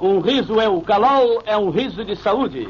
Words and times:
Um 0.00 0.20
riso 0.20 0.60
é 0.60 0.68
o 0.68 0.80
calol, 0.80 1.42
é 1.44 1.56
um 1.56 1.70
riso 1.70 2.04
de 2.04 2.14
saúde. 2.16 2.68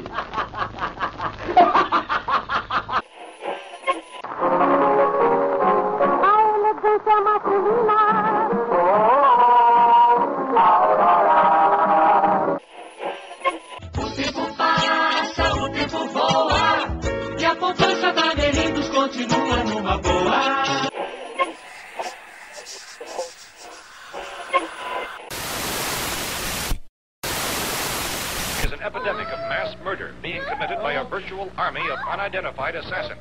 By 30.89 30.95
a 30.95 31.03
virtual 31.03 31.51
army 31.55 31.87
of 31.91 31.99
unidentified 32.11 32.75
assassins. 32.75 33.19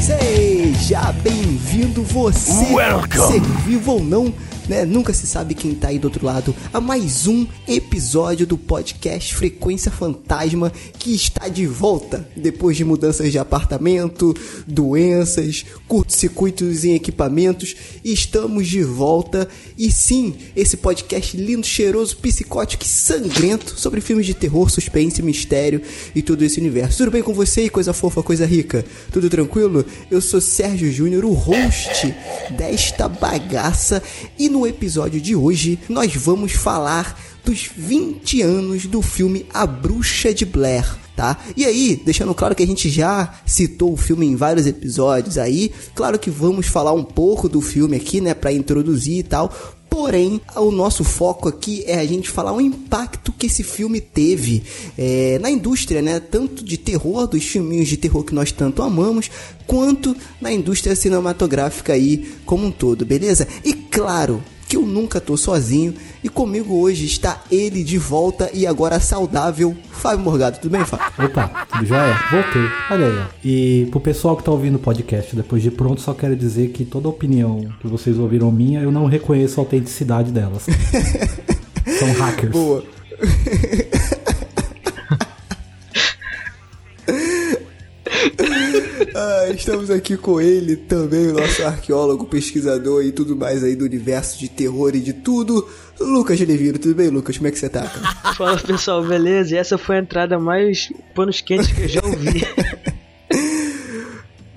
Seja 0.00 1.12
bem-vindo 1.22 2.02
você, 2.02 2.72
Welcome. 2.74 3.26
ser 3.26 3.40
vivo 3.40 3.92
ou 3.92 4.02
não, 4.02 4.32
né? 4.68 4.84
Nunca 4.84 5.12
se 5.12 5.26
sabe 5.26 5.54
quem 5.54 5.74
tá 5.74 5.88
aí 5.88 5.98
do 5.98 6.06
outro 6.06 6.24
lado, 6.24 6.54
a 6.72 6.80
mais 6.80 7.26
um 7.26 7.46
episódio 7.68 8.46
do 8.46 8.58
podcast 8.58 9.34
Frequência 9.34 9.90
Fantasma 9.90 10.72
que 10.98 11.14
está 11.14 11.48
de 11.48 11.66
volta 11.66 12.28
depois 12.36 12.76
de 12.76 12.84
mudanças 12.84 13.30
de 13.30 13.38
apartamento, 13.38 14.34
doenças, 14.66 15.64
curtos-circuitos 15.86 16.84
em 16.84 16.94
equipamentos. 16.94 17.76
Estamos 18.04 18.66
de 18.66 18.82
volta 18.82 19.48
e 19.78 19.90
sim, 19.90 20.34
esse 20.54 20.76
podcast 20.76 21.36
lindo, 21.36 21.66
cheiroso, 21.66 22.16
psicótico 22.16 22.84
e 22.84 22.88
sangrento 22.88 23.78
sobre 23.78 24.00
filmes 24.00 24.26
de 24.26 24.34
terror, 24.34 24.70
suspense, 24.70 25.22
mistério 25.22 25.82
e 26.14 26.22
todo 26.22 26.42
esse 26.42 26.58
universo. 26.58 26.98
Tudo 26.98 27.10
bem 27.10 27.22
com 27.22 27.32
você 27.32 27.68
coisa 27.68 27.92
fofa, 27.92 28.22
coisa 28.22 28.46
rica? 28.46 28.84
Tudo 29.12 29.28
tranquilo? 29.28 29.84
Eu 30.10 30.20
sou 30.20 30.40
Sérgio 30.40 30.90
Júnior, 30.90 31.24
o 31.24 31.32
host 31.32 32.14
desta 32.56 33.08
bagaça 33.08 34.02
e 34.38 34.48
no 34.48 34.55
episódio 34.64 35.20
de 35.20 35.34
hoje 35.34 35.76
nós 35.88 36.14
vamos 36.14 36.52
falar 36.52 37.20
dos 37.44 37.68
20 37.76 38.42
anos 38.42 38.86
do 38.86 39.02
filme 39.02 39.46
A 39.52 39.66
Bruxa 39.66 40.32
de 40.32 40.44
Blair. 40.44 40.86
Tá? 41.16 41.38
E 41.56 41.64
aí, 41.64 42.00
deixando 42.04 42.34
claro 42.34 42.54
que 42.54 42.62
a 42.62 42.66
gente 42.66 42.90
já 42.90 43.40
citou 43.46 43.90
o 43.92 43.96
filme 43.96 44.26
em 44.26 44.36
vários 44.36 44.66
episódios 44.66 45.38
aí, 45.38 45.72
claro 45.94 46.18
que 46.18 46.28
vamos 46.28 46.66
falar 46.66 46.92
um 46.92 47.02
pouco 47.02 47.48
do 47.48 47.62
filme 47.62 47.96
aqui, 47.96 48.20
né, 48.20 48.34
para 48.34 48.52
introduzir 48.52 49.20
e 49.20 49.22
tal, 49.22 49.50
Porém, 49.96 50.42
o 50.56 50.70
nosso 50.70 51.02
foco 51.02 51.48
aqui 51.48 51.82
é 51.86 51.98
a 51.98 52.04
gente 52.04 52.28
falar 52.28 52.52
o 52.52 52.60
impacto 52.60 53.32
que 53.32 53.46
esse 53.46 53.62
filme 53.62 53.98
teve 53.98 54.62
é, 54.96 55.38
na 55.40 55.50
indústria, 55.50 56.02
né? 56.02 56.20
Tanto 56.20 56.62
de 56.62 56.76
terror, 56.76 57.26
dos 57.26 57.42
filminhos 57.44 57.88
de 57.88 57.96
terror 57.96 58.22
que 58.22 58.34
nós 58.34 58.52
tanto 58.52 58.82
amamos, 58.82 59.30
quanto 59.66 60.14
na 60.38 60.52
indústria 60.52 60.94
cinematográfica 60.94 61.94
aí 61.94 62.28
como 62.44 62.66
um 62.66 62.70
todo, 62.70 63.06
beleza? 63.06 63.48
E 63.64 63.72
claro 63.96 64.42
que 64.68 64.76
eu 64.76 64.82
nunca 64.82 65.20
tô 65.20 65.36
sozinho 65.38 65.94
e 66.22 66.28
comigo 66.28 66.74
hoje 66.74 67.06
está 67.06 67.42
ele 67.50 67.82
de 67.82 67.96
volta 67.96 68.50
e 68.52 68.66
agora 68.66 69.00
saudável, 69.00 69.74
Fábio 69.90 70.22
Morgado. 70.24 70.58
Tudo 70.58 70.72
bem, 70.72 70.84
Fábio? 70.84 71.24
Opa, 71.24 71.66
tudo 71.72 71.86
jóia? 71.86 72.20
Voltei. 72.30 72.68
Olha 72.90 73.06
aí, 73.06 73.18
ó. 73.18 73.24
E 73.42 73.88
pro 73.90 74.00
pessoal 74.00 74.36
que 74.36 74.44
tá 74.44 74.50
ouvindo 74.50 74.74
o 74.74 74.80
podcast 74.80 75.34
depois 75.34 75.62
de 75.62 75.70
pronto, 75.70 76.02
só 76.02 76.12
quero 76.12 76.36
dizer 76.36 76.72
que 76.72 76.84
toda 76.84 77.08
opinião 77.08 77.66
que 77.80 77.86
vocês 77.86 78.18
ouviram 78.18 78.52
minha, 78.52 78.80
eu 78.80 78.92
não 78.92 79.06
reconheço 79.06 79.60
a 79.60 79.62
autenticidade 79.62 80.30
delas. 80.30 80.66
São 81.98 82.12
hackers. 82.12 82.52
Boa. 82.52 82.84
Ah, 89.14 89.48
estamos 89.50 89.90
aqui 89.90 90.16
com 90.16 90.40
ele 90.40 90.76
também, 90.76 91.28
o 91.28 91.34
nosso 91.34 91.62
arqueólogo, 91.64 92.24
pesquisador 92.26 93.02
e 93.04 93.12
tudo 93.12 93.34
mais 93.36 93.62
aí 93.64 93.74
do 93.76 93.84
universo 93.84 94.38
de 94.38 94.48
terror 94.48 94.94
e 94.94 95.00
de 95.00 95.12
tudo. 95.12 95.66
Lucas 96.00 96.38
Geleviro, 96.38 96.78
tudo 96.78 96.94
bem, 96.94 97.08
Lucas? 97.08 97.36
Como 97.36 97.48
é 97.48 97.50
que 97.50 97.58
você 97.58 97.68
tá, 97.68 97.82
cara? 97.82 98.34
Fala 98.36 98.58
pessoal, 98.58 99.02
beleza? 99.04 99.54
E 99.54 99.58
essa 99.58 99.76
foi 99.78 99.96
a 99.96 100.00
entrada 100.00 100.38
mais 100.38 100.92
panos 101.14 101.40
quentes 101.40 101.72
que 101.72 101.82
eu 101.82 101.88
já 101.88 102.00
ouvi. 102.04 102.42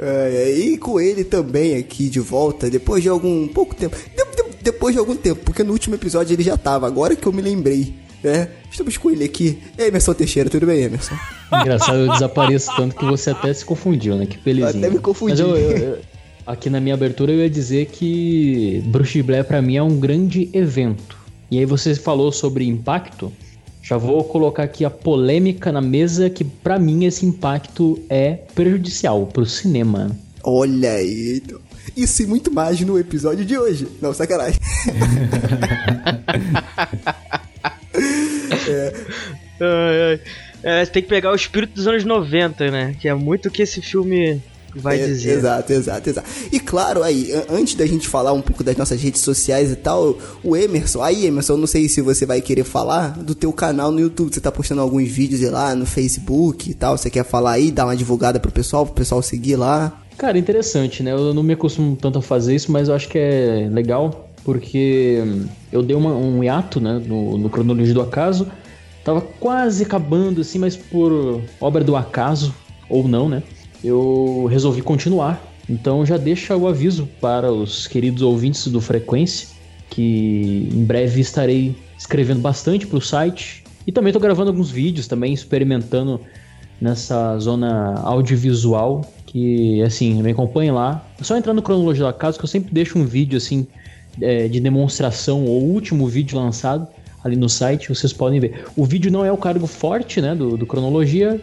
Ai, 0.02 0.52
e 0.54 0.78
com 0.78 1.00
ele 1.00 1.24
também 1.26 1.76
aqui 1.78 2.08
de 2.10 2.20
volta, 2.22 2.70
depois 2.70 3.04
de 3.04 3.10
algum 3.10 3.48
pouco 3.48 3.76
tempo. 3.76 3.96
De- 3.98 4.44
de- 4.44 4.50
depois 4.62 4.94
de 4.94 5.00
algum 5.00 5.16
tempo, 5.16 5.42
porque 5.44 5.64
no 5.64 5.72
último 5.74 5.96
episódio 5.96 6.34
ele 6.34 6.44
já 6.44 6.58
tava, 6.58 6.86
agora 6.88 7.16
que 7.16 7.26
eu 7.28 7.32
me 7.34 7.42
lembrei, 7.42 7.94
né? 8.24 8.50
Estamos 8.72 8.98
com 8.98 9.10
ele 9.12 9.24
aqui, 9.24 9.58
Emerson 9.78 10.14
Teixeira, 10.14 10.50
tudo 10.50 10.66
bem, 10.66 10.84
Emerson? 10.84 11.16
Engraçado, 11.52 11.98
eu 12.00 12.12
desapareço 12.12 12.70
tanto 12.76 12.96
que 12.96 13.06
você 13.06 13.32
até 13.32 13.54
se 13.54 13.66
confundiu, 13.66 14.16
né? 14.16 14.26
Que 14.26 14.38
belezinha. 14.38 14.86
Até 14.86 14.94
me 14.96 15.00
confundi. 15.02 15.42
Eu, 15.42 15.56
eu- 15.58 15.78
eu- 15.78 15.98
aqui 16.46 16.70
na 16.70 16.80
minha 16.80 16.94
abertura 16.96 17.32
eu 17.32 17.40
ia 17.40 17.50
dizer 17.50 17.88
que 17.88 18.82
Bruxa 18.88 19.14
de 19.14 19.24
Blair 19.24 19.44
pra 19.46 19.62
mim 19.62 19.76
é 19.78 19.84
um 19.84 20.00
grande 20.00 20.50
evento. 20.54 21.18
E 21.50 21.58
aí 21.58 21.66
você 21.66 21.96
falou 21.96 22.32
sobre 22.32 22.66
impacto. 22.68 23.32
Já 23.82 23.98
vou 23.98 24.24
colocar 24.24 24.64
aqui 24.64 24.86
a 24.86 24.90
polêmica 24.90 25.72
na 25.72 25.82
mesa 25.82 26.30
que 26.30 26.44
pra 26.44 26.78
mim 26.78 27.06
esse 27.06 27.26
impacto 27.26 28.00
é 28.08 28.34
prejudicial 28.54 29.26
pro 29.26 29.46
cinema. 29.48 30.12
Olha 30.44 30.92
aí, 30.92 31.42
então. 31.44 31.60
Isso 31.98 32.22
e 32.22 32.28
muito 32.28 32.52
mais 32.54 32.80
no 32.82 33.00
episódio 33.00 33.44
de 33.44 33.58
hoje. 33.58 33.88
Não, 34.00 34.14
sacanagem. 34.14 34.60
Ai, 39.62 40.12
ai. 40.12 40.20
É, 40.62 40.84
você 40.86 40.92
tem 40.92 41.04
que 41.04 41.10
pegar 41.10 41.32
o 41.32 41.36
espírito 41.36 41.74
dos 41.74 41.88
anos 41.88 42.04
90, 42.04 42.70
né? 42.70 42.96
Que 43.00 43.08
é 43.08 43.14
muito 43.14 43.48
o 43.48 43.52
que 43.52 43.62
esse 43.62 43.82
filme 43.82 44.42
vai 44.76 45.00
É, 45.02 45.06
dizer. 45.06 45.38
Exato, 45.38 45.72
exato, 45.72 46.10
exato. 46.10 46.30
E 46.52 46.60
claro, 46.60 47.02
aí, 47.02 47.32
an- 47.32 47.46
antes 47.58 47.76
da 47.76 47.86
gente 47.86 48.08
falar 48.10 48.34
um 48.34 48.42
pouco 48.42 48.62
das 48.64 48.76
nossas 48.76 49.02
redes 49.02 49.22
sociais 49.22 49.72
e 49.72 49.76
tal, 49.78 50.18
o 50.44 50.56
Emerson, 50.58 51.02
aí 51.02 51.26
Emerson, 51.26 51.54
eu 51.54 51.58
não 51.58 51.68
sei 51.68 51.88
se 51.88 52.02
você 52.02 52.26
vai 52.26 52.42
querer 52.42 52.66
falar 52.66 53.18
do 53.20 53.34
teu 53.34 53.54
canal 53.54 53.90
no 53.90 54.00
YouTube. 54.02 54.34
Você 54.34 54.42
tá 54.42 54.52
postando 54.52 54.82
alguns 54.82 55.08
vídeos 55.10 55.42
lá 55.50 55.74
no 55.74 55.86
Facebook 55.86 56.70
e 56.70 56.74
tal. 56.74 56.98
Você 56.98 57.10
quer 57.10 57.24
falar 57.24 57.54
aí, 57.54 57.72
dar 57.72 57.86
uma 57.86 57.96
divulgada 57.96 58.38
pro 58.40 58.52
pessoal, 58.52 58.86
pro 58.86 58.96
pessoal 58.96 59.22
seguir 59.22 59.56
lá? 59.56 60.02
Cara, 60.18 60.38
interessante, 60.38 61.02
né? 61.02 61.14
Eu 61.14 61.34
não 61.34 61.42
me 61.42 61.54
acostumo 61.54 61.96
tanto 61.96 62.20
a 62.20 62.22
fazer 62.22 62.54
isso, 62.54 62.70
mas 62.70 62.90
eu 62.90 62.96
acho 62.96 63.08
que 63.08 63.18
é 63.18 63.70
legal, 63.72 64.29
porque 64.50 65.22
eu 65.72 65.84
dei 65.84 65.96
uma- 65.96 66.16
um 66.16 66.44
hiato, 66.44 66.82
né, 66.82 67.00
no, 67.06 67.38
no 67.38 67.52
cronologia 67.52 67.94
do 67.94 68.02
acaso. 68.02 68.48
Tava 69.04 69.22
quase 69.22 69.84
acabando, 69.84 70.42
assim, 70.42 70.58
mas 70.58 70.76
por 70.76 71.44
obra 71.62 71.84
do 71.84 71.96
acaso, 71.96 72.56
ou 72.90 73.08
não, 73.08 73.30
né? 73.30 73.44
Eu 73.84 74.48
resolvi 74.50 74.82
continuar. 74.82 75.40
Então 75.70 76.04
já 76.04 76.18
deixa 76.18 76.58
o 76.58 76.68
aviso 76.68 77.08
para 77.22 77.54
os 77.54 77.86
queridos 77.86 78.24
ouvintes 78.24 78.66
do 78.68 78.82
Frequência, 78.82 79.50
que 79.88 80.68
em 80.74 80.84
breve 80.84 81.22
estarei 81.22 81.76
escrevendo 81.96 82.42
bastante 82.42 82.88
pro 82.88 83.00
site. 83.00 83.64
E 83.86 83.92
também 83.92 84.12
tô 84.12 84.20
gravando 84.20 84.50
alguns 84.50 84.72
vídeos 84.72 85.08
também, 85.08 85.32
experimentando 85.32 86.22
nessa 86.82 87.38
zona 87.38 88.00
audiovisual 88.02 89.02
que, 89.28 89.80
assim, 89.84 90.24
me 90.24 90.32
acompanhe 90.32 90.72
lá. 90.72 91.08
É 91.22 91.24
só 91.24 91.38
entrar 91.38 91.54
no 91.54 91.62
cronologia 91.62 92.04
do 92.04 92.10
acaso 92.10 92.40
que 92.40 92.46
eu 92.46 92.50
sempre 92.50 92.74
deixo 92.74 92.98
um 92.98 93.06
vídeo, 93.06 93.38
assim, 93.38 93.68
é, 94.22 94.48
de 94.48 94.60
demonstração, 94.60 95.46
ou 95.46 95.62
o 95.62 95.74
último 95.74 96.08
vídeo 96.08 96.38
lançado 96.38 96.88
ali 97.24 97.36
no 97.36 97.50
site, 97.50 97.90
vocês 97.90 98.14
podem 98.14 98.40
ver. 98.40 98.66
O 98.76 98.86
vídeo 98.86 99.12
não 99.12 99.26
é 99.26 99.32
o 99.32 99.38
cargo 99.38 99.68
forte, 99.68 100.22
né, 100.22 100.34
do, 100.36 100.58
do 100.58 100.66
cronologia, 100.66 101.42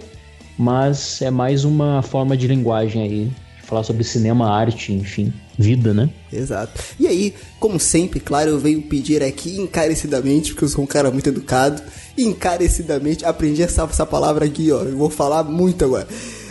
mas 0.59 1.21
é 1.21 1.31
mais 1.31 1.65
uma 1.65 2.03
forma 2.03 2.37
de 2.37 2.47
linguagem 2.47 3.03
aí, 3.03 3.31
falar 3.63 3.83
sobre 3.83 4.05
cinema, 4.05 4.51
arte, 4.51 4.93
enfim, 4.93 5.33
vida, 5.59 5.93
né? 5.93 6.09
Exato. 6.33 6.81
E 6.99 7.07
aí, 7.07 7.35
como 7.59 7.79
sempre, 7.79 8.21
claro, 8.21 8.51
eu 8.51 8.59
venho 8.59 8.81
pedir 8.83 9.23
aqui 9.23 9.59
encarecidamente, 9.59 10.53
porque 10.53 10.65
eu 10.65 10.69
sou 10.69 10.85
um 10.85 10.87
cara 10.87 11.11
muito 11.11 11.29
educado, 11.29 11.83
encarecidamente, 12.17 13.25
aprendi 13.25 13.63
essa, 13.63 13.83
essa 13.83 14.07
palavra 14.07 14.45
aqui, 14.47 14.71
ó, 14.73 14.83
eu 14.83 14.97
vou 14.97 15.11
falar 15.11 15.43
muito 15.43 15.85
agora. 15.85 16.07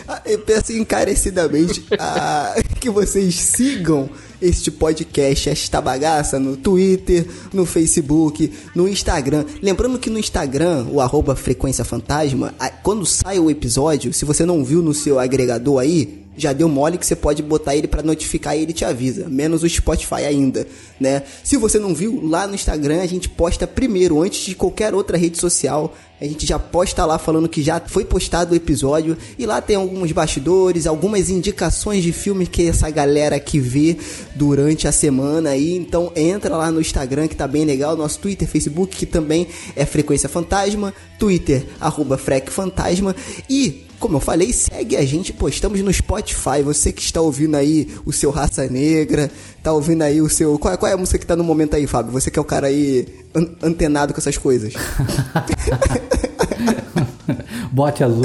Ah, 0.06 0.22
Eu 0.24 0.38
peço 0.40 0.72
encarecidamente 0.72 1.84
ah, 1.98 2.54
que 2.80 2.88
vocês 2.88 3.34
sigam 3.34 4.08
este 4.40 4.70
podcast, 4.70 5.48
esta 5.48 5.80
bagaça, 5.80 6.38
no 6.38 6.56
Twitter, 6.56 7.26
no 7.52 7.64
Facebook, 7.64 8.52
no 8.74 8.88
Instagram. 8.88 9.44
Lembrando 9.62 9.98
que 9.98 10.10
no 10.10 10.18
Instagram, 10.18 10.86
o 10.90 11.00
arroba 11.00 11.36
Frequência 11.36 11.84
Fantasma, 11.84 12.54
quando 12.82 13.06
sai 13.06 13.38
o 13.38 13.50
episódio, 13.50 14.12
se 14.12 14.24
você 14.24 14.44
não 14.44 14.64
viu 14.64 14.82
no 14.82 14.92
seu 14.94 15.18
agregador 15.18 15.80
aí, 15.80 16.25
já 16.36 16.52
deu 16.52 16.68
mole 16.68 16.98
que 16.98 17.06
você 17.06 17.16
pode 17.16 17.42
botar 17.42 17.74
ele 17.74 17.88
para 17.88 18.02
notificar 18.02 18.56
e 18.56 18.62
ele 18.62 18.72
te 18.72 18.84
avisa, 18.84 19.28
menos 19.28 19.62
o 19.62 19.68
Spotify 19.68 20.24
ainda, 20.26 20.66
né? 21.00 21.22
Se 21.42 21.56
você 21.56 21.78
não 21.78 21.94
viu, 21.94 22.20
lá 22.26 22.46
no 22.46 22.54
Instagram 22.54 23.02
a 23.02 23.06
gente 23.06 23.28
posta 23.28 23.66
primeiro, 23.66 24.22
antes 24.22 24.44
de 24.44 24.54
qualquer 24.54 24.94
outra 24.94 25.16
rede 25.16 25.38
social, 25.38 25.94
a 26.20 26.24
gente 26.24 26.46
já 26.46 26.58
posta 26.58 27.04
lá 27.04 27.18
falando 27.18 27.48
que 27.48 27.62
já 27.62 27.78
foi 27.78 28.04
postado 28.04 28.54
o 28.54 28.56
episódio 28.56 29.18
e 29.38 29.44
lá 29.44 29.60
tem 29.60 29.76
alguns 29.76 30.12
bastidores, 30.12 30.86
algumas 30.86 31.28
indicações 31.28 32.02
de 32.02 32.10
filmes 32.10 32.48
que 32.48 32.66
essa 32.66 32.88
galera 32.88 33.36
aqui 33.36 33.58
vê 33.58 33.98
durante 34.34 34.88
a 34.88 34.92
semana 34.92 35.50
aí. 35.50 35.76
Então 35.76 36.10
entra 36.16 36.56
lá 36.56 36.70
no 36.70 36.80
Instagram 36.80 37.28
que 37.28 37.36
tá 37.36 37.46
bem 37.46 37.66
legal, 37.66 37.96
nosso 37.96 38.18
Twitter, 38.18 38.48
Facebook 38.48 38.96
que 38.96 39.04
também 39.04 39.46
é 39.74 39.84
Frequência 39.84 40.28
Fantasma, 40.28 40.94
Twitter 41.18 41.66
arroba 41.78 42.16
Frec 42.16 42.50
Fantasma 42.50 43.14
e 43.48 43.85
como 43.98 44.16
eu 44.16 44.20
falei, 44.20 44.52
segue 44.52 44.96
a 44.96 45.04
gente, 45.04 45.32
postamos 45.32 45.80
no 45.80 45.92
Spotify. 45.92 46.62
Você 46.64 46.92
que 46.92 47.02
está 47.02 47.20
ouvindo 47.20 47.56
aí 47.56 47.88
o 48.04 48.12
seu 48.12 48.30
Raça 48.30 48.66
Negra, 48.68 49.30
tá 49.62 49.72
ouvindo 49.72 50.02
aí 50.02 50.20
o 50.20 50.28
seu. 50.28 50.58
Qual, 50.58 50.76
qual 50.78 50.90
é 50.90 50.94
a 50.94 50.96
música 50.96 51.18
que 51.18 51.26
tá 51.26 51.36
no 51.36 51.44
momento 51.44 51.74
aí, 51.74 51.86
Fábio? 51.86 52.12
Você 52.12 52.30
que 52.30 52.38
é 52.38 52.42
o 52.42 52.44
cara 52.44 52.68
aí 52.68 53.06
an 53.34 53.48
antenado 53.62 54.12
com 54.12 54.20
essas 54.20 54.38
coisas. 54.38 54.74
Bote 57.72 58.04
azul. 58.04 58.24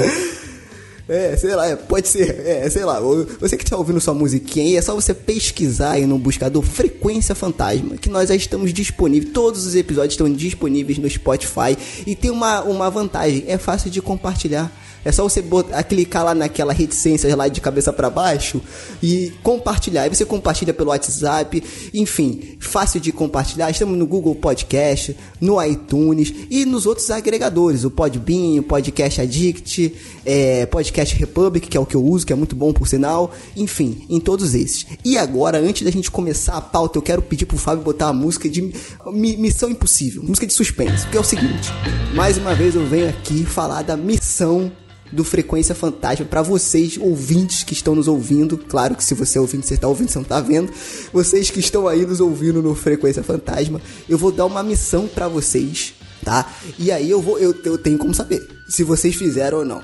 É, 1.08 1.36
sei 1.36 1.54
lá, 1.54 1.66
é, 1.66 1.76
pode 1.76 2.08
ser, 2.08 2.46
é, 2.46 2.68
sei 2.70 2.84
lá. 2.84 3.00
Você 3.40 3.56
que 3.56 3.64
está 3.64 3.76
ouvindo 3.76 4.00
sua 4.00 4.14
musiquinha 4.14 4.64
aí, 4.64 4.76
é 4.76 4.82
só 4.82 4.94
você 4.94 5.12
pesquisar 5.12 5.92
aí 5.92 6.06
no 6.06 6.18
buscador 6.18 6.62
Frequência 6.62 7.34
Fantasma, 7.34 7.96
que 7.96 8.08
nós 8.08 8.28
já 8.28 8.34
estamos 8.34 8.72
disponíveis, 8.72 9.32
todos 9.32 9.66
os 9.66 9.74
episódios 9.74 10.14
estão 10.14 10.32
disponíveis 10.32 10.98
no 10.98 11.10
Spotify 11.10 11.76
e 12.06 12.14
tem 12.14 12.30
uma, 12.30 12.62
uma 12.62 12.88
vantagem, 12.88 13.44
é 13.46 13.58
fácil 13.58 13.90
de 13.90 14.00
compartilhar. 14.00 14.70
É 15.04 15.10
só 15.10 15.24
você 15.24 15.42
botar, 15.42 15.82
clicar 15.82 16.24
lá 16.24 16.34
naquela 16.34 16.72
reticência 16.72 17.34
lá 17.34 17.48
de 17.48 17.60
cabeça 17.60 17.92
para 17.92 18.08
baixo 18.08 18.60
e 19.02 19.32
compartilhar. 19.42 20.02
Aí 20.02 20.08
você 20.08 20.24
compartilha 20.24 20.72
pelo 20.72 20.90
WhatsApp, 20.90 21.62
enfim, 21.92 22.56
fácil 22.60 23.00
de 23.00 23.10
compartilhar. 23.10 23.70
Estamos 23.70 23.98
no 23.98 24.06
Google 24.06 24.34
Podcast, 24.34 25.16
no 25.40 25.62
iTunes 25.62 26.32
e 26.48 26.64
nos 26.64 26.86
outros 26.86 27.10
agregadores, 27.10 27.84
o 27.84 27.90
Podbean, 27.90 28.60
o 28.60 28.62
Podcast 28.62 29.20
Addict, 29.20 29.94
é, 30.24 30.66
Podcast 30.66 31.16
Republic, 31.16 31.68
que 31.68 31.76
é 31.76 31.80
o 31.80 31.86
que 31.86 31.96
eu 31.96 32.04
uso, 32.04 32.24
que 32.24 32.32
é 32.32 32.36
muito 32.36 32.54
bom 32.54 32.72
por 32.72 32.86
sinal. 32.86 33.32
Enfim, 33.56 34.06
em 34.08 34.20
todos 34.20 34.54
esses. 34.54 34.86
E 35.04 35.18
agora, 35.18 35.58
antes 35.58 35.82
da 35.82 35.90
gente 35.90 36.10
começar 36.10 36.56
a 36.56 36.60
pauta, 36.60 36.98
eu 36.98 37.02
quero 37.02 37.22
pedir 37.22 37.46
pro 37.46 37.58
Fábio 37.58 37.82
botar 37.82 38.08
a 38.08 38.12
música 38.12 38.48
de 38.48 38.72
Missão 39.12 39.68
Impossível, 39.68 40.22
música 40.22 40.46
de 40.46 40.52
suspense, 40.52 41.06
que 41.08 41.16
é 41.16 41.20
o 41.20 41.24
seguinte. 41.24 41.70
Mais 42.14 42.38
uma 42.38 42.54
vez 42.54 42.74
eu 42.74 42.86
venho 42.86 43.08
aqui 43.08 43.44
falar 43.44 43.82
da 43.82 43.96
missão 43.96 44.70
do 45.12 45.22
Frequência 45.22 45.74
Fantasma 45.74 46.24
para 46.24 46.42
vocês, 46.42 46.96
ouvintes 46.98 47.62
que 47.62 47.74
estão 47.74 47.94
nos 47.94 48.08
ouvindo. 48.08 48.56
Claro 48.56 48.96
que 48.96 49.04
se 49.04 49.14
você 49.14 49.38
é 49.38 49.40
ouvinte, 49.40 49.66
você 49.66 49.74
está 49.74 49.86
ouvindo, 49.86 50.08
você 50.08 50.18
não 50.18 50.22
está 50.22 50.40
vendo. 50.40 50.72
Vocês 51.12 51.50
que 51.50 51.60
estão 51.60 51.86
aí 51.86 52.04
nos 52.04 52.20
ouvindo 52.20 52.62
no 52.62 52.74
Frequência 52.74 53.22
Fantasma, 53.22 53.80
eu 54.08 54.16
vou 54.16 54.32
dar 54.32 54.46
uma 54.46 54.62
missão 54.62 55.06
para 55.06 55.28
vocês, 55.28 55.94
tá? 56.24 56.50
E 56.78 56.90
aí 56.90 57.10
eu 57.10 57.20
vou, 57.20 57.38
eu, 57.38 57.54
eu 57.64 57.76
tenho 57.76 57.98
como 57.98 58.14
saber 58.14 58.48
se 58.68 58.82
vocês 58.82 59.14
fizeram 59.14 59.58
ou 59.58 59.64
não. 59.64 59.82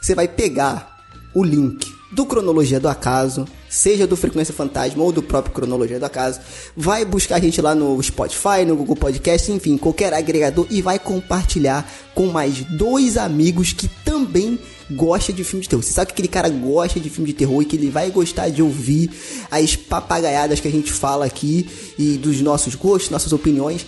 Você 0.00 0.14
vai 0.14 0.28
pegar 0.28 0.96
o 1.34 1.42
link 1.42 1.97
do 2.10 2.24
Cronologia 2.24 2.80
do 2.80 2.88
Acaso, 2.88 3.46
seja 3.68 4.06
do 4.06 4.16
Frequência 4.16 4.54
Fantasma 4.54 5.02
ou 5.02 5.12
do 5.12 5.22
próprio 5.22 5.54
Cronologia 5.54 5.98
do 5.98 6.06
Acaso, 6.06 6.40
vai 6.76 7.04
buscar 7.04 7.36
a 7.36 7.40
gente 7.40 7.60
lá 7.60 7.74
no 7.74 8.02
Spotify, 8.02 8.64
no 8.66 8.76
Google 8.76 8.96
Podcast, 8.96 9.52
enfim, 9.52 9.76
qualquer 9.76 10.14
agregador 10.14 10.66
e 10.70 10.80
vai 10.80 10.98
compartilhar 10.98 11.90
com 12.14 12.26
mais 12.26 12.64
dois 12.64 13.16
amigos 13.18 13.72
que 13.72 13.88
também 14.04 14.58
gosta 14.90 15.32
de 15.32 15.44
filme 15.44 15.62
de 15.62 15.68
terror. 15.68 15.82
Você 15.82 15.92
sabe 15.92 16.06
que 16.06 16.12
aquele 16.14 16.28
cara 16.28 16.48
gosta 16.48 16.98
de 16.98 17.10
filme 17.10 17.30
de 17.30 17.34
terror 17.34 17.60
e 17.60 17.66
que 17.66 17.76
ele 17.76 17.90
vai 17.90 18.10
gostar 18.10 18.48
de 18.48 18.62
ouvir 18.62 19.10
as 19.50 19.76
papagaiadas 19.76 20.60
que 20.60 20.68
a 20.68 20.72
gente 20.72 20.90
fala 20.90 21.26
aqui 21.26 21.68
e 21.98 22.16
dos 22.16 22.40
nossos 22.40 22.74
gostos, 22.74 23.10
nossas 23.10 23.32
opiniões. 23.32 23.84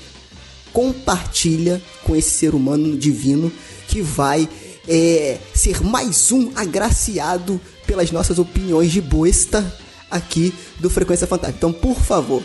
Compartilha 0.75 1.82
com 2.05 2.14
esse 2.14 2.31
ser 2.31 2.55
humano 2.55 2.96
divino 2.96 3.50
que 3.88 4.02
vai 4.02 4.49
é, 4.87 5.38
ser 5.55 5.82
mais 5.82 6.31
um 6.31 6.52
agraciado 6.55 7.61
pelas 7.91 8.13
nossas 8.13 8.39
opiniões 8.39 8.93
de 8.93 9.01
boesta 9.01 9.67
aqui 10.09 10.55
do 10.79 10.89
Frequência 10.89 11.27
Fantástica. 11.27 11.59
Então, 11.59 11.73
por 11.73 12.01
favor, 12.01 12.41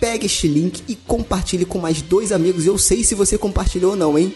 pegue 0.00 0.26
este 0.26 0.48
link 0.48 0.82
e 0.88 0.96
compartilhe 0.96 1.64
com 1.64 1.78
mais 1.78 2.02
dois 2.02 2.32
amigos. 2.32 2.66
Eu 2.66 2.76
sei 2.76 3.04
se 3.04 3.14
você 3.14 3.38
compartilhou 3.38 3.92
ou 3.92 3.96
não, 3.96 4.18
hein? 4.18 4.34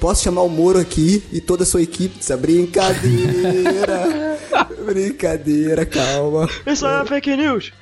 Posso 0.00 0.24
chamar 0.24 0.42
o 0.42 0.48
Moro 0.48 0.80
aqui 0.80 1.22
e 1.30 1.40
toda 1.40 1.62
a 1.62 1.66
sua 1.66 1.80
equipe? 1.80 2.18
É 2.28 2.36
brincadeira. 2.36 4.36
brincadeira, 4.84 5.86
calma. 5.86 6.50
Isso 6.66 6.88
é 6.88 7.06
fake 7.06 7.36
news. 7.36 7.72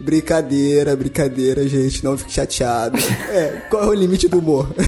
brincadeira, 0.00 0.96
brincadeira, 0.96 1.68
gente. 1.68 2.02
Não 2.02 2.18
fique 2.18 2.32
chateado. 2.32 2.98
É, 3.28 3.62
qual 3.70 3.84
é 3.84 3.86
o 3.86 3.94
limite 3.94 4.26
do 4.26 4.40
humor? 4.40 4.74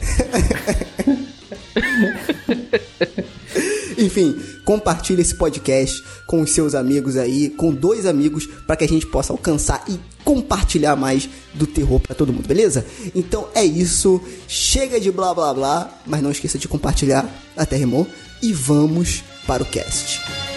Enfim, 4.17 4.35
compartilhe 4.65 5.21
esse 5.21 5.35
podcast 5.35 6.03
com 6.27 6.41
os 6.41 6.51
seus 6.51 6.75
amigos 6.75 7.19
aí, 7.19 7.51
com 7.51 7.71
dois 7.71 8.07
amigos, 8.07 8.47
para 8.67 8.75
que 8.75 8.85
a 8.85 8.89
gente 8.89 9.07
possa 9.07 9.31
alcançar 9.31 9.85
e 9.87 10.01
compartilhar 10.25 10.97
mais 10.97 11.29
do 11.53 11.67
terror 11.67 12.01
para 12.01 12.15
todo 12.15 12.33
mundo, 12.33 12.49
beleza? 12.49 12.87
Então 13.15 13.49
é 13.55 13.63
isso. 13.63 14.19
Chega 14.49 14.99
de 14.99 15.13
blá 15.13 15.35
blá 15.35 15.53
blá, 15.53 16.01
mas 16.07 16.23
não 16.23 16.31
esqueça 16.31 16.57
de 16.57 16.67
compartilhar, 16.67 17.29
até 17.55 17.77
rimou, 17.77 18.07
e 18.41 18.55
vamos 18.55 19.23
para 19.47 19.63
o 19.63 19.67
cast. 19.67 20.56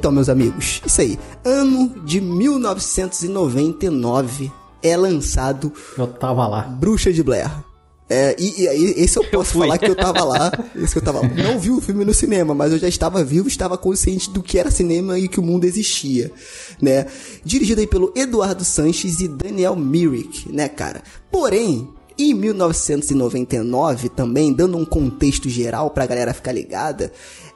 Então, 0.00 0.10
meus 0.10 0.28
amigos, 0.30 0.80
isso 0.86 1.02
aí. 1.02 1.18
Ano 1.44 1.90
de 2.06 2.22
1999 2.22 4.50
é 4.82 4.96
lançado. 4.96 5.70
Eu 5.98 6.06
tava 6.06 6.48
lá. 6.48 6.62
Bruxa 6.62 7.12
de 7.12 7.22
Blair. 7.22 7.50
É, 8.08 8.34
e, 8.38 8.62
e, 8.62 9.02
esse 9.02 9.18
eu 9.18 9.24
posso 9.24 9.58
eu 9.58 9.60
falar 9.60 9.76
que 9.76 9.90
eu 9.90 9.94
tava 9.94 10.24
lá. 10.24 10.50
Esse 10.74 10.96
eu 10.96 11.02
tava 11.02 11.20
lá. 11.20 11.28
Não 11.28 11.60
vi 11.60 11.70
o 11.70 11.82
filme 11.82 12.02
no 12.02 12.14
cinema, 12.14 12.54
mas 12.54 12.72
eu 12.72 12.78
já 12.78 12.88
estava 12.88 13.22
vivo, 13.22 13.46
estava 13.46 13.76
consciente 13.76 14.30
do 14.30 14.42
que 14.42 14.58
era 14.58 14.70
cinema 14.70 15.18
e 15.18 15.28
que 15.28 15.38
o 15.38 15.42
mundo 15.42 15.66
existia, 15.66 16.32
né? 16.80 17.04
Dirigido 17.44 17.82
aí 17.82 17.86
pelo 17.86 18.10
Eduardo 18.16 18.64
Sanches 18.64 19.20
e 19.20 19.28
Daniel 19.28 19.76
Myrick, 19.76 20.50
né, 20.50 20.66
cara? 20.66 21.02
Porém, 21.30 21.90
em 22.18 22.34
1999 22.34 24.08
também, 24.10 24.52
dando 24.52 24.76
um 24.76 24.84
contexto 24.84 25.48
geral 25.48 25.90
pra 25.90 26.06
galera 26.06 26.34
ficar 26.34 26.52
ligada, 26.52 27.10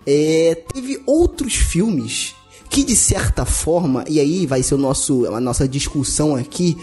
é, 0.07 0.63
teve 0.73 1.03
outros 1.07 1.55
filmes 1.55 2.35
que 2.69 2.83
de 2.83 2.97
certa 2.97 3.45
forma, 3.45 4.05
e 4.09 4.19
aí 4.19 4.47
vai 4.47 4.63
ser 4.63 4.75
o 4.75 4.79
nosso, 4.79 5.27
a 5.33 5.41
nossa 5.41 5.69
discussão 5.69 6.35
aqui, 6.35 6.77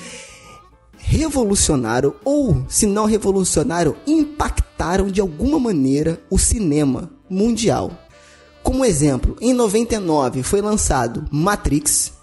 revolucionaram 0.98 2.16
ou, 2.24 2.64
se 2.70 2.86
não 2.86 3.06
revolucionaram, 3.06 3.96
impactaram 4.08 5.08
de 5.08 5.20
alguma 5.20 5.60
maneira 5.60 6.22
o 6.30 6.38
cinema 6.38 7.12
mundial. 7.30 7.92
Como 8.64 8.86
exemplo, 8.86 9.36
em 9.42 9.54
99 9.54 10.44
foi 10.44 10.62
lançado 10.62 11.26
Matrix, 11.32 12.14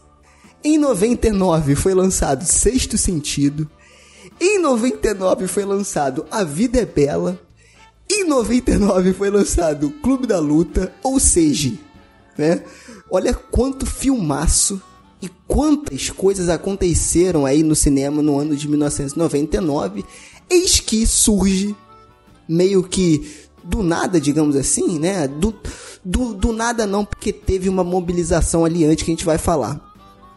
em 0.65 0.79
99 0.79 1.75
foi 1.75 1.93
lançado 1.93 2.45
Sexto 2.45 2.97
Sentido, 2.97 3.69
em 4.41 4.59
99 4.61 5.47
foi 5.47 5.65
lançado 5.65 6.25
A 6.31 6.45
Vida 6.45 6.81
é 6.81 6.87
Bela, 6.87 7.39
em 8.11 8.25
99 8.25 9.13
foi 9.13 9.31
lançado 9.31 9.91
Clube 10.03 10.27
da 10.27 10.39
Luta, 10.39 10.95
ou 11.03 11.21
seja, 11.21 11.73
né? 12.37 12.63
Olha 13.11 13.35
quanto 13.35 13.87
filmaço 13.87 14.81
e 15.21 15.29
quantas 15.47 16.11
coisas 16.11 16.49
aconteceram 16.49 17.45
aí 17.45 17.63
no 17.63 17.75
cinema 17.75 18.23
no 18.23 18.39
ano 18.39 18.57
de 18.57 18.69
1999. 18.69 20.05
Eis 20.49 20.81
que 20.81 21.07
surge 21.07 21.75
meio 22.49 22.83
que 22.83 23.31
do 23.63 23.83
nada, 23.83 24.21
digamos 24.21 24.57
assim, 24.57 24.99
né? 24.99 25.29
Do, 25.29 25.55
do, 26.05 26.35
do 26.35 26.53
nada 26.53 26.87
não, 26.87 27.05
porque 27.05 27.33
teve 27.33 27.69
uma 27.69 27.85
mobilização 27.85 28.65
ali 28.65 28.85
antes 28.85 29.05
que 29.05 29.11
a 29.11 29.15
gente 29.15 29.25
vai 29.25 29.39
falar. 29.39 29.81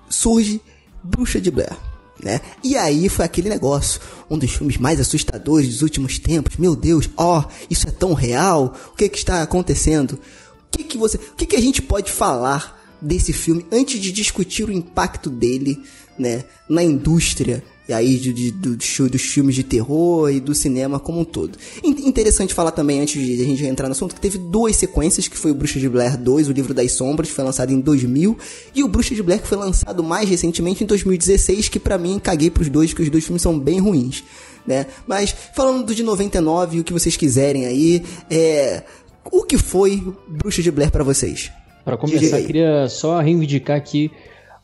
Surge 0.10 0.62
Bruxa 1.04 1.40
de 1.40 1.50
Blair 1.50 1.91
né? 2.24 2.42
E 2.64 2.78
aí 2.78 3.10
foi 3.10 3.26
aquele 3.26 3.50
negócio, 3.50 4.00
um 4.30 4.38
dos 4.38 4.52
filmes 4.52 4.78
mais 4.78 5.00
assustadores 5.00 5.70
dos 5.70 5.82
últimos 5.82 6.20
tempos. 6.20 6.58
Meu 6.58 6.76
Deus, 6.76 7.10
ó, 7.18 7.40
oh, 7.40 7.52
isso 7.70 7.88
é 7.88 7.92
tão 7.92 8.14
real. 8.14 8.76
O 8.94 8.96
que 8.96 9.10
que 9.10 9.18
está 9.18 9.42
acontecendo? 9.42 10.14
O 10.14 10.78
que 10.78 10.84
que 10.84 10.98
você, 10.98 11.18
o 11.18 11.36
que 11.36 11.46
que 11.46 11.56
a 11.56 11.62
gente 11.62 11.82
pode 11.82 12.12
falar 12.12 12.80
desse 13.02 13.34
filme 13.34 13.66
antes 13.72 14.00
de 14.00 14.12
discutir 14.12 14.70
o 14.70 14.72
impacto 14.72 15.30
dele, 15.30 15.82
né, 16.18 16.44
na 16.70 16.84
indústria 16.84 17.64
e 17.92 17.94
aí 17.94 18.18
de, 18.18 18.32
de- 18.34 18.52
do- 18.52 18.78
do- 18.78 19.10
dos 19.10 19.22
filmes 19.22 19.54
de 19.54 19.64
terror 19.64 20.30
e 20.32 20.40
do 20.40 20.56
cinema 20.56 20.98
como 21.00 21.20
um 21.20 21.26
todo. 21.26 21.58
In- 21.84 22.08
Interessante 22.08 22.54
falar 22.54 22.72
também, 22.72 23.02
antes 23.02 23.22
de 23.24 23.42
a 23.42 23.46
gente 23.46 23.66
entrar 23.66 23.88
no 23.88 23.92
assunto, 23.92 24.16
que 24.16 24.22
teve 24.22 24.38
duas 24.38 24.76
sequências, 24.78 25.28
que 25.28 25.38
foi 25.38 25.52
o 25.52 25.54
Bruxa 25.54 25.80
de 25.80 25.88
Blair 25.90 26.18
2, 26.18 26.48
o 26.48 26.52
Livro 26.52 26.74
das 26.74 26.92
Sombras, 26.94 27.30
que 27.30 27.36
foi 27.36 27.44
lançado 27.44 27.72
em 27.72 27.80
2000, 27.80 28.38
e 28.74 28.84
o 28.84 28.88
Bruxa 28.88 29.14
de 29.14 29.22
Blair, 29.22 29.42
que 29.42 29.48
foi 29.48 29.58
lançado 29.58 30.02
mais 30.04 30.30
recentemente 30.30 30.84
em 30.84 30.88
2016, 30.88 31.68
que 31.70 31.80
pra 31.80 31.98
mim 31.98 32.18
caguei 32.20 32.50
pros 32.50 32.70
dois, 32.70 32.92
porque 32.92 33.04
os 33.04 33.10
dois 33.10 33.24
filmes 33.26 33.42
são 33.42 33.60
bem 33.60 33.80
ruins, 33.80 34.24
né? 34.66 34.86
Mas, 35.06 35.36
falando 35.54 35.86
do 35.86 35.94
de 35.96 36.04
99, 36.04 36.80
o 36.80 36.84
que 36.84 36.94
vocês 36.94 37.16
quiserem 37.18 37.66
aí, 37.66 38.04
é... 38.30 38.84
O 39.32 39.44
que 39.44 39.58
foi 39.58 40.04
Bruxa 40.28 40.62
de 40.64 40.72
Blair 40.72 40.90
pra 40.92 41.04
vocês? 41.04 41.52
Pra 41.86 41.96
Diga 41.96 42.16
começar, 42.18 42.38
aí. 42.38 42.46
queria 42.46 42.88
só 42.90 43.20
reivindicar 43.20 43.78
aqui 43.78 44.10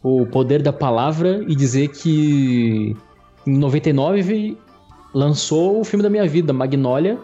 o 0.03 0.25
poder 0.27 0.61
da 0.63 0.71
palavra 0.73 1.43
e 1.47 1.55
dizer 1.55 1.89
que 1.89 2.95
em 3.47 3.57
99 3.57 4.57
lançou 5.13 5.79
o 5.79 5.83
filme 5.83 6.03
da 6.03 6.09
minha 6.09 6.27
vida, 6.27 6.53
Magnolia. 6.53 7.17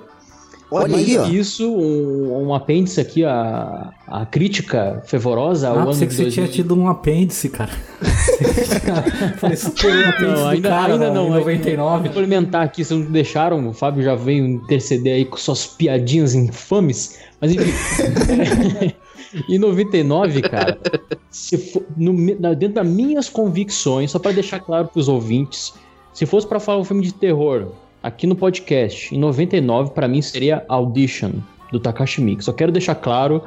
Olha 0.71 0.97
aí, 0.97 1.17
ó. 1.19 1.27
Isso, 1.27 1.71
um, 1.71 2.47
um 2.47 2.53
apêndice 2.55 2.99
aqui 2.99 3.23
à, 3.23 3.91
à 4.07 4.25
crítica 4.25 5.03
fervorosa 5.05 5.69
ao 5.69 5.77
Ah, 5.77 5.81
ano 5.83 5.91
pensei 5.91 6.07
de 6.07 6.09
que 6.09 6.15
você 6.15 6.23
2000. 6.23 6.33
tinha 6.33 6.55
tido 6.55 6.75
um 6.75 6.87
apêndice, 6.87 7.49
cara. 7.49 7.69
Falei, 9.37 9.53
isso 9.53 9.71
foi 9.77 9.91
um 9.95 10.09
apêndice 10.09 10.41
Não, 10.41 10.47
ainda, 10.47 10.69
cara 10.69 10.93
ainda 10.93 11.07
em 11.09 11.13
não. 11.13 11.29
99. 11.29 12.07
Complementar 12.09 12.65
aqui, 12.65 12.83
vocês 12.83 12.99
não 12.99 13.11
deixaram, 13.11 13.67
o 13.69 13.73
Fábio 13.73 14.01
já 14.01 14.15
veio 14.15 14.43
interceder 14.47 15.13
aí 15.13 15.25
com 15.25 15.37
suas 15.37 15.67
piadinhas 15.67 16.33
infames, 16.33 17.19
mas 17.39 17.51
enfim. 17.51 18.93
em 19.49 19.59
99, 19.59 20.41
cara, 20.41 20.79
se 21.29 21.57
for, 21.57 21.83
no 21.95 22.13
dentro 22.55 22.75
das 22.75 22.87
minhas 22.87 23.29
convicções, 23.29 24.09
só 24.09 24.17
pra 24.17 24.31
deixar 24.31 24.59
claro 24.59 24.87
pros 24.87 25.07
ouvintes, 25.07 25.73
se 26.13 26.25
fosse 26.25 26.45
pra 26.47 26.59
falar 26.59 26.79
um 26.79 26.83
filme 26.83 27.03
de 27.03 27.13
terror 27.13 27.69
aqui 28.01 28.27
no 28.27 28.35
podcast, 28.35 29.13
em 29.15 29.17
99, 29.19 29.91
pra 29.91 30.07
mim 30.07 30.21
seria 30.21 30.63
Audition, 30.69 31.31
do 31.71 31.79
Takashi 31.79 32.21
Miike. 32.21 32.43
Só 32.43 32.51
quero 32.53 32.71
deixar 32.71 32.95
claro. 32.95 33.41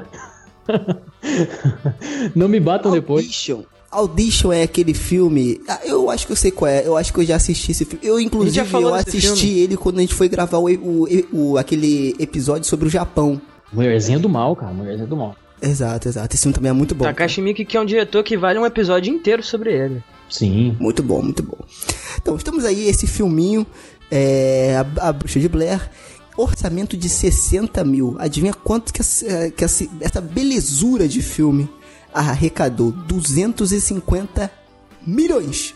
não 2.35 2.49
me 2.49 2.59
batam 2.61 2.91
depois. 2.93 3.25
Audition. 3.25 3.63
Audition 3.91 4.53
é 4.53 4.63
aquele 4.63 4.93
filme. 4.93 5.61
ah, 5.69 5.81
Eu 5.85 6.11
acho 6.11 6.27
que 6.27 6.33
eu 6.33 6.37
sei 6.37 6.51
qual 6.51 6.69
é. 6.71 6.87
Eu 6.87 6.97
acho 6.97 7.13
que 7.13 7.21
eu 7.21 7.25
já 7.25 7.37
assisti 7.37 7.71
esse 7.71 7.85
filme. 7.85 8.05
Eu, 8.05 8.19
inclusive, 8.21 8.75
eu 8.75 8.95
assisti 8.95 9.47
filme. 9.47 9.61
ele 9.61 9.77
quando 9.77 9.99
a 9.99 10.01
gente 10.01 10.15
foi 10.15 10.29
gravar 10.29 10.59
o, 10.59 10.67
o- 10.69 11.07
o- 11.33 11.57
aquele 11.59 12.15
episódio 12.19 12.65
sobre 12.69 12.87
o 12.89 12.91
Japão. 12.91 13.41
Mulherzinha 13.73 14.19
do 14.19 14.29
mal, 14.29 14.55
cara, 14.57 14.73
mulherzinha 14.73 15.07
do 15.07 15.17
mal. 15.17 15.35
Exato, 15.61 16.09
exato. 16.09 16.35
Esse 16.35 16.43
filme 16.43 16.55
também 16.55 16.71
é 16.71 16.73
muito 16.73 16.95
bom. 16.95 17.05
Takashi 17.05 17.41
Miike, 17.41 17.65
que 17.65 17.77
é 17.77 17.81
um 17.81 17.85
diretor 17.87 18.23
que 18.23 18.37
vale 18.37 18.59
um 18.59 18.67
episódio 18.67 19.13
inteiro 19.13 19.43
sobre 19.43 19.73
ele. 19.73 20.03
Sim. 20.29 20.77
Muito 20.81 21.03
bom, 21.03 21.23
muito 21.23 21.43
bom. 21.43 21.59
Então, 22.21 22.37
estamos 22.37 22.65
aí, 22.65 22.89
esse 22.89 23.07
filminho, 23.07 23.67
é, 24.11 24.77
a, 25.01 25.09
a 25.09 25.13
Bruxa 25.13 25.41
de 25.41 25.49
Blair. 25.49 25.91
Orçamento 26.37 26.97
de 26.97 27.09
60 27.09 27.83
mil. 27.85 28.17
Adivinha 28.19 28.53
quanto 28.53 28.93
que, 28.93 29.01
essa, 29.01 29.51
que 29.51 29.65
essa, 29.65 29.87
essa 30.01 30.21
belezura 30.21 31.09
de 31.09 31.23
filme 31.23 31.69
arrecadou? 32.13 32.93
250 32.93 34.51
milhões 35.07 35.75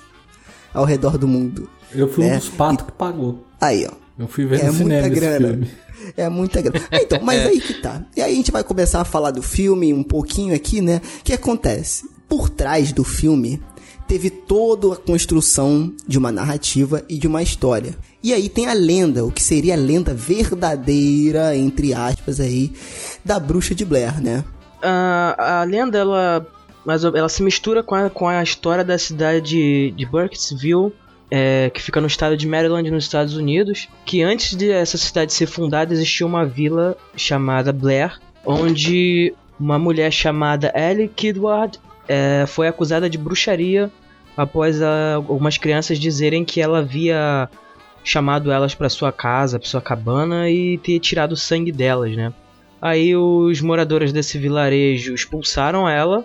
ao 0.74 0.84
redor 0.84 1.16
do 1.16 1.26
mundo. 1.26 1.68
Eu 1.94 2.08
fui 2.08 2.24
um 2.24 2.28
É, 2.28 2.36
dos 2.36 2.48
patos 2.50 2.84
que 2.86 2.92
pagou. 2.92 3.44
Aí, 3.60 3.86
ó. 3.90 3.92
Eu 4.20 4.28
fui 4.28 4.44
ver 4.46 4.60
É 4.60 4.66
no 4.66 4.72
cinema 4.74 5.00
muita 5.02 5.08
esse 5.08 5.20
grana. 5.20 5.48
filme. 5.48 5.70
É 6.16 6.28
muita 6.28 6.62
grana. 6.62 6.86
Ah, 6.90 7.00
Então, 7.02 7.18
mas 7.24 7.46
aí 7.46 7.60
que 7.60 7.74
tá. 7.74 8.02
E 8.16 8.20
aí 8.22 8.32
a 8.32 8.34
gente 8.34 8.50
vai 8.52 8.62
começar 8.62 9.00
a 9.00 9.04
falar 9.04 9.30
do 9.30 9.42
filme 9.42 9.92
um 9.92 10.02
pouquinho 10.02 10.54
aqui, 10.54 10.80
né? 10.80 11.00
O 11.20 11.24
que 11.24 11.32
acontece? 11.32 12.08
Por 12.28 12.48
trás 12.48 12.92
do 12.92 13.02
filme, 13.04 13.60
teve 14.06 14.30
toda 14.30 14.92
a 14.92 14.96
construção 14.96 15.92
de 16.06 16.18
uma 16.18 16.30
narrativa 16.30 17.02
e 17.08 17.18
de 17.18 17.26
uma 17.26 17.42
história. 17.42 17.94
E 18.22 18.32
aí 18.34 18.48
tem 18.48 18.66
a 18.66 18.72
lenda, 18.72 19.24
o 19.24 19.32
que 19.32 19.42
seria 19.42 19.74
a 19.74 19.76
lenda 19.78 20.12
verdadeira, 20.14 21.56
entre 21.56 21.94
aspas 21.94 22.40
aí, 22.40 22.72
da 23.24 23.38
bruxa 23.40 23.74
de 23.74 23.84
Blair, 23.84 24.20
né? 24.22 24.44
a, 24.82 25.60
a 25.60 25.64
lenda 25.64 25.98
ela, 25.98 26.46
mas 26.86 27.04
ela 27.04 27.28
se 27.28 27.42
mistura 27.42 27.82
com 27.82 27.94
a, 27.94 28.08
com 28.08 28.26
a 28.28 28.42
história 28.42 28.82
da 28.84 28.96
cidade 28.96 29.40
de, 29.50 29.90
de 29.96 30.06
Burkittsville, 30.06 30.92
é, 31.30 31.70
que 31.72 31.80
fica 31.82 32.00
no 32.00 32.06
estado 32.06 32.36
de 32.36 32.46
Maryland, 32.46 32.90
nos 32.90 33.04
Estados 33.04 33.36
Unidos. 33.36 33.88
Que 34.04 34.22
antes 34.22 34.56
de 34.56 34.70
essa 34.70 34.98
cidade 34.98 35.32
ser 35.32 35.46
fundada 35.46 35.92
existia 35.92 36.26
uma 36.26 36.44
vila 36.44 36.96
chamada 37.16 37.72
Blair, 37.72 38.18
onde 38.44 39.32
uma 39.58 39.78
mulher 39.78 40.10
chamada 40.10 40.72
Ellie 40.74 41.08
Kidward 41.08 41.78
é, 42.08 42.44
foi 42.46 42.66
acusada 42.66 43.08
de 43.08 43.18
bruxaria 43.18 43.90
após 44.36 44.80
a- 44.82 45.14
algumas 45.16 45.58
crianças 45.58 45.98
dizerem 45.98 46.44
que 46.44 46.60
ela 46.60 46.78
havia 46.78 47.48
chamado 48.02 48.50
elas 48.50 48.74
para 48.74 48.88
sua 48.88 49.12
casa, 49.12 49.58
para 49.58 49.68
sua 49.68 49.80
cabana 49.82 50.48
e 50.48 50.78
ter 50.78 50.98
tirado 50.98 51.32
o 51.32 51.36
sangue 51.36 51.70
delas, 51.70 52.16
né? 52.16 52.32
Aí 52.80 53.14
os 53.14 53.60
moradores 53.60 54.10
desse 54.10 54.38
vilarejo 54.38 55.12
expulsaram 55.14 55.86
ela 55.86 56.24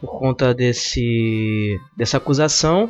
por 0.00 0.18
conta 0.18 0.54
desse 0.54 1.78
dessa 1.94 2.16
acusação. 2.16 2.88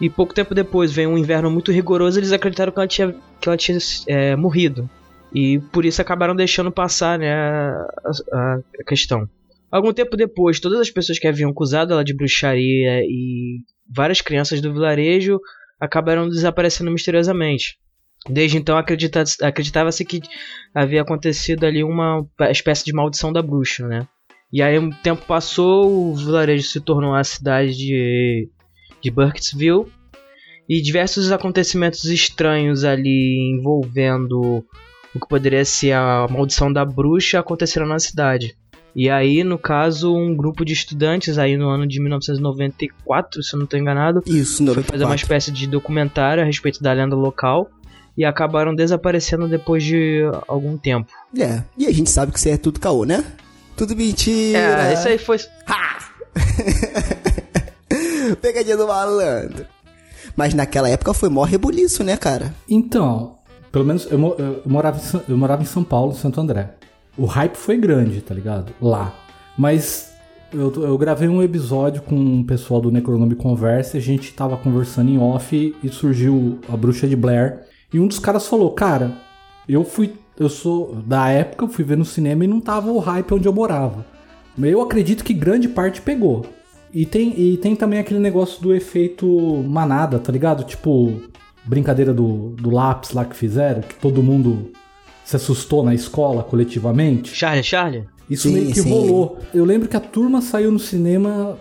E 0.00 0.08
pouco 0.08 0.32
tempo 0.34 0.54
depois 0.54 0.92
veio 0.92 1.10
um 1.10 1.18
inverno 1.18 1.50
muito 1.50 1.72
rigoroso. 1.72 2.18
Eles 2.18 2.32
acreditaram 2.32 2.72
que 2.72 2.78
ela 2.78 2.86
tinha, 2.86 3.14
que 3.40 3.48
ela 3.48 3.56
tinha 3.56 3.78
é, 4.06 4.36
morrido. 4.36 4.88
E 5.34 5.58
por 5.72 5.84
isso 5.84 6.00
acabaram 6.00 6.34
deixando 6.36 6.70
passar 6.70 7.18
né, 7.18 7.32
a, 7.32 7.86
a- 8.32 8.58
a 8.80 8.84
questão. 8.86 9.28
Algum 9.70 9.92
tempo 9.92 10.16
depois, 10.16 10.60
todas 10.60 10.80
as 10.80 10.90
pessoas 10.90 11.18
que 11.18 11.26
haviam 11.26 11.50
acusado 11.50 11.92
ela 11.92 12.04
de 12.04 12.14
bruxaria 12.14 13.02
e 13.04 13.58
várias 13.94 14.20
crianças 14.22 14.60
do 14.62 14.72
vilarejo 14.72 15.38
acabaram 15.80 16.28
desaparecendo 16.28 16.90
misteriosamente. 16.90 17.76
Desde 18.28 18.56
então 18.56 18.78
acredita- 18.78 19.24
acreditava-se 19.42 20.04
que 20.04 20.20
havia 20.74 21.02
acontecido 21.02 21.64
ali 21.64 21.84
uma 21.84 22.26
espécie 22.50 22.84
de 22.84 22.92
maldição 22.92 23.32
da 23.32 23.42
bruxa, 23.42 23.86
né? 23.86 24.06
E 24.52 24.62
aí 24.62 24.78
um 24.78 24.90
tempo 24.90 25.26
passou, 25.26 26.10
o 26.10 26.14
vilarejo 26.16 26.66
se 26.66 26.80
tornou 26.80 27.14
a 27.14 27.22
cidade 27.22 27.76
de, 27.76 28.48
de 29.02 29.10
Burkittsville 29.10 29.86
e 30.68 30.82
diversos 30.82 31.32
acontecimentos 31.32 32.04
estranhos 32.04 32.84
ali 32.84 33.54
envolvendo 33.54 34.64
o 35.14 35.20
que 35.20 35.28
poderia 35.28 35.64
ser 35.64 35.92
a 35.92 36.26
maldição 36.30 36.72
da 36.72 36.84
bruxa 36.84 37.38
aconteceram 37.40 37.86
na 37.86 37.98
cidade. 37.98 38.54
E 38.94 39.08
aí, 39.08 39.44
no 39.44 39.58
caso, 39.58 40.14
um 40.14 40.34
grupo 40.36 40.64
de 40.64 40.72
estudantes 40.72 41.38
aí 41.38 41.56
no 41.56 41.68
ano 41.68 41.86
de 41.86 42.00
1994, 42.00 43.42
se 43.42 43.54
eu 43.54 43.58
não 43.58 43.64
estou 43.64 43.78
enganado, 43.78 44.22
Isso, 44.26 44.64
foi 44.66 44.82
fazer 44.82 45.04
uma 45.04 45.14
94. 45.14 45.16
espécie 45.16 45.52
de 45.52 45.66
documentário 45.66 46.42
a 46.42 46.46
respeito 46.46 46.82
da 46.82 46.92
lenda 46.92 47.14
local 47.14 47.70
e 48.16 48.24
acabaram 48.24 48.74
desaparecendo 48.74 49.46
depois 49.46 49.84
de 49.84 50.22
algum 50.48 50.76
tempo. 50.76 51.12
É, 51.38 51.62
e 51.76 51.86
a 51.86 51.92
gente 51.92 52.10
sabe 52.10 52.32
que 52.32 52.38
isso 52.38 52.48
é 52.48 52.56
tudo 52.56 52.80
caô, 52.80 53.04
né? 53.04 53.24
Tudo 53.76 53.94
mentira. 53.94 54.88
É, 54.88 54.94
isso 54.94 55.06
aí 55.06 55.18
foi. 55.18 55.38
Pegadinha 58.40 58.76
do 58.76 58.86
malandro. 58.86 59.66
Mas 60.36 60.54
naquela 60.54 60.88
época 60.88 61.14
foi 61.14 61.28
mó 61.28 61.44
rebuliço, 61.44 62.04
né, 62.04 62.16
cara? 62.16 62.54
Então, 62.68 63.36
pelo 63.72 63.84
menos 63.84 64.06
eu, 64.10 64.18
eu 64.38 64.62
morava 64.64 65.00
eu 65.28 65.36
morava 65.36 65.62
em 65.62 65.66
São 65.66 65.84
Paulo, 65.84 66.14
Santo 66.14 66.40
André. 66.40 66.74
O 67.16 67.26
hype 67.26 67.56
foi 67.56 67.76
grande, 67.76 68.20
tá 68.20 68.34
ligado? 68.34 68.72
Lá. 68.80 69.12
Mas 69.56 70.12
eu, 70.52 70.72
eu 70.82 70.96
gravei 70.96 71.28
um 71.28 71.42
episódio 71.42 72.00
com 72.02 72.40
o 72.40 72.44
pessoal 72.44 72.80
do 72.80 72.90
Necronome 72.90 73.34
Conversa 73.34 73.98
a 73.98 74.00
gente 74.00 74.32
tava 74.32 74.56
conversando 74.56 75.10
em 75.10 75.18
off 75.18 75.76
e 75.82 75.88
surgiu 75.88 76.58
a 76.68 76.76
Bruxa 76.76 77.06
de 77.06 77.16
Blair. 77.16 77.60
E 77.92 77.98
um 77.98 78.06
dos 78.06 78.18
caras 78.18 78.46
falou, 78.46 78.70
cara, 78.72 79.12
eu 79.68 79.84
fui. 79.84 80.14
Eu 80.38 80.48
sou. 80.48 80.94
Da 81.06 81.28
época 81.28 81.64
eu 81.64 81.68
fui 81.68 81.84
ver 81.84 81.96
no 81.96 82.04
cinema 82.04 82.44
e 82.44 82.48
não 82.48 82.60
tava 82.60 82.90
o 82.90 82.98
hype 82.98 83.34
onde 83.34 83.48
eu 83.48 83.52
morava. 83.52 84.06
Eu 84.60 84.80
acredito 84.80 85.24
que 85.24 85.34
grande 85.34 85.68
parte 85.68 86.00
pegou. 86.00 86.46
E 86.92 87.04
tem, 87.04 87.38
e 87.38 87.56
tem 87.58 87.76
também 87.76 87.98
aquele 87.98 88.20
negócio 88.20 88.62
do 88.62 88.74
efeito 88.74 89.26
manada, 89.68 90.18
tá 90.18 90.32
ligado? 90.32 90.64
Tipo, 90.64 91.20
brincadeira 91.64 92.12
do, 92.14 92.50
do 92.50 92.70
lápis 92.70 93.10
lá 93.12 93.24
que 93.24 93.36
fizeram, 93.36 93.82
que 93.82 93.94
todo 93.96 94.22
mundo 94.22 94.70
se 95.24 95.36
assustou 95.36 95.82
na 95.82 95.94
escola 95.94 96.42
coletivamente. 96.42 97.34
Charlie, 97.34 97.62
Charlie? 97.62 98.04
Isso 98.30 98.48
Sim, 98.48 98.54
meio 98.54 98.72
que 98.72 98.80
sim. 98.80 98.88
rolou. 98.90 99.38
Eu 99.52 99.64
lembro 99.64 99.88
que 99.88 99.96
a 99.96 100.00
turma 100.00 100.40
saiu 100.40 100.70
no 100.72 100.78
cinema 100.78 101.58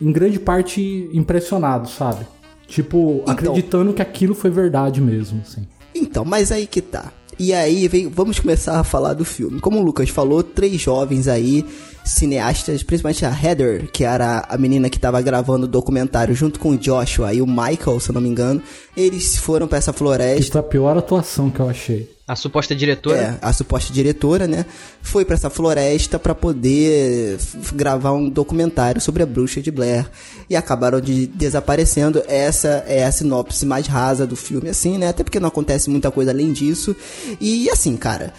em 0.00 0.12
grande 0.12 0.38
parte 0.38 1.08
impressionado, 1.12 1.88
sabe? 1.88 2.26
Tipo, 2.66 3.20
Então. 3.22 3.32
acreditando 3.32 3.92
que 3.94 4.02
aquilo 4.02 4.34
foi 4.34 4.50
verdade 4.50 5.00
mesmo, 5.00 5.40
assim. 5.40 5.66
Então, 5.94 6.24
mas 6.24 6.52
aí 6.52 6.66
que 6.66 6.80
tá. 6.82 7.12
E 7.38 7.54
aí, 7.54 7.86
vem, 7.86 8.08
vamos 8.08 8.40
começar 8.40 8.80
a 8.80 8.84
falar 8.84 9.14
do 9.14 9.24
filme. 9.24 9.60
Como 9.60 9.78
o 9.78 9.82
Lucas 9.82 10.08
falou, 10.10 10.42
três 10.42 10.80
jovens 10.80 11.28
aí 11.28 11.64
cineastas, 12.04 12.82
principalmente 12.82 13.24
a 13.24 13.30
Heather, 13.30 13.90
que 13.92 14.02
era 14.02 14.44
a 14.48 14.58
menina 14.58 14.90
que 14.90 14.98
tava 14.98 15.20
gravando 15.20 15.66
o 15.66 15.68
documentário 15.68 16.34
junto 16.34 16.58
com 16.58 16.70
o 16.70 16.76
Joshua 16.76 17.32
e 17.32 17.42
o 17.42 17.46
Michael, 17.46 18.00
se 18.00 18.10
eu 18.10 18.14
não 18.14 18.20
me 18.20 18.28
engano, 18.28 18.62
eles 18.96 19.36
foram 19.36 19.68
para 19.68 19.78
essa 19.78 19.92
floresta. 19.92 20.40
Isso 20.40 20.56
é 20.56 20.60
a 20.60 20.64
pior 20.64 20.96
atuação 20.96 21.50
que 21.50 21.60
eu 21.60 21.68
achei. 21.68 22.17
A 22.28 22.36
suposta 22.36 22.74
diretora. 22.76 23.18
É, 23.18 23.38
a 23.40 23.50
suposta 23.54 23.90
diretora, 23.90 24.46
né? 24.46 24.66
Foi 25.00 25.24
pra 25.24 25.34
essa 25.34 25.48
floresta 25.48 26.18
pra 26.18 26.34
poder 26.34 27.38
gravar 27.72 28.12
um 28.12 28.28
documentário 28.28 29.00
sobre 29.00 29.22
a 29.22 29.26
bruxa 29.26 29.62
de 29.62 29.70
Blair. 29.70 30.06
E 30.50 30.54
acabaram 30.54 31.00
de 31.00 31.26
desaparecendo. 31.26 32.22
Essa 32.28 32.84
é 32.86 33.02
a 33.02 33.10
sinopse 33.10 33.64
mais 33.64 33.86
rasa 33.86 34.26
do 34.26 34.36
filme, 34.36 34.68
assim, 34.68 34.98
né? 34.98 35.08
Até 35.08 35.24
porque 35.24 35.40
não 35.40 35.48
acontece 35.48 35.88
muita 35.88 36.10
coisa 36.10 36.30
além 36.30 36.52
disso. 36.52 36.94
E 37.40 37.70
assim, 37.70 37.96
cara. 37.96 38.34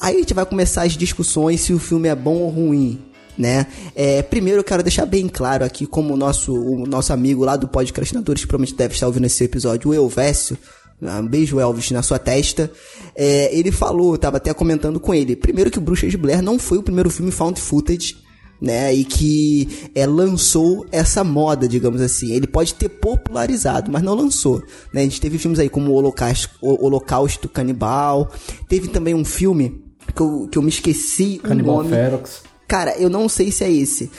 Aí 0.00 0.16
a 0.16 0.18
gente 0.20 0.32
vai 0.32 0.46
começar 0.46 0.84
as 0.84 0.92
discussões 0.92 1.60
se 1.60 1.74
o 1.74 1.78
filme 1.78 2.08
é 2.08 2.14
bom 2.14 2.36
ou 2.36 2.48
ruim. 2.48 2.98
Né? 3.36 3.66
É, 3.94 4.22
primeiro 4.22 4.60
eu 4.60 4.64
quero 4.64 4.82
deixar 4.82 5.06
bem 5.06 5.28
claro 5.28 5.64
aqui, 5.64 5.86
como 5.86 6.14
o 6.14 6.16
nosso, 6.16 6.52
o 6.52 6.86
nosso 6.86 7.12
amigo 7.12 7.44
lá 7.44 7.56
do 7.56 7.68
Podcastinadores, 7.68 8.42
que 8.42 8.48
provavelmente 8.48 8.76
deve 8.76 8.94
estar 8.94 9.06
ouvindo 9.06 9.26
esse 9.26 9.44
episódio, 9.44 9.90
o 9.90 9.94
Elvésio, 9.94 10.58
um 11.00 11.26
beijo 11.26 11.60
Elvis 11.60 11.90
na 11.90 12.02
sua 12.02 12.18
testa. 12.18 12.70
É, 13.14 13.56
ele 13.56 13.70
falou, 13.70 14.14
eu 14.14 14.18
tava 14.18 14.38
até 14.38 14.52
comentando 14.52 14.98
com 14.98 15.14
ele. 15.14 15.36
Primeiro 15.36 15.70
que 15.70 15.78
o 15.78 15.80
Bruxas 15.80 16.10
de 16.10 16.16
Blair 16.16 16.42
não 16.42 16.58
foi 16.58 16.78
o 16.78 16.82
primeiro 16.82 17.08
filme 17.08 17.30
found 17.30 17.60
footage, 17.60 18.16
né? 18.60 18.92
E 18.92 19.04
que 19.04 19.90
é, 19.94 20.06
lançou 20.06 20.84
essa 20.90 21.22
moda, 21.22 21.68
digamos 21.68 22.00
assim. 22.00 22.32
Ele 22.32 22.46
pode 22.46 22.74
ter 22.74 22.88
popularizado, 22.88 23.90
mas 23.90 24.02
não 24.02 24.14
lançou. 24.14 24.62
Né? 24.92 25.02
A 25.02 25.04
gente 25.04 25.20
teve 25.20 25.38
filmes 25.38 25.60
aí 25.60 25.68
como 25.68 25.92
o 25.92 25.94
Holocausto, 25.94 26.50
o 26.60 26.84
Holocausto 26.84 27.48
Canibal. 27.48 28.30
Teve 28.68 28.88
também 28.88 29.14
um 29.14 29.24
filme 29.24 29.84
que 30.14 30.20
eu, 30.20 30.48
que 30.50 30.58
eu 30.58 30.62
me 30.62 30.68
esqueci 30.68 31.38
Cannibal 31.42 31.76
o 31.76 31.82
nome. 31.84 31.90
Ferox. 31.90 32.42
Cara, 32.66 32.94
eu 32.98 33.08
não 33.08 33.28
sei 33.30 33.50
se 33.50 33.64
é 33.64 33.72
esse. 33.72 34.10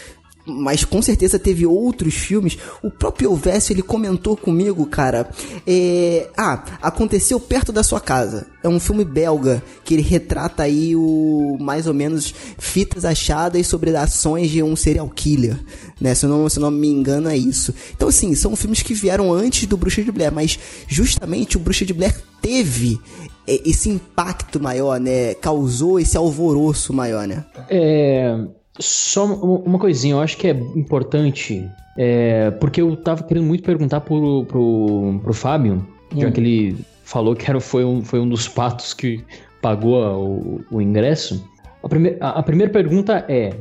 Mas 0.46 0.84
com 0.84 1.02
certeza 1.02 1.38
teve 1.38 1.66
outros 1.66 2.16
filmes. 2.16 2.58
O 2.82 2.90
próprio 2.90 3.32
Elvésio, 3.32 3.74
ele 3.74 3.82
comentou 3.82 4.36
comigo, 4.36 4.86
cara. 4.86 5.30
É... 5.66 6.30
Ah, 6.36 6.64
aconteceu 6.82 7.40
perto 7.40 7.72
da 7.72 7.84
sua 7.84 8.00
casa. 8.00 8.48
É 8.64 8.68
um 8.68 8.80
filme 8.80 9.06
belga 9.06 9.64
que 9.84 9.94
ele 9.94 10.02
retrata 10.02 10.64
aí 10.64 10.96
o 10.96 11.58
mais 11.60 11.88
ou 11.88 11.94
menos 11.94 12.34
fitas 12.58 13.06
achadas 13.06 13.68
sobre 13.68 13.96
ações 13.96 14.50
de 14.50 14.62
um 14.62 14.76
serial 14.76 15.10
killer, 15.10 15.58
né? 16.00 16.14
Se 16.14 16.26
eu 16.26 16.30
não, 16.30 16.50
se 16.50 16.58
eu 16.58 16.62
não 16.62 16.72
me 16.72 16.88
engano 16.88 17.30
é 17.30 17.38
isso. 17.38 17.74
Então 17.96 18.10
assim, 18.10 18.36
são 18.36 18.56
filmes 18.56 18.82
que 18.82 18.94
vieram 18.94 19.32
antes 19.32 19.66
do 19.66 19.78
Bruxa 19.78 20.04
de 20.04 20.12
Blair, 20.12 20.34
mas 20.34 20.60
justamente 20.88 21.56
o 21.56 21.60
Bruxa 21.60 21.86
de 21.86 21.94
Blair 21.94 22.16
teve 22.42 23.00
é, 23.48 23.62
esse 23.68 23.90
impacto 23.90 24.60
maior, 24.60 25.00
né? 25.00 25.34
Causou 25.36 26.00
esse 26.00 26.18
alvoroço 26.18 26.94
maior, 26.94 27.28
né? 27.28 27.46
É, 27.70 28.38
só 28.80 29.26
uma 29.26 29.78
coisinha, 29.78 30.14
eu 30.16 30.20
acho 30.22 30.38
que 30.38 30.48
é 30.48 30.52
importante, 30.52 31.70
é, 31.98 32.50
porque 32.52 32.82
eu 32.82 32.96
tava 32.96 33.24
querendo 33.24 33.46
muito 33.46 33.64
perguntar 33.64 34.02
pro, 34.02 34.46
pro, 34.46 35.20
pro 35.22 35.34
Fábio, 35.34 35.86
já 36.16 36.32
que 36.32 36.40
ele 36.40 36.78
falou 37.04 37.36
que 37.36 37.50
era, 37.50 37.60
foi, 37.60 37.84
um, 37.84 38.02
foi 38.04 38.20
um 38.20 38.28
dos 38.30 38.48
patos 38.48 38.94
que 38.94 39.24
pagou 39.62 40.04
a- 40.04 40.18
o, 40.18 40.62
o 40.72 40.82
ingresso. 40.82 41.44
A, 41.84 41.90
prime, 41.90 42.16
a, 42.20 42.40
a 42.40 42.44
primeira 42.44 42.72
pergunta 42.72 43.26
é: 43.28 43.54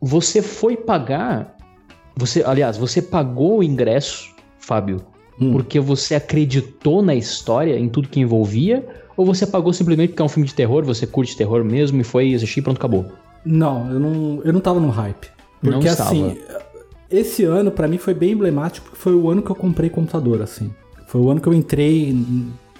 você 0.00 0.42
foi 0.42 0.76
pagar? 0.76 1.56
Você, 2.16 2.42
aliás, 2.44 2.76
você 2.76 3.00
pagou 3.02 3.58
o 3.58 3.62
ingresso, 3.62 4.34
Fábio, 4.58 5.00
Hum. 5.40 5.50
porque 5.50 5.80
você 5.80 6.14
acreditou 6.14 7.02
na 7.02 7.12
história, 7.14 7.76
em 7.76 7.88
tudo 7.88 8.08
que 8.08 8.20
envolvia? 8.20 8.86
Ou 9.16 9.26
você 9.26 9.44
pagou 9.46 9.72
simplesmente 9.72 10.10
porque 10.10 10.22
é 10.22 10.24
um 10.24 10.28
filme 10.28 10.46
de 10.48 10.54
terror, 10.54 10.84
você 10.84 11.06
curte 11.08 11.36
terror 11.36 11.64
mesmo 11.64 12.00
e 12.00 12.04
foi 12.04 12.32
assistir 12.34 12.60
e 12.60 12.62
pronto, 12.62 12.76
acabou? 12.78 13.04
Não, 13.44 13.90
eu 13.90 14.00
não, 14.00 14.42
eu 14.44 14.52
não 14.52 14.60
tava 14.60 14.80
no 14.80 14.90
hype. 14.90 15.28
Não 15.62 15.72
Porque 15.72 15.88
estava. 15.88 16.10
assim, 16.10 16.38
esse 17.10 17.44
ano 17.44 17.70
pra 17.70 17.88
mim 17.88 17.98
foi 17.98 18.14
bem 18.14 18.32
emblemático, 18.32 18.86
porque 18.86 18.98
foi 19.00 19.14
o 19.14 19.28
ano 19.30 19.42
que 19.42 19.50
eu 19.50 19.56
comprei 19.56 19.90
computador, 19.90 20.42
assim. 20.42 20.72
Foi 21.06 21.20
o 21.20 21.30
ano 21.30 21.40
que 21.40 21.46
eu 21.46 21.54
entrei 21.54 22.16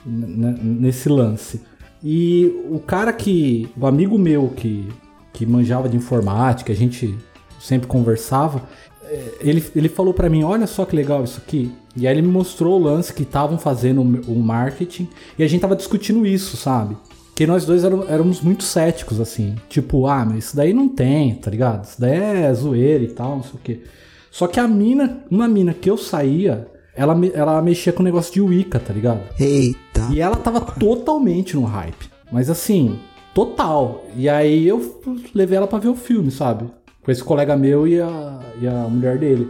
nesse 0.05 1.09
lance. 1.09 1.61
E 2.03 2.47
o 2.71 2.79
cara 2.79 3.13
que. 3.13 3.69
O 3.81 3.87
amigo 3.87 4.19
meu 4.19 4.49
que, 4.49 4.89
que 5.33 5.47
manjava 5.47 5.89
de 5.89 5.97
informática, 5.97 6.73
a 6.73 6.77
gente 6.77 7.17
sempre 7.59 7.87
conversava, 7.87 8.63
eh, 9.05 9.35
ele, 9.41 9.65
ele 9.75 9.89
falou 9.89 10.13
pra 10.13 10.29
mim: 10.29 10.43
Olha 10.43 10.67
só 10.67 10.85
que 10.85 10.95
legal 10.95 11.25
isso 11.25 11.41
aqui. 11.45 11.73
E 11.97 12.07
aí 12.07 12.15
ele 12.15 12.27
me 12.27 12.33
mostrou 12.33 12.79
o 12.79 12.83
lance 12.83 13.13
que 13.13 13.23
estavam 13.23 13.57
fazendo 13.57 14.03
o 14.03 14.35
marketing 14.35 15.09
e 15.39 15.45
a 15.45 15.49
gente 15.49 15.61
tava 15.61 15.77
discutindo 15.77 16.27
isso, 16.27 16.57
sabe? 16.57 16.97
Que 17.35 17.47
nós 17.47 17.65
dois 17.65 17.83
éramos, 17.85 18.09
éramos 18.09 18.41
muito 18.41 18.63
céticos, 18.63 19.21
assim. 19.21 19.57
Tipo, 19.69 20.07
ah, 20.07 20.25
mas 20.25 20.45
isso 20.47 20.57
daí 20.57 20.73
não 20.73 20.89
tem, 20.89 21.35
tá 21.35 21.51
ligado? 21.51 21.85
Isso 21.85 22.01
daí 22.01 22.17
é 22.45 22.55
zoeira 22.55 23.03
e 23.03 23.09
tal, 23.09 23.37
não 23.37 23.43
sei 23.43 23.53
o 23.55 23.59
quê. 23.63 23.81
Só 24.31 24.47
que 24.47 24.61
a 24.61 24.69
mina, 24.69 25.19
uma 25.31 25.49
mina 25.49 25.75
que 25.75 25.91
eu 25.91 25.97
saía, 25.97 26.67
ela, 26.95 27.15
me- 27.15 27.33
ela 27.35 27.61
mexia 27.61 27.93
com 27.93 28.03
o 28.03 28.05
negócio 28.05 28.33
de 28.33 28.41
Wicca, 28.41 28.79
tá 28.79 28.93
ligado? 28.93 29.21
Eita. 29.39 30.09
E 30.13 30.21
ela 30.21 30.37
tava 30.37 30.61
totalmente 30.61 31.57
no 31.57 31.65
hype. 31.65 32.09
Mas 32.31 32.49
assim, 32.49 32.99
total. 33.35 34.05
E 34.17 34.29
aí 34.29 34.67
eu 34.67 35.01
levei 35.35 35.57
ela 35.57 35.67
pra 35.67 35.79
ver 35.81 35.89
o 35.89 35.97
filme, 35.97 36.31
sabe? 36.31 36.67
Com 37.03 37.11
esse 37.11 37.23
colega 37.23 37.57
meu 37.57 37.87
e 37.87 38.01
a, 38.01 38.41
e 38.61 38.67
a 38.69 38.73
mulher 38.89 39.19
dele. 39.19 39.49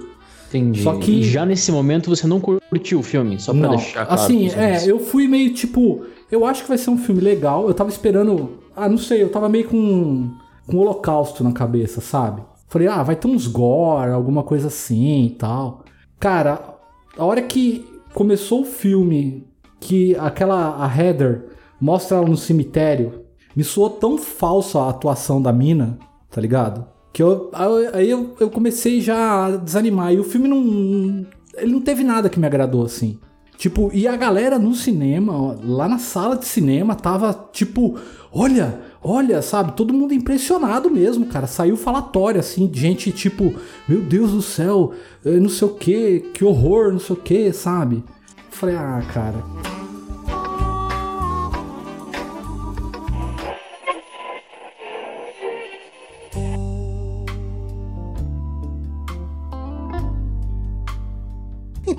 Entendi. 0.48 0.82
Só 0.82 0.94
que- 0.96 1.22
já 1.22 1.44
nesse 1.44 1.70
momento 1.70 2.08
você 2.08 2.26
não 2.26 2.40
curtiu 2.40 3.00
o 3.00 3.02
filme, 3.02 3.38
só 3.40 3.52
pra 3.52 3.60
Não, 3.62 3.70
deixar 3.76 4.06
claro. 4.06 4.20
assim, 4.22 4.48
é, 4.50 4.84
eu 4.90 4.98
fui 5.00 5.26
meio 5.28 5.52
tipo, 5.52 6.04
eu 6.34 6.44
acho 6.44 6.62
que 6.62 6.68
vai 6.68 6.78
ser 6.78 6.90
um 6.90 6.98
filme 6.98 7.20
legal. 7.20 7.66
Eu 7.68 7.74
tava 7.74 7.90
esperando, 7.90 8.58
ah, 8.74 8.88
não 8.88 8.98
sei, 8.98 9.22
eu 9.22 9.30
tava 9.30 9.48
meio 9.48 9.68
com 9.68 10.30
com 10.66 10.78
holocausto 10.78 11.44
na 11.44 11.52
cabeça, 11.52 12.00
sabe? 12.00 12.42
Falei, 12.68 12.88
ah, 12.88 13.02
vai 13.02 13.16
ter 13.16 13.28
uns 13.28 13.46
gore, 13.46 14.10
alguma 14.10 14.42
coisa 14.42 14.68
assim 14.68 15.26
e 15.26 15.30
tal. 15.30 15.84
Cara, 16.18 16.76
a 17.16 17.24
hora 17.24 17.42
que 17.42 17.86
começou 18.12 18.62
o 18.62 18.66
filme, 18.66 19.46
que 19.78 20.16
aquela 20.16 20.82
a 20.82 20.98
Heather 20.98 21.46
mostra 21.80 22.16
ela 22.16 22.26
no 22.26 22.36
cemitério, 22.36 23.24
me 23.54 23.62
soou 23.62 23.90
tão 23.90 24.18
falsa 24.18 24.80
a 24.80 24.90
atuação 24.90 25.40
da 25.40 25.52
mina, 25.52 25.98
tá 26.30 26.40
ligado? 26.40 26.86
Que 27.12 27.22
eu, 27.22 27.50
aí 27.92 28.10
eu, 28.10 28.34
eu 28.40 28.50
comecei 28.50 29.00
já 29.00 29.46
a 29.46 29.56
desanimar. 29.56 30.12
E 30.12 30.18
o 30.18 30.24
filme 30.24 30.48
não. 30.48 31.24
Ele 31.56 31.72
não 31.72 31.80
teve 31.80 32.02
nada 32.02 32.28
que 32.28 32.40
me 32.40 32.46
agradou 32.46 32.84
assim. 32.84 33.20
Tipo, 33.56 33.90
e 33.94 34.06
a 34.06 34.16
galera 34.16 34.58
no 34.58 34.74
cinema, 34.74 35.32
ó, 35.32 35.54
lá 35.62 35.88
na 35.88 35.98
sala 35.98 36.36
de 36.36 36.44
cinema, 36.44 36.94
tava 36.94 37.48
tipo, 37.52 37.98
olha, 38.32 38.80
olha, 39.02 39.40
sabe? 39.42 39.72
Todo 39.72 39.94
mundo 39.94 40.12
impressionado 40.12 40.90
mesmo, 40.90 41.26
cara. 41.26 41.46
Saiu 41.46 41.76
falatório, 41.76 42.40
assim, 42.40 42.66
de 42.66 42.80
gente 42.80 43.12
tipo, 43.12 43.54
meu 43.88 44.00
Deus 44.00 44.32
do 44.32 44.42
céu, 44.42 44.92
eh, 45.24 45.38
não 45.38 45.48
sei 45.48 45.68
o 45.68 45.74
que, 45.74 46.20
que 46.34 46.44
horror, 46.44 46.92
não 46.92 46.98
sei 46.98 47.16
o 47.16 47.18
que, 47.18 47.52
sabe? 47.52 48.02
Falei, 48.50 48.76
ah, 48.76 49.02
cara. 49.12 49.73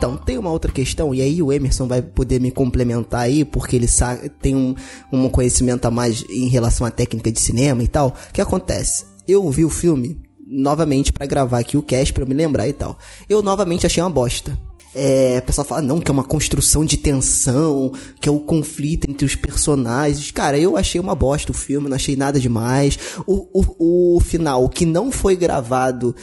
Então, 0.05 0.17
tem 0.17 0.37
uma 0.37 0.51
outra 0.51 0.71
questão, 0.71 1.15
e 1.15 1.21
aí 1.21 1.41
o 1.41 1.51
Emerson 1.51 1.87
vai 1.87 1.99
poder 1.99 2.39
me 2.39 2.51
complementar 2.51 3.21
aí, 3.21 3.43
porque 3.43 3.75
ele 3.75 3.87
sabe, 3.87 4.29
tem 4.29 4.55
um, 4.55 4.75
um 5.11 5.27
conhecimento 5.27 5.85
a 5.85 5.91
mais 5.91 6.23
em 6.29 6.47
relação 6.47 6.85
à 6.85 6.91
técnica 6.91 7.31
de 7.31 7.39
cinema 7.39 7.81
e 7.81 7.87
tal. 7.87 8.09
O 8.29 8.33
que 8.33 8.39
acontece? 8.39 9.05
Eu 9.27 9.49
vi 9.49 9.65
o 9.65 9.69
filme 9.69 10.21
novamente 10.47 11.11
pra 11.11 11.25
gravar 11.25 11.57
aqui 11.57 11.75
o 11.75 11.81
cast, 11.81 12.13
eu 12.15 12.27
me 12.27 12.35
lembrar 12.35 12.67
e 12.67 12.73
tal. 12.73 12.99
Eu 13.27 13.41
novamente 13.41 13.87
achei 13.87 14.03
uma 14.03 14.11
bosta. 14.11 14.55
É, 14.93 15.39
o 15.39 15.45
pessoal 15.47 15.65
fala, 15.65 15.81
não, 15.81 15.99
que 15.99 16.11
é 16.11 16.13
uma 16.13 16.23
construção 16.23 16.85
de 16.85 16.97
tensão, 16.97 17.91
que 18.21 18.29
é 18.29 18.31
o 18.31 18.39
conflito 18.39 19.09
entre 19.09 19.25
os 19.25 19.35
personagens. 19.35 20.29
Cara, 20.29 20.59
eu 20.59 20.77
achei 20.77 21.01
uma 21.01 21.15
bosta 21.15 21.51
o 21.51 21.55
filme, 21.55 21.89
não 21.89 21.95
achei 21.95 22.15
nada 22.15 22.39
demais. 22.39 22.99
O, 23.25 23.47
o, 23.51 24.17
o 24.17 24.19
final, 24.19 24.69
que 24.69 24.85
não 24.85 25.11
foi 25.11 25.35
gravado 25.35 26.15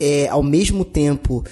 é, 0.00 0.26
ao 0.28 0.42
mesmo 0.42 0.86
tempo 0.86 1.44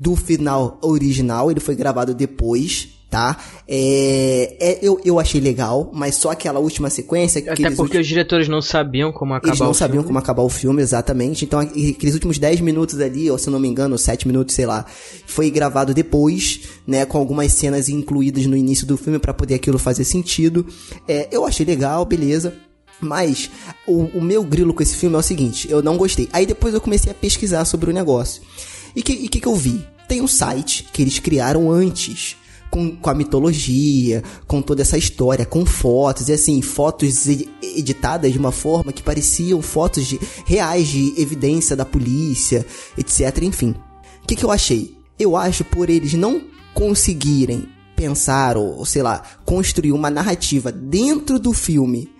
do 0.00 0.16
final 0.16 0.78
original, 0.82 1.50
ele 1.50 1.60
foi 1.60 1.74
gravado 1.74 2.14
depois, 2.14 2.88
tá? 3.10 3.36
É, 3.68 4.56
é, 4.58 4.78
eu, 4.80 4.98
eu 5.04 5.20
achei 5.20 5.38
legal, 5.38 5.90
mas 5.92 6.14
só 6.14 6.30
aquela 6.30 6.58
última 6.58 6.88
sequência. 6.88 7.44
Até 7.46 7.70
porque 7.70 7.98
os 7.98 8.06
diretores 8.06 8.48
não 8.48 8.62
sabiam 8.62 9.12
como 9.12 9.34
acabar 9.34 9.50
eles 9.50 9.60
não 9.60 9.70
o 9.70 9.74
sabiam 9.74 9.96
filme. 9.96 10.06
como 10.06 10.18
acabar 10.18 10.42
o 10.42 10.48
filme, 10.48 10.80
exatamente. 10.80 11.44
Então, 11.44 11.60
aqueles 11.60 12.14
últimos 12.14 12.38
10 12.38 12.62
minutos 12.62 12.98
ali, 13.00 13.30
ou 13.30 13.36
se 13.36 13.50
não 13.50 13.60
me 13.60 13.68
engano, 13.68 13.98
7 13.98 14.26
minutos, 14.26 14.54
sei 14.54 14.64
lá, 14.64 14.86
foi 15.26 15.50
gravado 15.50 15.92
depois, 15.92 16.60
né? 16.86 17.04
Com 17.04 17.18
algumas 17.18 17.52
cenas 17.52 17.90
incluídas 17.90 18.46
no 18.46 18.56
início 18.56 18.86
do 18.86 18.96
filme 18.96 19.18
pra 19.18 19.34
poder 19.34 19.56
aquilo 19.56 19.78
fazer 19.78 20.04
sentido. 20.04 20.66
É, 21.06 21.28
eu 21.30 21.44
achei 21.44 21.66
legal, 21.66 22.06
beleza. 22.06 22.54
Mas 22.98 23.50
o, 23.86 24.04
o 24.14 24.22
meu 24.22 24.44
grilo 24.44 24.72
com 24.72 24.82
esse 24.82 24.96
filme 24.96 25.16
é 25.16 25.18
o 25.18 25.22
seguinte, 25.22 25.68
eu 25.68 25.82
não 25.82 25.98
gostei. 25.98 26.28
Aí 26.32 26.46
depois 26.46 26.72
eu 26.72 26.80
comecei 26.80 27.10
a 27.10 27.14
pesquisar 27.14 27.64
sobre 27.64 27.90
o 27.90 27.92
negócio. 27.92 28.40
E 28.94 29.00
o 29.00 29.02
que, 29.02 29.28
que, 29.28 29.40
que 29.40 29.46
eu 29.46 29.56
vi? 29.56 29.84
Tem 30.08 30.20
um 30.20 30.28
site 30.28 30.88
que 30.92 31.02
eles 31.02 31.18
criaram 31.18 31.70
antes 31.70 32.36
com, 32.70 32.96
com 32.96 33.10
a 33.10 33.14
mitologia, 33.14 34.22
com 34.46 34.62
toda 34.62 34.82
essa 34.82 34.96
história, 34.96 35.44
com 35.44 35.64
fotos, 35.66 36.28
e 36.28 36.32
assim, 36.32 36.60
fotos 36.62 37.26
ed- 37.28 37.48
editadas 37.62 38.32
de 38.32 38.38
uma 38.38 38.50
forma 38.50 38.92
que 38.92 39.02
pareciam 39.02 39.60
fotos 39.60 40.06
de, 40.06 40.18
reais 40.46 40.88
de 40.88 41.14
evidência 41.18 41.76
da 41.76 41.84
polícia, 41.84 42.66
etc. 42.96 43.42
Enfim. 43.42 43.74
O 44.22 44.26
que, 44.26 44.36
que 44.36 44.44
eu 44.44 44.50
achei? 44.50 44.96
Eu 45.18 45.36
acho 45.36 45.64
por 45.64 45.90
eles 45.90 46.14
não 46.14 46.42
conseguirem 46.74 47.68
pensar 47.94 48.56
ou, 48.56 48.84
sei 48.84 49.02
lá, 49.02 49.22
construir 49.44 49.92
uma 49.92 50.10
narrativa 50.10 50.72
dentro 50.72 51.38
do 51.38 51.52
filme 51.52 52.10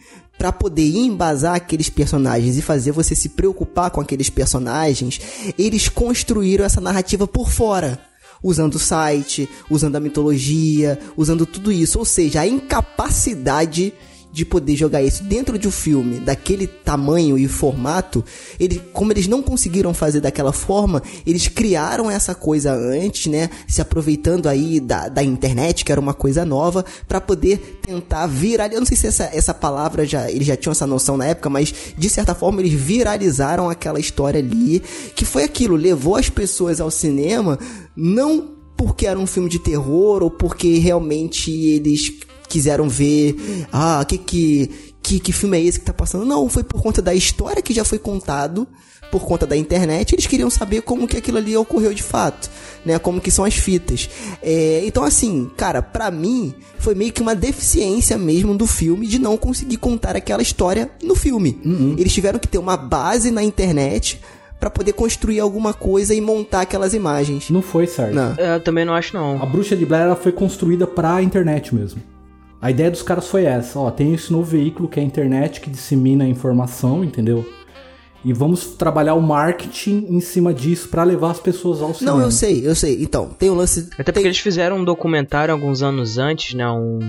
para 0.43 0.51
poder 0.51 0.97
embasar 0.97 1.55
aqueles 1.55 1.89
personagens 1.89 2.57
e 2.57 2.63
fazer 2.63 2.91
você 2.91 3.15
se 3.15 3.29
preocupar 3.29 3.93
com 3.93 4.01
aqueles 4.01 4.29
personagens, 4.29 5.21
eles 5.57 5.89
construíram 5.89 6.65
essa 6.65 6.81
narrativa 6.81 7.29
por 7.29 7.49
fora. 7.49 8.01
Usando 8.43 8.75
o 8.75 8.79
site, 8.81 9.49
usando 9.71 9.95
a 9.95 10.01
mitologia, 10.01 10.99
usando 11.17 11.47
tudo 11.47 11.71
isso. 11.71 11.97
Ou 11.97 12.05
seja, 12.05 12.41
a 12.41 12.47
incapacidade 12.49 13.95
de 14.33 14.45
poder 14.47 14.75
jogar 14.75 15.03
isso 15.03 15.23
dentro 15.25 15.59
de 15.59 15.69
um 15.69 15.71
filme 15.71 16.19
daquele 16.19 16.67
tamanho 16.67 17.37
e 17.37 17.47
formato, 17.47 18.25
ele, 18.59 18.81
como 18.93 19.13
eles 19.13 19.29
não 19.29 19.43
conseguiram 19.43 19.93
fazer 19.93 20.21
daquela 20.21 20.53
forma, 20.53 21.03
eles 21.27 21.49
criaram 21.49 22.11
essa 22.11 22.35
coisa 22.35 22.73
antes, 22.73 23.31
né? 23.31 23.51
Se 23.69 23.83
aproveitando 23.83 24.49
aí 24.49 24.81
da, 24.81 25.09
da 25.09 25.23
internet, 25.23 25.85
que 25.85 25.93
era 25.93 26.01
uma 26.01 26.15
coisa 26.15 26.45
nova, 26.45 26.85
para 27.07 27.21
poder 27.21 27.81
tentar 27.83 28.27
virar. 28.27 28.73
Eu 28.73 28.81
não 28.81 28.87
sei 28.87 28.97
se 28.97 29.07
essa, 29.07 29.25
essa 29.33 29.53
palavra 29.53 30.07
já 30.07 30.31
eles 30.31 30.47
já 30.47 30.57
tinham 30.57 30.73
essa 30.73 30.87
noção 30.87 31.17
na 31.17 31.27
época, 31.27 31.51
mas 31.51 31.75
de 31.97 32.09
certa 32.09 32.35
forma 32.35 32.61
eles 32.61 32.73
viralizaram 32.73 33.69
aquela 33.69 34.01
história 34.01 34.41
ali, 34.41 34.83
que 35.15 35.27
foi 35.27 35.45
aquilo, 35.45 35.77
levou 35.77 36.17
as 36.17 36.31
pessoas 36.31 36.81
ao 36.81 36.91
cinema, 36.91 37.59
não 37.95 38.53
porque 38.77 39.07
era 39.07 39.19
um 39.19 39.27
filme 39.27 39.49
de 39.49 39.59
terror 39.59 40.23
ou 40.23 40.31
porque 40.31 40.79
realmente 40.79 41.51
eles 41.51 42.13
quiseram 42.53 42.89
ver, 42.89 43.35
ah, 43.73 44.05
que 44.07 44.19
que 44.19 44.71
que, 45.03 45.19
que 45.19 45.33
filme 45.33 45.59
é 45.59 45.63
esse 45.63 45.81
que 45.81 45.85
tá 45.87 45.93
passando? 45.93 46.25
Não, 46.25 46.49
foi 46.49 46.63
por 46.63 46.81
conta 46.81 47.03
da 47.03 47.13
história 47.13 47.61
que 47.61 47.75
já 47.75 47.85
foi 47.85 47.99
contado, 47.99 48.69
por 49.11 49.27
conta 49.27 49.47
da 49.47 49.57
internet, 49.57 50.15
eles 50.15 50.27
queriam 50.27 50.49
saber 50.49 50.83
como 50.83 51.09
que 51.09 51.17
aquilo 51.17 51.39
ali 51.39 51.57
ocorreu 51.57 51.93
de 51.93 52.03
fato, 52.03 52.49
né? 52.85 52.99
Como 52.99 53.21
que 53.21 53.31
são 53.31 53.45
as 53.45 53.55
fitas. 53.55 54.09
É, 54.41 54.83
então, 54.87 55.03
assim, 55.03 55.51
cara, 55.57 55.83
pra 55.83 56.11
mim, 56.11 56.55
foi 56.79 56.95
meio 56.95 57.13
que 57.13 57.21
uma 57.21 57.35
deficiência 57.35 58.17
mesmo 58.17 58.57
do 58.57 58.67
filme 58.67 59.07
de 59.07 59.19
não 59.19 59.37
conseguir 59.37 59.77
contar 59.77 60.17
aquela 60.17 60.41
história 60.41 60.91
no 61.03 61.15
filme. 61.15 61.61
Eles 61.99 62.13
tiveram 62.13 62.39
que 62.39 62.49
ter 62.49 62.59
uma 62.59 62.77
base 62.77 63.31
na 63.31 63.43
internet 63.43 64.21
pra 64.59 64.71
poder 64.71 64.93
construir 64.93 65.41
alguma 65.41 65.75
coisa 65.75 66.15
e 66.15 66.21
montar 66.21 66.61
aquelas 66.61 66.95
imagens. 66.95 67.51
Não 67.51 67.61
foi, 67.61 67.87
Sérgio. 67.89 68.15
Não. 68.15 68.35
É, 68.39 68.55
Eu 68.55 68.61
também 68.61 68.85
não 68.85 68.95
acho, 68.95 69.17
A 69.17 69.21
não. 69.21 69.51
Bruxa 69.51 69.77
de 69.77 69.85
Blair 69.85 70.05
ela 70.05 70.17
foi 70.17 70.31
construída 70.31 70.87
pra 70.87 71.21
internet 71.21 71.75
mesmo. 71.75 72.01
A 72.63 72.71
ideia 72.71 72.91
dos 72.91 73.03
caras 73.03 73.27
foi 73.27 73.45
essa, 73.45 73.77
ó, 73.79 73.91
tem 73.91 74.15
esse 74.15 74.33
novo 74.33 74.45
veículo 74.45 74.89
que 74.89 75.01
é 75.01 75.03
a 75.03 75.07
internet 75.07 75.61
que 75.61 75.69
dissemina 75.69 76.23
a 76.25 76.29
informação, 76.29 77.03
entendeu? 77.03 77.45
E 78.25 78.33
vamos 78.33 78.65
trabalhar 78.77 79.15
o 79.15 79.21
marketing 79.21 80.07
em 80.09 80.21
cima 80.21 80.55
disso 80.55 80.89
pra 80.89 81.03
levar 81.03 81.33
as 81.33 81.41
pessoas 81.41 81.83
ao 81.83 81.93
cinema. 81.93 82.19
Não, 82.19 82.25
eu 82.25 82.31
sei, 82.31 82.65
eu 82.65 82.75
sei. 82.77 83.03
Então, 83.03 83.31
tem 83.31 83.51
o 83.51 83.55
lance. 83.55 83.89
Até 83.95 84.05
porque 84.05 84.13
tem- 84.13 84.25
eles 84.27 84.39
fizeram 84.39 84.77
um 84.79 84.85
documentário 84.85 85.53
alguns 85.53 85.83
anos 85.83 86.19
antes, 86.19 86.55
né? 86.55 86.71
Um, 86.71 87.01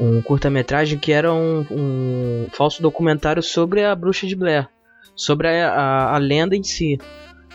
um 0.00 0.22
curta-metragem 0.22 0.98
que 0.98 1.12
era 1.12 1.30
um, 1.30 1.60
um 1.70 2.46
falso 2.54 2.80
documentário 2.80 3.42
sobre 3.42 3.84
a 3.84 3.94
bruxa 3.94 4.26
de 4.26 4.34
Blair. 4.34 4.66
Sobre 5.14 5.46
a, 5.46 5.70
a, 5.74 6.14
a 6.14 6.18
lenda 6.18 6.56
em 6.56 6.62
si. 6.62 6.98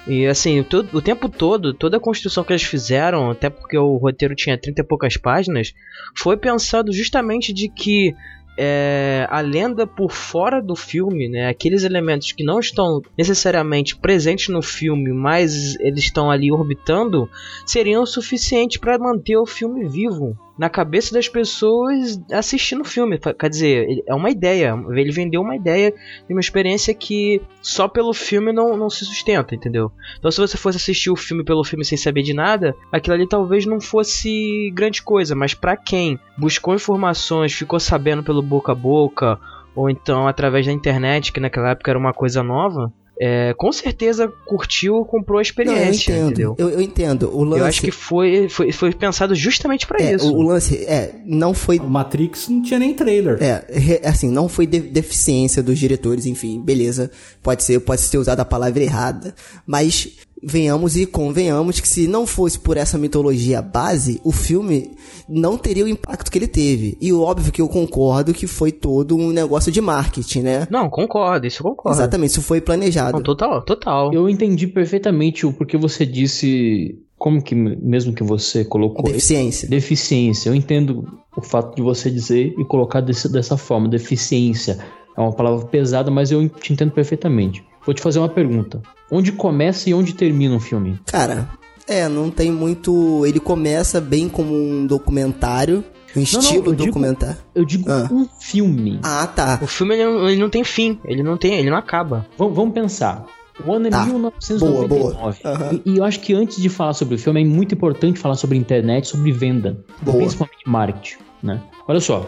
E 0.07 0.27
assim, 0.27 0.63
o 0.93 1.01
tempo 1.01 1.27
todo, 1.27 1.73
toda 1.73 1.97
a 1.97 1.99
construção 1.99 2.43
que 2.43 2.53
eles 2.53 2.63
fizeram, 2.63 3.31
até 3.31 3.49
porque 3.49 3.77
o 3.77 3.97
roteiro 3.97 4.35
tinha 4.35 4.57
30 4.57 4.81
e 4.81 4.83
poucas 4.83 5.17
páginas, 5.17 5.73
foi 6.15 6.37
pensado 6.37 6.93
justamente 6.93 7.51
de 7.51 7.67
que 7.67 8.15
é, 8.57 9.27
a 9.29 9.41
lenda 9.41 9.85
por 9.87 10.11
fora 10.11 10.61
do 10.61 10.75
filme, 10.75 11.27
né, 11.27 11.49
aqueles 11.49 11.83
elementos 11.83 12.31
que 12.31 12.43
não 12.43 12.59
estão 12.59 13.01
necessariamente 13.17 13.97
presentes 13.97 14.49
no 14.49 14.61
filme, 14.61 15.11
mas 15.11 15.75
eles 15.79 16.03
estão 16.03 16.29
ali 16.29 16.51
orbitando, 16.51 17.29
seriam 17.65 18.03
o 18.03 18.07
suficiente 18.07 18.79
para 18.79 18.99
manter 18.99 19.37
o 19.37 19.45
filme 19.45 19.87
vivo 19.87 20.37
na 20.57 20.69
cabeça 20.69 21.13
das 21.13 21.27
pessoas 21.27 22.19
assistindo 22.31 22.81
o 22.81 22.85
filme. 22.85 23.19
Quer 23.19 23.49
dizer, 23.49 24.03
é 24.07 24.15
uma 24.15 24.29
ideia, 24.29 24.73
ele 24.91 25.11
vendeu 25.11 25.41
uma 25.41 25.55
ideia 25.55 25.93
de 26.27 26.33
uma 26.33 26.39
experiência 26.39 26.93
que 26.93 27.41
só 27.61 27.87
pelo 27.87 28.13
filme 28.13 28.53
não, 28.53 28.77
não 28.77 28.89
se 28.89 29.05
sustenta, 29.05 29.53
entendeu? 29.53 29.91
Então 30.17 30.31
se 30.31 30.39
você 30.39 30.57
fosse 30.57 30.77
assistir 30.77 31.09
o 31.09 31.15
filme 31.15 31.43
pelo 31.43 31.63
filme 31.63 31.83
sem 31.83 31.97
saber 31.97 32.23
de 32.23 32.33
nada, 32.33 32.75
aquilo 32.91 33.15
ali 33.15 33.27
talvez 33.27 33.65
não 33.65 33.81
fosse 33.81 34.71
grande 34.73 35.01
coisa, 35.01 35.35
mas 35.35 35.53
pra 35.53 35.75
quem 35.75 36.19
buscou 36.37 36.73
informações, 36.73 37.53
ficou 37.53 37.79
sabendo 37.79 38.23
pelo 38.23 38.41
boca 38.41 38.71
a 38.71 38.75
boca, 38.75 39.39
ou 39.75 39.89
então 39.89 40.27
através 40.27 40.65
da 40.65 40.71
internet, 40.71 41.31
que 41.33 41.39
naquela 41.39 41.71
época 41.71 41.91
era 41.91 41.99
uma 41.99 42.13
coisa 42.13 42.41
nova, 42.41 42.91
é, 43.19 43.53
com 43.57 43.71
certeza 43.71 44.27
curtiu, 44.45 45.05
comprou 45.05 45.37
a 45.37 45.39
Não, 45.39 45.39
eu 45.39 45.41
experiência, 45.41 46.11
entendo. 46.11 46.25
entendeu? 46.27 46.55
Eu, 46.57 46.69
eu 46.69 46.81
entendo. 46.81 47.29
O 47.33 47.43
lance. 47.43 47.59
Eu 47.61 47.65
acho 47.65 47.81
que 47.81 47.91
foi, 47.91 48.49
foi, 48.49 48.71
foi 48.71 48.93
pensado 48.93 49.33
justamente 49.35 49.87
pra 49.87 50.01
é, 50.03 50.15
isso. 50.15 50.31
o, 50.33 50.37
o 50.37 50.41
lance 50.41 50.77
é 50.85 51.15
não 51.25 51.53
foi 51.53 51.77
O 51.79 51.89
Matrix 51.89 52.49
não 52.49 52.61
tinha 52.61 52.79
nem 52.79 52.93
trailer. 52.93 53.37
É, 53.41 54.01
assim, 54.07 54.29
não 54.29 54.49
foi 54.49 54.67
de- 54.67 54.79
deficiência 54.79 55.63
dos 55.63 55.79
diretores, 55.79 56.25
enfim, 56.25 56.61
beleza. 56.61 57.09
Pode 57.41 57.63
ser, 57.63 57.79
pode 57.79 58.01
ser 58.01 58.17
usada 58.17 58.41
a 58.41 58.45
palavra 58.45 58.83
errada, 58.83 59.33
mas 59.65 60.09
venhamos 60.47 60.95
e 60.95 61.05
convenhamos 61.07 61.79
que 61.79 61.87
se 61.87 62.07
não 62.07 62.27
fosse 62.27 62.59
por 62.59 62.77
essa 62.77 62.97
mitologia 62.97 63.61
base, 63.61 64.21
o 64.23 64.31
filme 64.31 64.91
não 65.27 65.57
teria 65.57 65.83
o 65.83 65.87
impacto 65.87 66.29
que 66.31 66.37
ele 66.37 66.47
teve. 66.47 66.95
E 67.01 67.11
óbvio 67.11 67.51
que 67.51 67.61
eu 67.61 67.67
concordo 67.67 68.33
que 68.33 68.45
foi 68.45 68.71
todo 68.71 69.15
um 69.17 69.31
negócio 69.31 69.71
de 69.71 69.81
marketing, 69.81 70.41
né? 70.41 70.67
Não, 70.69 70.89
concordo, 70.89 71.47
isso 71.47 71.61
eu 71.61 71.71
concordo. 71.71 71.97
Exatamente, 71.97 72.29
isso 72.31 72.41
foi 72.43 72.61
planejado. 72.61 73.17
Não, 73.17 73.23
total, 73.23 73.61
total. 73.63 74.13
Eu 74.13 74.29
entendi 74.29 74.67
perfeitamente 74.67 75.45
o 75.45 75.51
porquê 75.53 75.77
você 75.77 76.05
disse. 76.05 76.99
Como 77.17 77.41
que 77.41 77.55
mesmo 77.55 78.13
que 78.13 78.21
você 78.23 78.63
colocou? 78.65 79.05
Deficiência. 79.05 79.67
Deficiência. 79.69 80.49
Eu 80.49 80.55
entendo 80.55 81.07
o 81.35 81.41
fato 81.41 81.73
de 81.75 81.81
você 81.81 82.11
dizer 82.11 82.53
e 82.59 82.65
colocar 82.65 82.99
desse- 83.01 83.31
dessa 83.31 83.55
forma. 83.57 83.87
Deficiência 83.87 84.77
é 85.17 85.21
uma 85.21 85.31
palavra 85.31 85.65
pesada, 85.65 86.11
mas 86.11 86.29
eu 86.29 86.47
te 86.49 86.73
entendo 86.73 86.91
perfeitamente. 86.91 87.63
Vou 87.85 87.93
te 87.93 88.01
fazer 88.01 88.19
uma 88.19 88.29
pergunta. 88.29 88.81
Onde 89.11 89.31
começa 89.31 89.89
e 89.89 89.93
onde 89.93 90.13
termina 90.13 90.55
um 90.55 90.59
filme? 90.59 90.99
Cara, 91.05 91.47
é, 91.87 92.07
não 92.09 92.29
tem 92.31 92.51
muito. 92.51 93.25
Ele 93.25 93.39
começa 93.39 94.01
bem 94.01 94.27
como 94.27 94.53
um 94.53 94.85
documentário, 94.87 95.83
um 96.15 96.21
estilo 96.21 96.69
eu 96.69 96.73
digo- 96.73 96.85
documentário. 96.87 97.37
Eu 97.53 97.63
digo 97.65 97.89
Ah. 97.91 98.07
um 98.11 98.27
filme. 98.39 98.99
Ah, 99.03 99.27
tá. 99.27 99.59
O 99.61 99.67
filme 99.67 99.93
ele 99.95 100.05
não, 100.05 100.29
ele 100.29 100.41
não 100.41 100.49
tem 100.49 100.63
fim, 100.63 100.99
ele 101.05 101.21
não 101.21 101.37
tem, 101.37 101.53
ele 101.55 101.69
não 101.69 101.77
acaba. 101.77 102.25
Vamos, 102.37 102.55
vamos 102.55 102.73
pensar. 102.73 103.25
O 103.65 103.71
ano 103.71 103.87
é 103.87 103.89
Tá. 103.89 104.05
1999. 104.05 104.87
Boa, 104.87 105.11
boa. 105.11 105.35
Aham. 105.45 105.79
E, 105.85 105.91
e 105.91 105.97
eu 105.97 106.03
acho 106.03 106.19
que 106.19 106.33
antes 106.33 106.61
de 106.61 106.67
falar 106.67 106.93
sobre 106.93 107.15
o 107.15 107.17
filme, 107.19 107.41
é 107.41 107.45
muito 107.45 107.73
importante 107.75 108.19
falar 108.19 108.35
sobre 108.35 108.57
internet, 108.57 109.07
sobre 109.07 109.31
venda. 109.31 109.77
Boa. 110.01 110.17
Principalmente 110.17 110.57
marketing, 110.67 111.17
né? 111.41 111.61
Olha 111.87 111.99
só. 112.01 112.27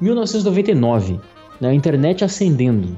1999, 0.00 1.18
né, 1.60 1.68
a 1.70 1.74
internet 1.74 2.24
ascendendo. 2.24 2.96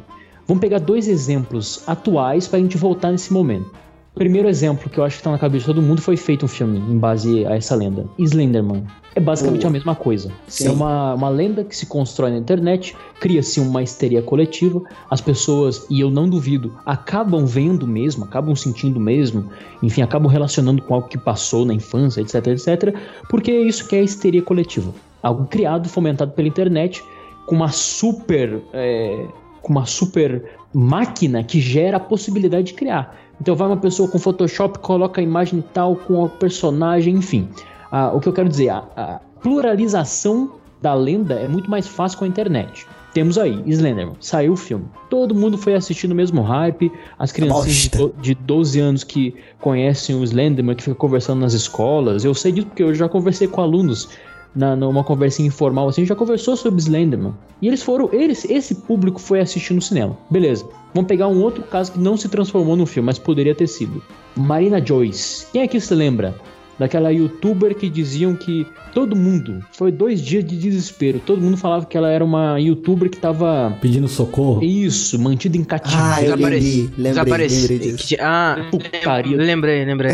Vamos 0.53 0.61
pegar 0.61 0.81
dois 0.81 1.09
exemplos 1.09 1.83
atuais 1.87 2.47
para 2.47 2.59
a 2.59 2.63
gente 2.63 2.77
voltar 2.77 3.11
nesse 3.11 3.33
momento. 3.33 3.71
O 4.15 4.19
primeiro 4.19 4.51
exemplo 4.51 4.91
que 4.91 4.99
eu 4.99 5.05
acho 5.05 5.17
que 5.17 5.23
tá 5.23 5.31
na 5.31 5.39
cabeça 5.39 5.61
de 5.61 5.67
todo 5.73 5.81
mundo 5.81 6.03
foi 6.03 6.15
feito 6.15 6.45
um 6.45 6.49
filme 6.49 6.79
em 6.79 6.99
base 6.99 7.47
a 7.47 7.57
essa 7.57 7.75
lenda. 7.75 8.05
Slenderman. 8.19 8.85
É 9.15 9.21
basicamente 9.21 9.67
a 9.67 9.71
mesma 9.71 9.95
coisa. 9.95 10.31
Sim. 10.47 10.67
É 10.67 10.71
uma, 10.71 11.15
uma 11.15 11.31
lenda 11.31 11.65
que 11.65 11.75
se 11.75 11.87
constrói 11.87 12.33
na 12.33 12.37
internet, 12.37 12.95
cria-se 13.19 13.61
uma 13.61 13.83
histeria 13.83 14.21
coletiva, 14.21 14.83
as 15.11 15.23
pessoas, 15.23 15.87
e 15.89 16.01
eu 16.01 16.11
não 16.11 16.29
duvido, 16.29 16.77
acabam 16.85 17.47
vendo 17.47 17.87
mesmo, 17.87 18.25
acabam 18.25 18.55
sentindo 18.55 19.01
mesmo, 19.01 19.51
enfim, 19.83 20.03
acabam 20.03 20.31
relacionando 20.31 20.83
com 20.83 20.93
algo 20.93 21.09
que 21.09 21.17
passou 21.17 21.65
na 21.65 21.73
infância, 21.73 22.21
etc, 22.21 22.49
etc, 22.49 22.95
porque 23.31 23.51
é 23.51 23.63
isso 23.63 23.89
que 23.89 23.97
é 23.97 24.03
histeria 24.03 24.43
coletiva. 24.43 24.93
Algo 25.23 25.47
criado, 25.47 25.89
fomentado 25.89 26.33
pela 26.33 26.47
internet, 26.47 27.03
com 27.47 27.55
uma 27.55 27.71
super. 27.71 28.61
é, 28.75 29.27
com 29.63 29.73
uma 29.73 29.87
super 29.87 30.45
máquina 30.75 31.43
que 31.45 31.61
gera 31.61 31.97
a 31.97 32.01
possibilidade 32.01 32.69
de 32.69 32.75
criar. 32.75 33.17
Então 33.41 33.55
vai 33.55 33.67
uma 33.69 33.77
pessoa 33.77 34.09
com 34.09 34.19
Photoshop, 34.19 34.79
coloca 34.81 35.21
a 35.21 35.25
imagem 35.25 35.63
tal 35.73 35.97
com 35.97 36.23
o 36.25 36.29
personagem, 36.29 37.15
enfim. 37.15 37.49
Ah, 37.91 38.11
o 38.15 38.21
que 38.21 38.29
eu 38.29 38.33
quero 38.33 38.49
dizer, 38.49 38.71
a, 38.71 38.79
a 38.97 39.21
pluralização 39.41 40.53
da 40.81 40.95
lenda 40.95 41.35
é 41.35 41.47
muito 41.47 41.71
mais 41.71 41.87
fácil 41.87 42.19
com 42.19 42.25
a 42.25 42.29
internet. 42.29 42.87
Temos 43.15 43.37
aí, 43.37 43.63
Slenderman, 43.67 44.17
saiu 44.21 44.55
o 44.55 44.57
filme. 44.57 44.87
Todo 45.11 45.35
mundo 45.35 45.59
foi 45.59 45.75
assistir 45.75 46.09
no 46.09 46.15
mesmo 46.15 46.41
hype. 46.41 46.91
As 47.19 47.31
crianças 47.31 47.65
de, 47.75 47.99
do- 47.99 48.15
de 48.23 48.35
12 48.35 48.81
anos 48.81 49.05
que 49.05 49.35
conhecem 49.61 50.17
o 50.17 50.25
Slenderman, 50.25 50.75
que 50.75 50.83
fica 50.83 50.97
conversando 50.97 51.41
nas 51.41 51.53
escolas. 51.53 52.25
Eu 52.25 52.33
sei 52.35 52.53
disso 52.53 52.69
porque 52.69 52.83
eu 52.83 52.95
já 52.95 53.09
conversei 53.09 53.47
com 53.47 53.61
alunos 53.61 54.09
na, 54.55 54.77
numa 54.77 55.03
conversinha 55.05 55.49
informal 55.49 55.89
assim, 55.89 56.05
já 56.05 56.15
conversou 56.15 56.57
sobre 56.57 56.81
Slenderman. 56.81 57.33
E 57.61 57.69
eles 57.69 57.83
foram, 57.83 58.09
eles, 58.13 58.45
esse 58.45 58.75
público 58.75 59.21
foi 59.21 59.41
assistir 59.41 59.73
no 59.75 59.81
cinema. 59.83 60.17
Beleza. 60.31 60.65
Vamos 60.95 61.09
pegar 61.09 61.29
um 61.29 61.41
outro 61.43 61.63
caso 61.63 61.93
que 61.93 61.99
não 61.99 62.17
se 62.17 62.29
transformou 62.29 62.77
no 62.77 62.85
filme, 62.87 63.07
mas 63.07 63.19
poderia 63.19 63.55
ter 63.55 63.67
sido. 63.67 64.03
Marina 64.37 64.85
Joyce. 64.85 65.47
Quem 65.53 65.63
aqui 65.63 65.81
se 65.81 65.95
lembra 65.95 66.35
daquela 66.79 67.11
youtuber 67.13 67.75
que 67.77 67.89
diziam 67.89 68.35
que 68.35 68.67
todo 68.93 69.15
mundo, 69.15 69.63
foi 69.73 69.93
dois 69.93 70.21
dias 70.21 70.45
de 70.45 70.57
desespero, 70.57 71.21
todo 71.25 71.41
mundo 71.41 71.57
falava 71.57 71.87
que 71.87 71.97
ela 71.97 72.11
era 72.11 72.25
uma 72.25 72.59
youtuber 72.59 73.09
que 73.09 73.17
tava, 73.19 73.77
Pedindo 73.81 74.09
socorro. 74.09 74.63
isso, 74.63 75.19
mantida 75.19 75.57
em 75.57 75.63
Ah, 75.63 75.65
cativeiro. 75.67 76.31
eu 76.33 76.37
lembrei, 76.37 76.61
Desapareci- 76.61 76.81
lembrei, 76.97 77.05
desapareci- 77.13 77.61
lembrei 77.61 77.79
que 77.79 77.97
disso. 77.97 78.17
Ah, 78.21 78.57
Putaria. 78.71 79.37
lembrei, 79.37 79.85
lembrei. 79.85 80.13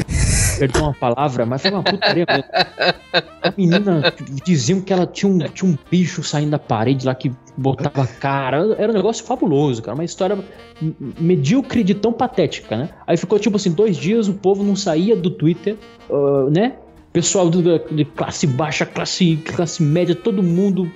Perdão 0.58 0.90
a 0.90 0.94
palavra, 0.94 1.46
mas 1.46 1.62
foi 1.62 1.70
uma 1.70 1.82
putaria 1.82 2.24
mesmo. 2.28 2.44
A 3.42 3.52
menina 3.56 4.12
diziam 4.44 4.80
que 4.80 4.92
ela 4.92 5.06
tinha 5.06 5.30
um, 5.30 5.38
tinha 5.38 5.70
um 5.70 5.78
bicho 5.90 6.22
saindo 6.22 6.50
da 6.50 6.58
parede 6.58 7.06
lá 7.06 7.14
que 7.14 7.32
botava 7.56 8.06
cara. 8.06 8.74
Era 8.78 8.90
um 8.92 8.94
negócio 8.94 9.24
fabuloso, 9.24 9.82
cara. 9.82 9.94
Uma 9.94 10.04
história 10.04 10.38
medíocre 11.20 11.82
de 11.82 11.94
tão 11.94 12.12
patética, 12.12 12.76
né? 12.76 12.88
Aí 13.06 13.16
ficou 13.16 13.38
tipo 13.38 13.56
assim: 13.56 13.70
dois 13.72 13.96
dias 13.96 14.28
o 14.28 14.34
povo 14.34 14.62
não 14.62 14.76
saía 14.76 15.16
do 15.16 15.30
Twitter, 15.30 15.76
ah, 16.10 16.46
né? 16.50 16.74
Pessoal 17.12 17.48
do- 17.48 17.62
de 17.90 18.04
classe 18.04 18.46
baixa, 18.46 18.84
classe, 18.84 19.36
classe 19.36 19.82
média, 19.82 20.14
todo 20.14 20.42
mundo 20.42 20.90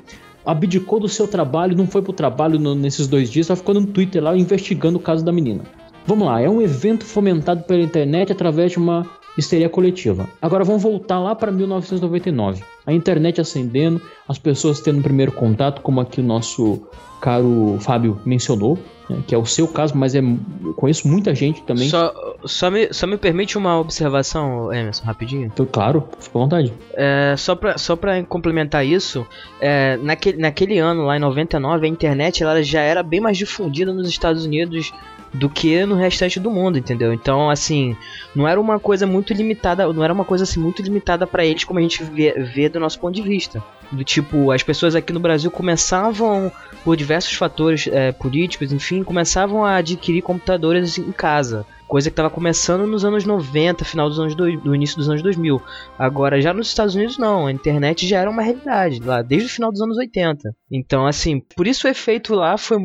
abdicou 0.45 1.01
do 1.01 1.09
seu 1.09 1.27
trabalho, 1.27 1.77
não 1.77 1.87
foi 1.87 2.03
pro 2.03 2.13
trabalho 2.13 2.59
no- 2.59 2.75
nesses 2.75 3.07
dois 3.07 3.31
dias, 3.31 3.47
só 3.47 3.57
ficou 3.57 3.75
no 3.75 3.87
Twitter 3.87 4.23
lá 4.23 4.37
investigando 4.37 4.99
o 4.99 5.01
caso 5.01 5.25
da 5.25 5.33
menina. 5.33 5.63
Vamos 6.07 6.27
lá, 6.27 6.41
é 6.41 6.49
um 6.51 6.61
evento 6.61 7.05
fomentado 7.05 7.63
pela 7.63 7.81
internet 7.81 8.33
através 8.33 8.73
de 8.73 8.79
uma 8.79 9.07
histeria 9.37 9.69
coletiva. 9.69 10.29
Agora 10.41 10.65
vamos 10.65 10.83
voltar 10.83 11.19
lá 11.19 11.35
para 11.35 11.51
1999. 11.51 12.63
A 12.87 12.93
internet 12.93 13.41
acendendo, 13.41 14.01
as 14.29 14.39
pessoas 14.39 14.81
tendo 14.81 15.03
primeiro 15.03 15.33
contato, 15.33 15.81
como 15.81 16.01
aqui 16.01 16.21
o 16.21 16.25
nosso 16.25 16.83
caro 17.21 17.79
Fábio 17.81 18.21
mencionou, 18.27 18.77
né, 19.09 19.23
que 19.27 19.35
é 19.35 19.39
o 19.39 19.47
seu 19.47 19.69
caso, 19.69 19.97
mas 19.97 20.15
é, 20.15 20.19
eu 20.19 20.75
conheço 20.75 21.07
muita 21.07 21.33
gente 21.35 21.63
também. 21.63 21.89
Só, 21.89 22.13
só, 22.45 22.69
me, 22.69 22.93
só 22.93 23.07
me 23.07 23.17
permite 23.17 23.57
uma 23.57 23.79
observação, 23.79 24.73
Emerson, 24.73 25.05
rapidinho. 25.05 25.45
Então, 25.47 25.65
claro, 25.65 26.09
fica 26.19 26.37
à 26.37 26.43
vontade. 26.43 26.73
É, 26.95 27.35
só, 27.39 27.55
pra, 27.55 27.79
só 27.79 27.95
pra 27.95 28.23
complementar 28.25 28.85
isso, 28.85 29.25
é, 29.61 29.97
naquele, 29.99 30.39
naquele 30.39 30.79
ano, 30.79 31.05
lá 31.05 31.17
em 31.17 31.21
99, 31.21 31.87
a 31.87 31.89
internet 31.89 32.43
ela 32.43 32.61
já 32.61 32.81
era 32.81 33.05
bem 33.05 33.21
mais 33.21 33.39
difundida 33.39 33.93
nos 33.93 34.09
Estados 34.09 34.45
Unidos 34.45 34.93
do 35.33 35.49
que 35.49 35.85
no 35.87 35.95
restante 35.95 36.39
do 36.39 36.51
mundo, 36.51 36.79
entendeu? 36.79 37.13
Então, 37.13 37.49
assim, 37.49 37.97
não 38.35 38.47
era 38.47 38.61
uma 38.61 38.79
coisa 38.79 39.07
muito 39.07 39.33
limitada, 39.33 39.91
não 39.93 40.05
era 40.05 40.13
uma 40.13 40.25
coisa 40.25 40.45
assim 40.45 40.61
muito 40.61 40.83
limitada 40.83 41.27
pra 41.27 41.45
eles 41.45 41.65
como 41.65 41.79
a 41.79 41.83
gente 41.83 42.03
vê, 42.05 42.33
vê 42.33 42.69
do 42.69 42.79
nosso 42.79 43.01
ponto 43.01 43.15
de 43.15 43.23
vista. 43.23 43.63
Do 43.91 44.05
tipo, 44.05 44.51
as 44.51 44.63
pessoas 44.63 44.95
aqui 44.95 45.13
no 45.13 45.21
Brasil 45.21 45.51
começavam, 45.51 46.51
por 46.85 46.97
diversos 46.97 47.35
fatores 47.35 47.87
é, 47.87 48.13
políticos, 48.13 48.73
enfim, 48.73 49.03
começavam 49.03 49.65
a 49.65 49.77
adquirir 49.77 50.23
computadores 50.23 50.99
em 50.99 51.13
casa. 51.13 51.67
Coisa 51.87 52.09
que 52.09 52.13
estava 52.15 52.31
começando 52.31 52.87
nos 52.87 53.05
anos 53.05 53.25
90, 53.25 53.85
final 53.85 54.09
dos 54.09 54.19
anos 54.19 54.35
do, 54.35 54.51
do 54.59 54.75
início 54.75 54.97
dos 54.97 55.11
anos 55.11 55.23
2000. 55.23 55.61
Agora, 55.99 56.41
já 56.41 56.55
nos 56.55 56.69
Estados 56.69 56.95
Unidos, 56.95 57.19
não. 57.19 57.47
A 57.47 57.53
internet 57.53 58.09
já 58.09 58.19
era 58.21 58.31
uma 58.31 58.41
realidade, 58.41 58.99
lá 58.99 59.21
desde 59.21 59.47
o 59.49 59.53
final 59.53 59.71
dos 59.71 59.83
anos 59.83 59.99
80. 59.99 60.55
Então, 60.71 61.07
assim, 61.07 61.41
por 61.55 61.67
isso 61.67 61.87
o 61.87 61.91
efeito 61.91 62.35
lá 62.35 62.57
foi, 62.57 62.79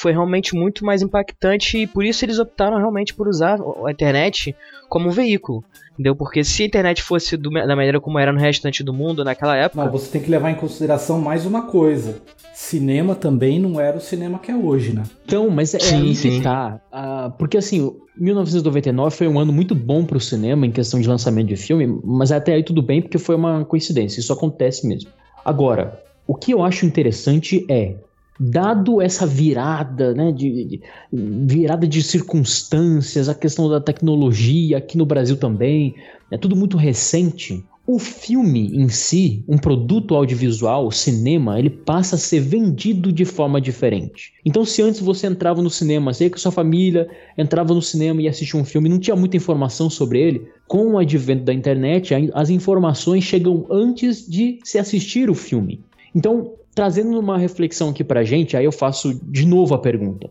foi 0.00 0.12
realmente 0.12 0.54
muito 0.54 0.84
mais 0.84 1.02
impactante 1.02 1.78
e 1.78 1.86
por 1.86 2.04
isso 2.04 2.24
eles 2.24 2.38
optaram 2.38 2.78
realmente 2.78 3.14
por 3.14 3.28
usar 3.28 3.58
a 3.86 3.90
internet 3.90 4.54
como 4.88 5.08
um 5.08 5.12
veículo. 5.12 5.62
Entendeu? 5.92 6.16
Porque 6.16 6.42
se 6.42 6.62
a 6.62 6.66
internet 6.66 7.02
fosse 7.02 7.36
do- 7.36 7.50
da 7.50 7.76
maneira 7.76 8.00
como 8.00 8.18
era 8.18 8.32
no 8.32 8.38
restante 8.40 8.82
do 8.82 8.94
mundo 8.94 9.22
naquela 9.22 9.54
época. 9.56 9.84
Não, 9.84 9.92
você 9.92 10.10
tem 10.10 10.22
que 10.22 10.30
levar 10.30 10.50
em 10.50 10.54
consideração 10.54 11.20
mais 11.20 11.44
uma 11.44 11.62
coisa. 11.66 12.22
Cinema 12.54 13.14
também 13.14 13.60
não 13.60 13.78
era 13.78 13.98
o 13.98 14.00
cinema 14.00 14.38
que 14.38 14.50
é 14.50 14.56
hoje, 14.56 14.94
né? 14.94 15.02
Então, 15.26 15.50
mas 15.50 15.74
é 15.74 15.78
Sim, 15.78 15.96
aí 15.96 16.08
que 16.10 16.14
sim. 16.14 16.42
tá. 16.42 16.80
Ah, 16.90 17.32
porque 17.38 17.58
assim, 17.58 17.82
o 17.82 17.96
1999 18.16 19.14
foi 19.14 19.28
um 19.28 19.38
ano 19.38 19.52
muito 19.52 19.74
bom 19.74 20.04
pro 20.04 20.18
cinema 20.18 20.66
em 20.66 20.70
questão 20.70 21.00
de 21.00 21.08
lançamento 21.08 21.48
de 21.48 21.56
filme, 21.56 21.86
mas 22.02 22.32
até 22.32 22.54
aí 22.54 22.62
tudo 22.62 22.80
bem 22.82 23.02
porque 23.02 23.18
foi 23.18 23.34
uma 23.36 23.64
coincidência, 23.64 24.20
isso 24.20 24.32
acontece 24.32 24.86
mesmo. 24.86 25.10
Agora, 25.44 26.00
o 26.26 26.34
que 26.34 26.52
eu 26.52 26.62
acho 26.62 26.86
interessante 26.86 27.66
é, 27.68 27.96
dado 28.40 29.02
essa 29.02 29.26
virada, 29.26 30.14
né, 30.14 30.32
de, 30.32 30.64
de- 30.64 30.80
virada 31.12 31.86
de 31.86 32.02
circunstâncias, 32.02 33.28
a 33.28 33.34
questão 33.34 33.68
da 33.68 33.78
tecnologia 33.80 34.78
aqui 34.78 34.96
no 34.96 35.04
Brasil 35.04 35.36
também, 35.36 35.94
é 36.30 36.38
tudo 36.38 36.56
muito 36.56 36.78
recente. 36.78 37.62
O 37.86 37.98
filme 37.98 38.70
em 38.76 38.88
si, 38.88 39.44
um 39.48 39.58
produto 39.58 40.14
audiovisual, 40.14 40.90
cinema, 40.92 41.58
ele 41.58 41.68
passa 41.68 42.14
a 42.14 42.18
ser 42.18 42.40
vendido 42.40 43.12
de 43.12 43.24
forma 43.24 43.60
diferente. 43.60 44.32
Então, 44.44 44.64
se 44.64 44.80
antes 44.80 45.00
você 45.00 45.26
entrava 45.26 45.60
no 45.60 45.68
cinema, 45.68 46.14
sei 46.14 46.30
que 46.30 46.40
sua 46.40 46.52
família 46.52 47.08
entrava 47.36 47.74
no 47.74 47.82
cinema 47.82 48.22
e 48.22 48.28
assistia 48.28 48.60
um 48.60 48.64
filme, 48.64 48.88
não 48.88 49.00
tinha 49.00 49.16
muita 49.16 49.36
informação 49.36 49.90
sobre 49.90 50.20
ele, 50.20 50.46
com 50.68 50.92
o 50.92 50.98
advento 50.98 51.42
da 51.42 51.52
internet, 51.52 52.14
as 52.32 52.48
informações 52.48 53.24
chegam 53.24 53.66
antes 53.68 54.24
de 54.26 54.60
se 54.62 54.78
assistir 54.78 55.28
o 55.28 55.34
filme. 55.34 55.80
Então, 56.14 56.52
trazendo 56.80 57.20
uma 57.20 57.36
reflexão 57.36 57.90
aqui 57.90 58.02
pra 58.02 58.24
gente, 58.24 58.56
aí 58.56 58.64
eu 58.64 58.72
faço 58.72 59.12
de 59.22 59.46
novo 59.46 59.74
a 59.74 59.78
pergunta. 59.78 60.30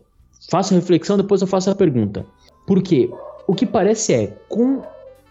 Faço 0.50 0.74
a 0.74 0.76
reflexão, 0.76 1.16
depois 1.16 1.40
eu 1.40 1.46
faço 1.46 1.70
a 1.70 1.76
pergunta. 1.76 2.26
Porque 2.66 3.08
o 3.46 3.54
que 3.54 3.64
parece 3.64 4.12
é, 4.12 4.36
com 4.48 4.82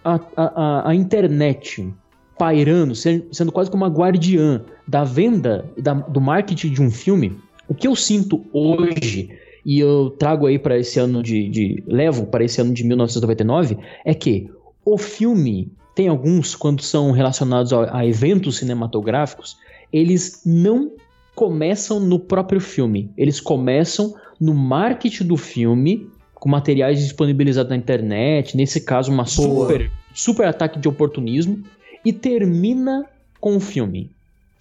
a, 0.01 0.17
a, 0.37 0.89
a- 0.91 0.95
internet 0.95 1.93
pairando, 2.37 2.95
se- 2.95 3.25
sendo 3.33 3.51
quase 3.51 3.69
como 3.69 3.83
uma 3.83 3.89
guardiã 3.93 4.61
da 4.87 5.03
venda 5.03 5.65
da- 5.77 5.93
do 5.95 6.21
marketing 6.21 6.69
de 6.71 6.81
um 6.81 6.89
filme, 6.89 7.37
o 7.67 7.75
que 7.75 7.85
eu 7.85 7.97
sinto 7.97 8.45
hoje, 8.53 9.29
e 9.65 9.77
eu 9.77 10.11
trago 10.17 10.45
aí 10.47 10.57
para 10.57 10.79
esse 10.79 11.01
ano 11.01 11.21
de, 11.21 11.49
de. 11.49 11.83
levo 11.85 12.27
para 12.27 12.45
esse 12.45 12.61
ano 12.61 12.73
de 12.73 12.85
1999, 12.85 13.77
é 14.05 14.13
que 14.13 14.49
o 14.85 14.97
filme, 14.97 15.69
tem 15.93 16.07
alguns, 16.07 16.55
quando 16.55 16.81
são 16.81 17.11
relacionados 17.11 17.73
a, 17.73 17.97
a 17.97 18.05
eventos 18.07 18.57
cinematográficos, 18.59 19.57
eles 19.91 20.43
não 20.45 20.91
começam 21.39 22.01
no 22.01 22.19
próprio 22.19 22.59
filme, 22.59 23.13
eles 23.17 23.39
começam 23.39 24.13
no 24.37 24.53
marketing 24.53 25.23
do 25.23 25.37
filme, 25.37 26.05
com 26.33 26.49
materiais 26.49 26.99
disponibilizados 26.99 27.69
na 27.69 27.77
internet, 27.77 28.57
nesse 28.57 28.81
caso, 28.81 29.09
uma 29.09 29.23
Boa. 29.23 29.29
super, 29.29 29.89
super 30.13 30.47
ataque 30.47 30.77
de 30.77 30.89
oportunismo, 30.89 31.63
e 32.03 32.11
termina 32.11 33.05
com 33.39 33.55
o 33.55 33.59
filme. 33.61 34.11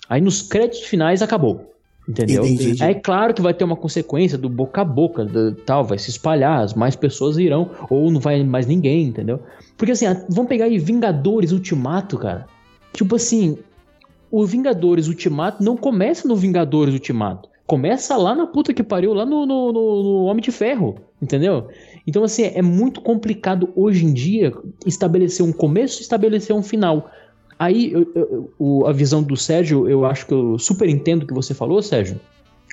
Aí 0.08 0.20
nos 0.20 0.40
créditos 0.40 0.84
finais 0.84 1.20
acabou. 1.20 1.74
Entendeu? 2.08 2.46
Entendi. 2.46 2.80
É 2.80 2.94
claro 2.94 3.34
que 3.34 3.42
vai 3.42 3.52
ter 3.52 3.64
uma 3.64 3.76
consequência 3.76 4.38
do 4.38 4.48
boca 4.48 4.82
a 4.82 4.84
boca, 4.84 5.24
do, 5.24 5.56
tal, 5.56 5.84
vai 5.84 5.98
se 5.98 6.10
espalhar, 6.10 6.60
as 6.60 6.74
mais 6.74 6.94
pessoas 6.94 7.38
irão, 7.38 7.72
ou 7.90 8.08
não 8.08 8.20
vai 8.20 8.40
mais 8.44 8.68
ninguém, 8.68 9.08
entendeu? 9.08 9.42
Porque 9.76 9.90
assim, 9.90 10.06
vamos 10.28 10.48
pegar 10.48 10.66
aí 10.66 10.78
Vingadores 10.78 11.50
Ultimato, 11.50 12.16
cara. 12.16 12.46
Tipo 12.92 13.16
assim, 13.16 13.58
o 14.30 14.44
Vingadores 14.46 15.08
Ultimato 15.08 15.62
não 15.62 15.76
começa 15.76 16.26
no 16.28 16.36
Vingadores 16.36 16.92
Ultimato. 16.94 17.48
Começa 17.66 18.16
lá 18.16 18.34
na 18.34 18.46
puta 18.46 18.72
que 18.72 18.82
pariu, 18.82 19.12
lá 19.12 19.26
no, 19.26 19.44
no, 19.44 19.72
no- 19.72 20.02
no 20.02 20.24
Homem 20.24 20.42
de 20.42 20.50
Ferro, 20.50 20.96
entendeu? 21.20 21.68
Então, 22.06 22.24
assim, 22.24 22.44
é 22.44 22.62
muito 22.62 23.00
complicado 23.02 23.68
hoje 23.76 24.06
em 24.06 24.12
dia 24.12 24.52
estabelecer 24.86 25.44
um 25.44 25.52
começo 25.52 25.98
e 26.00 26.02
estabelecer 26.02 26.56
um 26.56 26.62
final. 26.62 27.10
Aí, 27.58 27.92
eu- 27.92 28.50
eu- 28.58 28.86
a 28.86 28.92
visão 28.92 29.22
do 29.22 29.36
Sérgio, 29.36 29.86
eu 29.88 30.04
acho 30.06 30.26
que 30.26 30.32
eu 30.32 30.58
super 30.58 30.88
entendo 30.88 31.24
o 31.24 31.26
que 31.26 31.34
você 31.34 31.52
falou, 31.52 31.82
Sérgio. 31.82 32.18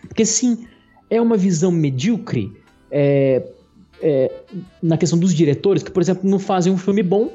Porque, 0.07 0.25
sim, 0.25 0.65
é 1.09 1.19
uma 1.21 1.35
visão 1.35 1.71
medíocre 1.71 2.51
é, 2.91 3.43
é, 4.01 4.31
na 4.81 4.95
questão 4.97 5.17
dos 5.19 5.33
diretores, 5.33 5.83
que, 5.83 5.91
por 5.91 6.01
exemplo, 6.01 6.29
não 6.29 6.39
fazem 6.39 6.71
um 6.71 6.77
filme 6.77 7.03
bom, 7.03 7.29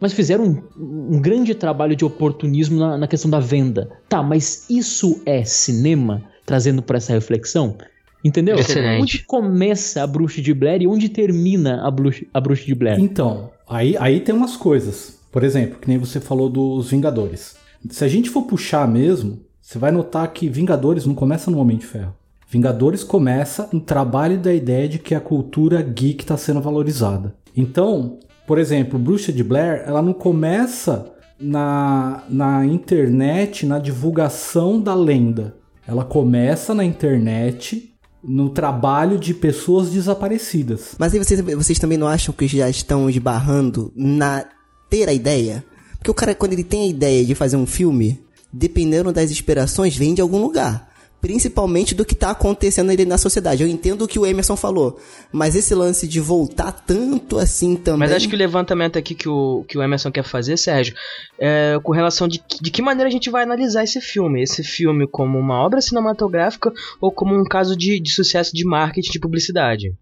mas 0.00 0.12
fizeram 0.12 0.44
um, 0.44 1.16
um 1.16 1.20
grande 1.20 1.54
trabalho 1.54 1.96
de 1.96 2.04
oportunismo 2.04 2.78
na, 2.78 2.98
na 2.98 3.06
questão 3.08 3.30
da 3.30 3.40
venda. 3.40 3.90
Tá, 4.08 4.22
mas 4.22 4.66
isso 4.70 5.20
é 5.26 5.44
cinema, 5.44 6.22
trazendo 6.44 6.82
para 6.82 6.98
essa 6.98 7.12
reflexão? 7.12 7.76
Entendeu? 8.24 8.56
Excelente. 8.56 9.02
Onde 9.02 9.24
começa 9.24 10.02
a 10.02 10.06
Bruxa 10.06 10.42
de 10.42 10.52
Blair 10.52 10.82
e 10.82 10.86
onde 10.86 11.08
termina 11.08 11.86
a 11.86 11.90
Bruxa, 11.90 12.24
a 12.32 12.40
Bruxa 12.40 12.64
de 12.64 12.74
Blair? 12.74 12.98
Então, 12.98 13.50
aí, 13.68 13.96
aí 13.98 14.20
tem 14.20 14.34
umas 14.34 14.56
coisas. 14.56 15.18
Por 15.30 15.44
exemplo, 15.44 15.78
que 15.78 15.88
nem 15.88 15.98
você 15.98 16.20
falou 16.20 16.48
dos 16.48 16.90
Vingadores. 16.90 17.56
Se 17.90 18.04
a 18.04 18.08
gente 18.08 18.30
for 18.30 18.42
puxar 18.42 18.88
mesmo, 18.88 19.40
você 19.60 19.78
vai 19.78 19.92
notar 19.92 20.32
que 20.32 20.48
Vingadores 20.48 21.06
não 21.06 21.14
começa 21.14 21.50
no 21.50 21.58
Homem 21.58 21.76
de 21.76 21.86
Ferro. 21.86 22.14
Vingadores 22.50 23.04
começa 23.04 23.68
no 23.72 23.80
trabalho 23.80 24.38
da 24.38 24.52
ideia 24.52 24.88
de 24.88 24.98
que 24.98 25.14
a 25.14 25.20
cultura 25.20 25.82
geek 25.82 26.24
está 26.24 26.36
sendo 26.36 26.62
valorizada. 26.62 27.34
Então, 27.54 28.18
por 28.48 28.58
exemplo, 28.58 28.98
Bruxa 28.98 29.30
de 29.30 29.44
Blair, 29.44 29.82
ela 29.86 30.00
não 30.00 30.14
começa 30.14 31.12
na, 31.38 32.24
na 32.30 32.64
internet, 32.64 33.66
na 33.66 33.78
divulgação 33.78 34.80
da 34.80 34.94
lenda. 34.94 35.54
Ela 35.86 36.02
começa 36.02 36.74
na 36.74 36.82
internet, 36.82 37.94
no 38.24 38.48
trabalho 38.48 39.18
de 39.18 39.34
pessoas 39.34 39.90
desaparecidas. 39.90 40.94
Mas 40.98 41.12
aí 41.12 41.22
vocês, 41.22 41.38
vocês 41.42 41.78
também 41.78 41.98
não 41.98 42.08
acham 42.08 42.34
que 42.34 42.48
já 42.48 42.70
estão 42.70 43.10
esbarrando 43.10 43.92
na 43.94 44.46
ter 44.88 45.10
a 45.10 45.12
ideia? 45.12 45.62
Porque 45.98 46.10
o 46.10 46.14
cara, 46.14 46.34
quando 46.34 46.54
ele 46.54 46.64
tem 46.64 46.84
a 46.84 46.90
ideia 46.90 47.26
de 47.26 47.34
fazer 47.34 47.58
um 47.58 47.66
filme, 47.66 48.18
dependendo 48.50 49.12
das 49.12 49.30
inspirações, 49.30 49.94
vem 49.94 50.14
de 50.14 50.22
algum 50.22 50.38
lugar. 50.38 50.87
Principalmente 51.20 51.94
do 51.94 52.04
que 52.04 52.14
tá 52.14 52.30
acontecendo 52.30 52.90
ali 52.90 53.04
na 53.04 53.18
sociedade. 53.18 53.62
Eu 53.62 53.68
entendo 53.68 54.02
o 54.02 54.08
que 54.08 54.18
o 54.18 54.26
Emerson 54.26 54.56
falou, 54.56 54.98
mas 55.32 55.56
esse 55.56 55.74
lance 55.74 56.06
de 56.06 56.20
voltar 56.20 56.72
tanto 56.72 57.38
assim 57.38 57.76
também. 57.76 58.00
Mas 58.00 58.12
acho 58.12 58.28
que 58.28 58.34
o 58.34 58.38
levantamento 58.38 58.98
aqui 58.98 59.14
que 59.14 59.28
o, 59.28 59.64
que 59.66 59.76
o 59.76 59.82
Emerson 59.82 60.10
quer 60.10 60.24
fazer, 60.24 60.56
Sérgio, 60.56 60.94
é 61.38 61.78
com 61.82 61.92
relação 61.92 62.28
de, 62.28 62.42
de 62.60 62.70
que 62.70 62.82
maneira 62.82 63.08
a 63.08 63.12
gente 63.12 63.30
vai 63.30 63.42
analisar 63.42 63.84
esse 63.84 64.00
filme. 64.00 64.42
Esse 64.42 64.62
filme 64.62 65.06
como 65.06 65.38
uma 65.38 65.64
obra 65.64 65.80
cinematográfica 65.80 66.72
ou 67.00 67.10
como 67.10 67.34
um 67.34 67.44
caso 67.44 67.76
de, 67.76 68.00
de 68.00 68.10
sucesso 68.10 68.52
de 68.54 68.64
marketing, 68.64 69.12
de 69.12 69.20
publicidade. 69.20 69.94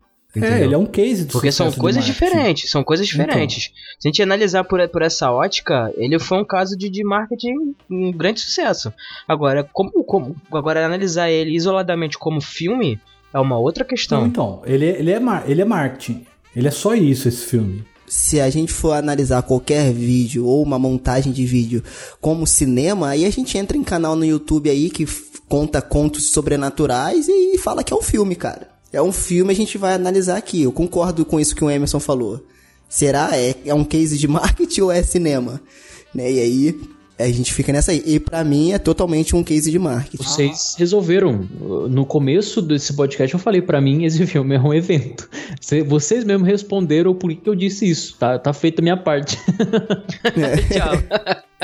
É, 0.44 0.62
ele 0.64 0.74
é 0.74 0.78
um 0.78 0.86
case 0.86 1.24
de 1.24 1.32
Porque 1.32 1.50
são 1.52 1.70
coisas 1.72 2.04
diferentes, 2.04 2.70
são 2.70 2.82
coisas 2.84 3.06
Então. 3.08 3.24
diferentes. 3.24 3.70
Se 3.98 4.06
a 4.06 4.08
gente 4.08 4.22
analisar 4.22 4.64
por, 4.64 4.86
por 4.88 5.02
essa 5.02 5.30
ótica, 5.30 5.92
ele 5.96 6.18
foi 6.18 6.38
um 6.38 6.44
caso 6.44 6.76
de, 6.76 6.88
de 6.90 7.02
marketing 7.04 7.74
um 7.90 8.12
grande 8.12 8.40
sucesso. 8.40 8.92
Agora, 9.26 9.68
como, 9.72 9.90
como 10.04 10.36
agora 10.52 10.84
analisar 10.84 11.30
ele 11.30 11.54
isoladamente 11.56 12.18
como 12.18 12.40
filme 12.40 13.00
é 13.32 13.38
uma 13.40 13.58
outra 13.58 13.84
questão. 13.84 14.26
Então, 14.26 14.60
então 14.62 14.72
ele, 14.74 14.86
é- 14.86 14.98
ele, 14.98 15.10
é 15.10 15.20
mar, 15.20 15.48
ele 15.48 15.60
é 15.62 15.64
marketing. 15.64 16.26
Ele 16.54 16.68
é 16.68 16.70
só 16.70 16.94
isso, 16.94 17.28
esse 17.28 17.44
filme. 17.44 17.84
se 18.08 18.40
a 18.40 18.48
gente 18.48 18.72
for 18.72 18.92
analisar 18.92 19.42
qualquer 19.42 19.92
vídeo 19.92 20.46
ou 20.46 20.62
uma 20.62 20.78
montagem 20.78 21.32
de 21.32 21.44
vídeo 21.44 21.82
como 22.20 22.46
cinema, 22.46 23.08
aí 23.10 23.24
a 23.24 23.30
gente 23.30 23.58
entra 23.58 23.76
em 23.76 23.82
canal 23.82 24.14
no 24.14 24.24
YouTube 24.24 24.70
aí 24.70 24.88
que 24.88 25.04
conta 25.48 25.82
contos 25.82 26.30
sobrenaturais 26.30 27.28
e 27.28 27.58
fala 27.58 27.82
que 27.84 27.92
é 27.92 27.96
um 27.96 28.02
filme, 28.02 28.34
cara. 28.36 28.68
É 28.96 29.02
um 29.02 29.12
filme, 29.12 29.52
a 29.52 29.56
gente 29.56 29.76
vai 29.78 29.94
analisar 29.94 30.36
aqui. 30.36 30.62
Eu 30.62 30.72
concordo 30.72 31.24
com 31.24 31.38
isso 31.38 31.54
que 31.54 31.64
o 31.64 31.70
Emerson 31.70 32.00
falou. 32.00 32.44
Será? 32.88 33.30
É, 33.36 33.54
é 33.66 33.74
um 33.74 33.84
case 33.84 34.16
de 34.16 34.26
marketing 34.28 34.80
ou 34.82 34.92
é 34.92 35.02
cinema? 35.02 35.60
Né? 36.14 36.32
E 36.32 36.40
aí 36.40 36.80
a 37.18 37.28
gente 37.28 37.52
fica 37.52 37.72
nessa 37.72 37.92
aí. 37.92 38.02
E 38.06 38.20
pra 38.20 38.44
mim 38.44 38.72
é 38.72 38.78
totalmente 38.78 39.34
um 39.34 39.42
case 39.42 39.70
de 39.70 39.78
marketing. 39.78 40.22
Vocês 40.22 40.74
resolveram. 40.78 41.46
No 41.90 42.04
começo 42.06 42.60
desse 42.62 42.92
podcast 42.94 43.34
eu 43.34 43.40
falei 43.40 43.60
pra 43.62 43.80
mim 43.80 44.04
esse 44.04 44.24
filme 44.26 44.54
é 44.54 44.60
um 44.60 44.72
evento. 44.72 45.28
Cê- 45.60 45.82
Vocês 45.82 46.24
mesmos 46.24 46.46
responderam 46.46 47.14
por 47.14 47.30
que 47.30 47.36
que 47.36 47.48
eu 47.48 47.54
disse 47.54 47.88
isso. 47.88 48.16
Tá, 48.18 48.38
tá 48.38 48.52
feita 48.52 48.80
a 48.80 48.84
minha 48.84 48.96
parte. 48.96 49.36
Tchau. 50.72 50.94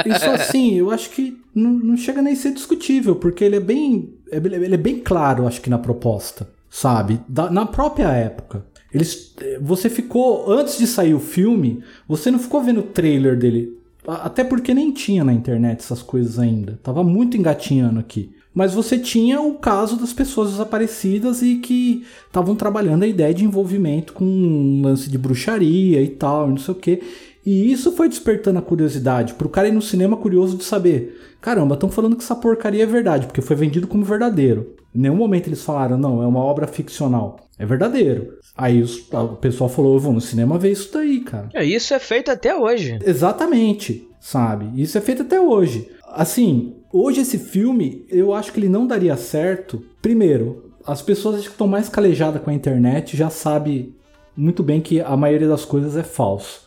Isso 0.07 0.25
assim, 0.31 0.75
eu 0.75 0.91
acho 0.91 1.11
que 1.11 1.37
não, 1.55 1.71
não 1.71 1.97
chega 1.97 2.23
nem 2.23 2.33
a 2.33 2.37
ser 2.37 2.53
discutível, 2.53 3.15
porque 3.17 3.45
ele 3.45 3.57
é 3.57 3.61
bem. 3.61 4.11
é- 4.31 4.39
Ele 4.39 4.75
é 4.75 4.79
bem 4.79 4.99
claro, 4.99 5.47
acho 5.47 5.61
que, 5.61 5.69
na 5.71 5.79
proposta. 5.79 6.49
Sabe? 6.75 7.21
Da- 7.29 7.51
na 7.51 7.67
própria 7.67 8.09
época. 8.13 8.65
Eles, 8.93 9.35
você 9.61 9.91
ficou. 9.91 10.51
Antes 10.51 10.79
de 10.79 10.87
sair 10.87 11.13
o 11.13 11.21
filme, 11.21 11.83
você 12.09 12.31
não 12.31 12.39
ficou 12.39 12.63
vendo 12.63 12.81
o 12.81 12.85
trailer 12.85 13.39
dele. 13.39 13.77
Até 14.09 14.43
porque 14.43 14.73
nem 14.73 14.91
tinha 14.91 15.23
na 15.23 15.35
internet 15.35 15.81
essas 15.81 16.03
coisas 16.03 16.39
ainda. 16.39 16.81
Tava 16.83 17.05
muito 17.05 17.37
engatinhando 17.37 18.01
aqui. 18.01 18.31
Mas 18.55 18.73
você 18.73 18.99
tinha 18.99 19.41
o 19.41 19.55
caso 19.55 19.97
das 19.97 20.15
pessoas 20.15 20.51
desaparecidas 20.53 21.43
e 21.43 21.57
que 21.57 22.05
estavam 22.27 22.57
trabalhando 22.57 23.03
a 23.03 23.07
ideia 23.07 23.33
de 23.35 23.45
envolvimento 23.45 24.15
com 24.15 24.25
um 24.25 24.83
lance 24.83 25.11
de 25.11 25.19
bruxaria 25.19 26.03
e 26.03 26.09
tal, 26.09 26.49
não 26.49 26.57
sei 26.57 26.73
o 26.73 26.77
que. 26.77 27.03
E 27.45 27.71
isso 27.71 27.93
foi 27.93 28.09
despertando 28.09 28.59
a 28.59 28.63
curiosidade 28.63 29.35
pro 29.35 29.49
cara 29.49 29.69
ir 29.69 29.73
no 29.73 29.83
cinema 29.83 30.17
curioso 30.17 30.57
de 30.57 30.65
saber. 30.65 31.19
Caramba, 31.41 31.75
estão 31.75 31.91
falando 31.91 32.17
que 32.17 32.23
essa 32.23 32.37
porcaria 32.37 32.83
é 32.83 32.87
verdade, 32.87 33.27
porque 33.27 33.41
foi 33.43 33.57
vendido 33.57 33.87
como 33.87 34.05
verdadeiro. 34.05 34.75
Em 34.95 35.01
nenhum 35.01 35.17
momento 35.17 35.49
eles 35.49 35.63
falaram, 35.65 35.97
não, 35.97 36.23
é 36.23 36.27
uma 36.27 36.41
obra 36.41 36.67
ficcional. 36.67 37.41
É 37.59 37.65
verdadeiro. 37.65 38.39
Aí 38.57 38.83
o 38.83 39.37
pessoal 39.37 39.71
falou, 39.71 39.95
eu 39.95 40.01
vou 40.01 40.13
no 40.13 40.21
cinema 40.21 40.59
ver 40.59 40.73
isso 40.73 40.93
daí, 40.93 41.21
cara. 41.21 41.49
É, 41.55 41.65
Isso 41.65 41.95
é 41.95 41.99
feito 41.99 42.31
até 42.31 42.55
hoje. 42.55 42.99
Exatamente, 43.05 44.07
sabe? 44.21 44.69
Isso 44.81 44.99
é 44.99 45.01
feito 45.01 45.23
até 45.23 45.41
hoje. 45.41 45.89
Assim, 46.07 46.77
hoje 46.93 47.21
esse 47.21 47.39
filme, 47.39 48.05
eu 48.11 48.35
acho 48.35 48.53
que 48.53 48.61
ele 48.61 48.69
não 48.69 48.87
daria 48.87 49.17
certo. 49.17 49.83
Primeiro, 50.03 50.73
as 50.85 51.01
pessoas 51.01 51.43
que 51.43 51.49
estão 51.51 51.67
mais 51.67 51.89
calejadas 51.89 52.43
com 52.43 52.51
a 52.51 52.55
internet 52.55 53.17
já 53.17 53.31
sabe 53.31 53.95
muito 54.37 54.63
bem 54.63 54.81
que 54.81 55.01
a 55.01 55.17
maioria 55.17 55.49
das 55.49 55.65
coisas 55.65 55.97
é 55.97 56.03
falso. 56.03 56.63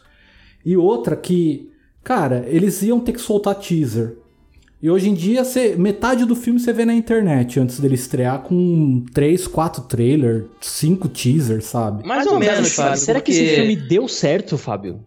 E 0.66 0.76
outra 0.76 1.16
que, 1.16 1.72
cara, 2.04 2.46
eles 2.48 2.82
iam 2.82 3.00
ter 3.00 3.14
que 3.14 3.22
soltar 3.22 3.56
teaser. 3.56 4.18
E 4.86 4.90
hoje 4.92 5.10
em 5.10 5.16
dia, 5.16 5.44
cê, 5.44 5.76
metade 5.76 6.26
do 6.26 6.36
filme 6.36 6.60
você 6.60 6.72
vê 6.72 6.86
na 6.86 6.94
internet 6.94 7.60
antes 7.60 7.80
dele 7.80 7.96
estrear 7.96 8.44
com 8.44 9.04
3, 9.12 9.48
4 9.48 9.82
trailer, 9.86 10.46
5 10.62 11.10
teasers, 11.10 11.66
sabe? 11.66 12.06
Mais, 12.08 12.28
ou, 12.28 12.38
menos, 12.38 12.72
Fábio. 12.76 12.96
Será 12.98 13.20
que 13.20 13.32
porque 13.32 13.44
esse 13.46 13.56
filme 13.56 13.76
deu 13.76 14.08
certo, 14.08 14.60
Fábio? 14.60 15.00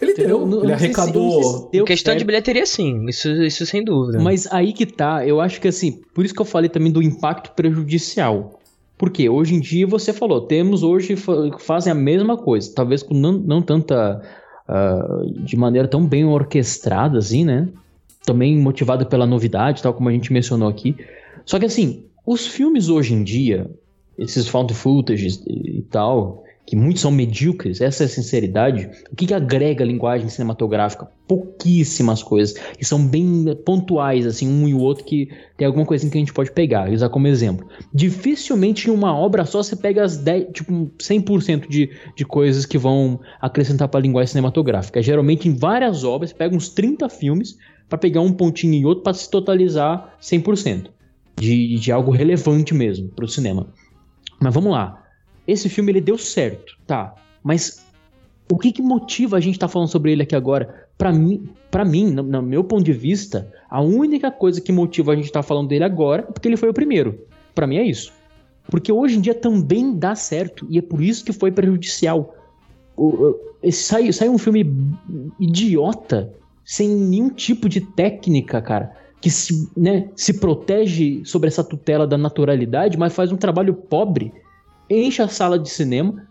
Ele 0.00 0.12
Entendeu? 0.12 0.38
deu, 0.38 0.46
Não- 0.46 0.58
ele 0.62 0.72
não 0.72 0.78
se- 0.78 0.84
arrecadou. 0.86 1.42
se 1.42 1.70
deu 1.72 1.84
questão 1.84 2.14
de 2.14 2.20
certo. 2.20 2.26
bilheteria, 2.26 2.64
sim. 2.64 3.04
Isso, 3.06 3.28
isso 3.42 3.66
sem 3.66 3.84
dúvida. 3.84 4.18
Mas 4.18 4.46
aí 4.50 4.72
que 4.72 4.86
tá, 4.86 5.26
eu 5.26 5.42
acho 5.42 5.60
que 5.60 5.68
assim, 5.68 6.00
por 6.14 6.24
isso 6.24 6.32
que 6.34 6.40
eu 6.40 6.46
falei 6.46 6.70
também 6.70 6.90
do 6.90 7.02
impacto 7.02 7.50
prejudicial. 7.54 8.58
Porque 8.96 9.28
hoje 9.28 9.56
em 9.56 9.60
dia 9.60 9.86
você 9.86 10.10
falou, 10.10 10.40
temos 10.46 10.82
hoje 10.82 11.16
fa- 11.16 11.34
fazem 11.58 11.90
a 11.92 11.94
mesma 11.94 12.38
coisa, 12.38 12.72
talvez 12.74 13.02
com 13.02 13.12
não, 13.12 13.32
não 13.32 13.60
tanta 13.60 14.22
ah, 14.66 15.20
de 15.44 15.54
maneira 15.54 15.86
tão 15.86 16.06
bem 16.06 16.24
orquestrada 16.24 17.18
assim, 17.18 17.44
né? 17.44 17.68
Também 18.26 18.58
motivada 18.58 19.06
pela 19.06 19.26
novidade, 19.26 19.82
tal 19.82 19.94
como 19.94 20.10
a 20.10 20.12
gente 20.12 20.30
mencionou 20.30 20.68
aqui. 20.68 20.94
Só 21.46 21.58
que 21.58 21.64
assim, 21.64 22.04
os 22.26 22.46
filmes 22.46 22.90
hoje 22.90 23.14
em 23.14 23.24
dia, 23.24 23.70
esses 24.18 24.46
found 24.48 24.74
footage 24.74 25.40
e, 25.46 25.78
e 25.78 25.82
tal, 25.82 26.44
que 26.66 26.74
muitos 26.74 27.00
são 27.00 27.12
medíocres, 27.12 27.80
essa 27.80 28.02
é 28.02 28.06
a 28.06 28.08
sinceridade. 28.08 28.90
O 29.10 29.14
que, 29.14 29.26
que 29.26 29.32
agrega 29.32 29.84
a 29.84 29.86
linguagem 29.86 30.28
cinematográfica? 30.28 31.08
Pouquíssimas 31.28 32.24
coisas. 32.24 32.56
E 32.80 32.84
são 32.84 33.06
bem 33.06 33.56
pontuais, 33.64 34.26
assim, 34.26 34.48
um 34.48 34.66
e 34.66 34.74
o 34.74 34.80
outro, 34.80 35.04
que 35.04 35.28
tem 35.56 35.64
alguma 35.64 35.86
coisinha 35.86 36.10
que 36.10 36.18
a 36.18 36.20
gente 36.20 36.32
pode 36.32 36.50
pegar, 36.50 36.90
usar 36.90 37.08
como 37.08 37.28
exemplo. 37.28 37.68
Dificilmente 37.94 38.88
em 38.88 38.92
uma 38.92 39.16
obra 39.16 39.44
só 39.44 39.62
você 39.62 39.76
pega 39.76 40.02
as 40.02 40.16
10, 40.16 40.48
tipo, 40.52 40.90
100% 40.98 41.68
de, 41.68 41.90
de 42.16 42.24
coisas 42.24 42.66
que 42.66 42.76
vão 42.76 43.20
acrescentar 43.40 43.86
para 43.86 44.00
a 44.00 44.02
linguagem 44.02 44.32
cinematográfica. 44.32 45.00
Geralmente 45.00 45.48
em 45.48 45.54
várias 45.54 46.02
obras, 46.02 46.30
você 46.30 46.36
pega 46.36 46.56
uns 46.56 46.68
30 46.68 47.08
filmes 47.08 47.56
para 47.88 47.98
pegar 47.98 48.20
um 48.20 48.32
pontinho 48.32 48.74
e 48.74 48.84
outro 48.84 49.04
para 49.04 49.14
se 49.14 49.30
totalizar 49.30 50.16
100% 50.20 50.90
de, 51.36 51.78
de 51.78 51.92
algo 51.92 52.10
relevante 52.10 52.74
mesmo 52.74 53.08
para 53.08 53.24
o 53.24 53.28
cinema. 53.28 53.68
Mas 54.40 54.52
vamos 54.52 54.72
lá. 54.72 55.02
Esse 55.46 55.68
filme 55.68 55.92
ele 55.92 56.00
deu 56.00 56.18
certo, 56.18 56.76
tá? 56.86 57.14
Mas 57.42 57.84
o 58.50 58.58
que, 58.58 58.72
que 58.72 58.82
motiva 58.82 59.36
a 59.36 59.40
gente 59.40 59.54
estar 59.54 59.68
falando 59.68 59.88
sobre 59.88 60.12
ele 60.12 60.22
aqui 60.22 60.34
agora? 60.34 60.88
Pra 60.98 61.12
mim, 61.12 61.48
para 61.70 61.84
mim, 61.84 62.10
no, 62.10 62.22
no 62.22 62.42
meu 62.42 62.64
ponto 62.64 62.82
de 62.82 62.92
vista, 62.92 63.52
a 63.68 63.80
única 63.80 64.30
coisa 64.30 64.60
que 64.60 64.72
motiva 64.72 65.12
a 65.12 65.16
gente 65.16 65.26
estar 65.26 65.42
falando 65.42 65.68
dele 65.68 65.84
agora 65.84 66.22
é 66.28 66.32
porque 66.32 66.48
ele 66.48 66.56
foi 66.56 66.68
o 66.68 66.74
primeiro. 66.74 67.26
Pra 67.54 67.66
mim 67.66 67.76
é 67.76 67.84
isso. 67.84 68.12
Porque 68.68 68.90
hoje 68.90 69.16
em 69.16 69.20
dia 69.20 69.34
também 69.34 69.96
dá 69.96 70.14
certo 70.14 70.66
e 70.68 70.78
é 70.78 70.82
por 70.82 71.00
isso 71.00 71.24
que 71.24 71.32
foi 71.32 71.52
prejudicial. 71.52 72.34
Sai, 73.70 74.12
sai 74.12 74.28
um 74.28 74.38
filme 74.38 74.66
idiota, 75.38 76.32
sem 76.66 76.88
nenhum 76.88 77.30
tipo 77.30 77.68
de 77.68 77.80
técnica, 77.80 78.60
cara, 78.60 78.92
que 79.20 79.30
se, 79.30 79.70
né, 79.76 80.08
se 80.16 80.34
protege 80.34 81.24
sobre 81.24 81.46
essa 81.46 81.62
tutela 81.62 82.06
da 82.06 82.18
naturalidade, 82.18 82.98
mas 82.98 83.14
faz 83.14 83.30
um 83.30 83.36
trabalho 83.36 83.72
pobre, 83.72 84.32
enche 84.90 85.22
a 85.22 85.28
sala 85.28 85.60
de 85.60 85.70
cinema, 85.70 86.26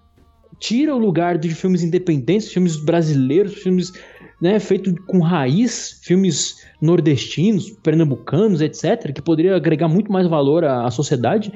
tira 0.59 0.93
o 0.93 0.99
lugar 0.99 1.37
de 1.37 1.49
filmes 1.55 1.83
independentes, 1.83 2.51
filmes 2.51 2.75
brasileiros, 2.75 3.53
filmes 3.55 3.93
né, 4.41 4.59
feitos 4.59 4.93
com 5.07 5.19
raiz, 5.19 6.01
filmes 6.03 6.65
nordestinos, 6.81 7.69
pernambucanos, 7.81 8.59
etc., 8.59 9.13
que 9.13 9.21
poderia 9.21 9.55
agregar 9.55 9.87
muito 9.87 10.11
mais 10.11 10.27
valor 10.27 10.65
à, 10.65 10.85
à 10.85 10.91
sociedade. 10.91 11.53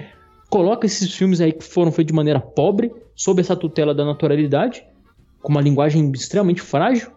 Coloca 0.49 0.85
esses 0.85 1.13
filmes 1.13 1.41
aí 1.41 1.51
que 1.51 1.65
foram 1.65 1.91
feitos 1.91 2.13
de 2.13 2.15
maneira 2.15 2.39
pobre, 2.39 2.91
sob 3.13 3.41
essa 3.41 3.57
tutela 3.57 3.93
da 3.93 4.05
naturalidade, 4.05 4.83
com 5.41 5.51
uma 5.51 5.61
linguagem 5.61 6.09
extremamente 6.13 6.61
frágil, 6.61 7.11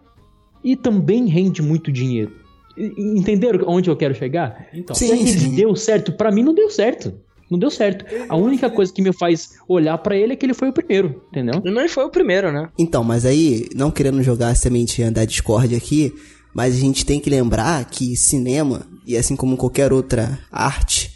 e 0.63 0.75
também 0.75 1.27
rende 1.27 1.61
muito 1.61 1.91
dinheiro. 1.91 2.31
Entenderam 2.77 3.65
onde 3.67 3.89
eu 3.89 3.95
quero 3.95 4.15
chegar? 4.15 4.67
Então, 4.73 4.95
Sim, 4.95 5.07
Será 5.07 5.17
que 5.17 5.29
ele 5.29 5.39
sim. 5.39 5.55
deu 5.55 5.75
certo? 5.75 6.11
Pra 6.11 6.31
mim 6.31 6.43
não 6.43 6.53
deu 6.53 6.69
certo. 6.69 7.13
Não 7.51 7.59
deu 7.59 7.69
certo. 7.69 8.03
A 8.29 8.35
única 8.35 8.67
coisa 8.69 8.91
que 8.91 9.01
me 9.01 9.13
faz 9.13 9.51
olhar 9.67 9.95
pra 9.99 10.15
ele 10.15 10.33
é 10.33 10.35
que 10.35 10.43
ele 10.45 10.55
foi 10.55 10.69
o 10.69 10.73
primeiro, 10.73 11.21
entendeu? 11.29 11.61
Não 11.63 11.81
ele 11.81 11.89
foi 11.89 12.03
o 12.03 12.09
primeiro, 12.09 12.51
né? 12.51 12.69
Então, 12.79 13.03
mas 13.03 13.25
aí, 13.25 13.67
não 13.75 13.91
querendo 13.91 14.23
jogar 14.23 14.47
a 14.49 14.55
sementinha 14.55 15.11
da 15.11 15.23
Discord 15.23 15.75
aqui, 15.75 16.11
mas 16.53 16.73
a 16.75 16.79
gente 16.79 17.05
tem 17.05 17.19
que 17.19 17.29
lembrar 17.29 17.85
que 17.85 18.15
cinema, 18.15 18.87
e 19.05 19.15
assim 19.15 19.35
como 19.35 19.55
qualquer 19.55 19.93
outra 19.93 20.39
arte, 20.51 21.11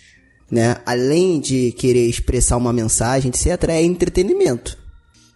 né, 0.51 0.77
além 0.85 1.39
de 1.39 1.71
querer 1.71 2.07
expressar 2.07 2.57
uma 2.57 2.71
mensagem, 2.71 3.29
etc., 3.29 3.69
é 3.69 3.81
entretenimento. 3.81 4.77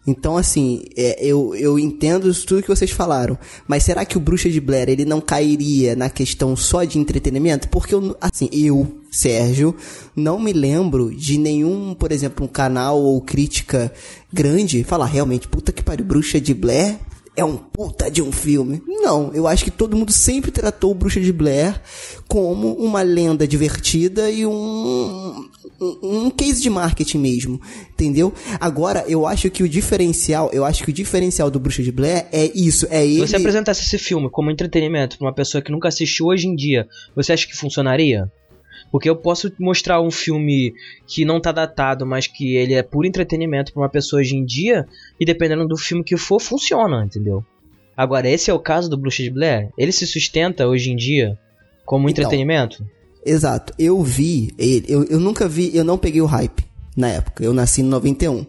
Então, 0.05 0.35
assim, 0.35 0.83
é, 0.97 1.23
eu, 1.23 1.53
eu 1.55 1.77
entendo 1.77 2.33
tudo 2.43 2.63
que 2.63 2.67
vocês 2.67 2.89
falaram, 2.89 3.37
mas 3.67 3.83
será 3.83 4.03
que 4.03 4.17
o 4.17 4.19
Bruxa 4.19 4.49
de 4.49 4.59
Blair, 4.59 4.89
ele 4.89 5.05
não 5.05 5.21
cairia 5.21 5.95
na 5.95 6.09
questão 6.09 6.55
só 6.55 6.83
de 6.83 6.97
entretenimento? 6.97 7.69
Porque, 7.69 7.93
eu, 7.93 8.15
assim, 8.19 8.49
eu, 8.51 8.99
Sérgio, 9.11 9.75
não 10.15 10.39
me 10.39 10.53
lembro 10.53 11.13
de 11.15 11.37
nenhum, 11.37 11.93
por 11.93 12.11
exemplo, 12.11 12.45
um 12.45 12.49
canal 12.49 12.99
ou 12.99 13.21
crítica 13.21 13.93
grande 14.33 14.83
falar, 14.83 15.05
realmente, 15.05 15.47
puta 15.47 15.71
que 15.71 15.83
pariu, 15.83 16.05
Bruxa 16.05 16.41
de 16.41 16.53
Blair 16.53 16.97
é 17.35 17.45
um 17.45 17.57
puta 17.57 18.09
de 18.09 18.21
um 18.21 18.31
filme. 18.31 18.81
Não, 18.87 19.33
eu 19.33 19.47
acho 19.47 19.63
que 19.63 19.71
todo 19.71 19.95
mundo 19.95 20.11
sempre 20.11 20.51
tratou 20.51 20.93
Bruxa 20.93 21.19
de 21.19 21.31
Blair 21.31 21.81
como 22.27 22.73
uma 22.73 23.01
lenda 23.01 23.47
divertida 23.47 24.29
e 24.29 24.45
um, 24.45 25.49
um, 25.79 26.25
um 26.25 26.29
case 26.29 26.61
de 26.61 26.69
marketing 26.69 27.19
mesmo, 27.19 27.61
entendeu? 27.91 28.33
Agora, 28.59 29.05
eu 29.07 29.25
acho 29.25 29.49
que 29.49 29.63
o 29.63 29.69
diferencial, 29.69 30.49
eu 30.51 30.65
acho 30.65 30.83
que 30.83 30.89
o 30.89 30.93
diferencial 30.93 31.49
do 31.49 31.59
Bruxa 31.59 31.81
de 31.81 31.91
Blair 31.91 32.27
é 32.31 32.51
isso, 32.53 32.85
é 32.89 33.05
ele... 33.05 33.25
Se 33.25 33.29
você 33.29 33.35
apresentasse 33.37 33.81
esse 33.83 33.97
filme 33.97 34.29
como 34.29 34.51
entretenimento 34.51 35.17
pra 35.17 35.27
uma 35.27 35.33
pessoa 35.33 35.61
que 35.61 35.71
nunca 35.71 35.87
assistiu 35.87 36.27
hoje 36.27 36.47
em 36.47 36.55
dia, 36.55 36.87
você 37.15 37.33
acha 37.33 37.47
que 37.47 37.55
funcionaria? 37.55 38.31
Porque 38.91 39.09
eu 39.09 39.15
posso 39.15 39.51
mostrar 39.57 40.01
um 40.01 40.11
filme 40.11 40.73
que 41.07 41.23
não 41.23 41.39
tá 41.39 41.51
datado, 41.51 42.05
mas 42.05 42.27
que 42.27 42.55
ele 42.55 42.73
é 42.73 42.83
puro 42.83 43.07
entretenimento 43.07 43.71
pra 43.71 43.81
uma 43.81 43.89
pessoa 43.89 44.19
hoje 44.19 44.35
em 44.35 44.43
dia, 44.43 44.85
e 45.19 45.25
dependendo 45.25 45.67
do 45.67 45.77
filme 45.77 46.03
que 46.03 46.17
for, 46.17 46.39
funciona, 46.39 47.05
entendeu? 47.05 47.43
Agora, 47.95 48.29
esse 48.29 48.49
é 48.49 48.53
o 48.53 48.59
caso 48.59 48.89
do 48.89 48.97
Bruxa 48.97 49.23
de 49.23 49.29
Blair? 49.29 49.69
Ele 49.77 49.91
se 49.91 50.05
sustenta 50.05 50.67
hoje 50.67 50.91
em 50.91 50.95
dia 50.95 51.37
como 51.85 52.09
Então, 52.09 52.23
entretenimento? 52.23 52.85
Exato. 53.25 53.73
Eu 53.77 54.01
vi 54.01 54.53
ele, 54.57 54.85
eu, 54.87 55.03
eu 55.05 55.19
nunca 55.19 55.47
vi, 55.47 55.75
eu 55.75 55.83
não 55.83 55.97
peguei 55.97 56.21
o 56.21 56.25
hype 56.25 56.63
na 56.95 57.09
época. 57.09 57.43
Eu 57.43 57.53
nasci 57.53 57.81
em 57.81 57.85
91. 57.85 58.45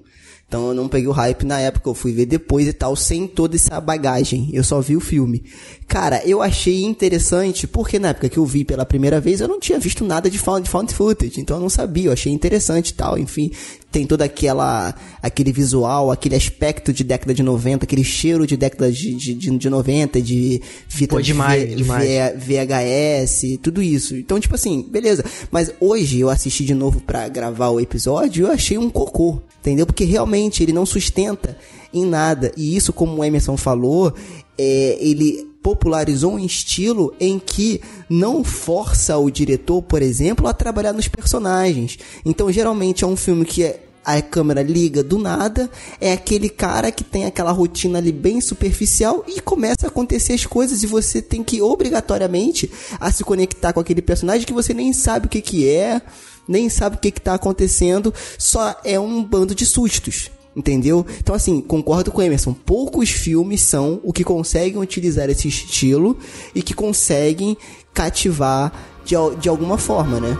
Então 0.49 0.69
eu 0.69 0.75
não 0.75 0.87
peguei 0.87 1.09
o 1.09 1.13
hype 1.13 1.47
na 1.47 1.59
época, 1.61 1.89
eu 1.89 1.95
fui 1.95 2.13
ver 2.13 2.27
depois 2.27 2.69
e 2.69 2.75
tal, 2.75 2.95
sem 2.95 3.27
toda 3.27 3.57
essa 3.57 3.81
bagagem. 3.81 4.51
Eu 4.53 4.63
só 4.63 4.81
vi 4.81 4.95
o 4.95 5.01
filme. 5.01 5.45
Cara, 5.93 6.23
eu 6.25 6.41
achei 6.41 6.85
interessante, 6.85 7.67
porque 7.67 7.99
na 7.99 8.09
época 8.09 8.27
que 8.31 8.39
eu 8.39 8.47
vi 8.47 8.65
pela 8.65 8.87
primeira 8.87 9.21
vez, 9.21 9.43
eu 9.43 9.47
não 9.47 9.61
tinha 9.61 9.79
visto 9.79 10.07
nada 10.07 10.31
de 10.31 10.39
found, 10.39 10.67
found 10.67 10.95
footage, 10.95 11.39
então 11.39 11.59
eu 11.59 11.61
não 11.61 11.69
sabia, 11.69 12.07
eu 12.07 12.13
achei 12.15 12.33
interessante 12.33 12.89
e 12.89 12.95
tal, 12.95 13.19
enfim. 13.19 13.51
Tem 13.91 14.07
toda 14.07 14.25
aquela, 14.25 14.95
aquele 15.23 15.53
visual, 15.53 16.11
aquele 16.11 16.35
aspecto 16.35 16.95
de 16.95 17.05
década 17.05 17.35
de 17.35 17.43
90, 17.43 17.85
aquele 17.85 18.03
cheiro 18.03 18.47
de 18.47 18.57
década 18.57 18.91
de, 18.91 19.15
de, 19.15 19.35
de, 19.35 19.51
de 19.59 19.69
90, 19.69 20.23
de 20.23 20.63
fita 20.89 21.17
Pô, 21.17 21.21
demais, 21.21 21.63
V- 21.69 21.75
demais. 21.77 22.09
V- 22.43 22.65
VHS, 22.65 23.59
tudo 23.63 23.83
isso. 23.83 24.17
Então, 24.17 24.41
tipo 24.41 24.55
assim, 24.55 24.87
beleza. 24.91 25.23
Mas 25.51 25.71
hoje 25.79 26.21
eu 26.21 26.31
assisti 26.31 26.65
de 26.65 26.73
novo 26.73 27.03
pra 27.03 27.29
gravar 27.29 27.69
o 27.69 27.79
episódio 27.79 28.47
e 28.47 28.49
eu 28.49 28.51
achei 28.51 28.79
um 28.79 28.89
cocô, 28.89 29.43
entendeu? 29.61 29.85
Porque 29.85 30.05
realmente 30.05 30.63
ele 30.63 30.73
não 30.73 30.87
sustenta 30.87 31.55
em 31.93 32.07
nada. 32.07 32.51
E 32.57 32.75
isso, 32.75 32.95
como 32.95 33.19
o 33.21 33.23
Emerson 33.25 33.59
falou, 33.59 34.15
é, 34.57 34.97
ele 35.03 35.52
popularizou 35.63 36.35
um 36.35 36.39
estilo 36.39 37.15
em 37.21 37.39
que 37.39 37.81
não 38.09 38.43
força 38.43 39.17
o 39.17 39.31
diretor, 39.31 39.83
por 39.83 40.03
exemplo, 40.03 40.47
a 40.49 40.53
trabalhar 40.53 40.93
nos 40.93 41.09
personagens. 41.09 41.99
Então, 42.25 42.51
geralmente 42.51 43.05
é 43.05 43.07
um 43.07 43.17
filme 43.17 43.45
que 43.45 43.63
é 43.63 43.85
a 44.05 44.21
câmera 44.21 44.63
liga 44.63 45.03
do 45.03 45.17
nada, 45.17 45.71
é 46.01 46.13
aquele 46.13 46.49
cara 46.49 46.91
que 46.91 47.05
tem 47.05 47.25
aquela 47.25 47.53
rotina 47.53 47.99
ali 47.99 48.11
bem 48.11 48.41
superficial 48.41 49.25
e 49.29 49.41
começa 49.41 49.87
a 49.87 49.89
acontecer 49.89 50.33
as 50.33 50.45
coisas 50.45 50.83
e 50.83 50.87
você 50.87 51.23
tem 51.23 51.45
que 51.45 51.63
obrigatoriamente 51.63 52.71
a 52.99 53.13
se 53.13 53.23
conectar 53.23 53.73
com 53.73 53.81
aquele 53.81 54.03
personagem 54.03 54.45
que 54.45 54.53
você 54.53 54.75
nem 54.75 54.93
sabe 54.93 55.27
o 55.27 55.29
que 55.29 55.41
que 55.41 55.69
é, 55.69 56.03
nem 56.49 56.69
sabe 56.69 56.97
o 56.97 56.99
que 56.99 57.13
que 57.13 57.21
tá 57.21 57.35
acontecendo, 57.35 58.13
só 58.37 58.75
é 58.85 58.99
um 58.99 59.23
bando 59.23 59.55
de 59.55 59.65
sustos. 59.65 60.31
Entendeu? 60.55 61.07
Então, 61.19 61.35
assim, 61.35 61.61
concordo 61.61 62.11
com 62.11 62.21
o 62.21 62.23
Emerson. 62.23 62.53
Poucos 62.53 63.11
filmes 63.11 63.63
são 63.63 64.01
o 64.03 64.13
que 64.13 64.23
conseguem 64.23 64.81
utilizar 64.81 65.31
esse 65.31 65.49
estilo 65.49 66.17
e 66.55 66.63
que 66.63 66.75
conseguem 66.75 67.57
cativar 67.95 68.73
de, 69.05 69.15
de 69.41 69.49
alguma 69.49 69.79
forma, 69.79 70.21
né? 70.21 70.37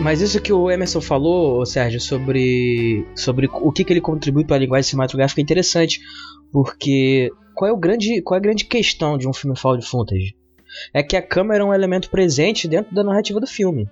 Mas 0.00 0.22
isso 0.22 0.40
que 0.40 0.52
o 0.52 0.70
Emerson 0.70 1.00
falou, 1.00 1.64
Sérgio, 1.66 2.00
sobre, 2.00 3.06
sobre 3.14 3.48
o 3.52 3.70
que, 3.70 3.84
que 3.84 3.92
ele 3.92 4.00
contribui 4.00 4.44
para 4.44 4.56
a 4.56 4.58
linguagem 4.58 4.90
cinematográfica 4.90 5.40
é 5.40 5.44
interessante. 5.44 6.00
Porque 6.52 7.30
qual 7.54 7.70
é, 7.70 7.72
o 7.72 7.76
grande, 7.76 8.20
qual 8.22 8.36
é 8.36 8.38
a 8.38 8.42
grande 8.42 8.64
questão 8.64 9.16
de 9.18 9.28
um 9.28 9.32
filme 9.32 9.56
found 9.56 9.84
footage? 9.84 10.34
É 10.94 11.02
que 11.02 11.16
a 11.16 11.22
câmera 11.22 11.62
é 11.62 11.66
um 11.66 11.74
elemento 11.74 12.10
presente 12.10 12.68
dentro 12.68 12.94
da 12.94 13.02
narrativa 13.04 13.40
do 13.40 13.46
filme. 13.46 13.88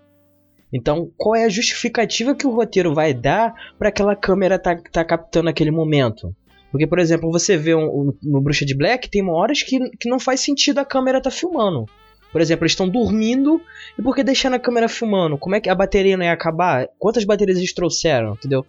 Então, 0.73 1.11
qual 1.17 1.35
é 1.35 1.45
a 1.45 1.49
justificativa 1.49 2.35
que 2.35 2.47
o 2.47 2.51
roteiro 2.55 2.95
vai 2.95 3.15
dar 3.15 3.55
para 3.79 3.89
aquela 3.89 4.15
câmera 4.15 4.59
tá, 4.59 4.77
tá 4.93 5.05
captando 5.05 5.49
aquele 5.49 5.71
momento? 5.71 6.35
Porque, 6.71 6.87
por 6.87 6.99
exemplo, 6.99 7.33
você 7.33 7.57
vê 7.57 7.75
um, 7.75 7.85
um- 7.87 8.13
no 8.23 8.41
Bruxa 8.41 8.67
de 8.67 8.77
Black, 8.77 9.09
tem 9.09 9.27
horas 9.29 9.63
que, 9.63 9.79
que 9.99 10.09
não 10.11 10.21
faz 10.21 10.41
sentido 10.41 10.79
a 10.79 10.85
câmera 10.85 11.23
tá 11.23 11.31
filmando. 11.31 11.87
Por 12.31 12.43
exemplo, 12.43 12.65
eles 12.65 12.73
estão 12.73 12.87
dormindo 12.87 13.59
e 13.99 14.03
por 14.03 14.15
que 14.15 14.23
deixando 14.23 14.55
a 14.55 14.59
câmera 14.59 14.87
filmando? 14.87 15.39
Como 15.39 15.55
é 15.57 15.61
que 15.61 15.71
a 15.71 15.75
bateria 15.75 16.15
não 16.17 16.25
ia 16.27 16.33
acabar? 16.33 16.87
Quantas 16.99 17.25
baterias 17.25 17.57
eles 17.57 17.73
trouxeram, 17.73 18.35
entendeu? 18.35 18.67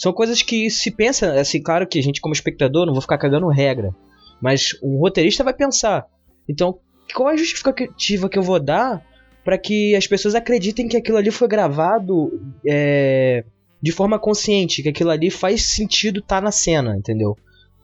São 0.00 0.12
coisas 0.14 0.40
que 0.40 0.70
se 0.70 0.90
pensa, 0.90 1.38
assim, 1.38 1.60
claro 1.62 1.86
que 1.86 1.98
a 1.98 2.02
gente 2.02 2.20
como 2.22 2.32
espectador 2.32 2.86
não 2.86 2.94
vou 2.94 3.02
ficar 3.02 3.18
cagando 3.18 3.48
regra, 3.48 3.94
mas 4.40 4.70
um 4.82 4.96
roteirista 4.98 5.44
vai 5.44 5.52
pensar. 5.52 6.06
Então, 6.48 6.78
qual 7.14 7.28
é 7.30 7.34
a 7.34 7.36
justificativa 7.36 8.28
que 8.28 8.38
eu 8.38 8.42
vou 8.42 8.58
dar 8.58 9.04
para 9.44 9.58
que 9.58 9.94
as 9.94 10.06
pessoas 10.06 10.34
acreditem 10.34 10.88
que 10.88 10.96
aquilo 10.96 11.18
ali 11.18 11.30
foi 11.30 11.46
gravado 11.48 12.40
é, 12.66 13.44
de 13.82 13.92
forma 13.92 14.18
consciente, 14.18 14.82
que 14.82 14.88
aquilo 14.88 15.10
ali 15.10 15.30
faz 15.30 15.62
sentido 15.66 16.20
estar 16.20 16.40
na 16.40 16.50
cena, 16.52 16.96
entendeu? 16.96 17.36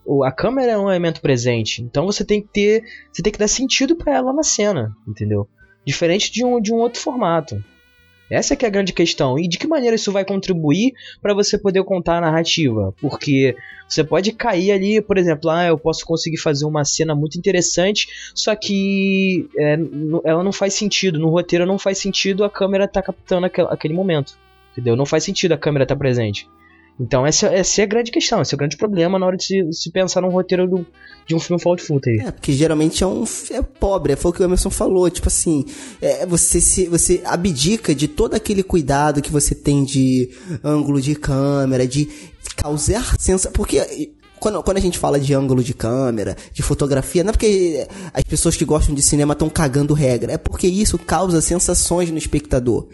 O- 0.05 0.23
A 0.23 0.31
câmera 0.31 0.71
é 0.71 0.77
um 0.77 0.89
elemento 0.89 1.21
presente, 1.21 1.83
então 1.83 2.05
você 2.05 2.25
tem 2.25 2.41
que 2.41 2.47
ter, 2.47 2.83
você 3.11 3.21
tem 3.21 3.31
que 3.31 3.37
dar 3.39 3.47
sentido 3.47 3.95
para 3.95 4.15
ela 4.15 4.33
na 4.33 4.43
cena, 4.43 4.91
entendeu? 5.07 5.47
Diferente 5.85 6.31
de 6.31 6.43
um, 6.43 6.59
de 6.59 6.73
um 6.73 6.77
outro 6.77 6.99
formato. 6.99 7.63
Essa 8.29 8.53
é 8.53 8.57
que 8.57 8.65
é 8.65 8.67
a 8.67 8.71
grande 8.71 8.93
questão. 8.93 9.39
E 9.39 9.47
de 9.47 9.57
que 9.57 9.67
maneira 9.67 9.95
isso 9.95 10.11
vai 10.11 10.25
contribuir 10.25 10.93
para 11.21 11.33
você 11.33 11.57
poder 11.57 11.83
contar 11.83 12.17
a 12.17 12.21
narrativa? 12.21 12.93
Porque 12.99 13.55
você 13.87 14.03
pode 14.03 14.31
cair 14.33 14.71
ali, 14.71 15.01
por 15.01 15.17
exemplo, 15.17 15.49
ah, 15.49 15.65
eu 15.65 15.77
posso 15.77 16.05
conseguir 16.05 16.37
fazer 16.37 16.65
uma 16.65 16.83
cena 16.83 17.15
muito 17.15 17.37
interessante, 17.37 18.07
só 18.35 18.53
que 18.55 19.47
é, 19.57 19.77
ela 20.25 20.43
não 20.43 20.51
faz 20.51 20.73
sentido. 20.73 21.17
No 21.19 21.29
roteiro 21.29 21.65
não 21.65 21.79
faz 21.79 21.97
sentido 21.99 22.43
a 22.43 22.49
câmera 22.49 22.87
tá 22.87 23.01
captando 23.01 23.45
aquel- 23.45 23.67
aquele 23.69 23.93
momento. 23.93 24.37
Entendeu? 24.73 24.95
Não 24.95 25.05
faz 25.05 25.23
sentido 25.23 25.53
a 25.53 25.57
câmera 25.57 25.83
estar 25.83 25.95
presente. 25.95 26.47
Então 26.99 27.25
essa, 27.25 27.47
essa 27.47 27.81
é 27.81 27.83
a 27.83 27.87
grande 27.87 28.09
questão, 28.11 28.41
esse 28.41 28.53
é 28.53 28.55
o 28.55 28.57
grande 28.57 28.75
problema 28.75 29.19
na 29.19 29.25
hora 29.25 29.37
de 29.37 29.43
se, 29.45 29.63
se 29.71 29.91
pensar 29.91 30.21
num 30.21 30.29
roteiro 30.29 30.67
do- 30.67 30.85
de 31.27 31.35
um 31.35 31.39
filme 31.39 31.61
found 31.61 31.81
footage. 31.81 32.21
É, 32.21 32.31
porque 32.31 32.53
geralmente 32.53 33.03
é 33.03 33.07
um 33.07 33.23
é 33.51 33.61
pobre, 33.61 34.15
foi 34.15 34.31
o 34.31 34.33
que 34.33 34.41
o 34.41 34.45
Emerson 34.45 34.69
falou, 34.69 35.09
tipo 35.09 35.27
assim, 35.27 35.65
é, 36.01 36.25
você 36.25 36.59
se 36.59 36.87
você 36.87 37.21
abdica 37.25 37.93
de 37.93 38.07
todo 38.07 38.33
aquele 38.33 38.63
cuidado 38.63 39.21
que 39.21 39.31
você 39.31 39.53
tem 39.53 39.83
de 39.83 40.29
ângulo 40.63 40.99
de 41.01 41.13
câmera, 41.15 41.85
de 41.85 42.07
causar 42.55 43.15
sensação, 43.19 43.51
porque 43.51 44.11
quando, 44.39 44.61
quando 44.63 44.77
a 44.77 44.81
gente 44.81 44.97
fala 44.97 45.19
de 45.19 45.33
ângulo 45.33 45.63
de 45.63 45.73
câmera, 45.73 46.35
de 46.53 46.61
fotografia, 46.63 47.23
não 47.23 47.29
é 47.29 47.33
porque 47.33 47.87
as 48.13 48.23
pessoas 48.23 48.55
que 48.55 48.63
gostam 48.65 48.95
de 48.95 49.01
cinema 49.01 49.33
estão 49.33 49.49
cagando 49.49 49.93
regra, 49.93 50.33
é 50.33 50.37
porque 50.37 50.67
isso 50.67 50.97
causa 50.97 51.41
sensações 51.41 52.09
no 52.09 52.17
espectador. 52.17 52.87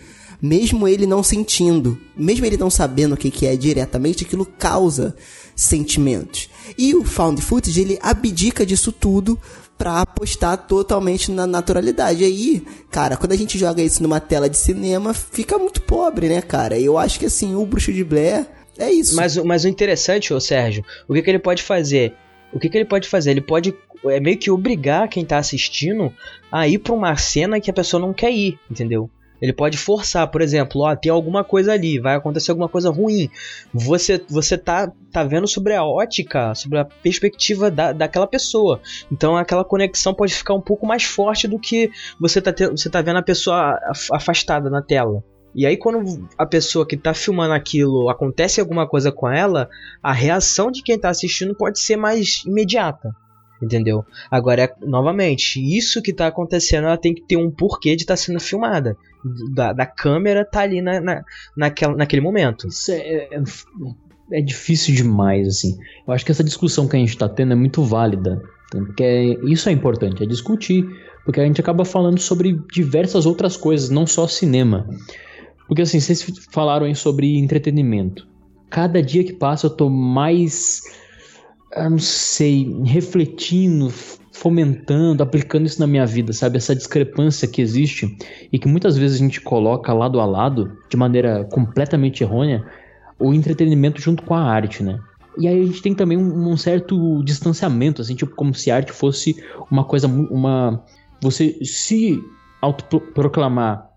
Mesmo 0.46 0.90
ele 0.90 1.08
não 1.08 1.24
sentindo, 1.24 1.98
mesmo 2.18 2.46
ele 2.46 2.58
não 2.58 2.70
sabendo 2.70 3.14
o 3.14 3.18
que, 3.18 3.32
que 3.32 3.48
é 3.48 3.56
diretamente, 3.56 4.26
aquilo 4.26 4.46
causa 4.46 5.16
sentimentos. 5.56 6.50
E 6.78 6.94
o 6.94 7.04
found 7.06 7.42
footage, 7.42 7.80
ele 7.80 7.98
abdica 8.02 8.66
disso 8.66 8.92
tudo 8.92 9.40
pra 9.78 10.02
apostar 10.02 10.58
totalmente 10.68 11.32
na 11.32 11.48
naturalidade. 11.48 12.24
Aí, 12.26 12.62
cara, 12.92 13.16
quando 13.16 13.32
a 13.32 13.38
gente 13.38 13.58
joga 13.58 13.82
isso 13.82 14.04
numa 14.04 14.20
tela 14.20 14.50
de 14.50 14.58
cinema, 14.58 15.14
fica 15.14 15.58
muito 15.58 15.82
pobre, 15.82 16.28
né, 16.28 16.42
cara? 16.42 16.78
Eu 16.78 16.98
acho 16.98 17.18
que 17.20 17.26
assim, 17.28 17.56
o 17.56 17.66
Bruxo 17.66 17.94
de 17.94 18.04
Blair 18.04 18.46
é 18.78 18.92
isso. 18.92 19.16
Mas, 19.16 19.38
o- 19.38 19.46
mas 19.46 19.64
o 19.64 19.68
interessante, 19.70 20.34
ô 20.34 20.40
Sérgio, 20.42 20.84
o 21.08 21.14
que, 21.14 21.22
que 21.22 21.30
ele 21.30 21.40
pode 21.40 21.64
fazer? 21.64 22.14
O 22.52 22.60
que, 22.60 22.70
que 22.70 22.78
ele 22.78 22.86
pode 22.86 23.08
fazer? 23.08 23.32
Ele 23.32 23.42
pode 23.42 23.74
é 24.06 24.20
meio 24.20 24.38
que 24.38 24.52
obrigar 24.52 25.08
quem 25.08 25.24
tá 25.24 25.38
assistindo 25.38 26.12
a 26.52 26.68
ir 26.68 26.78
pra 26.80 26.92
uma 26.94 27.16
cena 27.16 27.62
que 27.62 27.72
a 27.72 27.74
pessoa 27.74 28.02
não 28.02 28.12
quer 28.14 28.32
ir, 28.34 28.60
entendeu? 28.70 29.10
Ele 29.44 29.52
pode 29.52 29.78
forçar, 29.78 30.26
por 30.32 30.42
exemplo, 30.42 30.80
ó, 30.84 30.96
tem 30.96 31.12
alguma 31.12 31.44
coisa 31.44 31.74
ali, 31.74 32.00
vai 32.00 32.16
acontecer 32.16 32.50
alguma 32.52 32.70
coisa 32.70 32.90
ruim. 32.90 33.30
Você, 33.74 34.24
você 34.30 34.58
tá, 34.58 34.90
tá 35.12 35.22
vendo 35.26 35.46
sobre 35.50 35.74
a 35.76 35.84
ótica, 35.84 36.56
sobre 36.56 36.80
a 36.80 36.86
perspectiva 36.86 37.70
da, 37.70 37.92
daquela 37.92 38.26
pessoa. 38.26 38.80
Então 39.12 39.36
aquela 39.36 39.66
conexão 39.66 40.14
pode 40.14 40.34
ficar 40.34 40.54
um 40.54 40.62
pouco 40.62 40.88
mais 40.88 41.04
forte 41.04 41.46
do 41.46 41.60
que 41.60 41.92
você 42.18 42.42
tá, 42.42 42.54
te- 42.54 42.70
você 42.70 42.90
tá 42.90 43.02
vendo 43.02 43.18
a 43.18 43.22
pessoa 43.22 43.78
af- 43.90 44.08
afastada 44.14 44.70
na 44.70 44.82
tela. 44.82 45.22
E 45.54 45.66
aí, 45.66 45.76
quando 45.76 46.26
a 46.38 46.46
pessoa 46.46 46.88
que 46.88 46.96
tá 46.96 47.14
filmando 47.14 47.54
aquilo 47.54 48.10
acontece 48.10 48.62
alguma 48.62 48.88
coisa 48.88 49.12
com 49.12 49.30
ela, 49.30 49.68
a 50.02 50.14
reação 50.14 50.72
de 50.72 50.82
quem 50.82 50.98
tá 50.98 51.10
assistindo 51.10 51.54
pode 51.54 51.80
ser 51.80 51.98
mais 51.98 52.44
imediata. 52.46 53.10
Entendeu? 53.64 54.04
Agora, 54.30 54.64
é- 54.64 54.76
novamente, 54.86 55.60
isso 55.60 56.02
que 56.02 56.12
tá 56.12 56.28
acontecendo, 56.28 56.86
ela 56.88 56.98
tem 56.98 57.14
que 57.14 57.22
ter 57.22 57.38
um 57.38 57.50
porquê 57.50 57.96
de 57.96 58.04
estar 58.04 58.18
sendo 58.18 58.40
filmada. 58.40 58.98
Da, 59.54 59.72
da 59.72 59.86
câmera 59.86 60.44
tá 60.44 60.62
ali 60.62 60.82
na, 60.82 61.00
na, 61.00 61.24
naquela, 61.56 61.96
naquele 61.96 62.22
momento. 62.22 62.68
Isso 62.68 62.92
é, 62.92 63.30
é, 63.32 63.42
é 64.34 64.42
difícil 64.42 64.94
demais, 64.94 65.48
assim. 65.48 65.78
Eu 66.06 66.14
acho 66.14 66.26
que 66.26 66.32
essa 66.32 66.44
discussão 66.44 66.88
que 66.88 66.98
a 66.98 67.00
gente 67.00 67.18
tá 67.18 67.30
tendo 67.30 67.54
é 67.54 67.56
muito 67.56 67.82
válida, 67.84 68.42
Porque 68.70 69.04
é- 69.04 69.46
isso 69.46 69.70
é 69.70 69.72
importante, 69.72 70.22
é 70.24 70.26
discutir. 70.26 70.86
Porque 71.24 71.40
a 71.40 71.46
gente 71.46 71.62
acaba 71.62 71.86
falando 71.86 72.20
sobre 72.20 72.60
diversas 72.74 73.26
outras 73.26 73.56
coisas, 73.56 73.90
não 73.90 74.06
só 74.06 74.28
cinema. 74.28 74.86
Porque 75.68 75.82
assim, 75.84 76.00
vocês 76.00 76.22
falaram 76.52 76.94
sobre 76.94 77.38
entretenimento. 77.38 78.28
Cada 78.70 79.02
dia 79.02 79.24
que 79.24 79.32
passa 79.34 79.68
eu 79.68 79.70
tô 79.70 79.90
mais, 79.90 80.82
não 81.90 82.00
sei, 82.00 82.82
refletindo, 82.84 83.90
fomentando, 84.32 85.24
aplicando 85.24 85.66
isso 85.66 85.80
na 85.80 85.88
minha 85.88 86.06
vida, 86.06 86.34
sabe? 86.34 86.58
Essa 86.58 86.76
discrepância 86.76 87.48
que 87.48 87.62
existe 87.62 88.18
e 88.52 88.60
que 88.60 88.68
muitas 88.68 88.98
vezes 88.98 89.18
a 89.18 89.24
gente 89.24 89.42
coloca 89.42 89.94
lado 89.94 90.20
a 90.20 90.26
lado, 90.26 90.78
de 90.90 90.98
maneira 90.98 91.46
completamente 91.46 92.24
errônea, 92.24 92.66
o 93.20 93.34
entretenimento 93.34 94.02
junto 94.02 94.24
com 94.24 94.34
a 94.34 94.42
arte, 94.42 94.84
né? 94.84 95.00
E 95.38 95.48
aí 95.48 95.62
a 95.62 95.66
gente 95.66 95.82
tem 95.82 95.96
também 95.96 96.18
um, 96.18 96.50
um 96.50 96.58
certo 96.58 97.24
distanciamento, 97.24 98.02
assim, 98.02 98.16
tipo, 98.16 98.36
como 98.36 98.54
se 98.54 98.70
arte 98.70 98.92
fosse 98.92 99.36
uma 99.72 99.84
coisa, 99.84 100.08
uma... 100.08 100.84
Você 101.22 101.58
se 101.64 102.22
autoproclamar 102.62 103.90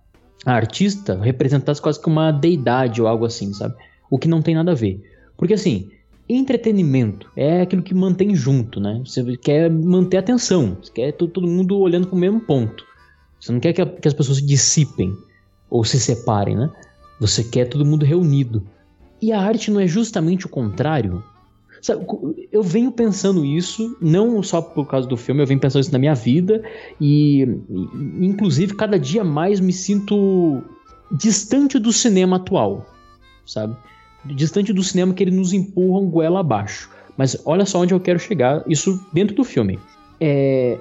artista 0.45 1.21
representasse 1.21 1.83
quase 1.83 2.01
que 2.01 2.09
uma 2.09 2.31
deidade 2.31 3.03
ou 3.03 3.09
algo 3.09 3.25
assim, 3.25 3.53
sabe? 3.53 3.75
O 4.09 4.19
que 4.19 4.29
não 4.29 4.41
tem 4.41 4.55
nada 4.55 4.73
a 4.73 4.75
ver. 4.75 5.03
Porque 5.37 5.55
assim, 5.55 5.91
entretenimento 6.29 7.31
é 7.37 7.61
aquilo 7.63 7.83
que 7.83 7.95
mantém 7.95 8.35
junto, 8.35 8.81
né? 8.81 9.01
Você 9.05 9.37
quer 9.37 9.71
manter 9.71 10.17
a 10.17 10.21
atenção, 10.21 10.77
você 10.83 10.93
quer 10.93 11.13
to- 11.13 11.29
todo 11.29 11.47
mundo 11.47 11.79
olhando 11.79 12.07
para 12.09 12.17
o 12.17 12.19
mesmo 12.19 12.41
ponto. 12.41 12.85
Você 13.41 13.53
não 13.53 13.61
quer 13.61 13.73
que, 13.73 13.83
a- 13.83 13.87
que 13.87 14.09
as 14.09 14.15
pessoas 14.15 14.39
se 14.39 14.45
dissipem 14.47 15.17
ou 15.71 15.85
se 15.85 16.01
separem, 16.01 16.57
né? 16.57 16.71
Você 17.21 17.45
quer 17.45 17.67
todo 17.69 17.85
mundo 17.85 18.05
reunido. 18.05 18.67
E 19.23 19.33
a 19.33 19.41
arte 19.41 19.71
não 19.71 19.81
é 19.81 19.87
justamente 19.87 20.47
o 20.47 20.49
contrário? 20.49 21.23
Sabe, 21.81 22.05
eu 22.51 22.63
venho 22.63 22.91
pensando 22.91 23.45
isso, 23.45 23.97
não 24.01 24.43
só 24.43 24.61
por 24.61 24.87
causa 24.87 25.07
do 25.07 25.17
filme, 25.17 25.43
eu 25.43 25.47
venho 25.47 25.61
pensando 25.61 25.83
isso 25.83 25.93
na 25.93 25.99
minha 25.99 26.15
vida 26.15 26.63
e, 27.01 27.47
inclusive, 28.21 28.75
cada 28.75 28.99
dia 28.99 29.23
mais 29.23 29.61
me 29.61 29.73
sinto 29.73 30.63
distante 31.13 31.79
do 31.79 31.93
cinema 31.93 32.37
atual, 32.37 32.87
sabe? 33.47 33.77
Distante 34.35 34.73
do 34.73 34.83
cinema 34.83 35.15
que 35.15 35.23
ele 35.23 35.31
nos 35.31 35.53
empurra 35.53 36.01
um 36.01 36.11
goela 36.11 36.41
abaixo. 36.41 36.91
Mas 37.17 37.41
olha 37.45 37.65
só 37.65 37.81
onde 37.81 37.95
eu 37.95 38.01
quero 38.01 38.19
chegar, 38.19 38.63
isso 38.69 39.05
dentro 39.13 39.35
do 39.35 39.45
filme. 39.45 39.79
É, 40.21 40.79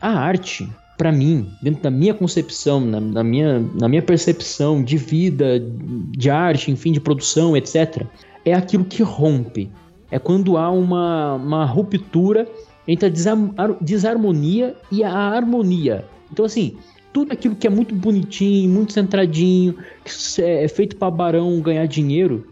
a 0.00 0.10
arte, 0.10 0.68
pra 0.98 1.12
mim, 1.12 1.48
dentro 1.62 1.82
da 1.82 1.90
minha 1.90 2.14
concepção, 2.14 2.80
na, 2.80 3.00
na 3.00 3.22
minha, 3.22 3.64
na 3.74 3.88
minha 3.88 4.02
percepção 4.02 4.82
de 4.82 4.96
vida, 4.96 5.62
de 6.10 6.30
arte, 6.30 6.70
enfim, 6.70 6.92
de 6.92 7.00
produção, 7.00 7.56
etc., 7.56 8.04
é 8.44 8.52
aquilo 8.52 8.84
que 8.84 9.02
rompe. 9.02 9.70
É 10.10 10.18
quando 10.18 10.56
há 10.56 10.70
uma, 10.70 11.34
uma 11.34 11.64
ruptura 11.64 12.48
entre 12.86 13.06
a 13.06 13.08
desar- 13.08 13.76
desarmonia 13.80 14.74
e 14.90 15.02
a 15.02 15.12
harmonia. 15.12 16.04
Então, 16.32 16.44
assim, 16.44 16.76
tudo 17.12 17.32
aquilo 17.32 17.56
que 17.56 17.66
é 17.66 17.70
muito 17.70 17.94
bonitinho, 17.94 18.70
muito 18.70 18.92
centradinho, 18.92 19.76
que 20.04 20.42
é 20.42 20.68
feito 20.68 20.96
para 20.96 21.10
barão 21.10 21.60
ganhar 21.60 21.86
dinheiro, 21.86 22.46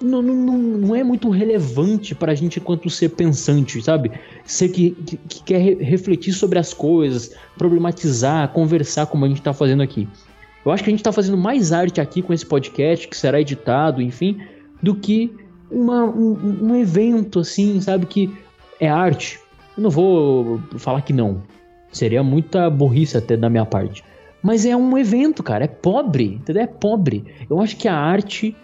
não, 0.00 0.22
não, 0.22 0.58
não, 0.58 0.96
é 0.96 1.02
muito 1.02 1.28
relevante 1.30 2.14
para 2.14 2.32
a 2.32 2.34
gente 2.34 2.58
enquanto 2.58 2.88
ser 2.88 3.10
pensante, 3.10 3.82
sabe? 3.82 4.10
Ser 4.44 4.68
que, 4.68 4.90
que, 4.90 5.16
que 5.16 5.42
quer 5.42 5.58
re- 5.58 5.82
refletir 5.82 6.32
sobre 6.32 6.58
as 6.58 6.72
coisas, 6.72 7.34
problematizar, 7.56 8.48
conversar 8.48 9.06
como 9.06 9.24
a 9.24 9.28
gente 9.28 9.38
está 9.38 9.52
fazendo 9.52 9.82
aqui. 9.82 10.08
Eu 10.64 10.72
acho 10.72 10.82
que 10.84 10.90
a 10.90 10.92
gente 10.92 11.00
está 11.00 11.12
fazendo 11.12 11.36
mais 11.36 11.72
arte 11.72 12.00
aqui 12.00 12.22
com 12.22 12.32
esse 12.32 12.44
podcast, 12.44 13.08
que 13.08 13.16
será 13.16 13.40
editado, 13.40 14.02
enfim, 14.02 14.40
do 14.82 14.94
que 14.94 15.32
uma, 15.70 16.04
um, 16.04 16.70
um 16.70 16.76
evento 16.76 17.40
assim, 17.40 17.80
sabe? 17.80 18.06
Que 18.06 18.30
é 18.80 18.88
arte. 18.88 19.40
Eu 19.76 19.82
não 19.82 19.90
vou 19.90 20.60
falar 20.76 21.02
que 21.02 21.12
não. 21.12 21.42
Seria 21.90 22.22
muita 22.22 22.68
burrice 22.68 23.16
até 23.16 23.36
da 23.36 23.48
minha 23.48 23.64
parte. 23.64 24.04
Mas 24.42 24.64
é 24.66 24.76
um 24.76 24.96
evento, 24.96 25.42
cara. 25.42 25.64
É 25.64 25.68
pobre, 25.68 26.34
entendeu? 26.34 26.62
É 26.62 26.66
pobre. 26.66 27.24
Eu 27.48 27.60
acho 27.60 27.76
que 27.76 27.88
a 27.88 27.94
arte 27.94 28.54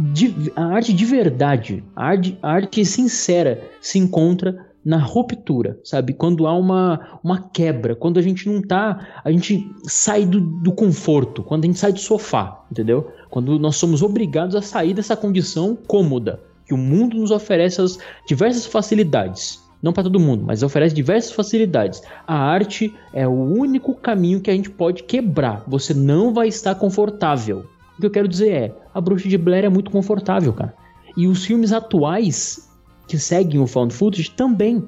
de, 0.00 0.52
a 0.54 0.64
arte 0.64 0.92
de 0.92 1.04
verdade, 1.04 1.84
a 1.94 2.06
arte, 2.06 2.38
a 2.42 2.52
arte 2.52 2.84
sincera 2.84 3.62
se 3.80 3.98
encontra 3.98 4.66
na 4.84 4.96
ruptura, 4.96 5.78
sabe? 5.84 6.14
Quando 6.14 6.46
há 6.46 6.54
uma, 6.56 7.18
uma 7.22 7.42
quebra, 7.50 7.94
quando 7.94 8.18
a 8.18 8.22
gente 8.22 8.48
não 8.48 8.62
tá, 8.62 9.20
a 9.22 9.30
gente 9.30 9.70
sai 9.82 10.24
do, 10.24 10.40
do 10.40 10.72
conforto, 10.72 11.42
quando 11.42 11.64
a 11.64 11.66
gente 11.66 11.78
sai 11.78 11.92
do 11.92 11.98
sofá, 11.98 12.64
entendeu? 12.70 13.10
Quando 13.28 13.58
nós 13.58 13.76
somos 13.76 14.02
obrigados 14.02 14.54
a 14.54 14.62
sair 14.62 14.94
dessa 14.94 15.16
condição 15.16 15.76
cômoda, 15.86 16.40
que 16.64 16.72
o 16.72 16.78
mundo 16.78 17.18
nos 17.18 17.30
oferece 17.30 17.80
as 17.80 17.98
diversas 18.26 18.66
facilidades. 18.66 19.62
Não 19.82 19.92
para 19.92 20.04
todo 20.04 20.18
mundo, 20.18 20.44
mas 20.44 20.62
oferece 20.62 20.94
diversas 20.94 21.32
facilidades. 21.32 22.02
A 22.26 22.34
arte 22.34 22.92
é 23.12 23.28
o 23.28 23.32
único 23.32 23.94
caminho 23.94 24.40
que 24.40 24.50
a 24.50 24.54
gente 24.54 24.70
pode 24.70 25.04
quebrar. 25.04 25.62
Você 25.68 25.94
não 25.94 26.34
vai 26.34 26.48
estar 26.48 26.74
confortável. 26.74 27.64
O 27.98 28.00
que 28.00 28.06
eu 28.06 28.10
quero 28.10 28.28
dizer 28.28 28.50
é, 28.50 28.74
a 28.94 29.00
Bruxa 29.00 29.28
de 29.28 29.36
Blair 29.36 29.64
é 29.64 29.68
muito 29.68 29.90
confortável, 29.90 30.52
cara. 30.52 30.72
E 31.16 31.26
os 31.26 31.44
filmes 31.44 31.72
atuais 31.72 32.70
que 33.08 33.18
seguem 33.18 33.60
o 33.60 33.66
found 33.66 33.92
footage 33.92 34.30
também, 34.30 34.86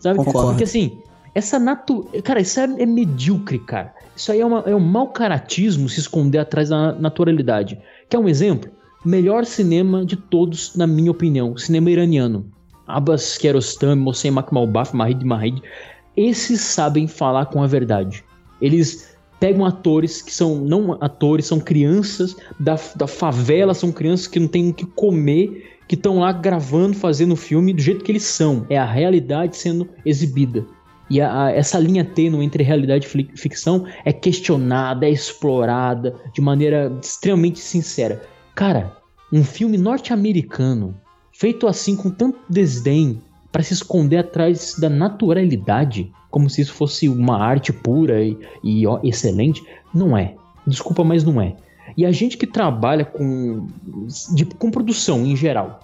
sabe? 0.00 0.18
Concordo. 0.18 0.48
Porque 0.48 0.64
assim, 0.64 0.98
essa 1.34 1.56
natu... 1.58 2.08
Cara, 2.24 2.40
isso 2.40 2.58
é, 2.58 2.64
é 2.64 2.86
medíocre, 2.86 3.60
cara. 3.60 3.94
Isso 4.16 4.32
aí 4.32 4.40
é, 4.40 4.46
uma, 4.46 4.60
é 4.66 4.74
um 4.74 4.80
mau 4.80 5.08
caratismo 5.08 5.88
se 5.88 6.00
esconder 6.00 6.38
atrás 6.38 6.70
da 6.70 6.92
naturalidade. 6.94 7.78
Quer 8.08 8.18
um 8.18 8.28
exemplo? 8.28 8.68
Melhor 9.04 9.44
cinema 9.44 10.04
de 10.04 10.16
todos, 10.16 10.74
na 10.74 10.86
minha 10.86 11.12
opinião. 11.12 11.56
Cinema 11.56 11.90
iraniano. 11.90 12.50
Abbas 12.88 13.38
Kiarostami, 13.38 14.00
Mohsen 14.00 14.32
Makhmalbaf, 14.32 14.96
Mahid 14.96 15.24
Mahid. 15.24 15.62
Esses 16.16 16.60
sabem 16.60 17.06
falar 17.06 17.46
com 17.46 17.62
a 17.62 17.66
verdade. 17.68 18.24
Eles 18.60 19.07
pegam 19.40 19.64
atores 19.64 20.20
que 20.22 20.32
são 20.32 20.56
não 20.56 20.92
atores, 21.00 21.46
são 21.46 21.60
crianças 21.60 22.36
da, 22.58 22.78
da 22.96 23.06
favela, 23.06 23.74
são 23.74 23.92
crianças 23.92 24.26
que 24.26 24.40
não 24.40 24.48
têm 24.48 24.70
o 24.70 24.74
que 24.74 24.86
comer, 24.86 25.78
que 25.86 25.94
estão 25.94 26.18
lá 26.18 26.32
gravando, 26.32 26.94
fazendo 26.94 27.32
o 27.32 27.36
filme 27.36 27.72
do 27.72 27.80
jeito 27.80 28.04
que 28.04 28.12
eles 28.12 28.24
são. 28.24 28.66
É 28.68 28.76
a 28.76 28.84
realidade 28.84 29.56
sendo 29.56 29.88
exibida. 30.04 30.66
E 31.10 31.20
a, 31.20 31.44
a, 31.44 31.50
essa 31.50 31.78
linha 31.78 32.04
tênue 32.04 32.44
entre 32.44 32.62
realidade 32.62 33.06
e 33.06 33.38
ficção 33.38 33.86
é 34.04 34.12
questionada, 34.12 35.06
é 35.06 35.10
explorada 35.10 36.14
de 36.34 36.40
maneira 36.40 36.92
extremamente 37.02 37.60
sincera. 37.60 38.22
Cara, 38.54 38.96
um 39.32 39.42
filme 39.42 39.78
norte-americano 39.78 40.94
feito 41.32 41.66
assim 41.66 41.96
com 41.96 42.10
tanto 42.10 42.38
desdém 42.50 43.22
para 43.50 43.62
se 43.62 43.72
esconder 43.72 44.18
atrás 44.18 44.74
da 44.78 44.88
naturalidade, 44.88 46.12
como 46.30 46.48
se 46.50 46.60
isso 46.60 46.72
fosse 46.72 47.08
uma 47.08 47.38
arte 47.38 47.72
pura 47.72 48.22
e, 48.22 48.36
e, 48.62 48.86
ó, 48.86 49.00
excelente, 49.02 49.64
não 49.94 50.16
é. 50.16 50.34
Desculpa, 50.66 51.02
mas 51.02 51.24
não 51.24 51.40
é. 51.40 51.56
E 51.96 52.04
a 52.04 52.12
gente 52.12 52.36
que 52.36 52.46
trabalha 52.46 53.04
com, 53.04 53.66
de- 54.34 54.44
com 54.44 54.70
produção 54.70 55.24
em 55.24 55.34
geral, 55.34 55.80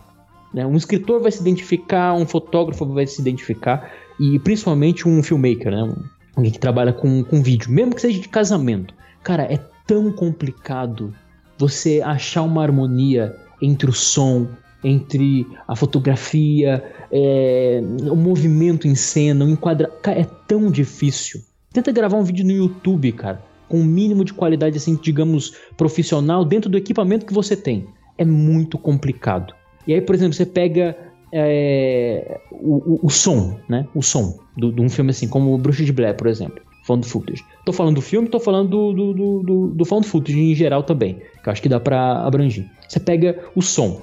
né? 0.52 0.66
um 0.66 0.76
escritor 0.76 1.22
vai 1.22 1.32
se 1.32 1.40
identificar, 1.40 2.12
um 2.14 2.26
fotógrafo 2.26 2.84
vai 2.86 3.06
se 3.06 3.20
identificar, 3.20 3.90
e 4.20 4.38
principalmente 4.38 5.08
um 5.08 5.22
filmmaker, 5.22 5.72
né? 5.72 5.94
Alguém 6.36 6.52
que 6.52 6.58
trabalha 6.58 6.92
com, 6.92 7.24
com 7.24 7.42
vídeo, 7.42 7.70
mesmo 7.70 7.94
que 7.94 8.00
seja 8.00 8.20
de 8.20 8.28
casamento. 8.28 8.94
Cara, 9.22 9.44
é 9.44 9.58
tão 9.86 10.12
complicado 10.12 11.14
você 11.56 12.02
achar 12.04 12.42
uma 12.42 12.62
harmonia 12.62 13.34
entre 13.62 13.88
o 13.88 13.92
som, 13.92 14.48
entre 14.84 15.46
a 15.66 15.74
fotografia, 15.74 16.84
é, 17.10 17.80
o 18.10 18.14
movimento 18.16 18.86
em 18.86 18.94
cena, 18.94 19.44
o 19.44 19.48
enquadra... 19.48 19.90
É 20.06 20.24
tão 20.46 20.70
difícil. 20.70 21.40
Tenta 21.72 21.90
gravar 21.90 22.16
um 22.18 22.22
vídeo 22.22 22.44
no 22.44 22.52
YouTube, 22.52 23.10
cara, 23.12 23.42
com 23.68 23.80
um 23.80 23.84
mínimo 23.84 24.24
de 24.24 24.32
qualidade, 24.32 24.76
assim, 24.76 24.96
digamos, 25.00 25.54
profissional, 25.76 26.44
dentro 26.44 26.70
do 26.70 26.78
equipamento 26.78 27.26
que 27.26 27.34
você 27.34 27.56
tem. 27.56 27.86
É 28.16 28.24
muito 28.24 28.78
complicado. 28.78 29.52
E 29.86 29.92
aí, 29.94 30.00
por 30.00 30.14
exemplo, 30.14 30.34
você 30.34 30.46
pega 30.46 30.96
é, 31.32 32.38
o, 32.52 32.76
o- 32.94 33.00
o 33.02 33.10
som, 33.10 33.58
né? 33.68 33.86
O 33.94 34.02
som 34.02 34.38
de 34.56 34.80
um 34.80 34.88
filme 34.88 35.10
assim, 35.10 35.26
como 35.26 35.52
o 35.52 35.58
Bruxa 35.58 35.84
de 35.84 35.92
Blair, 35.92 36.14
por 36.16 36.28
exemplo. 36.28 36.62
Found 36.86 37.06
footage. 37.08 37.42
Tô 37.64 37.72
falando 37.72 37.96
do 37.96 38.00
filme, 38.02 38.28
tô 38.28 38.38
falando 38.38 38.68
do, 38.68 38.92
do, 38.92 39.42
do, 39.42 39.66
do, 39.68 39.84
found 39.84 40.06
footage 40.06 40.38
em 40.38 40.54
geral 40.54 40.82
também. 40.84 41.14
Que 41.42 41.48
eu 41.48 41.52
acho 41.52 41.60
que 41.62 41.68
dá 41.68 41.80
pra 41.80 42.24
abranger. 42.24 42.66
Você 42.88 43.00
pega 43.00 43.36
o 43.56 43.62
som. 43.62 44.00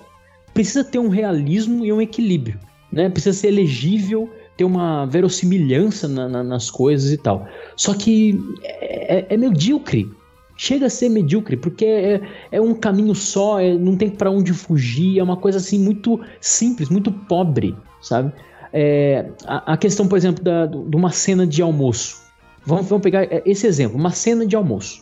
Precisa 0.54 0.84
ter 0.84 1.00
um 1.00 1.10
realismo 1.10 1.86
e 1.86 1.92
um 1.94 2.02
equilíbrio. 2.02 2.60
Né? 2.92 3.10
Precisa 3.10 3.38
ser 3.38 3.48
elegível, 3.48 4.30
ter 4.58 4.66
uma 4.66 5.06
verossimilhança 5.06 6.08
na- 6.08 6.28
na- 6.28 6.44
nas 6.44 6.70
coisas 6.70 7.12
e 7.12 7.18
tal. 7.18 7.48
Só 7.76 7.94
que 7.94 8.38
é, 8.64 9.18
é- 9.20 9.26
é 9.30 9.38
medíocre. 9.38 10.10
Chega 10.58 10.86
a 10.86 10.90
ser 10.90 11.10
medíocre, 11.10 11.58
porque 11.58 11.86
é, 11.86 12.22
é 12.52 12.62
um 12.62 12.74
caminho 12.76 13.16
só, 13.16 13.60
é- 13.60 13.74
não 13.74 13.96
tem 13.96 14.10
pra 14.10 14.30
onde 14.30 14.54
fugir, 14.54 15.18
é 15.18 15.24
uma 15.24 15.38
coisa 15.38 15.58
assim 15.58 15.80
muito 15.80 16.20
simples, 16.40 16.90
muito 16.90 17.12
pobre, 17.12 17.76
sabe? 18.02 18.32
É, 18.74 19.26
a, 19.46 19.74
a 19.74 19.78
questão, 19.78 20.08
por 20.08 20.18
exemplo, 20.18 20.44
da, 20.44 20.66
de 20.66 20.96
uma 20.96 21.12
cena 21.12 21.48
de 21.48 21.62
almoço. 21.62 22.22
Vamos, 22.66 22.88
vamos 22.88 23.02
pegar 23.02 23.24
é, 23.24 23.42
esse 23.46 23.66
exemplo, 23.66 23.98
uma 23.98 24.12
cena 24.12 24.46
de 24.46 24.56
almoço. 24.56 25.02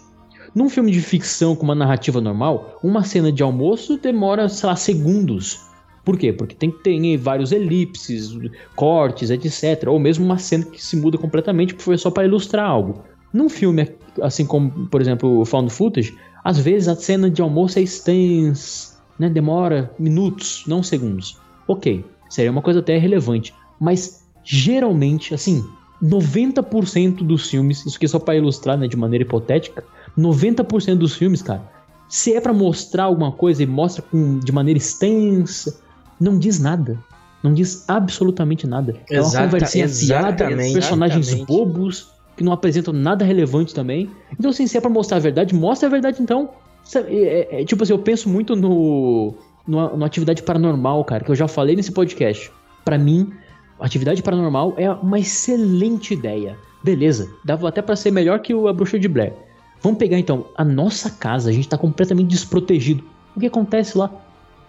Num 0.53 0.69
filme 0.69 0.91
de 0.91 1.01
ficção 1.01 1.55
com 1.55 1.63
uma 1.63 1.75
narrativa 1.75 2.19
normal, 2.19 2.79
uma 2.83 3.03
cena 3.03 3.31
de 3.31 3.43
almoço 3.43 3.97
demora, 3.97 4.49
sei 4.49 4.67
lá, 4.67 4.75
segundos. 4.75 5.61
Por 6.03 6.17
quê? 6.17 6.33
Porque 6.33 6.55
tem 6.55 6.71
que 6.71 6.79
ter 6.79 7.17
vários 7.17 7.51
elipses, 7.51 8.35
cortes, 8.75 9.29
etc. 9.29 9.87
Ou 9.87 9.99
mesmo 9.99 10.25
uma 10.25 10.37
cena 10.37 10.65
que 10.65 10.83
se 10.83 10.95
muda 10.95 11.17
completamente 11.17 11.73
porque 11.73 11.83
foi 11.83 11.97
só 11.97 12.09
para 12.09 12.25
ilustrar 12.25 12.65
algo. 12.67 13.03
Num 13.31 13.47
filme, 13.47 13.87
assim 14.21 14.45
como, 14.45 14.87
por 14.87 15.01
exemplo, 15.01 15.41
o 15.41 15.45
Found 15.45 15.71
Footage, 15.71 16.17
às 16.43 16.57
vezes 16.57 16.87
a 16.87 16.95
cena 16.95 17.29
de 17.29 17.41
almoço 17.41 17.77
é 17.77 17.81
extensa, 17.83 18.97
né? 19.19 19.29
demora 19.29 19.91
minutos, 19.99 20.63
não 20.65 20.81
segundos. 20.81 21.37
Ok, 21.67 22.03
seria 22.27 22.49
uma 22.49 22.61
coisa 22.61 22.79
até 22.79 22.97
relevante. 22.97 23.53
Mas 23.79 24.25
geralmente, 24.43 25.33
assim, 25.33 25.63
90% 26.01 27.17
dos 27.17 27.49
filmes, 27.49 27.85
isso 27.85 27.97
aqui 27.97 28.05
é 28.05 28.09
só 28.09 28.17
para 28.19 28.35
ilustrar 28.35 28.77
né, 28.77 28.87
de 28.87 28.97
maneira 28.97 29.23
hipotética, 29.23 29.83
90% 30.19 30.95
dos 30.95 31.15
filmes, 31.15 31.41
cara, 31.41 31.61
se 32.07 32.33
é 32.33 32.41
para 32.41 32.53
mostrar 32.53 33.03
alguma 33.03 33.31
coisa 33.31 33.63
e 33.63 33.65
mostra 33.65 34.01
com, 34.01 34.39
de 34.39 34.51
maneira 34.51 34.77
extensa, 34.77 35.79
não 36.19 36.37
diz 36.37 36.59
nada. 36.59 36.97
Não 37.41 37.53
diz 37.53 37.85
absolutamente 37.87 38.67
nada. 38.67 38.95
É 39.09 39.21
uma 39.21 39.31
conversinha 39.31 39.87
fiada, 39.87 40.47
personagens 40.73 41.27
exatamente. 41.27 41.47
bobos, 41.47 42.09
que 42.35 42.43
não 42.43 42.51
apresentam 42.51 42.93
nada 42.93 43.23
relevante 43.23 43.73
também. 43.73 44.09
Então, 44.37 44.51
assim, 44.51 44.67
se 44.67 44.77
é 44.77 44.81
pra 44.81 44.89
mostrar 44.89 45.17
a 45.17 45.19
verdade, 45.21 45.55
mostra 45.55 45.87
a 45.87 45.91
verdade 45.91 46.21
então. 46.21 46.49
É- 46.95 46.99
é- 46.99 47.61
é 47.61 47.65
tipo 47.65 47.83
assim, 47.83 47.93
eu 47.93 47.99
penso 47.99 48.27
muito 48.27 48.55
no, 48.55 49.33
no, 49.65 49.97
no 49.97 50.05
Atividade 50.05 50.43
Paranormal, 50.43 51.03
cara, 51.05 51.23
que 51.23 51.31
eu 51.31 51.35
já 51.35 51.47
falei 51.47 51.75
nesse 51.75 51.91
podcast. 51.91 52.51
Pra 52.83 52.97
mim, 52.97 53.31
Atividade 53.79 54.21
Paranormal 54.21 54.73
é 54.77 54.91
uma 54.91 55.19
excelente 55.19 56.13
ideia. 56.13 56.57
Beleza, 56.83 57.29
dava 57.45 57.69
até 57.69 57.81
pra 57.81 57.95
ser 57.95 58.11
melhor 58.11 58.39
que 58.39 58.53
o 58.53 58.67
A 58.67 58.73
Bruxa 58.73 58.97
de 58.99 59.07
Blair. 59.07 59.33
Vamos 59.81 59.97
pegar 59.97 60.17
então 60.19 60.45
a 60.57 60.63
nossa 60.65 61.09
casa, 61.09 61.49
a 61.49 61.53
gente 61.53 61.67
tá 61.69 61.77
completamente 61.77 62.27
desprotegido. 62.29 63.03
O 63.35 63.39
que 63.39 63.45
acontece 63.47 63.97
lá? 63.97 64.11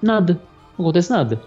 Nada. 0.01 0.41
Não 0.79 0.85
acontece 0.87 1.11
nada. 1.11 1.41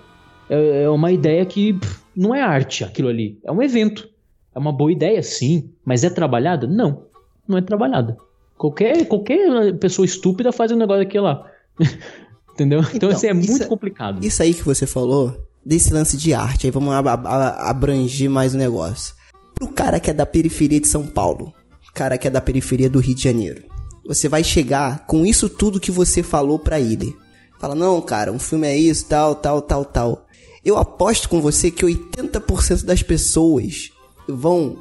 É, 0.49 0.83
é 0.83 0.89
uma 0.89 1.11
ideia 1.11 1.45
que 1.45 1.73
pff, 1.73 1.99
não 2.15 2.35
é 2.35 2.41
arte 2.41 2.83
aquilo 2.83 3.07
ali. 3.09 3.39
É 3.43 3.51
um 3.51 3.61
evento. 3.61 4.07
É 4.53 4.59
uma 4.59 4.71
boa 4.73 4.91
ideia, 4.91 5.23
sim. 5.23 5.71
Mas 5.85 6.03
é 6.03 6.09
trabalhada? 6.09 6.67
Não. 6.67 7.03
Não 7.47 7.57
é 7.57 7.61
trabalhada. 7.61 8.17
Qualquer, 8.57 9.05
qualquer 9.07 9.73
pessoa 9.79 10.05
estúpida 10.05 10.51
faz 10.51 10.71
um 10.71 10.75
negócio 10.77 11.03
daquele 11.03 11.23
lá. 11.23 11.45
Entendeu? 12.53 12.79
Então, 12.81 12.91
Então, 12.95 13.09
assim, 13.09 13.27
é 13.27 13.33
isso 13.33 13.49
muito 13.51 13.63
é- 13.63 13.67
complicado. 13.67 14.23
Isso 14.23 14.43
aí 14.43 14.53
que 14.53 14.63
você 14.63 14.85
falou, 14.85 15.35
desse 15.65 15.91
lance 15.93 16.15
de 16.17 16.33
arte, 16.33 16.67
aí 16.67 16.71
vamos 16.71 16.93
ab- 16.93 17.07
ab- 17.07 17.27
abranger 17.59 18.29
mais 18.29 18.53
o 18.53 18.57
negócio. 18.57 19.15
Pro 19.55 19.67
cara 19.69 19.99
que 19.99 20.11
é 20.11 20.13
da 20.13 20.25
periferia 20.25 20.79
de 20.79 20.87
São 20.87 21.07
Paulo, 21.07 21.51
cara 21.93 22.17
que 22.17 22.27
é 22.27 22.31
da 22.31 22.41
periferia 22.41 22.89
do 22.89 22.99
Rio 22.99 23.15
de 23.15 23.23
Janeiro, 23.23 23.63
você 24.05 24.27
vai 24.27 24.43
chegar 24.43 25.05
com 25.05 25.25
isso 25.25 25.47
tudo 25.49 25.79
que 25.79 25.91
você 25.91 26.21
falou 26.23 26.59
pra 26.59 26.79
ele. 26.79 27.15
Fala, 27.59 27.75
não, 27.75 28.01
cara, 28.01 28.31
um 28.31 28.39
filme 28.39 28.67
é 28.67 28.75
isso, 28.75 29.05
tal, 29.05 29.35
tal, 29.35 29.61
tal, 29.61 29.85
tal. 29.85 30.25
Eu 30.65 30.77
aposto 30.77 31.29
com 31.29 31.41
você 31.41 31.69
que 31.71 31.85
80% 31.85 32.83
das 32.83 33.01
pessoas 33.03 33.89
vão 34.27 34.77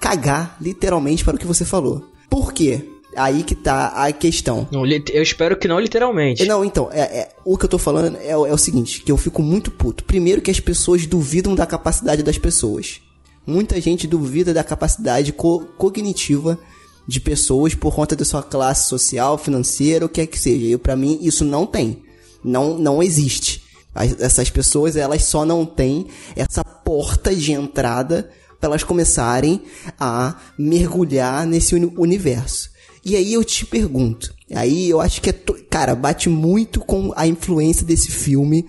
cagar 0.00 0.56
literalmente 0.60 1.24
para 1.24 1.36
o 1.36 1.38
que 1.38 1.46
você 1.46 1.64
falou. 1.64 2.04
Por 2.30 2.52
quê? 2.52 2.84
Aí 3.16 3.42
que 3.42 3.54
tá 3.54 3.88
a 3.88 4.12
questão. 4.12 4.68
Não, 4.70 4.84
eu 4.86 5.22
espero 5.22 5.56
que 5.56 5.66
não 5.66 5.80
literalmente. 5.80 6.44
Não, 6.44 6.64
então, 6.64 6.88
é, 6.92 7.00
é- 7.00 7.28
o 7.44 7.56
que 7.56 7.64
eu 7.64 7.68
tô 7.68 7.78
falando 7.78 8.16
é, 8.18 8.36
o- 8.36 8.46
é 8.46 8.52
o 8.52 8.58
seguinte, 8.58 9.02
que 9.02 9.10
eu 9.10 9.16
fico 9.16 9.42
muito 9.42 9.70
puto. 9.70 10.04
Primeiro 10.04 10.40
que 10.42 10.50
as 10.50 10.60
pessoas 10.60 11.06
duvidam 11.06 11.54
da 11.54 11.66
capacidade 11.66 12.22
das 12.22 12.38
pessoas. 12.38 13.00
Muita 13.48 13.80
gente 13.80 14.06
duvida 14.06 14.52
da 14.52 14.62
capacidade 14.62 15.32
co- 15.32 15.64
cognitiva 15.78 16.58
de 17.06 17.18
pessoas 17.18 17.74
por 17.74 17.94
conta 17.94 18.14
da 18.14 18.22
sua 18.24 18.42
classe 18.42 18.86
social, 18.88 19.38
financeira, 19.38 20.04
o 20.04 20.08
que 20.08 20.20
é 20.20 20.26
que 20.26 20.38
seja. 20.38 20.66
E 20.66 20.76
para 20.76 20.94
mim 20.94 21.18
isso 21.22 21.46
não 21.46 21.64
tem. 21.64 22.02
Não, 22.44 22.76
não 22.78 23.02
existe. 23.02 23.62
As- 23.94 24.20
essas 24.20 24.50
pessoas, 24.50 24.96
elas 24.96 25.24
só 25.24 25.46
não 25.46 25.64
têm 25.64 26.08
essa 26.36 26.62
porta 26.62 27.34
de 27.34 27.52
entrada 27.52 28.30
para 28.60 28.68
elas 28.68 28.84
começarem 28.84 29.62
a 29.98 30.36
mergulhar 30.58 31.46
nesse 31.46 31.74
uni- 31.74 31.92
universo. 31.96 32.68
E 33.02 33.16
aí 33.16 33.32
eu 33.32 33.42
te 33.42 33.64
pergunto, 33.64 34.34
aí 34.54 34.90
eu 34.90 35.00
acho 35.00 35.22
que 35.22 35.30
é, 35.30 35.32
cara, 35.70 35.94
bate 35.94 36.28
muito 36.28 36.80
com 36.80 37.12
a 37.16 37.26
influência 37.26 37.86
desse 37.86 38.10
filme 38.10 38.66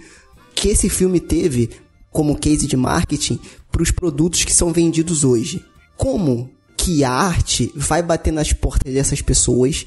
que 0.55 0.69
esse 0.69 0.87
filme 0.87 1.19
teve 1.19 1.69
como 2.11 2.37
case 2.37 2.65
de 2.65 2.77
marketing 2.77 3.39
para 3.79 3.83
os 3.83 3.91
produtos 3.91 4.43
que 4.43 4.53
são 4.53 4.73
vendidos 4.73 5.23
hoje. 5.23 5.63
Como 5.95 6.49
que 6.75 7.01
a 7.05 7.11
arte 7.11 7.71
vai 7.73 8.03
bater 8.03 8.33
nas 8.33 8.51
portas 8.51 8.93
dessas 8.93 9.21
pessoas 9.21 9.85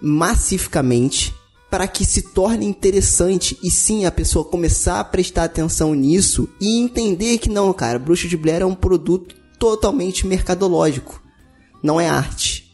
massificamente 0.00 1.34
para 1.68 1.88
que 1.88 2.04
se 2.04 2.22
torne 2.22 2.64
interessante 2.64 3.58
e 3.60 3.72
sim 3.72 4.04
a 4.04 4.12
pessoa 4.12 4.44
começar 4.44 5.00
a 5.00 5.04
prestar 5.04 5.44
atenção 5.44 5.94
nisso 5.94 6.48
e 6.60 6.78
entender 6.78 7.38
que 7.38 7.48
não, 7.48 7.72
cara, 7.72 7.98
Bruxa 7.98 8.28
de 8.28 8.36
Blair 8.36 8.62
é 8.62 8.66
um 8.66 8.74
produto 8.74 9.34
totalmente 9.58 10.26
mercadológico, 10.26 11.20
não 11.82 12.00
é 12.00 12.08
arte. 12.08 12.72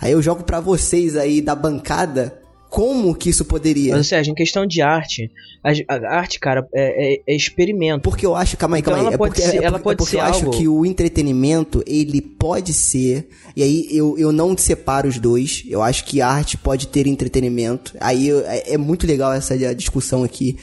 Aí 0.00 0.10
eu 0.10 0.20
jogo 0.20 0.42
pra 0.42 0.58
vocês 0.58 1.14
aí 1.14 1.40
da 1.40 1.54
bancada 1.54 2.39
como 2.70 3.14
que 3.14 3.28
isso 3.28 3.44
poderia. 3.44 3.96
Mas, 3.96 4.06
Sérgio, 4.06 4.30
em 4.30 4.34
questão 4.34 4.64
de 4.64 4.80
arte, 4.80 5.28
a, 5.62 5.70
a 5.94 6.16
arte, 6.18 6.38
cara, 6.38 6.66
é, 6.72 7.14
é- 7.14 7.20
é 7.26 7.36
experimento. 7.36 8.00
Porque 8.08 8.24
eu 8.24 8.34
acho, 8.36 8.56
calma 8.56 8.76
aí, 8.76 8.80
Então 8.80 8.92
calma 8.94 9.08
aí. 9.10 9.14
ela 9.14 9.14
é 9.14 9.18
pode 9.18 9.34
porque, 9.34 9.48
ser- 9.50 9.56
é 9.62 9.64
ela 9.64 9.78
porque- 9.78 9.82
pode 9.82 9.94
é 9.94 9.96
porque 9.98 10.10
ser 10.12 10.16
eu 10.18 10.22
acho 10.24 10.46
algo- 10.46 10.56
que 10.58 10.68
o 10.68 10.86
entretenimento, 10.86 11.82
ele 11.86 12.20
pode 12.22 12.72
ser, 12.72 13.28
e 13.56 13.62
aí 13.62 13.88
eu, 13.90 14.16
eu 14.16 14.30
não 14.32 14.56
separo 14.56 15.08
os 15.08 15.18
dois, 15.18 15.64
eu 15.68 15.82
acho 15.82 16.04
que 16.04 16.20
a 16.20 16.28
arte 16.28 16.56
pode 16.56 16.86
ter 16.86 17.06
entretenimento, 17.06 17.94
aí 18.00 18.28
eu- 18.28 18.40
é, 18.46 18.62
é 18.74 18.78
muito 18.78 19.06
legal 19.06 19.32
essa 19.32 19.58
discussão 19.74 20.22
aqui, 20.22 20.56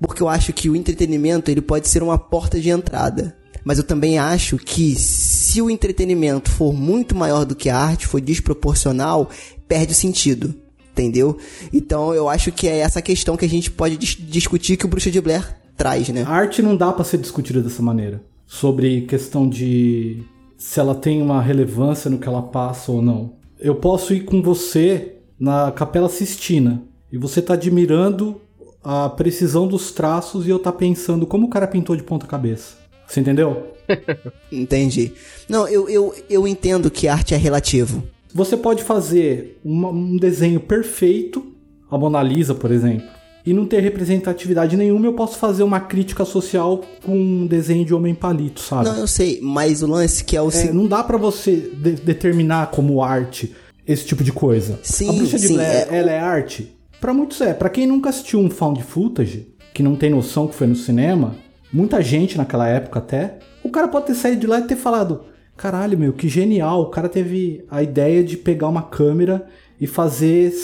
porque 0.00 0.22
eu 0.22 0.28
acho 0.28 0.52
que 0.52 0.68
o 0.68 0.74
entretenimento, 0.74 1.50
ele 1.50 1.60
pode 1.60 1.86
ser 1.88 2.02
uma 2.02 2.18
porta 2.18 2.58
de 2.60 2.70
entrada. 2.70 3.36
Mas 3.62 3.76
eu 3.76 3.84
também 3.84 4.18
acho 4.18 4.56
que 4.56 4.94
se 4.96 5.60
o 5.60 5.68
entretenimento 5.68 6.50
for 6.50 6.72
muito 6.72 7.14
maior 7.14 7.44
do 7.44 7.54
que 7.54 7.68
a 7.68 7.76
arte, 7.76 8.06
for 8.06 8.18
desproporcional, 8.20 9.28
perde 9.68 9.92
o 9.92 9.94
sentido. 9.94 10.54
Entendeu? 10.92 11.36
Então 11.72 12.12
eu 12.14 12.28
acho 12.28 12.50
que 12.52 12.66
é 12.68 12.78
essa 12.78 13.00
questão 13.00 13.36
que 13.36 13.44
a 13.44 13.48
gente 13.48 13.70
pode 13.70 13.96
dis- 13.96 14.16
discutir 14.18 14.76
que 14.76 14.84
o 14.84 14.88
Bruxa 14.88 15.10
de 15.10 15.20
Blair 15.20 15.56
traz, 15.76 16.08
né? 16.08 16.24
A 16.26 16.30
arte 16.30 16.60
não 16.62 16.76
dá 16.76 16.92
pra 16.92 17.04
ser 17.04 17.18
discutida 17.18 17.62
dessa 17.62 17.80
maneira. 17.82 18.22
Sobre 18.46 19.02
questão 19.02 19.48
de 19.48 20.22
se 20.58 20.78
ela 20.80 20.94
tem 20.94 21.22
uma 21.22 21.40
relevância 21.40 22.10
no 22.10 22.18
que 22.18 22.28
ela 22.28 22.42
passa 22.42 22.90
ou 22.92 23.00
não. 23.00 23.34
Eu 23.58 23.74
posso 23.76 24.12
ir 24.12 24.24
com 24.24 24.42
você 24.42 25.14
na 25.38 25.70
Capela 25.70 26.08
Sistina 26.08 26.82
e 27.10 27.16
você 27.16 27.40
tá 27.40 27.54
admirando 27.54 28.40
a 28.82 29.08
precisão 29.08 29.66
dos 29.68 29.92
traços 29.92 30.46
e 30.46 30.50
eu 30.50 30.58
tá 30.58 30.72
pensando 30.72 31.26
como 31.26 31.46
o 31.46 31.50
cara 31.50 31.66
pintou 31.66 31.94
de 31.96 32.02
ponta 32.02 32.26
cabeça. 32.26 32.74
Você 33.06 33.20
entendeu? 33.20 33.72
Entendi. 34.52 35.12
Não, 35.48 35.66
eu, 35.68 35.88
eu, 35.88 36.14
eu 36.28 36.46
entendo 36.46 36.90
que 36.90 37.08
arte 37.08 37.34
é 37.34 37.36
relativo. 37.36 38.02
Você 38.34 38.56
pode 38.56 38.82
fazer 38.82 39.58
uma- 39.64 39.88
um 39.90 40.16
desenho 40.16 40.60
perfeito, 40.60 41.44
a 41.90 41.98
Mona 41.98 42.22
Lisa, 42.22 42.54
por 42.54 42.70
exemplo, 42.70 43.06
e 43.44 43.52
não 43.52 43.66
ter 43.66 43.80
representatividade 43.80 44.76
nenhuma. 44.76 45.06
Eu 45.06 45.14
posso 45.14 45.38
fazer 45.38 45.62
uma 45.62 45.80
crítica 45.80 46.24
social 46.24 46.82
com 47.04 47.16
um 47.18 47.46
desenho 47.46 47.84
de 47.84 47.92
homem 47.94 48.14
palito, 48.14 48.60
sabe? 48.60 48.84
Não, 48.88 48.96
eu 48.98 49.06
sei, 49.06 49.40
mas 49.42 49.82
o 49.82 49.86
lance 49.86 50.22
que 50.22 50.36
é 50.36 50.42
o 50.42 50.50
É, 50.50 50.72
não 50.72 50.86
dá 50.86 51.02
pra 51.02 51.16
você 51.16 51.56
de- 51.56 51.92
determinar 51.96 52.70
como 52.70 53.02
arte 53.02 53.54
esse 53.86 54.04
tipo 54.06 54.22
de 54.22 54.30
coisa. 54.32 54.78
Sim, 54.82 55.08
a 55.08 55.12
bruxa 55.12 55.38
de 55.38 55.48
sim, 55.48 55.54
Blair, 55.54 55.88
é- 55.90 55.98
ela 55.98 56.10
é 56.12 56.20
arte? 56.20 56.76
Pra 57.00 57.14
muitos 57.14 57.40
é. 57.40 57.52
Pra 57.54 57.70
quem 57.70 57.86
nunca 57.86 58.10
assistiu 58.10 58.38
um 58.38 58.50
found 58.50 58.82
footage, 58.82 59.48
que 59.72 59.82
não 59.82 59.96
tem 59.96 60.10
noção 60.10 60.46
que 60.46 60.54
foi 60.54 60.66
no 60.66 60.76
cinema, 60.76 61.34
muita 61.72 62.00
gente 62.02 62.36
naquela 62.36 62.68
época 62.68 62.98
até, 62.98 63.38
o 63.64 63.70
cara 63.70 63.88
pode 63.88 64.06
ter 64.06 64.14
saído 64.14 64.40
de 64.42 64.46
lá 64.46 64.60
e 64.60 64.64
ter 64.64 64.76
falado: 64.76 65.22
caralho, 65.60 65.98
meu, 65.98 66.14
que 66.14 66.26
genial. 66.26 66.80
O 66.80 66.86
cara 66.86 67.06
teve 67.06 67.62
a 67.70 67.82
ideia 67.82 68.24
de 68.24 68.34
pegar 68.34 68.66
uma 68.66 68.82
câmera 68.82 69.46
e 69.78 69.86
fazer 69.86 70.54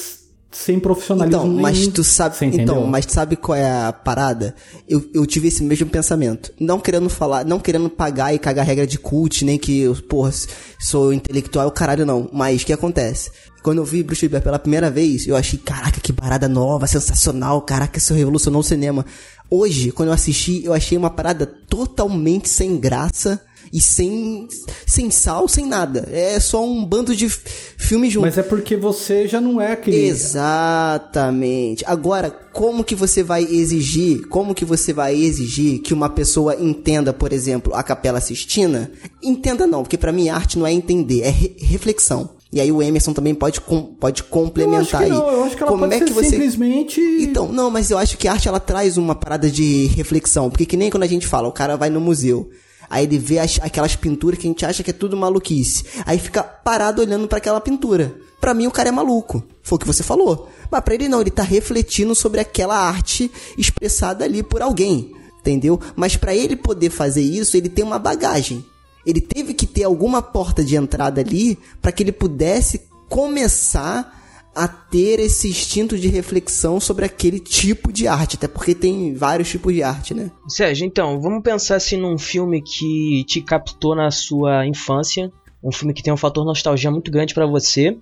sem 0.50 0.80
profissionalismo 0.80 1.42
Então, 1.42 1.60
mas 1.60 1.78
nenhum. 1.78 1.90
tu 1.90 2.02
sabe, 2.02 2.34
então, 2.46 2.86
mas 2.86 3.04
tu 3.04 3.12
sabe 3.12 3.36
qual 3.36 3.54
é 3.54 3.70
a 3.70 3.92
parada? 3.92 4.54
Eu, 4.88 5.04
eu 5.12 5.26
tive 5.26 5.48
esse 5.48 5.62
mesmo 5.62 5.86
pensamento. 5.90 6.50
Não 6.58 6.80
querendo 6.80 7.10
falar, 7.10 7.44
não 7.44 7.60
querendo 7.60 7.90
pagar 7.90 8.34
e 8.34 8.38
cagar 8.38 8.64
regra 8.64 8.86
de 8.86 8.98
cult, 8.98 9.44
nem 9.44 9.58
que 9.58 9.82
eu, 9.82 9.94
porra, 9.94 10.32
sou 10.80 11.12
intelectual, 11.12 11.70
caralho, 11.72 12.06
não. 12.06 12.30
Mas 12.32 12.62
o 12.62 12.64
que 12.64 12.72
acontece? 12.72 13.30
Quando 13.62 13.78
eu 13.78 13.84
vi 13.84 14.02
Bruce 14.02 14.26
Lee 14.26 14.40
pela 14.40 14.58
primeira 14.58 14.90
vez, 14.90 15.26
eu 15.26 15.36
achei, 15.36 15.58
caraca, 15.58 16.00
que 16.00 16.10
parada 16.10 16.48
nova, 16.48 16.86
sensacional, 16.86 17.60
caraca, 17.60 17.98
isso 17.98 18.14
revolucionou 18.14 18.60
o 18.62 18.64
cinema. 18.64 19.04
Hoje, 19.50 19.92
quando 19.92 20.08
eu 20.08 20.14
assisti, 20.14 20.64
eu 20.64 20.72
achei 20.72 20.96
uma 20.96 21.10
parada 21.10 21.44
totalmente 21.44 22.48
sem 22.48 22.78
graça 22.78 23.42
e 23.72 23.80
sem, 23.80 24.48
sem 24.86 25.10
sal, 25.10 25.46
sem 25.48 25.66
nada. 25.66 26.08
É 26.12 26.38
só 26.40 26.64
um 26.64 26.84
bando 26.84 27.14
de 27.14 27.26
f- 27.26 27.40
filmes 27.76 28.12
juntos. 28.12 28.28
Mas 28.30 28.38
é 28.38 28.42
porque 28.42 28.76
você 28.76 29.26
já 29.28 29.40
não 29.40 29.60
é 29.60 29.72
aquele. 29.72 29.96
Exatamente. 30.06 31.84
Agora, 31.86 32.30
como 32.52 32.84
que 32.84 32.94
você 32.94 33.22
vai 33.22 33.42
exigir, 33.44 34.26
como 34.28 34.54
que 34.54 34.64
você 34.64 34.92
vai 34.92 35.14
exigir 35.14 35.80
que 35.80 35.92
uma 35.94 36.08
pessoa 36.08 36.54
entenda, 36.56 37.12
por 37.12 37.32
exemplo, 37.32 37.74
a 37.74 37.82
Capela 37.82 38.20
Sistina? 38.20 38.90
Entenda 39.22 39.66
não, 39.66 39.82
porque 39.82 39.98
pra 39.98 40.12
mim 40.12 40.28
arte 40.28 40.58
não 40.58 40.66
é 40.66 40.72
entender, 40.72 41.22
é 41.22 41.30
re- 41.30 41.56
reflexão. 41.58 42.30
E 42.52 42.60
aí 42.60 42.70
o 42.70 42.80
Emerson 42.80 43.12
também 43.12 43.34
pode, 43.34 43.60
com, 43.60 43.82
pode 43.82 44.22
complementar 44.22 44.78
eu 44.78 44.80
acho 44.80 44.90
que 44.96 45.02
aí. 45.04 45.10
não, 45.10 45.30
eu 45.30 45.44
acho 45.44 45.56
que 45.56 45.62
ela 45.62 45.72
Como 45.72 45.82
pode 45.82 45.94
é 45.94 46.04
que 46.06 46.12
você 46.12 46.30
simplesmente. 46.30 47.00
então, 47.20 47.48
não, 47.52 47.70
mas 47.70 47.90
eu 47.90 47.98
acho 47.98 48.16
que 48.16 48.28
a 48.28 48.32
arte 48.32 48.48
ela 48.48 48.60
traz 48.60 48.96
uma 48.96 49.14
parada 49.14 49.50
de 49.50 49.86
reflexão. 49.88 50.48
Porque 50.48 50.64
que 50.64 50.76
nem 50.76 50.88
quando 50.88 51.02
a 51.02 51.08
gente 51.08 51.26
fala, 51.26 51.48
o 51.48 51.52
cara 51.52 51.76
vai 51.76 51.90
no 51.90 52.00
museu. 52.00 52.48
Aí 52.88 53.04
ele 53.04 53.18
vê 53.18 53.38
as- 53.38 53.58
aquelas 53.62 53.96
pinturas 53.96 54.38
que 54.38 54.46
a 54.46 54.50
gente 54.50 54.64
acha 54.66 54.82
que 54.82 54.90
é 54.90 54.94
tudo 54.94 55.16
maluquice. 55.16 55.84
Aí 56.04 56.18
fica 56.18 56.42
parado 56.42 57.02
olhando 57.02 57.26
pra 57.28 57.38
aquela 57.38 57.60
pintura. 57.60 58.14
Pra 58.40 58.54
mim 58.54 58.66
o 58.66 58.70
cara 58.70 58.88
é 58.88 58.92
maluco. 58.92 59.42
Foi 59.62 59.76
o 59.76 59.78
que 59.78 59.86
você 59.86 60.02
falou. 60.02 60.48
Mas 60.70 60.80
pra 60.82 60.94
ele 60.94 61.08
não, 61.08 61.20
ele 61.20 61.30
tá 61.30 61.42
refletindo 61.42 62.14
sobre 62.14 62.40
aquela 62.40 62.76
arte 62.76 63.30
expressada 63.56 64.24
ali 64.24 64.42
por 64.42 64.62
alguém. 64.62 65.12
Entendeu? 65.40 65.80
Mas 65.94 66.16
pra 66.16 66.34
ele 66.34 66.56
poder 66.56 66.90
fazer 66.90 67.22
isso, 67.22 67.56
ele 67.56 67.68
tem 67.68 67.84
uma 67.84 67.98
bagagem. 67.98 68.64
Ele 69.04 69.20
teve 69.20 69.54
que 69.54 69.64
ter 69.66 69.84
alguma 69.84 70.20
porta 70.20 70.64
de 70.64 70.74
entrada 70.76 71.20
ali 71.20 71.56
pra 71.80 71.92
que 71.92 72.02
ele 72.02 72.10
pudesse 72.12 72.82
começar 73.08 74.25
a 74.56 74.66
ter 74.66 75.20
esse 75.20 75.48
instinto 75.48 75.98
de 75.98 76.08
reflexão 76.08 76.80
sobre 76.80 77.04
aquele 77.04 77.38
tipo 77.38 77.92
de 77.92 78.08
arte, 78.08 78.36
até 78.36 78.48
porque 78.48 78.74
tem 78.74 79.12
vários 79.12 79.50
tipos 79.50 79.72
de 79.74 79.82
arte, 79.82 80.14
né? 80.14 80.30
Sérgio, 80.48 80.86
então, 80.86 81.20
vamos 81.20 81.42
pensar 81.42 81.76
assim 81.76 81.98
num 81.98 82.16
filme 82.16 82.62
que 82.62 83.22
te 83.24 83.42
captou 83.42 83.94
na 83.94 84.10
sua 84.10 84.66
infância, 84.66 85.30
um 85.62 85.70
filme 85.70 85.92
que 85.92 86.02
tem 86.02 86.12
um 86.12 86.16
fator 86.16 86.42
nostalgia 86.44 86.90
muito 86.90 87.10
grande 87.10 87.34
pra 87.34 87.46
você, 87.46 87.98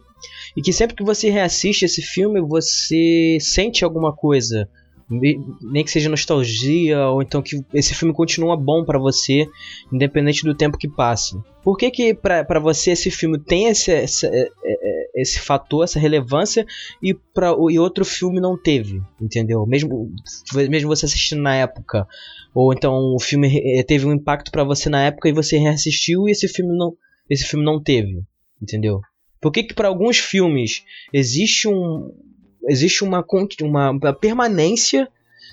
e 0.56 0.62
que 0.62 0.72
sempre 0.72 0.94
que 0.94 1.02
você 1.02 1.28
reassiste 1.28 1.84
esse 1.84 2.00
filme, 2.00 2.40
você 2.40 3.36
sente 3.40 3.84
alguma 3.84 4.14
coisa, 4.14 4.68
nem 5.10 5.84
que 5.84 5.90
seja 5.90 6.08
nostalgia, 6.08 7.08
ou 7.08 7.22
então 7.22 7.42
que 7.42 7.62
esse 7.72 7.94
filme 7.94 8.14
continua 8.14 8.56
bom 8.56 8.84
pra 8.84 8.98
você, 8.98 9.46
independente 9.92 10.44
do 10.44 10.54
tempo 10.54 10.78
que 10.78 10.88
passa. 10.88 11.42
Por 11.62 11.76
que 11.76 11.90
que 11.90 12.14
pra 12.14 12.58
você 12.60 12.90
esse 12.92 13.10
filme 13.10 13.38
tem 13.38 13.66
esse, 13.66 13.90
essa- 13.90 14.26
é- 14.26 14.48
é- 14.64 15.10
esse 15.16 15.38
fator, 15.40 15.84
essa 15.84 15.98
relevância, 15.98 16.66
e, 17.02 17.14
pra, 17.14 17.54
e 17.70 17.78
outro 17.78 18.04
filme 18.04 18.40
não 18.40 18.56
teve, 18.60 19.00
entendeu? 19.20 19.64
Mesmo, 19.66 20.10
mesmo 20.68 20.88
você 20.88 21.06
assistindo 21.06 21.40
na 21.42 21.54
época, 21.54 22.06
ou 22.54 22.72
então 22.72 23.14
o 23.14 23.20
filme 23.20 23.84
teve 23.84 24.06
um 24.06 24.12
impacto 24.12 24.50
pra 24.50 24.64
você 24.64 24.88
na 24.88 25.04
época 25.04 25.28
e 25.28 25.32
você 25.32 25.56
reassistiu 25.58 26.28
e 26.28 26.32
esse 26.32 26.48
filme 26.48 26.76
não, 26.76 26.94
esse 27.30 27.44
filme 27.44 27.64
não 27.64 27.80
teve, 27.82 28.22
entendeu? 28.60 29.00
Por 29.40 29.52
que 29.52 29.62
que 29.62 29.74
para 29.74 29.88
alguns 29.88 30.18
filmes 30.18 30.82
existe 31.12 31.68
um 31.68 32.10
existe 32.68 33.02
uma 33.04 33.24
uma, 33.62 33.90
uma 33.90 34.12
permanência 34.12 35.08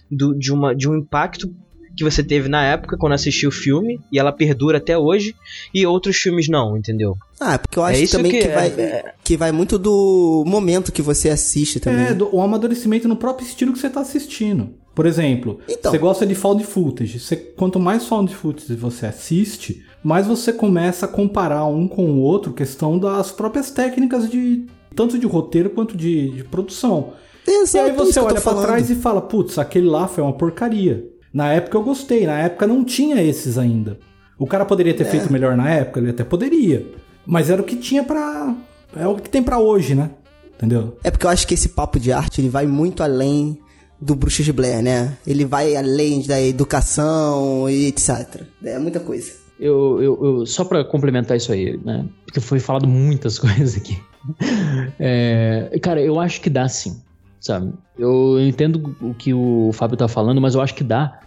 do- 0.09 0.34
de 0.38 0.51
uma 0.51 0.76
de 0.76 0.89
um 0.89 0.95
impacto 0.97 1.53
que 1.95 2.05
você 2.05 2.24
teve 2.24 2.47
na 2.47 2.64
época 2.64 2.95
quando 2.97 3.12
assistiu 3.14 3.49
o 3.49 3.51
filme 3.51 3.99
e 4.12 4.18
ela 4.18 4.32
perdura 4.32 4.78
até 4.78 4.97
hoje 4.97 5.36
e 5.74 5.86
outros 5.86 6.16
filmes 6.16 6.47
não, 6.47 6.78
entendeu? 6.78 7.18
Ah, 7.39 7.59
porque 7.59 7.78
eu 7.78 7.86
É 7.86 7.91
acho 7.91 8.03
isso 8.03 8.16
também 8.18 8.32
que, 8.32 8.39
que- 8.39 8.47
vai, 8.47 8.68
é- 8.70 9.14
que 9.24 9.36
vai 9.38 9.51
muito 9.51 9.78
do 9.78 10.43
momento 10.47 10.91
que 10.91 11.01
você 11.01 11.30
assiste 11.30 11.80
também. 11.82 12.05
É, 12.07 12.14
do, 12.14 12.34
o 12.34 12.41
amadurecimento 12.41 13.07
no 13.09 13.16
próprio 13.18 13.45
estilo 13.45 13.74
que 13.74 13.80
você 13.80 13.89
tá 13.89 13.99
assistindo. 13.99 14.70
Por 14.95 15.05
exemplo, 15.05 15.59
Então. 15.70 15.91
você 15.91 15.97
gosta 15.97 16.26
de 16.26 16.34
found 16.36 16.64
footage. 16.64 17.20
Você, 17.20 17.36
quanto 17.36 17.80
mais 17.80 18.05
found 18.05 18.34
footage 18.34 18.74
você 18.76 19.05
assiste, 19.05 19.86
mais 20.03 20.28
você 20.28 20.51
começa 20.53 21.05
a 21.05 21.09
comparar 21.09 21.66
um 21.66 21.88
com 21.89 22.05
o 22.12 22.20
outro 22.22 22.53
questão 22.53 22.97
das 22.97 23.32
próprias 23.32 23.70
técnicas 23.70 24.30
de 24.30 24.66
tanto 24.95 25.17
de 25.19 25.25
roteiro 25.25 25.69
quanto 25.69 25.95
de, 25.97 26.29
de 26.31 26.43
produção. 26.43 27.13
Exato, 27.47 27.87
e 27.87 27.89
aí 27.89 27.95
é 27.95 27.97
você 27.97 28.19
tô 28.19 28.25
olha 28.25 28.33
pra 28.35 28.41
falando. 28.41 28.65
trás 28.65 28.89
e 28.89 28.95
fala, 28.95 29.21
putz, 29.21 29.57
aquele 29.57 29.87
lá 29.87 30.07
foi 30.07 30.23
uma 30.23 30.33
porcaria. 30.33 31.05
Na 31.33 31.51
época 31.53 31.77
eu 31.77 31.83
gostei, 31.83 32.25
na 32.25 32.37
época 32.39 32.67
não 32.67 32.83
tinha 32.83 33.21
esses 33.23 33.57
ainda. 33.57 33.97
O 34.37 34.45
cara 34.45 34.65
poderia 34.65 34.91
É. 34.91 34.95
ter 34.95 35.05
feito 35.05 35.31
melhor 35.31 35.55
na 35.55 35.69
época, 35.69 35.99
ele 35.99 36.09
até 36.09 36.23
poderia. 36.23 36.85
Mas 37.25 37.49
era 37.49 37.61
o 37.61 37.65
que 37.65 37.75
tinha 37.75 38.03
pra. 38.03 38.55
É 38.95 39.07
o 39.07 39.15
que 39.15 39.29
tem 39.29 39.41
pra 39.41 39.59
hoje, 39.59 39.95
né? 39.95 40.11
Entendeu? 40.55 40.97
É 41.03 41.09
porque 41.09 41.25
eu 41.25 41.29
acho 41.29 41.47
que 41.47 41.53
esse 41.53 41.69
papo 41.69 41.99
de 41.99 42.11
arte 42.11 42.41
ele 42.41 42.49
vai 42.49 42.67
muito 42.67 43.01
além 43.01 43.57
do 43.99 44.13
Bruxas 44.15 44.45
de 44.45 44.51
Blair, 44.53 44.81
né? 44.83 45.17
Ele 45.25 45.45
vai 45.45 45.75
além 45.75 46.21
da 46.23 46.39
educação 46.41 47.69
e 47.69 47.87
etc. 47.87 48.41
É 48.63 48.77
muita 48.79 48.99
coisa. 48.99 49.31
Eu, 49.59 50.01
eu, 50.01 50.19
eu- 50.39 50.45
só 50.45 50.63
pra 50.65 50.83
complementar 50.83 51.37
isso 51.37 51.51
aí, 51.51 51.79
né? 51.85 52.05
Porque 52.25 52.39
foi 52.39 52.59
falado 52.59 52.87
muitas 52.87 53.37
coisas 53.39 53.75
aqui. 53.77 53.97
É, 54.99 55.80
cara, 55.82 56.01
eu 56.01 56.19
acho 56.19 56.41
que 56.41 56.49
dá 56.49 56.67
sim, 56.67 57.01
sabe? 57.39 57.74
Eu 57.97 58.39
entendo 58.39 58.95
o 59.01 59.13
que 59.13 59.34
o 59.34 59.72
Fábio 59.74 59.97
tá 59.97 60.07
falando, 60.07 60.39
mas 60.39 60.55
eu 60.55 60.61
acho 60.61 60.76
que 60.76 60.84
dá. 60.84 61.19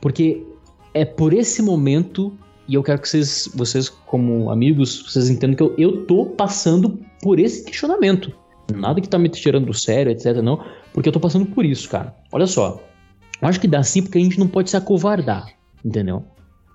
Porque 0.00 0.44
é 0.92 1.04
por 1.04 1.32
esse 1.32 1.62
momento, 1.62 2.36
e 2.68 2.74
eu 2.74 2.82
quero 2.82 3.00
que 3.00 3.08
vocês, 3.08 3.50
vocês 3.54 3.88
como 3.88 4.50
amigos, 4.50 5.02
vocês 5.02 5.30
entendam 5.30 5.56
que 5.56 5.62
eu, 5.62 5.74
eu 5.78 6.04
tô 6.06 6.26
passando 6.26 6.98
por 7.22 7.38
esse 7.38 7.64
questionamento. 7.64 8.32
Nada 8.74 9.00
que 9.00 9.08
tá 9.08 9.18
me 9.18 9.28
tirando 9.28 9.66
do 9.66 9.74
sério, 9.74 10.10
etc, 10.12 10.36
não. 10.42 10.62
Porque 10.92 11.08
eu 11.08 11.12
tô 11.12 11.20
passando 11.20 11.46
por 11.46 11.64
isso, 11.64 11.88
cara. 11.88 12.14
Olha 12.32 12.46
só. 12.46 12.80
Eu 13.40 13.48
acho 13.48 13.60
que 13.60 13.68
dá 13.68 13.82
sim, 13.82 14.02
porque 14.02 14.16
a 14.18 14.20
gente 14.20 14.38
não 14.38 14.48
pode 14.48 14.70
se 14.70 14.76
acovardar, 14.76 15.46
entendeu? 15.84 16.24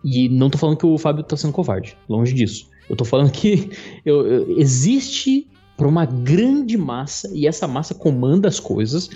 E 0.04 0.30
não 0.30 0.50
tô 0.50 0.58
falando 0.58 0.78
que 0.78 0.86
o 0.86 0.98
Fábio 0.98 1.24
tá 1.24 1.36
sendo 1.36 1.52
covarde, 1.54 1.98
longe 2.08 2.34
disso. 2.34 2.70
Eu 2.90 2.96
tô 2.96 3.06
falando 3.06 3.32
que 3.32 3.70
eu- 4.06 4.26
eu- 4.28 4.60
existe 4.60 5.48
para 5.80 5.88
uma 5.88 6.04
grande 6.06 6.78
massa, 6.78 7.30
e 7.34 7.48
essa 7.48 7.66
massa 7.66 7.96
comanda 7.96 8.50
as 8.50 8.60
coisas, 8.60 9.10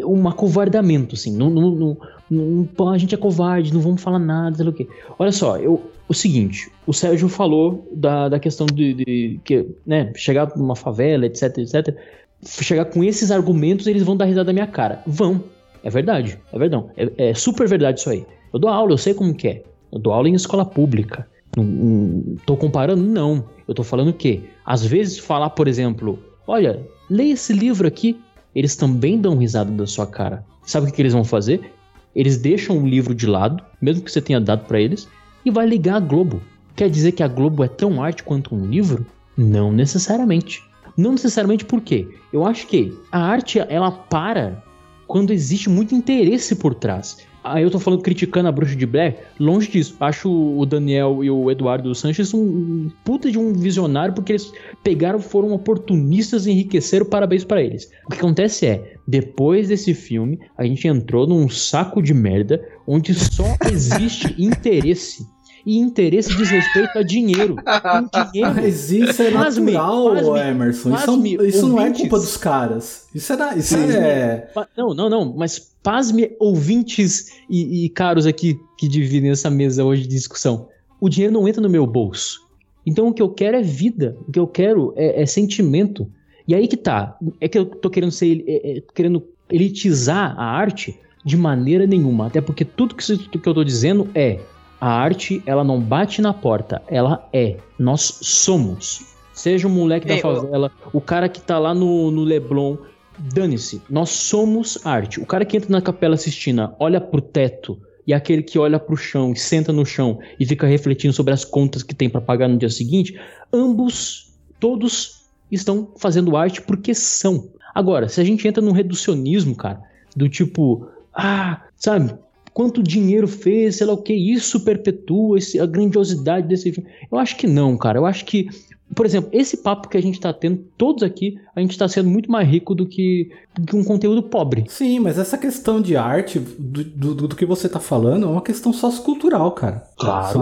um 0.00 0.26
acovardamento, 0.28 1.14
assim. 1.14 1.32
Não, 1.36 1.48
não, 1.48 1.70
não- 1.70 1.96
não- 2.28 2.88
a 2.88 2.98
gente 2.98 3.14
é 3.14 3.18
covarde, 3.18 3.72
não 3.72 3.80
vamos 3.80 4.02
falar 4.02 4.18
nada, 4.18 4.56
sei 4.56 4.64
lá 4.64 4.70
o 4.72 4.74
quê. 4.74 4.88
Olha 5.16 5.30
só, 5.30 5.56
eu, 5.56 5.80
o 6.08 6.12
seguinte, 6.12 6.68
o 6.84 6.92
Sérgio 6.92 7.28
falou 7.28 7.88
da, 7.94 8.28
da 8.28 8.40
questão 8.40 8.66
de, 8.66 8.92
de 8.94 9.40
que, 9.44 9.66
né, 9.86 10.10
chegar 10.16 10.50
numa 10.56 10.74
favela, 10.74 11.26
etc, 11.26 11.58
etc. 11.58 11.96
Chegar 12.44 12.86
com 12.86 13.04
esses 13.04 13.30
argumentos, 13.30 13.86
eles 13.86 14.02
vão 14.02 14.16
dar 14.16 14.24
risada 14.24 14.46
da 14.46 14.52
minha 14.52 14.66
cara. 14.66 15.00
Vão. 15.06 15.44
É 15.84 15.90
verdade, 15.90 16.38
é 16.52 16.58
verdade. 16.58 16.86
É, 16.96 17.28
é 17.30 17.34
super 17.34 17.68
verdade 17.68 18.00
isso 18.00 18.10
aí. 18.10 18.26
Eu 18.52 18.58
dou 18.58 18.68
aula, 18.68 18.90
eu 18.92 18.98
sei 18.98 19.14
como 19.14 19.32
que 19.32 19.46
é. 19.46 19.62
Eu 19.92 20.00
dou 20.00 20.12
aula 20.12 20.28
em 20.28 20.34
escola 20.34 20.64
pública. 20.64 21.26
Não, 21.56 21.62
não 21.62 22.36
tô 22.44 22.56
comparando? 22.56 23.00
Não. 23.00 23.44
Eu 23.66 23.74
tô 23.74 23.82
falando 23.82 24.12
que, 24.12 24.48
às 24.64 24.84
vezes, 24.84 25.18
falar, 25.18 25.50
por 25.50 25.66
exemplo, 25.68 26.18
olha, 26.46 26.86
leia 27.08 27.32
esse 27.32 27.52
livro 27.52 27.86
aqui, 27.86 28.20
eles 28.54 28.76
também 28.76 29.20
dão 29.20 29.36
risada 29.36 29.70
da 29.70 29.86
sua 29.86 30.06
cara. 30.06 30.44
Sabe 30.64 30.88
o 30.88 30.92
que, 30.92 31.00
eles 31.00 31.12
vão 31.12 31.24
fazer? 31.24 31.72
Eles 32.14 32.36
deixam 32.36 32.78
o 32.78 32.86
livro 32.86 33.14
de 33.14 33.26
lado, 33.26 33.62
mesmo 33.80 34.02
que 34.02 34.10
você 34.10 34.20
tenha 34.20 34.40
dado 34.40 34.66
pra 34.66 34.80
eles, 34.80 35.08
e 35.44 35.50
vai 35.50 35.66
ligar 35.66 35.96
a 35.96 36.00
Globo. 36.00 36.40
Quer 36.76 36.88
dizer 36.88 37.12
que 37.12 37.22
a 37.22 37.28
Globo 37.28 37.64
é 37.64 37.68
tão 37.68 38.02
arte 38.02 38.22
quanto 38.22 38.54
um 38.54 38.66
livro? 38.66 39.06
Não 39.36 39.72
necessariamente. 39.72 40.62
Não 40.96 41.12
necessariamente 41.12 41.64
por 41.64 41.80
quê? 41.80 42.08
Eu 42.32 42.46
acho 42.46 42.66
que 42.66 42.96
a 43.10 43.18
arte 43.18 43.58
ela 43.58 43.90
para 43.90 44.62
quando 45.06 45.32
existe 45.32 45.68
muito 45.68 45.94
interesse 45.94 46.54
por 46.54 46.74
trás. 46.74 47.18
Aí 47.44 47.62
eu 47.62 47.70
tô 47.70 47.78
falando 47.78 48.00
criticando 48.00 48.48
a 48.48 48.52
bruxa 48.52 48.74
de 48.74 48.86
Blair, 48.86 49.18
longe 49.38 49.70
disso. 49.70 49.94
Acho 50.00 50.30
o 50.30 50.64
Daniel 50.64 51.22
e 51.22 51.30
o 51.30 51.50
Eduardo 51.50 51.94
Sanches 51.94 52.32
um, 52.32 52.40
um 52.40 52.90
puta 53.04 53.30
de 53.30 53.38
um 53.38 53.52
visionário, 53.52 54.14
porque 54.14 54.32
eles 54.32 54.50
pegaram, 54.82 55.20
foram 55.20 55.52
oportunistas 55.52 56.46
e 56.46 56.52
enriqueceram, 56.52 57.04
parabéns 57.04 57.44
pra 57.44 57.62
eles. 57.62 57.90
O 58.06 58.10
que 58.10 58.16
acontece 58.16 58.66
é, 58.66 58.96
depois 59.06 59.68
desse 59.68 59.92
filme, 59.92 60.40
a 60.56 60.64
gente 60.64 60.88
entrou 60.88 61.26
num 61.26 61.46
saco 61.50 62.02
de 62.02 62.14
merda 62.14 62.66
onde 62.86 63.12
só 63.12 63.44
existe 63.70 64.34
interesse. 64.42 65.26
E 65.66 65.78
interesse 65.78 66.36
diz 66.36 66.50
respeito 66.50 66.98
a 66.98 67.02
dinheiro. 67.02 67.56
Dinheiro 68.32 68.54
Mas 68.54 68.90
isso 68.92 69.22
é 69.22 69.30
Pasme, 69.30 69.72
natural, 69.72 70.14
pasme, 70.14 70.50
Emerson. 70.50 70.94
Isso, 70.94 71.06
pasme, 71.06 71.36
é- 71.40 71.46
isso 71.46 71.68
não 71.68 71.80
é 71.80 71.90
culpa 71.92 72.18
dos 72.18 72.36
caras. 72.36 73.06
Isso 73.14 73.32
é. 73.32 73.36
da- 73.36 73.56
Isso 73.56 73.74
é 73.76 74.48
Não, 74.76 74.92
não, 74.94 75.08
não, 75.08 75.34
mas 75.34 75.58
pasme 75.82 76.32
ouvintes 76.38 77.28
e, 77.48 77.84
e 77.84 77.88
caros 77.88 78.26
aqui 78.26 78.58
que 78.78 78.86
dividem 78.86 79.30
essa 79.30 79.48
mesa 79.50 79.84
hoje 79.84 80.02
de 80.02 80.08
discussão. 80.08 80.68
O 81.00 81.08
dinheiro 81.08 81.32
não 81.32 81.48
entra 81.48 81.62
no 81.62 81.68
meu 81.70 81.86
bolso. 81.86 82.40
Então 82.86 83.08
o 83.08 83.14
que 83.14 83.22
eu 83.22 83.30
quero 83.30 83.56
é 83.56 83.62
vida, 83.62 84.16
o 84.28 84.32
que 84.32 84.38
eu 84.38 84.46
quero 84.46 84.92
é, 84.96 85.22
é 85.22 85.26
sentimento. 85.26 86.06
E 86.46 86.54
aí 86.54 86.68
que 86.68 86.76
tá, 86.76 87.16
é 87.40 87.48
que 87.48 87.58
eu 87.58 87.64
tô 87.64 87.88
querendo 87.88 88.10
ser, 88.12 88.44
é- 88.46 88.78
é- 88.78 88.82
querendo 88.94 89.22
elitizar 89.50 90.38
a 90.38 90.44
arte 90.44 90.98
de 91.24 91.36
maneira 91.38 91.86
nenhuma. 91.86 92.26
Até 92.26 92.40
porque 92.42 92.64
tudo 92.66 92.94
que, 92.94 93.16
que 93.38 93.48
eu 93.48 93.54
tô 93.54 93.64
dizendo 93.64 94.08
é 94.14 94.40
a 94.84 94.88
arte, 94.88 95.42
ela 95.46 95.64
não 95.64 95.80
bate 95.80 96.20
na 96.20 96.34
porta, 96.34 96.82
ela 96.86 97.26
é. 97.32 97.56
Nós 97.78 98.18
somos. 98.20 99.14
Seja 99.32 99.66
o 99.66 99.70
moleque 99.70 100.06
da 100.06 100.12
Ei, 100.12 100.20
ô- 100.20 100.22
favela, 100.36 100.70
o 100.92 101.00
cara 101.00 101.26
que 101.26 101.40
tá 101.40 101.58
lá 101.58 101.72
no, 101.72 102.10
no 102.10 102.22
Leblon, 102.22 102.76
dane-se. 103.18 103.80
Nós 103.88 104.10
somos 104.10 104.86
arte. 104.86 105.18
O 105.22 105.24
cara 105.24 105.46
que 105.46 105.56
entra 105.56 105.70
na 105.70 105.80
Capela 105.80 106.18
Sistina, 106.18 106.74
olha 106.78 107.00
pro 107.00 107.22
teto, 107.22 107.80
e 108.06 108.12
aquele 108.12 108.42
que 108.42 108.58
olha 108.58 108.78
pro 108.78 108.94
chão 108.94 109.32
e 109.32 109.36
senta 109.36 109.72
no 109.72 109.86
chão 109.86 110.18
e 110.38 110.44
fica 110.44 110.66
refletindo 110.66 111.14
sobre 111.14 111.32
as 111.32 111.46
contas 111.46 111.82
que 111.82 111.94
tem 111.94 112.10
pra 112.10 112.20
pagar 112.20 112.46
no 112.46 112.58
dia 112.58 112.68
seguinte, 112.68 113.18
ambos, 113.50 114.34
todos 114.60 115.22
estão 115.50 115.92
fazendo 115.96 116.36
arte 116.36 116.60
porque 116.60 116.94
são. 116.94 117.48
Agora, 117.74 118.06
se 118.06 118.20
a 118.20 118.24
gente 118.24 118.46
entra 118.46 118.62
num 118.62 118.72
reducionismo, 118.72 119.56
cara, 119.56 119.80
do 120.14 120.28
tipo, 120.28 120.86
ah, 121.14 121.62
sabe, 121.74 122.14
quanto 122.54 122.82
dinheiro 122.82 123.28
fez, 123.28 123.76
sei 123.76 123.86
lá 123.86 123.92
o 123.92 123.98
que, 124.02 124.14
isso 124.14 124.60
perpetua 124.64 125.36
esse- 125.36 125.58
a 125.60 125.66
grandiosidade 125.66 126.46
desse 126.48 126.72
filme. 126.72 126.88
Eu 127.12 127.18
acho 127.18 127.36
que 127.36 127.46
não, 127.46 127.76
cara. 127.76 127.98
Eu 127.98 128.06
acho 128.06 128.24
que 128.24 128.48
Por 128.94 129.06
exemplo, 129.06 129.30
esse 129.32 129.56
papo 129.56 129.88
que 129.88 129.96
a 129.96 130.00
gente 130.02 130.20
tá 130.20 130.32
tendo, 130.32 130.58
todos 130.76 131.02
aqui, 131.02 131.36
a 131.56 131.60
gente 131.60 131.76
tá 131.76 131.88
sendo 131.88 132.08
muito 132.08 132.30
mais 132.30 132.46
rico 132.46 132.74
do 132.74 132.86
que, 132.86 133.30
do 133.58 133.66
que 133.66 133.74
um 133.74 133.82
conteúdo 133.82 134.22
pobre. 134.22 134.66
Sim, 134.68 135.00
mas 135.00 135.18
essa 135.18 135.36
questão 135.38 135.80
de 135.80 135.96
arte, 135.96 136.38
do, 136.38 136.84
do, 136.84 137.14
do 137.28 137.34
que 137.34 137.46
você 137.46 137.66
tá 137.68 137.80
falando, 137.80 138.26
é 138.26 138.28
uma 138.28 138.42
questão 138.42 138.72
sociocultural, 138.74 139.50
cara. 139.52 139.82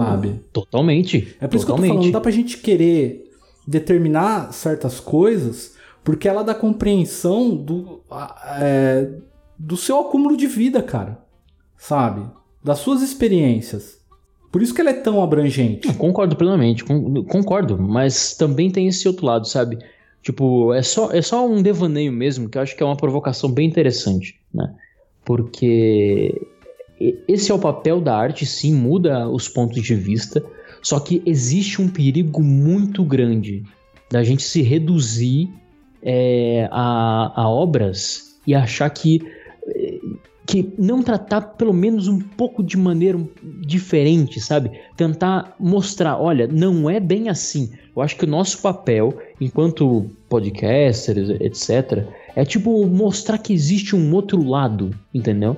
Sabe? 0.09 0.41
Totalmente. 0.51 1.35
É 1.39 1.47
por 1.47 1.55
isso 1.55 1.65
que 1.65 1.71
eu 1.71 1.75
tô 1.77 1.81
totalmente. 1.81 1.87
falando, 1.87 2.03
não 2.05 2.11
dá 2.11 2.21
pra 2.21 2.31
gente 2.31 2.57
querer 2.57 3.31
determinar 3.65 4.51
certas 4.53 4.99
coisas 4.99 5.73
porque 6.03 6.27
ela 6.27 6.43
dá 6.43 6.53
compreensão 6.53 7.55
do, 7.55 8.01
é, 8.59 9.09
do 9.57 9.77
seu 9.77 9.99
acúmulo 9.99 10.35
de 10.35 10.47
vida, 10.47 10.83
cara. 10.83 11.22
Sabe? 11.83 12.25
Das 12.63 12.79
suas 12.79 13.01
experiências. 13.01 13.97
Por 14.49 14.61
isso 14.61 14.73
que 14.73 14.79
ela 14.79 14.91
é 14.91 14.93
tão 14.93 15.21
abrangente. 15.21 15.85
Eu 15.85 15.93
Concordo 15.95 16.33
plenamente, 16.37 16.85
con- 16.85 17.25
concordo, 17.25 17.77
mas 17.77 18.35
também 18.37 18.71
tem 18.71 18.87
esse 18.87 19.05
outro 19.05 19.25
lado, 19.25 19.45
sabe? 19.45 19.77
Tipo, 20.21 20.73
é 20.73 20.81
só, 20.81 21.11
é 21.11 21.21
só 21.21 21.45
um 21.45 21.61
devaneio 21.61 22.13
mesmo, 22.13 22.47
que 22.47 22.57
eu 22.57 22.61
acho 22.61 22.73
que 22.77 22.81
é 22.81 22.85
uma 22.85 22.95
provocação 22.95 23.51
bem 23.51 23.67
interessante, 23.67 24.39
né? 24.53 24.73
Porque 25.25 26.41
esse 27.27 27.51
é 27.51 27.53
o 27.53 27.59
papel 27.59 27.99
da 27.99 28.15
arte, 28.15 28.45
sim, 28.45 28.73
muda 28.73 29.27
os 29.27 29.49
pontos 29.49 29.83
de 29.83 29.93
vista, 29.95 30.41
só 30.81 31.01
que 31.01 31.21
existe 31.25 31.81
um 31.81 31.89
perigo 31.89 32.41
muito 32.41 33.03
grande 33.03 33.63
da 34.09 34.23
gente 34.23 34.43
se 34.43 34.61
reduzir 34.61 35.49
é, 36.01 36.69
a, 36.71 37.41
a 37.41 37.49
obras 37.49 38.37
e 38.47 38.55
achar 38.55 38.89
que 38.89 39.19
que 40.45 40.73
não 40.77 41.01
tratar 41.01 41.41
pelo 41.41 41.73
menos 41.73 42.07
um 42.07 42.19
pouco 42.19 42.61
de 42.63 42.77
maneira 42.77 43.19
diferente, 43.41 44.39
sabe? 44.39 44.71
Tentar 44.95 45.55
mostrar, 45.59 46.17
olha, 46.17 46.47
não 46.47 46.89
é 46.89 46.99
bem 46.99 47.29
assim. 47.29 47.71
Eu 47.95 48.01
acho 48.01 48.17
que 48.17 48.25
o 48.25 48.27
nosso 48.27 48.61
papel, 48.61 49.17
enquanto 49.39 50.09
podcasters, 50.27 51.29
etc., 51.29 52.05
é 52.35 52.43
tipo 52.43 52.85
mostrar 52.87 53.37
que 53.37 53.53
existe 53.53 53.95
um 53.95 54.13
outro 54.13 54.43
lado, 54.43 54.91
entendeu? 55.13 55.55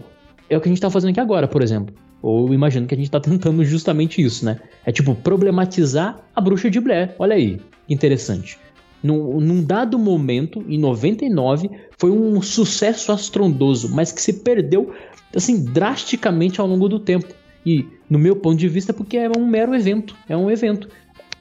É 0.50 0.58
o 0.58 0.62
que 0.62 0.70
a 0.70 0.72
gente 0.72 0.82
tá 0.82 0.90
fazendo 0.90 1.12
aqui 1.12 1.20
agora, 1.20 1.48
por 1.48 1.64
exemplo. 1.64 1.96
Ou 2.22 2.54
imagino 2.54 2.88
que 2.88 2.94
a 2.94 2.98
gente 2.98 3.10
tá 3.10 3.20
tentando 3.20 3.64
justamente 3.64 4.22
isso, 4.22 4.46
né? 4.46 4.60
É 4.86 4.92
tipo 4.92 5.16
problematizar 5.16 6.20
a 6.36 6.42
bruxa 6.42 6.70
de 6.70 6.80
Blair. 6.80 7.16
Olha 7.18 7.36
aí, 7.36 7.60
interessante. 7.90 8.60
Num, 9.04 9.40
num 9.40 9.64
dado 9.64 10.00
momento, 10.00 10.64
em 10.68 10.78
99, 10.80 11.70
foi 11.98 12.12
um 12.12 12.42
sucesso 12.42 13.12
astrondoso, 13.12 13.94
mas 13.94 14.12
que 14.12 14.22
se 14.22 14.34
perdeu 14.34 14.94
assim 15.36 15.64
drasticamente 15.64 16.60
ao 16.60 16.68
longo 16.68 16.88
do 16.90 17.00
tempo. 17.00 17.28
E, 17.66 17.86
no 18.10 18.18
meu 18.20 18.36
ponto 18.36 18.58
de 18.58 18.68
vista, 18.70 18.94
porque 18.94 19.18
é 19.18 19.30
um 19.38 19.46
mero 19.46 19.76
evento. 19.76 20.16
É 20.30 20.36
um 20.36 20.50
evento. 20.50 20.88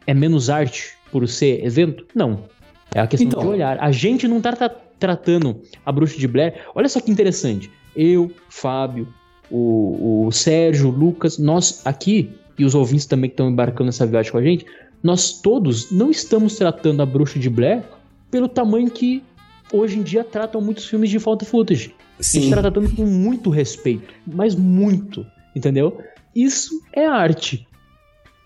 É 0.06 0.12
menos 0.14 0.50
arte 0.50 0.94
por 1.10 1.26
ser 1.28 1.64
evento? 1.64 2.06
Não. 2.14 2.44
É 2.94 3.00
a 3.00 3.06
questão 3.06 3.28
Então. 3.28 3.40
de 3.42 3.48
olhar. 3.48 3.78
A 3.80 3.90
gente 3.92 4.26
não 4.28 4.40
tá 4.40 4.52
tra- 4.52 4.74
tratando 4.98 5.60
a 5.84 5.92
bruxa 5.92 6.18
de 6.18 6.26
Blair. 6.28 6.54
Olha 6.74 6.88
só 6.88 7.00
que 7.00 7.10
interessante. 7.10 7.70
Eu, 7.94 8.30
Fábio, 8.48 9.06
o, 9.50 10.26
o 10.26 10.32
Sérgio, 10.32 10.88
o 10.88 10.90
Lucas, 10.90 11.38
nós 11.38 11.82
aqui, 11.84 12.30
e 12.58 12.64
os 12.64 12.74
ouvintes 12.74 13.06
também 13.06 13.28
que 13.30 13.34
estão 13.34 13.48
embarcando 13.50 13.86
nessa 13.86 14.06
viagem 14.06 14.30
com 14.32 14.38
a 14.38 14.42
gente, 14.42 14.64
nós 15.04 15.32
todos 15.42 15.90
não 15.90 16.10
estamos 16.10 16.56
tratando 16.56 17.02
a 17.02 17.06
bruxa 17.06 17.38
de 17.38 17.50
Blair 17.50 17.82
pelo 18.30 18.48
tamanho 18.48 18.90
que 18.90 19.22
hoje 19.70 19.98
em 19.98 20.02
dia 20.02 20.24
tratam 20.24 20.62
muitos 20.62 20.86
filmes 20.86 21.10
de 21.10 21.18
found 21.18 21.44
footage. 21.44 21.94
A 22.18 22.22
gente 22.22 22.44
Sim. 22.46 22.50
tá 22.50 22.62
tratando 22.62 22.90
com 22.96 23.04
muito 23.04 23.50
respeito, 23.50 24.14
mas 24.26 24.54
muito, 24.54 25.26
entendeu? 25.54 26.00
Isso 26.34 26.80
é 26.92 27.04
arte. 27.06 27.68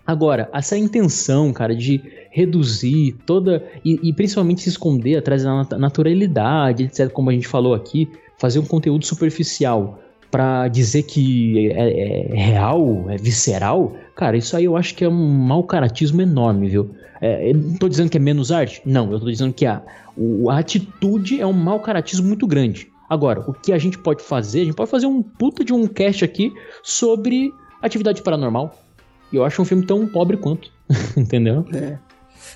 Agora, 0.05 0.49
essa 0.53 0.77
intenção, 0.77 1.53
cara, 1.53 1.75
de 1.75 2.01
reduzir 2.31 3.15
toda. 3.25 3.63
E, 3.85 3.99
e 4.01 4.11
principalmente 4.11 4.61
se 4.61 4.69
esconder 4.69 5.17
atrás 5.17 5.43
da 5.43 5.55
nat- 5.55 5.77
naturalidade, 5.77 6.83
etc., 6.85 7.09
como 7.11 7.29
a 7.29 7.33
gente 7.33 7.47
falou 7.47 7.73
aqui, 7.73 8.09
fazer 8.37 8.59
um 8.59 8.65
conteúdo 8.65 9.05
superficial 9.05 9.99
pra 10.31 10.67
dizer 10.67 11.03
que 11.03 11.69
é, 11.71 12.31
é 12.31 12.35
real, 12.35 13.05
é 13.09 13.17
visceral, 13.17 13.95
cara, 14.19 14.35
isso 14.37 14.55
aí 14.57 14.65
eu 14.65 14.75
acho 14.75 14.93
que 14.95 15.05
é 15.05 15.09
um 15.09 15.27
mau 15.29 15.63
caratismo 15.63 16.21
enorme, 16.21 16.67
viu? 16.67 16.89
É, 17.21 17.53
não 17.53 17.77
tô 17.77 17.87
dizendo 17.87 18.09
que 18.09 18.17
é 18.17 18.19
menos 18.19 18.51
arte? 18.51 18.81
Não, 18.85 19.09
eu 19.11 19.19
tô 19.19 19.29
dizendo 19.31 19.53
que 19.53 19.65
a, 19.65 19.81
o- 20.17 20.49
a 20.49 20.59
atitude 20.59 21.39
é 21.39 21.45
um 21.45 21.53
mau 21.53 21.79
caratismo 21.79 22.27
muito 22.27 22.45
grande. 22.45 22.91
Agora, 23.09 23.43
o 23.47 23.53
que 23.53 23.71
a 23.71 23.77
gente 23.77 23.97
pode 23.97 24.21
fazer? 24.21 24.61
A 24.61 24.65
gente 24.65 24.75
pode 24.75 24.91
fazer 24.91 25.05
um 25.07 25.21
puta 25.23 25.63
de 25.63 25.71
um 25.73 25.87
cast 25.87 26.23
aqui 26.25 26.51
sobre 26.83 27.51
atividade 27.81 28.21
paranormal. 28.21 28.77
E 29.31 29.35
eu 29.37 29.45
acho 29.45 29.61
um 29.61 29.65
filme 29.65 29.85
tão 29.85 30.05
pobre 30.07 30.35
quanto. 30.37 30.69
Entendeu? 31.17 31.65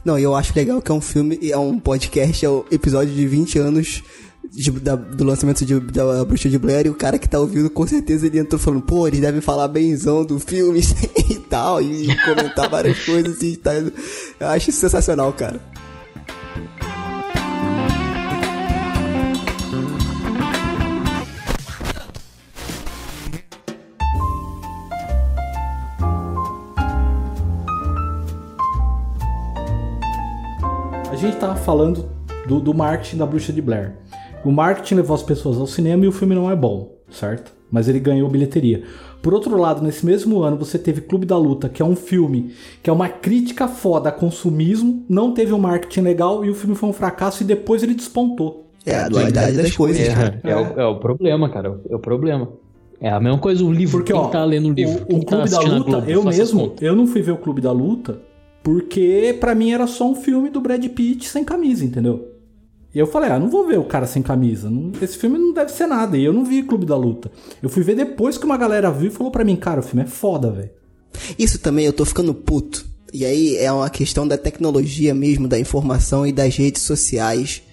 Não, 0.03 0.19
e 0.19 0.23
eu 0.23 0.35
acho 0.35 0.53
legal 0.55 0.81
que 0.81 0.91
é 0.91 0.93
um 0.93 1.01
filme, 1.01 1.39
é 1.49 1.57
um 1.57 1.79
podcast, 1.79 2.45
é 2.45 2.49
o 2.49 2.65
episódio 2.71 3.13
de 3.13 3.25
20 3.25 3.57
anos 3.59 4.03
de- 4.51 4.71
da- 4.71 4.95
do 4.95 5.23
lançamento 5.23 5.65
de- 5.65 5.79
da 5.79 6.23
Bruxa 6.25 6.49
de 6.49 6.57
Blair, 6.59 6.85
e 6.85 6.89
o 6.89 6.95
cara 6.95 7.17
que 7.17 7.27
tá 7.27 7.39
ouvindo, 7.39 7.69
com 7.69 7.85
certeza 7.87 8.27
ele 8.27 8.39
entrou 8.39 8.59
falando, 8.59 8.81
pô, 8.83 9.07
eles 9.07 9.19
devem 9.19 9.41
falar 9.41 9.67
benzão 9.67 10.23
do 10.25 10.39
filme 10.39 10.81
e 11.29 11.35
tal, 11.35 11.81
e 11.81 12.07
comentar 12.25 12.69
várias 12.69 12.99
coisas 13.05 13.41
e 13.41 13.57
tal. 13.57 13.73
Eu 14.39 14.47
acho 14.47 14.71
sensacional, 14.71 15.31
cara. 15.33 15.59
A 31.11 31.15
gente 31.15 31.37
tava 31.37 31.55
falando 31.55 32.09
do, 32.47 32.59
do 32.59 32.73
marketing 32.73 33.17
da 33.17 33.25
Bruxa 33.25 33.53
de 33.53 33.61
Blair. 33.61 33.93
O 34.43 34.51
marketing 34.51 34.95
levou 34.95 35.15
as 35.15 35.23
pessoas 35.23 35.57
ao 35.57 35.67
cinema 35.67 36.05
e 36.05 36.07
o 36.07 36.11
filme 36.11 36.35
não 36.35 36.49
é 36.51 36.55
bom, 36.55 36.97
certo? 37.09 37.53
Mas 37.71 37.87
ele 37.87 37.99
ganhou 37.99 38.29
bilheteria. 38.29 38.83
Por 39.21 39.33
outro 39.33 39.57
lado, 39.57 39.81
nesse 39.81 40.05
mesmo 40.05 40.41
ano, 40.41 40.57
você 40.57 40.77
teve 40.77 41.01
Clube 41.01 41.25
da 41.25 41.37
Luta, 41.37 41.69
que 41.69 41.81
é 41.81 41.85
um 41.85 41.95
filme 41.95 42.53
que 42.83 42.89
é 42.89 42.93
uma 42.93 43.07
crítica 43.07 43.67
foda 43.67 44.09
a 44.09 44.11
consumismo, 44.11 45.05
não 45.07 45.33
teve 45.33 45.53
um 45.53 45.59
marketing 45.59 46.01
legal 46.01 46.43
e 46.43 46.49
o 46.49 46.55
filme 46.55 46.75
foi 46.75 46.89
um 46.89 46.93
fracasso 46.93 47.41
e 47.41 47.45
depois 47.45 47.81
ele 47.81 47.93
despontou. 47.93 48.69
É 48.85 48.95
a 48.95 49.07
dualidade 49.07 49.55
das 49.55 49.75
coisas, 49.75 50.07
cara. 50.09 50.41
É, 50.43 50.51
é 50.51 50.55
o, 50.57 50.79
é 50.81 50.85
o 50.85 50.99
problema, 50.99 51.49
cara. 51.49 51.79
É 51.89 51.95
o 51.95 51.99
problema. 51.99 52.49
É 52.99 53.09
a 53.09 53.19
mesma 53.19 53.39
coisa 53.39 53.63
o 53.63 53.71
livro. 53.71 53.99
Porque, 53.99 54.11
Quem 54.11 54.21
ó, 54.21 54.27
tá 54.27 54.43
lendo 54.43 54.69
o 54.69 54.73
livro? 54.73 55.05
o, 55.09 55.17
o 55.17 55.19
tá 55.23 55.25
Clube 55.25 55.29
da 55.29 55.43
assistindo 55.43 55.73
a 55.73 55.77
Luta, 55.77 55.91
Globo? 55.91 56.11
eu 56.11 56.23
mesmo, 56.23 56.75
eu 56.81 56.95
não 56.95 57.07
fui 57.07 57.21
ver 57.21 57.31
o 57.31 57.37
Clube 57.37 57.61
da 57.61 57.71
Luta 57.71 58.19
porque 58.61 59.37
pra 59.39 59.53
mim 59.53 59.71
era 59.71 59.85
só 59.87 60.09
um 60.09 60.15
filme 60.15 60.49
do 60.49 60.61
Brad 60.61 60.85
Pitt 60.87 61.27
sem 61.27 61.43
camisa, 61.43 61.83
entendeu? 61.83 62.32
E 62.93 62.99
eu 62.99 63.07
falei, 63.07 63.31
ah, 63.31 63.39
não 63.39 63.49
vou 63.49 63.65
ver 63.65 63.79
o 63.79 63.83
cara 63.83 64.05
sem 64.05 64.21
camisa. 64.21 64.71
esse 65.01 65.17
filme 65.17 65.37
não 65.37 65.51
deve 65.51 65.71
ser 65.71 65.87
nada. 65.87 66.15
E 66.15 66.23
eu 66.23 66.31
não 66.31 66.45
vi 66.45 66.61
Clube 66.61 66.85
da 66.85 66.95
Luta. 66.95 67.31
Eu 67.61 67.69
fui 67.69 67.81
ver 67.81 67.95
depois 67.95 68.37
que 68.37 68.45
uma 68.45 68.57
galera 68.57 68.91
viu 68.91 69.07
e 69.07 69.13
falou 69.13 69.31
pra 69.31 69.43
mim, 69.43 69.55
cara, 69.55 69.79
o 69.79 69.83
filme 69.83 70.03
é 70.03 70.07
foda, 70.07 70.51
velho. 70.51 70.69
Isso 71.37 71.57
também 71.57 71.85
eu 71.85 71.93
tô 71.93 72.05
ficando 72.05 72.33
puto. 72.33 72.85
E 73.11 73.25
aí 73.25 73.57
é 73.57 73.71
uma 73.71 73.89
questão 73.89 74.27
da 74.27 74.37
tecnologia 74.37 75.13
mesmo, 75.13 75.47
da 75.47 75.59
informação 75.59 76.25
e 76.25 76.31
das 76.31 76.55
redes 76.55 76.83
sociais, 76.83 77.63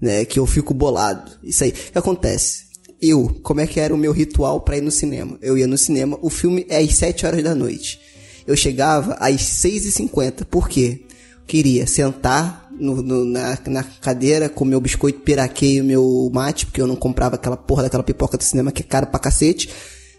né? 0.00 0.24
Que 0.24 0.38
eu 0.38 0.46
fico 0.46 0.74
bolado. 0.74 1.30
Isso 1.42 1.64
aí. 1.64 1.70
O 1.70 1.92
que 1.92 1.98
acontece? 1.98 2.64
Eu, 3.00 3.36
como 3.42 3.60
é 3.60 3.66
que 3.66 3.78
era 3.78 3.94
o 3.94 3.98
meu 3.98 4.12
ritual 4.12 4.60
pra 4.60 4.76
ir 4.76 4.80
no 4.80 4.90
cinema? 4.90 5.36
Eu 5.42 5.58
ia 5.58 5.66
no 5.66 5.76
cinema, 5.76 6.18
o 6.22 6.30
filme 6.30 6.64
é 6.68 6.78
às 6.78 6.94
7 6.94 7.26
horas 7.26 7.42
da 7.42 7.54
noite. 7.54 8.00
Eu 8.46 8.56
chegava 8.56 9.14
às 9.14 9.40
6h50. 9.40 10.44
Por 10.44 10.68
quê? 10.68 11.02
Queria 11.46 11.86
sentar 11.86 12.63
no- 12.78 13.02
no- 13.02 13.24
na, 13.24 13.58
na 13.66 13.82
cadeira 13.82 14.48
com 14.48 14.64
meu 14.64 14.80
biscoito 14.80 15.20
piraquê 15.20 15.74
e 15.74 15.80
o 15.80 15.84
meu 15.84 16.30
mate, 16.32 16.66
porque 16.66 16.80
eu 16.80 16.86
não 16.86 16.96
comprava 16.96 17.36
aquela 17.36 17.56
porra 17.56 17.84
daquela 17.84 18.02
pipoca 18.02 18.36
do 18.36 18.44
cinema 18.44 18.72
que 18.72 18.82
é 18.82 18.86
caro 18.86 19.06
pra 19.06 19.18
cacete. 19.20 19.70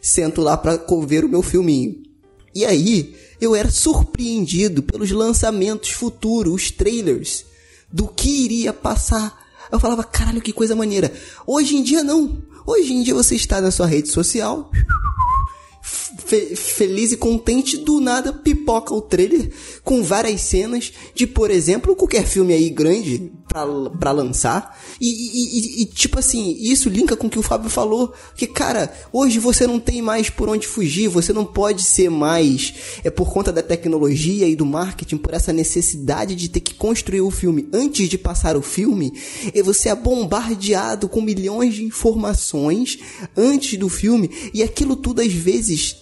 Sento 0.02 0.42
lá 0.42 0.56
pra 0.56 0.80
ver 1.06 1.26
o 1.26 1.30
meu 1.30 1.42
filminho. 1.42 1.96
E 2.54 2.64
aí, 2.64 3.16
eu 3.42 3.56
era 3.56 3.70
surpreendido 3.70 4.82
pelos 4.84 5.12
lançamentos 5.12 5.90
futuros, 5.92 6.54
os 6.54 6.72
trailers, 6.72 7.46
do 7.92 8.08
que 8.08 8.30
iria 8.46 8.72
passar. 8.72 9.38
Eu 9.72 9.80
falava, 9.80 10.04
caralho, 10.04 10.42
que 10.42 10.54
coisa 10.54 10.76
maneira. 10.76 11.12
Hoje 11.46 11.76
em 11.76 11.84
dia, 11.84 12.04
não. 12.04 12.38
Hoje 12.66 12.94
em 12.94 13.04
dia, 13.04 13.14
você 13.14 13.36
está 13.36 13.60
na 13.60 13.72
sua 13.72 13.88
rede 13.88 14.08
social, 14.10 14.72
fe- 16.26 16.56
feliz 16.56 17.12
e 17.12 17.18
contente, 17.18 17.78
do 17.78 18.00
nada 18.02 18.34
pipoca 18.34 18.94
o 18.94 19.02
trailer 19.02 19.52
com 19.84 20.04
várias 20.04 20.42
cenas 20.42 20.92
de, 21.14 21.26
por 21.28 21.52
exemplo, 21.52 21.96
qualquer 21.96 22.26
filme 22.26 22.54
aí 22.54 22.70
grande 22.70 23.32
pra, 23.48 23.66
pra 24.00 24.12
lançar. 24.12 24.78
E, 25.00 25.08
e- 25.08 25.82
e- 25.82 25.86
tipo 25.86 26.20
assim, 26.20 26.58
isso 26.60 26.90
linka 26.90 27.16
com 27.16 27.28
o 27.28 27.30
que 27.30 27.40
o 27.40 27.44
Fábio 27.44 27.70
falou, 27.70 28.14
que 28.36 28.48
cara, 28.48 28.92
hoje 29.14 29.40
você 29.40 29.68
não 29.68 29.80
tem 29.80 30.02
mais 30.02 30.30
por 30.30 30.50
onde 30.50 30.68
fugir, 30.68 31.08
você 31.08 31.32
não 31.32 31.46
pode 31.46 31.84
ser 31.84 32.10
mais, 32.10 32.74
é 33.04 33.10
por 33.10 33.32
conta 33.32 33.52
da 33.52 33.62
tecnologia 33.62 34.48
e 34.48 34.56
do 34.56 34.66
marketing, 34.66 35.18
por 35.18 35.34
essa 35.34 35.54
necessidade 35.54 36.36
de 36.36 36.50
ter 36.50 36.60
que 36.62 36.74
construir 36.74 37.22
o 37.22 37.32
filme 37.32 37.68
antes 37.74 38.10
de 38.10 38.18
passar 38.18 38.56
o 38.58 38.62
filme, 38.62 39.14
e 39.54 39.62
você 39.62 39.90
é 39.90 39.96
bombardeado 39.96 41.08
com 41.08 41.22
milhões 41.22 41.76
de 41.76 41.84
informações 41.84 43.00
antes 43.36 43.78
do 43.78 43.90
filme, 43.90 44.30
e 44.54 44.64
aquilo 44.64 44.96
tudo 44.96 45.22
às 45.22 45.32
vezes 45.34 45.98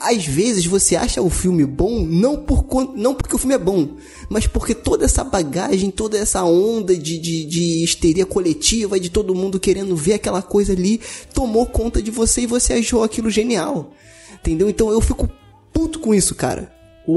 às 0.00 0.24
vezes 0.24 0.66
você 0.66 0.94
acha 0.94 1.20
o 1.20 1.28
filme 1.28 1.64
bom 1.64 2.00
não, 2.00 2.36
por, 2.36 2.64
não 2.94 3.14
porque 3.14 3.34
o 3.34 3.38
filme 3.38 3.54
é 3.54 3.58
bom, 3.58 3.88
mas 4.28 4.46
porque 4.46 4.74
toda 4.74 5.04
essa 5.04 5.24
bagagem, 5.24 5.90
toda 5.90 6.16
essa 6.16 6.44
onda 6.44 6.96
de, 6.96 7.18
de, 7.18 7.44
de 7.44 7.82
histeria 7.82 8.24
coletiva, 8.24 9.00
de 9.00 9.10
todo 9.10 9.34
mundo 9.34 9.58
querendo 9.58 9.96
ver 9.96 10.14
aquela 10.14 10.42
coisa 10.42 10.72
ali, 10.72 11.00
tomou 11.34 11.66
conta 11.66 12.00
de 12.00 12.10
você 12.10 12.42
e 12.42 12.46
você 12.46 12.74
achou 12.74 13.02
aquilo 13.02 13.28
genial. 13.28 13.90
Entendeu? 14.34 14.68
Então 14.68 14.90
eu 14.90 15.00
fico 15.00 15.28
puto 15.72 15.98
com 15.98 16.14
isso, 16.14 16.34
cara. 16.34 16.72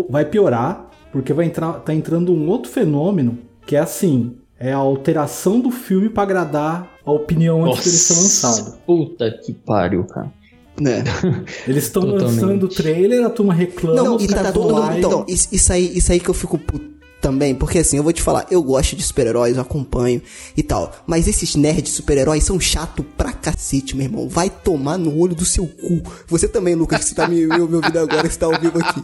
Vai 0.10 0.26
piorar, 0.26 0.90
porque 1.12 1.32
vai 1.32 1.46
entrar, 1.46 1.74
tá 1.82 1.94
entrando 1.94 2.34
um 2.34 2.50
outro 2.50 2.72
fenômeno 2.72 3.38
que 3.68 3.76
é 3.76 3.80
assim, 3.80 4.36
é 4.60 4.74
a 4.74 4.78
alteração 4.78 5.60
do 5.60 5.70
filme 5.70 6.10
pra 6.10 6.24
agradar 6.24 6.90
a 7.06 7.12
opinião 7.12 7.66
antes 7.66 7.86
dele 7.86 7.98
ser 7.98 8.14
lançado. 8.16 8.80
Puta 8.86 9.32
que 9.32 9.54
pariu, 9.54 10.04
cara. 10.06 10.32
Né? 10.80 11.04
Eles 11.68 11.86
estão 11.86 12.04
lançando 12.04 12.64
o 12.64 12.70
trailer, 12.70 13.26
a 13.26 13.30
turma 13.30 13.54
reclama, 13.54 14.02
Não, 14.02 14.20
e 14.20 14.28
tá 14.28 14.52
todo 14.52 14.76
mundo. 14.76 14.98
Então, 14.98 15.26
isso, 15.28 15.74
aí, 15.74 15.98
isso 15.98 16.12
aí 16.12 16.20
que 16.20 16.30
eu 16.30 16.34
fico 16.34 16.58
puto 16.58 17.00
também, 17.22 17.54
porque 17.54 17.80
assim, 17.80 17.98
eu 17.98 18.04
vou 18.04 18.14
te 18.14 18.22
falar, 18.22 18.46
eu 18.50 18.64
gosto 18.64 18.96
de 18.96 19.04
super-heróis, 19.04 19.56
eu 19.56 19.62
acompanho 19.62 20.22
e 20.56 20.64
tal. 20.64 20.92
Mas 21.06 21.28
esses 21.28 21.56
nerds 21.56 21.92
super-heróis 21.92 22.44
são 22.44 22.60
chato 22.60 23.04
pra 23.04 23.34
cacete, 23.34 23.96
meu 23.96 24.06
irmão. 24.06 24.30
Vai 24.30 24.50
tomar 24.50 24.98
no 24.98 25.18
olho 25.20 25.36
do 25.36 25.46
seu 25.46 25.68
cu. 25.68 26.02
Você 26.28 26.48
também, 26.48 26.76
Lucas, 26.76 27.00
que 27.00 27.10
você 27.10 27.16
tá 27.16 27.28
me, 27.28 27.46
me, 27.46 27.58
me 27.58 27.76
ouvindo 27.76 28.00
agora, 28.00 28.28
que 28.28 28.34
você 28.34 28.40
tá 28.40 28.46
ao 28.46 28.58
vivo 28.60 28.80
aqui. 28.80 29.04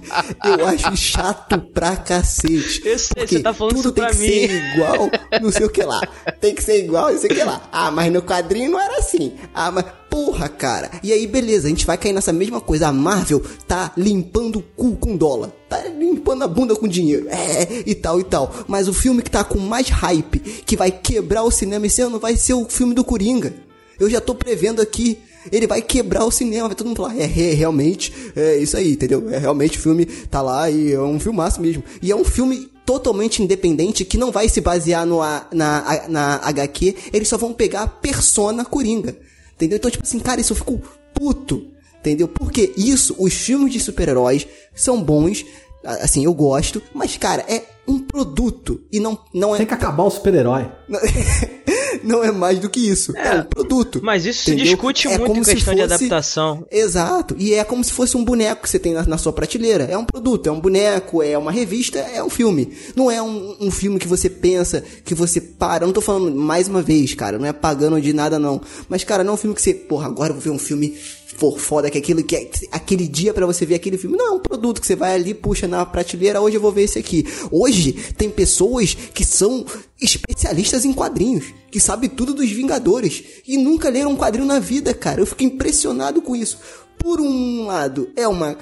Eu 0.58 0.66
acho 0.68 0.96
chato 0.96 1.60
pra 1.74 1.98
cacete. 1.98 2.82
Eu 2.86 2.98
sei, 2.98 3.16
Porque 3.16 3.36
você 3.36 3.44
tá 3.44 3.54
falando 3.54 3.76
tudo 3.76 3.80
isso 3.84 3.92
tem 3.92 4.04
pra 4.06 4.14
que 4.14 4.20
mim. 4.20 4.28
ser 4.28 4.74
igual, 4.74 5.10
não 5.42 5.52
sei 5.52 5.66
o 5.66 5.70
que 5.70 5.84
lá. 5.84 6.02
Tem 6.40 6.56
que 6.56 6.64
ser 6.64 6.86
igual, 6.86 7.12
não 7.12 7.20
sei 7.20 7.30
o 7.30 7.36
que 7.36 7.44
lá. 7.44 7.62
Ah, 7.72 7.92
mas 7.92 8.12
no 8.14 8.22
quadrinho 8.22 8.72
não 8.72 8.80
era 8.80 8.98
assim. 8.98 9.34
Ah, 9.54 9.72
mas 9.72 9.86
porra, 10.16 10.48
cara. 10.48 10.90
E 11.04 11.12
aí, 11.12 11.28
beleza, 11.28 11.68
a 11.68 11.70
gente 11.70 11.86
vai 11.86 11.98
cair 11.98 12.14
nessa 12.14 12.32
mesma 12.32 12.62
coisa. 12.62 12.88
A 12.88 12.94
Marvel 12.94 13.42
tá 13.68 13.92
limpando 13.98 14.60
o 14.60 14.62
cu 14.62 14.96
com 14.96 15.18
dólar. 15.18 15.52
Tá 15.68 15.84
limpando 15.90 16.44
a 16.44 16.48
bunda 16.48 16.74
com 16.74 16.88
dinheiro. 16.88 17.28
É, 17.30 17.84
e 17.86 17.94
tal, 17.94 18.18
e 18.20 18.24
tal. 18.24 18.50
Mas 18.66 18.88
o 18.88 18.94
filme 18.94 19.22
que 19.22 19.30
tá 19.30 19.44
com 19.44 19.60
mais 19.60 19.90
hype, 19.90 20.40
que 20.40 20.78
vai 20.78 20.90
quebrar 20.90 21.44
o 21.44 21.52
cinema 21.52 21.86
esse 21.88 22.02
ano, 22.02 22.18
vai 22.18 22.38
ser 22.38 22.54
o 22.54 22.64
filme 22.64 22.94
do 22.94 23.04
Coringa. 23.04 23.54
Eu 24.00 24.10
já 24.10 24.22
tô 24.22 24.34
prevendo 24.34 24.82
aqui. 24.82 25.18
Ele 25.52 25.68
vai 25.68 25.82
quebrar 25.82 26.24
o 26.26 26.32
cinema, 26.32 26.70
vai 26.70 26.76
todo 26.76 26.88
mundo 26.88 26.98
falar, 26.98 27.16
é, 27.20 27.24
é, 27.26 27.54
realmente, 27.54 28.12
é 28.36 28.58
isso 28.58 28.76
aí, 28.76 28.94
entendeu? 28.94 29.30
É 29.30 29.38
realmente 29.38 29.78
o 29.78 29.82
filme 29.82 30.06
tá 30.06 30.42
lá 30.42 30.72
e 30.72 30.92
é 30.94 31.00
um 31.00 31.20
filmaço 31.20 31.62
mesmo. 31.62 31.84
E 32.02 32.10
é 32.12 32.16
um 32.16 32.24
filme 32.26 32.68
totalmente 32.84 33.44
independente 33.44 34.04
que 34.06 34.18
não 34.18 34.32
vai 34.32 34.50
se 34.50 34.60
basear 34.60 35.06
no, 35.06 35.22
a- 35.22 35.46
na, 35.54 36.06
na 36.10 36.36
HQ, 36.38 36.96
eles 37.14 37.28
só 37.28 37.38
vão 37.38 37.54
pegar 37.54 37.84
a 37.84 37.88
persona 37.88 38.66
Coringa. 38.66 39.16
Entendeu? 39.56 39.78
Então, 39.78 39.92
tipo 39.92 40.04
assim, 40.04 40.20
cara, 40.20 40.42
isso 40.42 40.54
eu 40.54 40.58
fico 40.58 40.82
puto. 41.14 41.68
Entendeu? 42.00 42.28
Porque 42.28 42.72
isso, 42.78 43.16
os 43.18 43.34
filmes 43.34 43.74
de 43.74 43.80
super-heróis 43.80 44.48
são 44.76 45.02
bons, 45.02 45.44
assim, 45.84 46.24
eu 46.24 46.34
gosto, 46.34 46.82
mas, 46.94 47.18
cara, 47.18 47.44
é 47.48 47.64
um 47.88 48.00
produto 48.00 48.84
e 48.92 49.00
não, 49.00 49.18
não 49.34 49.56
é. 49.56 49.58
Tem 49.58 49.66
que 49.66 49.74
acabar 49.74 50.04
o 50.04 50.10
super-herói. 50.12 50.72
não 52.04 52.24
é 52.24 52.32
mais 52.32 52.60
do 52.60 52.70
que 52.70 52.80
isso. 52.80 53.16
É, 53.18 53.40
um 53.40 53.44
produto. 53.44 54.00
Mas 54.04 54.26
isso 54.26 54.44
se 54.44 54.52
entendeu? 54.52 54.74
discute 54.74 55.08
É 55.08 55.18
muito 55.18 55.46
se 55.46 55.56
questão 55.56 55.74
de 55.76 55.82
fosse- 55.82 55.94
adaptação. 55.94 56.66
Exato. 56.72 57.36
E 57.38 57.54
é 57.54 57.64
como 57.64 57.84
se 57.84 57.92
fosse 57.92 58.16
um 58.18 58.24
boneco 58.24 58.64
que 58.64 58.70
você 58.70 58.80
tem 58.80 58.94
na, 58.94 59.04
na 59.06 59.18
sua 59.18 59.34
prateleira. 59.34 59.86
É 59.86 59.98
um 59.98 60.06
produto, 60.06 60.48
é 60.48 60.52
um 60.52 60.60
boneco, 60.60 61.22
é 61.24 61.38
uma 61.38 61.52
revista, 61.52 62.00
é 62.00 62.24
um 62.24 62.30
filme. 62.30 62.72
Não 62.96 63.10
é 63.10 63.22
um, 63.22 63.56
um 63.60 63.72
filme 63.72 64.00
que 64.00 64.08
você 64.08 64.30
pensa, 64.30 64.84
que 65.04 65.14
você 65.16 65.40
para. 65.42 65.84
Eu 65.84 65.88
não 65.88 65.94
tô 65.94 66.02
falando 66.02 66.34
mais 66.36 66.68
uma 66.68 66.82
vez, 66.82 67.14
cara. 67.14 67.38
Não 67.38 67.46
é 67.46 67.54
pagando 67.54 68.00
de 68.02 68.14
nada, 68.14 68.38
não. 68.40 68.62
Mas, 68.90 69.04
cara, 69.04 69.24
não 69.24 69.32
é 69.32 69.34
um 69.36 69.38
filme 69.38 69.56
que 69.56 69.62
você, 69.62 69.74
porra, 69.74 70.08
agora 70.08 70.30
eu 70.32 70.36
vou 70.36 70.42
ver 70.44 70.50
um 70.52 70.60
filme 70.60 70.96
for 71.26 71.60
foda 71.60 71.90
que 71.90 71.98
aquilo 71.98 72.24
que 72.24 72.36
é 72.36 72.50
aquele 72.72 73.08
dia 73.08 73.34
pra 73.34 73.46
você 73.46 73.66
ver 73.66 73.76
aquele 73.76 73.98
filme. 73.98 74.18
Não, 74.18 74.28
é 74.28 74.32
um 74.32 74.40
produto 74.40 74.80
que 74.80 74.88
você 74.88 74.96
vai 74.96 75.16
ali, 75.16 75.34
puxa 75.34 75.68
na 75.68 75.86
prateleira, 75.86 76.42
hoje 76.42 76.58
eu 76.58 76.62
vou 76.62 76.72
ver 76.72 76.84
esse 76.84 77.00
aqui. 77.00 77.26
Hoje 77.52 77.94
tem 78.16 78.30
pessoas 78.30 78.94
que 78.94 79.26
são 79.26 79.66
especialistas 80.00 80.86
em 80.86 80.94
quadrinhos, 80.94 81.46
que 81.72 81.80
sabem 81.80 82.10
tudo 82.10 82.34
dos 82.34 82.50
Vingadores 82.50 83.24
e 83.48 83.58
nunca 83.58 83.90
leram 83.90 84.12
um 84.12 84.16
quadrinho 84.16 84.48
na 84.48 84.60
vida, 84.60 84.94
cara. 84.94 85.22
Eu 85.22 85.26
fico 85.26 85.44
impressionado 85.44 86.22
com 86.22 86.36
isso. 86.36 86.60
Por 86.98 87.20
um 87.20 87.66
lado, 87.66 88.10
é 88.16 88.28
uma 88.28 88.58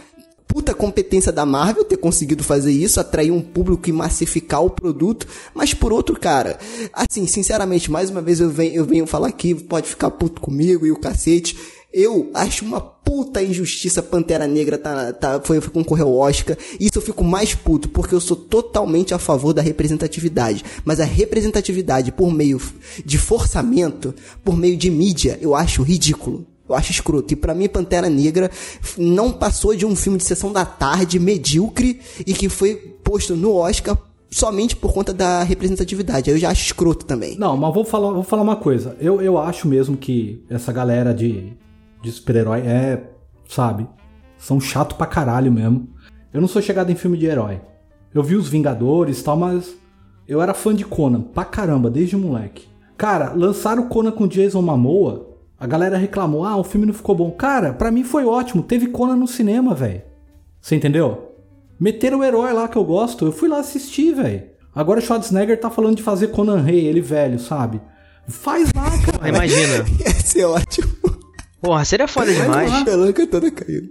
puta 0.54 0.74
competência 0.74 1.32
da 1.32 1.48
Marvel 1.48 1.84
ter 1.84 1.98
conseguido 1.98 2.44
fazer 2.44 2.72
isso, 2.72 3.00
atrair 3.00 3.32
um 3.32 3.42
público 3.42 3.90
e 3.90 3.92
massificar 3.92 4.64
o 4.64 4.70
produto, 4.70 5.28
mas 5.54 5.74
por 5.74 5.92
outro, 5.92 6.20
cara, 6.20 6.60
assim, 6.94 7.26
sinceramente, 7.26 7.90
mais 7.90 8.12
uma 8.12 8.22
vez 8.22 8.40
eu 8.40 8.52
venho, 8.52 8.76
eu 8.76 8.86
venho 8.86 9.08
falar 9.08 9.30
aqui, 9.30 9.56
pode 9.56 9.88
ficar 9.90 10.12
puto 10.12 10.40
comigo 10.40 10.86
e 10.86 10.92
o 10.92 11.00
cacete. 11.00 11.58
Eu 11.94 12.32
acho 12.34 12.66
uma 12.66 12.82
puta 12.82 13.44
injustiça 13.44 14.02
Pantera 14.02 14.48
Negra 14.48 14.80
tá, 14.80 15.14
tá, 15.14 15.40
foi, 15.42 15.62
foi 15.62 15.72
concorrer 15.72 16.04
ao 16.04 16.16
Oscar. 16.16 16.58
Isso 16.80 16.98
eu 16.98 17.02
fico 17.02 17.24
mais 17.24 17.54
puto, 17.54 17.88
porque 17.90 18.16
eu 18.16 18.20
sou 18.20 18.36
totalmente 18.36 19.14
a 19.14 19.20
favor 19.20 19.54
da 19.54 19.62
representatividade. 19.62 20.64
Mas 20.84 21.00
a 21.00 21.06
representatividade 21.06 22.12
por 22.12 22.34
meio 22.34 22.60
de 23.06 23.18
forçamento, 23.20 24.16
por 24.44 24.58
meio 24.58 24.76
de 24.76 24.90
mídia, 24.90 25.38
eu 25.40 25.54
acho 25.54 25.84
ridículo. 25.84 26.48
Eu 26.68 26.74
acho 26.74 26.92
escroto. 26.92 27.34
E 27.34 27.36
pra 27.36 27.54
mim, 27.54 27.70
Pantera 27.70 28.10
Negra 28.10 28.50
não 28.98 29.32
passou 29.32 29.76
de 29.76 29.86
um 29.86 29.96
filme 29.96 30.18
de 30.18 30.24
sessão 30.24 30.52
da 30.52 30.66
tarde, 30.66 31.20
medíocre, 31.20 32.00
e 32.26 32.34
que 32.34 32.50
foi 32.50 32.76
posto 33.04 33.36
no 33.36 33.54
Oscar 33.54 33.98
somente 34.32 34.76
por 34.76 34.94
conta 34.94 35.14
da 35.14 35.44
representatividade. 35.44 36.32
Eu 36.32 36.38
já 36.38 36.50
acho 36.50 36.66
escroto 36.66 37.06
também. 37.06 37.38
Não, 37.38 37.56
mas 37.56 37.74
vou 37.74 37.86
falar, 37.86 38.12
vou 38.12 38.24
falar 38.24 38.42
uma 38.42 38.56
coisa. 38.56 38.98
Eu, 39.00 39.22
eu 39.22 39.38
acho 39.38 39.68
mesmo 39.68 39.96
que 39.96 40.44
essa 40.50 40.72
galera 40.72 41.14
de, 41.14 41.54
de 42.04 42.12
super-herói 42.12 42.60
é, 42.60 43.02
sabe, 43.48 43.88
são 44.38 44.60
chato 44.60 44.96
pra 44.96 45.08
caralho 45.08 45.52
mesmo. 45.52 45.88
Eu 46.34 46.42
não 46.42 46.50
sou 46.50 46.62
chegado 46.62 46.92
em 46.92 46.96
filme 46.96 47.18
de 47.18 47.26
herói. 47.26 47.62
Eu 48.14 48.22
vi 48.22 48.36
os 48.36 48.50
Vingadores 48.50 49.22
e 49.22 49.24
tal, 49.24 49.38
mas 49.38 49.74
eu 50.28 50.42
era 50.42 50.54
fã 50.54 50.76
de 50.76 50.84
Conan 50.84 51.22
pra 51.22 51.46
caramba, 51.46 51.90
desde 51.90 52.18
moleque. 52.18 52.68
Cara, 52.98 53.32
lançaram 53.34 53.84
o 53.84 53.88
Conan 53.88 54.12
com 54.12 54.28
Jason 54.28 54.62
Momoa, 54.62 55.30
a 55.58 55.66
galera 55.66 55.98
reclamou, 55.98 56.44
ah, 56.44 56.58
o 56.58 56.64
filme 56.64 56.86
não 56.86 56.94
ficou 56.94 57.16
bom. 57.16 57.32
Cara, 57.32 57.72
pra 57.72 57.90
mim 57.90 58.04
foi 58.04 58.26
ótimo, 58.26 58.64
teve 58.64 58.88
Conan 58.88 59.16
no 59.16 59.28
cinema, 59.28 59.74
velho. 59.74 60.02
Você 60.60 60.76
entendeu? 60.76 61.32
Meteram 61.80 62.20
o 62.20 62.24
herói 62.24 62.52
lá 62.52 62.68
que 62.68 62.78
eu 62.78 62.84
gosto, 62.84 63.26
eu 63.26 63.32
fui 63.32 63.48
lá 63.48 63.60
assistir, 63.60 64.14
velho. 64.14 64.44
Agora 64.76 65.00
o 65.00 65.04
Schwarzenegger 65.04 65.60
tá 65.60 65.70
falando 65.70 65.96
de 65.96 66.04
fazer 66.04 66.28
Conan 66.28 66.62
Rei, 66.62 66.86
ele 66.86 67.00
velho, 67.00 67.40
sabe? 67.40 67.82
Faz 68.28 68.70
lá, 68.76 68.90
cara. 69.06 69.30
Imagina. 69.30 69.86
Ia 70.06 70.14
ser 70.14 70.46
ótimo. 70.46 71.03
Porra, 71.64 71.86
seria 71.86 72.10
foda 72.10 72.34
demais. 72.34 72.70
A 72.74 72.84
pelanca 72.84 73.26
toda 73.26 73.50
caindo. 73.50 73.90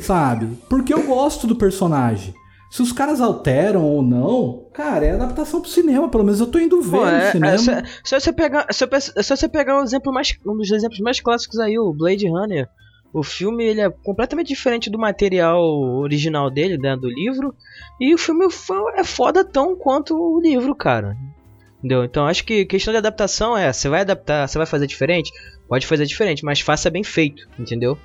sabe? 0.00 0.58
Porque 0.68 0.92
eu 0.92 1.04
gosto 1.04 1.46
do 1.46 1.56
personagem. 1.56 2.34
Se 2.70 2.82
os 2.82 2.92
caras 2.92 3.18
alteram 3.18 3.82
ou 3.82 4.02
não, 4.02 4.68
cara, 4.74 5.06
é 5.06 5.12
adaptação 5.12 5.62
pro 5.62 5.70
cinema, 5.70 6.10
pelo 6.10 6.24
menos 6.24 6.38
eu 6.38 6.46
tô 6.46 6.58
indo 6.58 6.82
ver 6.82 6.90
Pô, 6.90 7.06
no 7.06 7.06
é, 7.06 7.32
cinema. 7.32 7.54
é, 7.54 7.58
se, 7.58 7.70
se 8.04 8.20
você 8.20 8.32
pegar, 8.32 8.66
se, 8.70 8.84
eu 8.84 9.00
se 9.00 9.36
você 9.36 9.48
pegar 9.48 9.80
um 9.80 9.84
exemplo 9.84 10.12
mais, 10.12 10.36
um 10.44 10.54
dos 10.54 10.70
exemplos 10.70 11.00
mais 11.00 11.18
clássicos 11.18 11.58
aí, 11.58 11.78
o 11.78 11.94
Blade 11.94 12.28
Runner, 12.28 12.68
o 13.10 13.22
filme 13.22 13.64
ele 13.64 13.80
é 13.80 13.88
completamente 13.88 14.48
diferente 14.48 14.90
do 14.90 14.98
material 14.98 15.62
original 15.98 16.50
dele, 16.50 16.76
né, 16.76 16.94
do 16.94 17.08
livro, 17.08 17.54
e 17.98 18.12
o 18.12 18.18
filme 18.18 18.46
é 18.96 19.04
foda 19.04 19.42
tão 19.42 19.74
quanto 19.74 20.14
o 20.14 20.38
livro, 20.42 20.74
cara. 20.74 21.16
Entendeu? 21.78 22.04
Então 22.04 22.26
acho 22.26 22.44
que 22.44 22.66
questão 22.66 22.92
de 22.92 22.98
adaptação 22.98 23.56
é, 23.56 23.72
você 23.72 23.88
vai 23.88 24.00
adaptar, 24.00 24.46
você 24.46 24.58
vai 24.58 24.66
fazer 24.66 24.86
diferente, 24.86 25.30
pode 25.68 25.86
fazer 25.86 26.06
diferente, 26.06 26.44
mas 26.44 26.60
faça 26.60 26.88
bem 26.90 27.02
feito, 27.04 27.46
entendeu? 27.58 27.96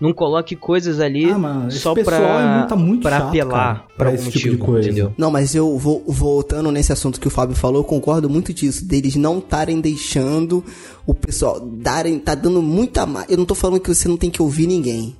Não 0.00 0.14
coloque 0.14 0.56
coisas 0.56 0.98
ali 0.98 1.30
Ah, 1.30 1.36
mano, 1.38 1.70
só 1.70 1.94
pra, 1.94 2.62
é 2.62 2.66
tá 2.66 2.74
muito 2.74 3.02
pra 3.02 3.18
chato, 3.18 3.28
apelar 3.28 3.50
cara, 3.52 3.74
pra 3.74 3.94
pra 3.96 4.08
algum 4.08 4.18
esse 4.22 4.30
tipo 4.30 4.44
de 4.44 4.50
motivo, 4.52 4.64
coisa. 4.64 4.88
entendeu? 4.88 5.12
Não, 5.18 5.30
mas 5.30 5.54
eu 5.54 5.76
vou 5.76 6.02
voltando 6.08 6.72
nesse 6.72 6.90
assunto 6.90 7.20
que 7.20 7.28
o 7.28 7.30
Fábio 7.30 7.54
falou, 7.54 7.80
eu 7.80 7.84
concordo 7.84 8.30
muito 8.30 8.54
disso, 8.54 8.82
deles 8.86 9.14
não 9.16 9.38
estarem 9.40 9.78
deixando 9.78 10.64
o 11.06 11.12
pessoal 11.12 11.60
darem, 11.60 12.18
tá 12.18 12.34
dando 12.34 12.62
muita 12.62 13.04
ma- 13.04 13.26
Eu 13.28 13.36
não 13.36 13.44
tô 13.44 13.54
falando 13.54 13.78
que 13.78 13.94
você 13.94 14.08
não 14.08 14.16
tem 14.16 14.30
que 14.30 14.40
ouvir 14.40 14.66
ninguém. 14.66 15.14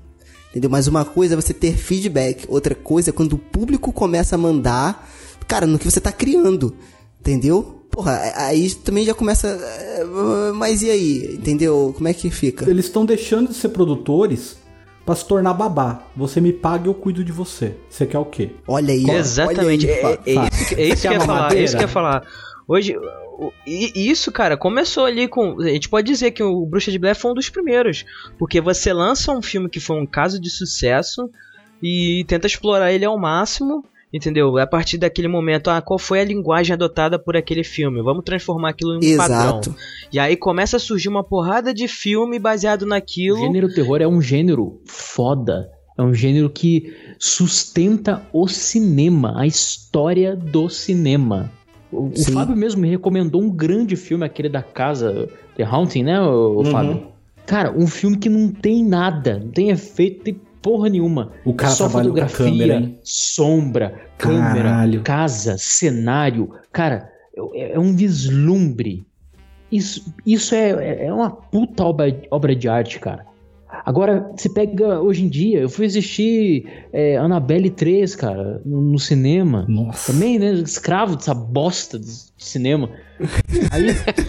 Entendeu? 0.51 0.71
Mas 0.71 0.87
uma 0.89 1.05
coisa 1.05 1.35
é 1.35 1.37
você 1.37 1.53
ter 1.53 1.77
feedback, 1.77 2.47
outra 2.49 2.75
coisa 2.75 3.11
é 3.11 3.13
quando 3.13 3.35
o 3.35 3.39
público 3.39 3.93
começa 3.93 4.35
a 4.35 4.39
mandar, 4.39 5.07
cara, 5.47 5.67
no 5.67 5.79
que 5.79 5.85
você 5.85 6.01
tá 6.01 6.11
criando. 6.11 6.75
Entendeu? 7.21 7.80
Porra, 7.91 8.21
aí 8.37 8.71
também 8.75 9.05
já 9.05 9.15
começa. 9.15 9.49
é, 9.49 10.05
Mas 10.55 10.83
e 10.83 10.91
aí? 10.91 11.35
Entendeu? 11.35 11.93
Como 11.97 12.09
é 12.09 12.15
que 12.15 12.31
fica? 12.31 12.69
Eles 12.71 12.87
estão 12.87 13.05
deixando 13.05 13.49
de 13.49 13.55
ser 13.55 13.71
produtores 13.71 14.59
pra 15.05 15.15
se 15.17 15.27
tornar 15.27 15.55
babá. 15.55 16.03
Você 16.17 16.41
me 16.41 16.53
paga 16.53 16.87
e 16.87 16.89
eu 16.89 16.95
cuido 16.95 17.25
de 17.25 17.33
você. 17.33 17.75
Você 17.89 18.07
quer 18.07 18.19
o 18.19 18.25
quê? 18.25 18.51
Olha 18.67 18.95
aí. 18.95 19.09
Exatamente. 19.11 19.87
Olha 19.87 20.07
aí, 20.07 20.19
é, 20.27 20.31
é 20.31 20.47
isso 20.47 20.69
que, 20.69 20.75
é 20.75 20.89
isso 20.89 21.03
que 21.03 21.09
eu 21.09 21.13
ia 21.13 21.21
falar. 21.21 21.57
É 21.57 21.63
isso 21.63 21.77
que 21.77 21.83
eu 21.83 21.87
ia 21.87 21.89
falar. 21.89 22.23
Hoje, 22.69 22.97
e- 23.67 24.09
isso, 24.11 24.31
cara, 24.31 24.57
começou 24.57 25.05
ali 25.05 25.27
com. 25.27 25.61
A 25.61 25.69
gente 25.69 25.89
pode 25.89 26.07
dizer 26.07 26.31
que 26.31 26.43
o 26.43 26.65
Bruxa 26.65 26.93
de 26.93 26.99
Blair 26.99 27.17
foi 27.17 27.33
um 27.33 27.35
dos 27.35 27.49
primeiros. 27.51 28.05
Porque 28.39 28.61
você 28.61 28.93
lança 28.93 29.33
um 29.33 29.43
filme 29.43 29.69
que 29.69 29.81
foi 29.81 29.97
um 30.01 30.07
caso 30.07 30.41
de 30.41 30.49
sucesso 30.49 31.29
e 31.83 32.25
tenta 32.29 32.47
explorar 32.47 32.93
ele 32.93 33.05
ao 33.05 33.19
máximo. 33.19 33.85
Entendeu? 34.13 34.59
A 34.59 34.67
partir 34.67 34.99
daquele 34.99 35.29
momento, 35.29 35.69
ah, 35.71 35.81
qual 35.81 35.99
foi 35.99 36.21
a 36.21 36.25
linguagem 36.25 36.75
adotada 36.75 37.17
por 37.17 37.37
aquele 37.37 37.63
filme? 37.63 38.03
Vamos 38.03 38.25
transformar 38.25 38.71
aquilo 38.71 38.95
em 39.03 39.15
um 39.15 39.17
padrão. 39.17 39.39
Exato. 39.61 39.77
E 40.13 40.19
aí 40.19 40.37
começa 40.37 40.77
a 40.79 40.81
surgir 40.81 41.09
uma 41.09 41.23
porrada 41.23 41.73
de 41.73 41.87
filme 41.87 42.39
baseado 42.39 42.83
O 42.83 42.87
naquilo. 42.87 43.39
gênero 43.39 43.73
terror 43.73 44.01
é 44.03 44.09
um 44.09 44.21
gênero 44.21 44.81
foda. 44.85 45.69
É 45.97 46.03
um 46.03 46.13
gênero 46.15 46.51
que 46.51 46.93
sustenta 47.19 48.23
o 48.33 48.49
cinema, 48.49 49.35
a 49.41 49.47
história 49.47 50.35
do 50.35 50.69
cinema. 50.69 51.53
O, 51.93 52.07
o 52.09 52.17
Sim. 52.17 52.33
Fábio 52.33 52.57
mesmo 52.57 52.81
me 52.83 52.89
recomendou 52.89 53.41
um 53.43 53.51
grande 53.51 53.97
filme, 53.97 54.25
aquele 54.25 54.49
da 54.49 54.63
casa, 54.63 55.29
The 55.57 55.63
Haunting, 55.63 56.03
né, 56.05 56.21
o, 56.21 56.59
Uhum. 56.59 56.65
Fábio? 56.65 57.07
Cara, 57.47 57.73
um 57.77 57.87
filme 57.87 58.17
que 58.17 58.29
não 58.29 58.49
tem 58.51 58.85
nada, 58.85 59.39
não 59.39 59.51
tem 59.51 59.71
efeito, 59.71 60.19
não 60.19 60.25
tem 60.25 60.41
porra 60.63 60.89
nenhuma. 60.89 61.33
O 61.45 61.55
cara 61.55 61.73
Só 61.73 61.89
fotografia, 61.89 62.47
câmera, 62.47 62.93
sombra, 63.03 63.95
câmera, 64.19 64.55
Caralho. 64.55 65.03
casa, 65.03 65.57
cenário. 65.59 66.51
Cara, 66.73 67.11
é, 67.55 67.73
é 67.73 67.79
um 67.79 67.95
vislumbre. 67.95 69.07
Isso, 69.71 70.13
isso 70.27 70.55
é, 70.55 71.07
é 71.07 71.13
uma 71.13 71.31
puta 71.31 71.85
obra, 71.85 72.15
obra 72.31 72.57
de 72.57 72.69
arte, 72.69 72.99
cara. 72.99 73.25
Agora, 73.85 74.31
você 74.37 74.49
pega 74.49 75.01
hoje 75.01 75.25
em 75.25 75.29
dia, 75.29 75.61
eu 75.61 75.69
fui 75.69 75.87
assistir 75.87 76.67
é, 76.93 77.17
Annabelle 77.17 77.71
3, 77.71 78.15
cara, 78.17 78.61
no, 78.65 78.81
no 78.81 78.99
cinema. 78.99 79.65
Nossa. 79.69 80.13
Também, 80.13 80.39
né? 80.39 80.53
Escravo 80.55 81.17
dessa 81.17 81.35
bosta 81.35 81.99
de 81.99 82.11
cinema. 82.37 82.91
Aí, 83.71 83.87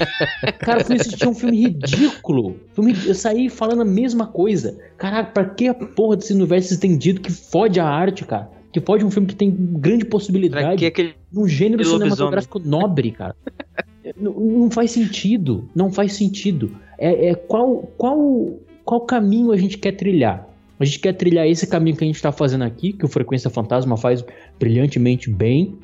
cara, 0.59 0.81
eu 0.81 0.85
fui 0.85 0.95
assistir 0.95 1.27
um 1.27 1.33
filme 1.33 1.57
ridículo. 1.65 2.57
Filme- 2.73 2.95
eu 3.05 3.15
saí 3.15 3.49
falando 3.49 3.81
a 3.81 3.85
mesma 3.85 4.27
coisa. 4.27 4.77
Caraca, 4.97 5.31
pra 5.31 5.45
que 5.45 5.67
a 5.67 5.73
porra 5.73 6.17
desse 6.17 6.33
universo 6.33 6.73
estendido 6.73 7.21
que 7.21 7.31
fode 7.31 7.79
a 7.79 7.85
arte, 7.85 8.25
cara? 8.25 8.49
Que 8.71 8.79
fode 8.79 9.03
um 9.03 9.11
filme 9.11 9.27
que 9.27 9.35
tem 9.35 9.51
grande 9.51 10.05
possibilidade 10.05 10.85
aquele. 10.85 11.13
num 11.31 11.45
gênero 11.47 11.79
Lobisomem. 11.79 12.09
cinematográfico 12.09 12.59
nobre, 12.59 13.11
cara. 13.11 13.35
não, 14.15 14.31
não 14.33 14.71
faz 14.71 14.91
sentido. 14.91 15.69
Não 15.75 15.91
faz 15.91 16.13
sentido. 16.13 16.71
É, 16.97 17.29
é 17.29 17.35
qual, 17.35 17.91
qual, 17.97 18.59
qual 18.85 19.01
caminho 19.01 19.51
a 19.51 19.57
gente 19.57 19.77
quer 19.77 19.93
trilhar? 19.93 20.47
A 20.79 20.85
gente 20.85 20.99
quer 20.99 21.13
trilhar 21.13 21.47
esse 21.47 21.67
caminho 21.67 21.95
que 21.95 22.03
a 22.03 22.07
gente 22.07 22.21
tá 22.21 22.31
fazendo 22.31 22.63
aqui, 22.63 22.93
que 22.93 23.05
o 23.05 23.07
Frequência 23.07 23.49
Fantasma 23.49 23.95
faz 23.95 24.25
brilhantemente 24.59 25.29
bem, 25.29 25.77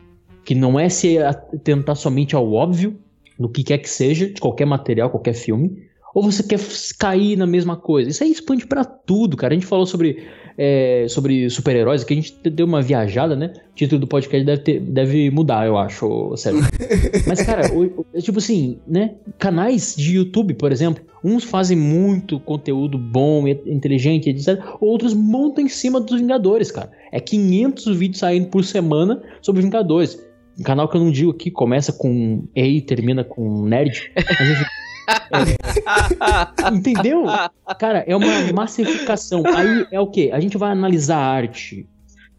que 0.44 0.56
não 0.56 0.80
é 0.80 0.90
se 0.90 1.20
atentar 1.20 1.96
somente 1.96 2.36
ao 2.36 2.52
óbvio, 2.52 2.98
do 3.40 3.48
que 3.48 3.64
quer 3.64 3.78
que 3.78 3.90
seja, 3.90 4.28
de 4.28 4.42
qualquer 4.42 4.66
material, 4.66 5.10
qualquer 5.10 5.34
filme, 5.34 5.84
ou 6.16 6.24
você 6.24 6.42
quer 6.42 6.60
cair 6.98 7.38
na 7.38 7.46
mesma 7.46 7.78
coisa? 7.78 8.10
Isso 8.10 8.24
aí 8.24 8.32
expande 8.32 8.66
pra 8.66 8.84
tudo, 8.84 9.38
cara. 9.38 9.54
A 9.54 9.58
gente 9.58 9.68
falou 9.68 9.86
sobre, 9.86 10.26
é, 10.58 11.06
sobre 11.08 11.50
super-heróis, 11.50 12.04
que 12.04 12.14
a 12.14 12.16
gente 12.16 12.34
deu 12.50 12.66
uma 12.66 12.82
viajada, 12.82 13.36
né? 13.36 13.54
O 13.72 13.76
título 13.76 14.02
do 14.02 14.08
podcast 14.08 14.44
deve, 14.46 14.62
ter- 14.64 14.80
deve 14.80 15.30
mudar, 15.30 15.68
eu 15.68 15.78
acho, 15.78 16.08
ô, 16.08 16.36
Sérgio. 16.36 16.64
Mas, 17.28 17.42
cara, 17.44 17.72
o- 17.74 17.84
o- 18.02 18.06
é 18.14 18.20
tipo 18.20 18.40
assim, 18.40 18.80
né? 18.88 19.16
Canais 19.38 19.96
de 19.96 20.16
YouTube, 20.16 20.56
por 20.56 20.72
exemplo, 20.72 21.04
uns 21.24 21.44
fazem 21.44 21.78
muito 21.78 22.40
conteúdo 22.40 22.98
bom, 22.98 23.48
inteligente, 23.48 24.30
etc. 24.30 24.60
Outros 24.82 25.14
montam 25.14 25.64
em 25.64 25.70
cima 25.70 26.00
dos 26.02 26.20
Vingadores, 26.20 26.72
cara. 26.72 26.92
É 27.12 27.20
500 27.20 27.96
vídeos 27.96 28.20
saindo 28.20 28.48
por 28.48 28.64
semana 28.64 29.22
sobre 29.42 29.62
Vingadores. 29.62 30.20
Um 30.60 30.64
canal 30.64 30.88
que 30.90 30.98
eu 30.98 31.02
não 31.02 31.12
digo 31.12 31.30
aqui, 31.30 31.52
começa 31.52 31.94
com 31.94 32.44
E 32.56 32.78
e 32.78 32.82
termina 32.82 33.24
com 33.24 33.64
nerd. 33.64 34.12
Mas, 34.16 34.26
enfim, 34.50 34.66
é, 35.08 36.70
entendeu? 36.74 37.24
Cara, 37.80 38.04
é 38.08 38.16
uma 38.16 38.52
massificação. 38.54 39.44
Aí 39.46 39.88
é 39.92 40.00
o 40.00 40.08
quê? 40.08 40.30
A 40.34 40.40
gente 40.40 40.58
vai 40.58 40.72
analisar 40.72 41.18
a 41.18 41.26
arte 41.26 41.88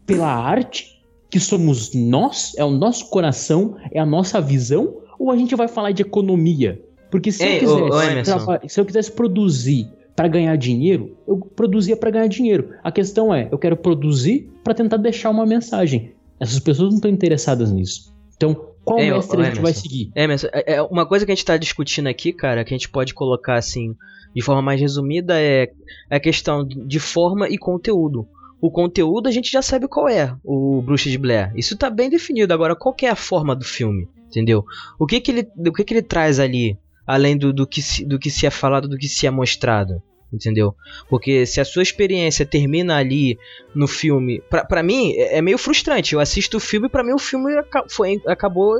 pela 0.05 0.31
arte, 0.31 0.99
que 1.29 1.39
somos 1.39 1.93
nós, 1.93 2.53
é 2.57 2.63
o 2.63 2.71
nosso 2.71 3.09
coração, 3.09 3.77
é 3.91 3.99
a 3.99 4.05
nossa 4.05 4.41
visão, 4.41 4.97
ou 5.19 5.31
a 5.31 5.37
gente 5.37 5.55
vai 5.55 5.67
falar 5.67 5.91
de 5.91 6.01
economia? 6.01 6.81
Porque 7.11 7.31
se, 7.31 7.43
Ei, 7.43 7.63
eu, 7.63 7.69
ô, 7.69 7.87
ô, 7.87 7.89
quisesse, 7.89 8.67
se 8.67 8.79
eu 8.79 8.85
quisesse 8.85 9.11
produzir 9.11 9.89
para 10.15 10.27
ganhar 10.27 10.55
dinheiro, 10.55 11.17
eu 11.27 11.37
produzia 11.37 11.95
para 11.95 12.11
ganhar 12.11 12.27
dinheiro. 12.27 12.71
A 12.83 12.91
questão 12.91 13.33
é, 13.33 13.47
eu 13.51 13.57
quero 13.57 13.77
produzir 13.77 14.51
para 14.63 14.73
tentar 14.73 14.97
deixar 14.97 15.29
uma 15.29 15.45
mensagem. 15.45 16.13
Essas 16.39 16.59
pessoas 16.59 16.89
não 16.89 16.97
estão 16.97 17.11
interessadas 17.11 17.71
nisso. 17.71 18.13
Então, 18.39 18.55
qual 18.85 18.99
ô, 18.99 19.01
mestre 19.01 19.41
a 19.41 19.43
gente 19.43 19.55
vai 19.55 19.71
Emerson. 19.71 19.81
seguir? 19.81 20.11
É, 20.15 20.25
mas 20.25 20.43
é, 20.45 20.75
é, 20.75 20.81
uma 20.81 21.05
coisa 21.05 21.25
que 21.25 21.31
a 21.31 21.35
gente 21.35 21.43
tá 21.43 21.57
discutindo 21.57 22.07
aqui, 22.07 22.31
cara, 22.31 22.63
que 22.63 22.73
a 22.73 22.77
gente 22.77 22.87
pode 22.87 23.13
colocar 23.13 23.55
assim, 23.55 23.93
de 24.33 24.41
forma 24.41 24.61
mais 24.61 24.79
resumida, 24.79 25.37
é 25.37 25.69
a 26.09 26.21
questão 26.21 26.65
de 26.65 26.99
forma 26.99 27.49
e 27.49 27.57
conteúdo. 27.57 28.25
O 28.61 28.71
conteúdo 28.71 29.27
a 29.27 29.31
gente 29.31 29.51
já 29.51 29.61
sabe 29.61 29.89
qual 29.89 30.07
é, 30.07 30.33
o 30.41 30.81
Bruxa 30.81 31.09
de 31.09 31.17
Blair. 31.17 31.51
Isso 31.53 31.77
tá 31.77 31.89
bem 31.89 32.09
definido. 32.09 32.53
Agora, 32.53 32.75
qual 32.75 32.95
que 32.95 33.05
é 33.05 33.09
a 33.09 33.15
forma 33.15 33.53
do 33.53 33.65
filme? 33.65 34.07
Entendeu? 34.27 34.63
O 34.97 35.05
que 35.05 35.19
que 35.19 35.31
ele, 35.31 35.47
o 35.57 35.73
que 35.73 35.83
que 35.83 35.93
ele 35.93 36.01
traz 36.01 36.39
ali, 36.39 36.77
além 37.05 37.37
do, 37.37 37.51
do, 37.51 37.67
que 37.67 37.81
se, 37.81 38.05
do 38.05 38.17
que 38.17 38.29
se 38.29 38.45
é 38.45 38.49
falado, 38.49 38.87
do 38.87 38.97
que 38.97 39.07
se 39.07 39.27
é 39.27 39.31
mostrado? 39.31 40.01
Entendeu? 40.31 40.75
Porque 41.09 41.43
se 41.47 41.59
a 41.59 41.65
sua 41.65 41.81
experiência 41.81 42.45
termina 42.45 42.97
ali 42.97 43.39
no 43.73 43.87
filme, 43.87 44.41
pra, 44.47 44.63
pra 44.63 44.83
mim 44.83 45.13
é 45.17 45.37
é 45.37 45.41
meio 45.41 45.57
frustrante. 45.57 46.13
Eu 46.13 46.19
assisto 46.19 46.57
o 46.57 46.59
filme 46.59 46.85
e 46.85 46.89
pra 46.89 47.03
mim 47.03 47.13
o 47.13 47.17
filme 47.17 47.51
foi, 47.89 48.21
acabou 48.27 48.75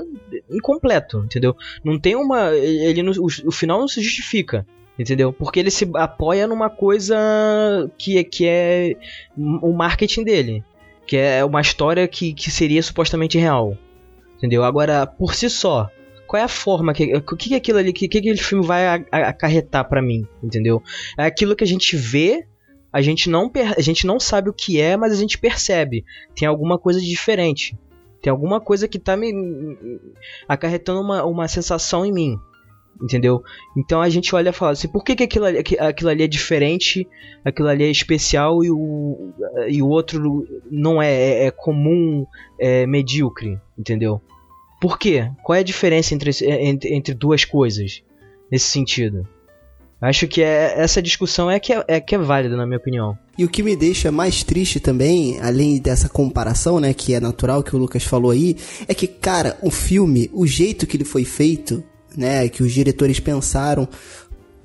incompleto, 0.50 1.24
entendeu? 1.26 1.56
Não 1.84 2.00
tem 2.00 2.16
uma. 2.16 2.52
Ele 2.56 3.02
não- 3.02 3.14
o, 3.20 3.52
final 3.52 3.80
não 3.80 3.88
se 3.88 4.02
justifica. 4.02 4.66
Entendeu? 4.97 5.32
Porque 5.32 5.60
ele 5.62 5.72
se 5.72 5.89
apoia 5.95 6.45
numa 6.45 6.70
coisa 6.70 7.16
que, 7.97 8.18
é- 8.18 8.24
que 8.24 8.45
é 8.45 8.95
o 9.38 9.72
marketing 9.72 10.24
dele. 10.26 10.64
Que 11.08 11.16
é 11.18 11.43
uma 11.45 11.62
história 11.62 12.08
que, 12.08 12.34
que 12.34 12.52
seria 12.52 12.84
supostamente 12.84 13.38
real. 13.38 13.78
Entendeu? 14.38 14.64
Agora, 14.64 15.08
por 15.08 15.34
si 15.34 15.50
só, 15.50 15.89
qual 16.30 16.40
é 16.40 16.44
a 16.44 16.48
forma 16.48 16.94
que. 16.94 17.12
O 17.16 17.22
que, 17.36 17.50
que 17.50 17.56
aquilo 17.56 17.80
ali. 17.80 17.90
O 17.90 17.94
que, 17.94 18.08
que 18.08 18.20
aquele 18.20 18.38
filme 18.38 18.64
vai 18.64 19.04
acarretar 19.12 19.90
pra 19.90 20.00
mim? 20.00 20.28
Entendeu? 20.44 20.80
É 21.18 21.26
aquilo 21.26 21.56
que 21.56 21.64
a 21.64 21.68
gente 21.68 21.98
vê. 21.98 22.46
A 22.94 23.02
gente, 23.02 23.32
não 23.32 23.52
a 23.76 23.82
gente 23.82 24.06
não 24.06 24.20
sabe 24.20 24.48
o 24.48 24.54
que 24.54 24.80
é, 24.80 24.96
mas 24.96 25.12
a 25.12 25.16
gente 25.16 25.40
percebe. 25.40 26.06
Tem 26.36 26.48
alguma 26.48 26.78
coisa 26.78 27.00
de 27.00 27.08
diferente. 27.08 27.76
Tem 28.22 28.30
alguma 28.30 28.62
coisa 28.62 28.88
que 28.88 29.00
tá 29.00 29.18
me, 29.18 29.32
acarretando 30.48 31.02
uma, 31.02 31.26
uma 31.26 31.48
sensação 31.48 32.06
em 32.06 32.12
mim. 32.12 32.38
Entendeu? 33.02 33.42
Então 33.76 34.00
a 34.00 34.10
gente 34.10 34.36
olha 34.36 34.50
e 34.50 34.54
fala 34.54 34.74
assim, 34.74 34.88
por 34.88 35.04
que, 35.04 35.16
que 35.16 35.24
aquilo, 35.24 35.46
ali, 35.46 35.58
aqui- 35.58 35.80
aquilo 35.80 36.10
ali 36.12 36.24
é 36.24 36.28
diferente, 36.28 37.08
aquilo 37.44 37.70
ali 37.70 37.86
é 37.86 37.90
especial 37.90 38.64
e 38.64 38.70
o, 38.70 39.34
e 39.68 39.82
o 39.82 39.88
outro 39.88 40.46
não 40.70 41.02
é, 41.02 41.12
é, 41.12 41.46
é 41.46 41.52
comum, 41.52 42.26
é 42.60 42.86
medíocre, 42.86 43.60
entendeu? 43.78 44.22
Por 44.80 44.98
quê? 44.98 45.30
Qual 45.44 45.56
é 45.56 45.60
a 45.60 45.64
diferença 45.64 46.14
entre, 46.14 46.30
esse- 46.30 46.46
entre, 46.46 46.94
entre 46.94 47.14
duas 47.14 47.44
coisas 47.46 48.02
nesse 48.52 48.66
sentido? 48.70 49.28
Acho 50.02 50.28
que 50.30 50.42
é, 50.42 50.76
essa 50.78 51.02
discussão 51.02 51.52
é 51.52 51.60
que 51.60 51.74
é, 51.74 51.84
é 51.86 52.00
que 52.00 52.16
é 52.16 52.18
válida, 52.18 52.56
na 52.56 52.66
minha 52.66 52.78
opinião. 52.78 53.18
E 53.38 53.44
o 53.44 53.50
que 53.50 53.62
me 53.62 53.76
deixa 53.76 54.10
mais 54.10 54.44
triste 54.46 54.80
também, 54.80 55.38
além 55.42 55.78
dessa 55.78 56.08
comparação, 56.08 56.80
né, 56.80 56.94
que 56.94 57.14
é 57.14 57.20
natural 57.20 57.62
que 57.62 57.76
o 57.76 57.80
Lucas 57.80 58.04
falou 58.06 58.32
aí, 58.32 58.56
é 58.88 58.94
que, 58.94 59.08
cara, 59.08 59.58
o 59.62 59.70
filme, 59.70 60.30
o 60.34 60.48
jeito 60.48 60.88
que 60.88 60.96
ele 60.96 61.04
foi 61.04 61.26
feito, 61.26 61.84
né, 62.16 62.48
que 62.48 62.64
os 62.64 62.72
diretores 62.72 63.20
pensaram 63.20 63.86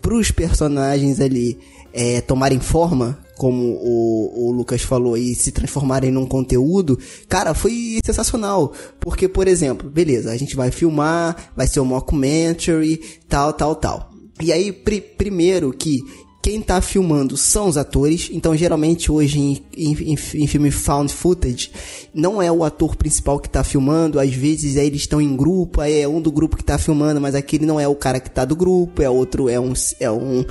pros 0.01 0.31
personagens 0.31 1.21
ali 1.21 1.59
é, 1.93 2.21
tomarem 2.21 2.61
forma, 2.61 3.19
como 3.37 3.79
o, 3.81 4.49
o 4.49 4.53
Lucas 4.53 4.83
falou, 4.83 5.17
e 5.17 5.35
se 5.35 5.51
transformarem 5.53 6.11
num 6.11 6.27
conteúdo, 6.27 6.99
cara, 7.29 7.55
foi 7.55 7.99
sensacional. 8.05 8.73
Porque, 9.01 9.29
por 9.29 9.49
exemplo, 9.49 9.91
beleza, 9.91 10.31
a 10.31 10.37
gente 10.37 10.55
vai 10.57 10.71
filmar, 10.71 11.53
vai 11.57 11.67
ser 11.67 11.81
um 11.81 11.85
mockumentary, 11.85 13.01
tal, 13.29 13.53
tal, 13.53 13.75
tal. 13.77 14.11
E 14.41 14.53
aí, 14.53 14.73
pri- 14.73 15.01
primeiro 15.01 15.73
que 15.73 15.99
quem 16.45 16.61
tá 16.61 16.79
filmando 16.83 17.39
são 17.39 17.69
os 17.69 17.79
atores, 17.79 18.29
então 18.31 18.55
geralmente 18.55 19.11
hoje 19.11 19.41
em, 19.41 19.65
em, 19.75 20.13
em- 20.13 20.47
filme 20.47 20.71
found 20.71 21.11
footage, 21.11 21.71
não 22.13 22.43
é 22.43 22.53
o 22.53 22.63
ator 22.63 22.97
principal 22.97 23.41
que 23.41 23.49
tá 23.49 23.65
filmando, 23.65 24.21
às 24.21 24.35
vezes 24.35 24.77
aí 24.77 24.89
eles 24.89 25.01
estão 25.01 25.23
em 25.23 25.35
grupo, 25.35 25.81
aí 25.81 26.01
é 26.01 26.07
um 26.07 26.21
do 26.21 26.31
grupo 26.31 26.59
que 26.59 26.63
tá 26.63 26.77
filmando, 26.77 27.19
mas 27.19 27.35
aquele 27.35 27.65
não 27.65 27.81
é 27.81 27.89
o 27.89 27.95
cara 27.95 28.21
que 28.21 28.31
tá 28.31 28.45
do 28.45 28.55
grupo, 28.55 29.01
é 29.01 29.09
outro, 29.09 29.49
é 29.49 29.59
um, 29.59 29.73
é 29.99 30.11
um, 30.11 30.45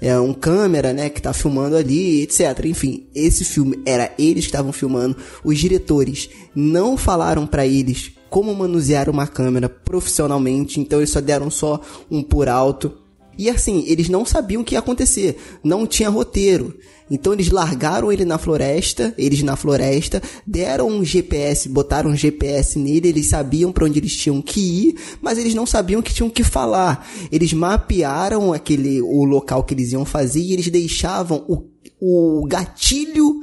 é 0.00 0.18
um 0.18 0.32
câmera, 0.32 0.94
né, 0.94 1.10
que 1.10 1.20
tá 1.20 1.34
filmando 1.34 1.76
ali, 1.76 2.22
etc. 2.22 2.64
Enfim, 2.64 3.04
esse 3.14 3.44
filme 3.44 3.82
era 3.84 4.14
eles 4.18 4.44
que 4.46 4.48
estavam 4.48 4.72
filmando, 4.72 5.14
os 5.44 5.58
diretores 5.58 6.30
não 6.54 6.96
falaram 6.96 7.46
pra 7.46 7.66
eles 7.66 8.12
como 8.30 8.54
manusear 8.54 9.10
uma 9.10 9.26
câmera 9.26 9.68
profissionalmente, 9.68 10.80
então 10.80 11.00
eles 11.00 11.10
só 11.10 11.20
deram 11.20 11.50
só 11.50 11.82
um 12.10 12.22
por 12.22 12.48
alto. 12.48 13.03
E 13.36 13.50
assim, 13.50 13.84
eles 13.86 14.08
não 14.08 14.24
sabiam 14.24 14.62
o 14.62 14.64
que 14.64 14.74
ia 14.74 14.78
acontecer, 14.78 15.36
não 15.62 15.86
tinha 15.86 16.08
roteiro. 16.08 16.76
Então 17.10 17.34
eles 17.34 17.50
largaram 17.50 18.10
ele 18.10 18.24
na 18.24 18.38
floresta, 18.38 19.14
eles 19.18 19.42
na 19.42 19.56
floresta, 19.56 20.22
deram 20.46 20.88
um 20.88 21.04
GPS, 21.04 21.68
botaram 21.68 22.10
um 22.10 22.16
GPS 22.16 22.78
nele, 22.78 23.08
eles 23.08 23.26
sabiam 23.26 23.70
para 23.70 23.84
onde 23.84 23.98
eles 23.98 24.16
tinham 24.16 24.40
que 24.40 24.60
ir, 24.60 24.94
mas 25.20 25.36
eles 25.36 25.54
não 25.54 25.66
sabiam 25.66 26.00
que 26.00 26.14
tinham 26.14 26.30
que 26.30 26.42
falar. 26.42 27.06
Eles 27.30 27.52
mapearam 27.52 28.52
aquele 28.52 29.02
o 29.02 29.24
local 29.24 29.64
que 29.64 29.74
eles 29.74 29.92
iam 29.92 30.04
fazer 30.04 30.40
e 30.40 30.54
eles 30.54 30.70
deixavam 30.70 31.44
o, 31.46 31.64
o 32.00 32.46
gatilho 32.46 33.40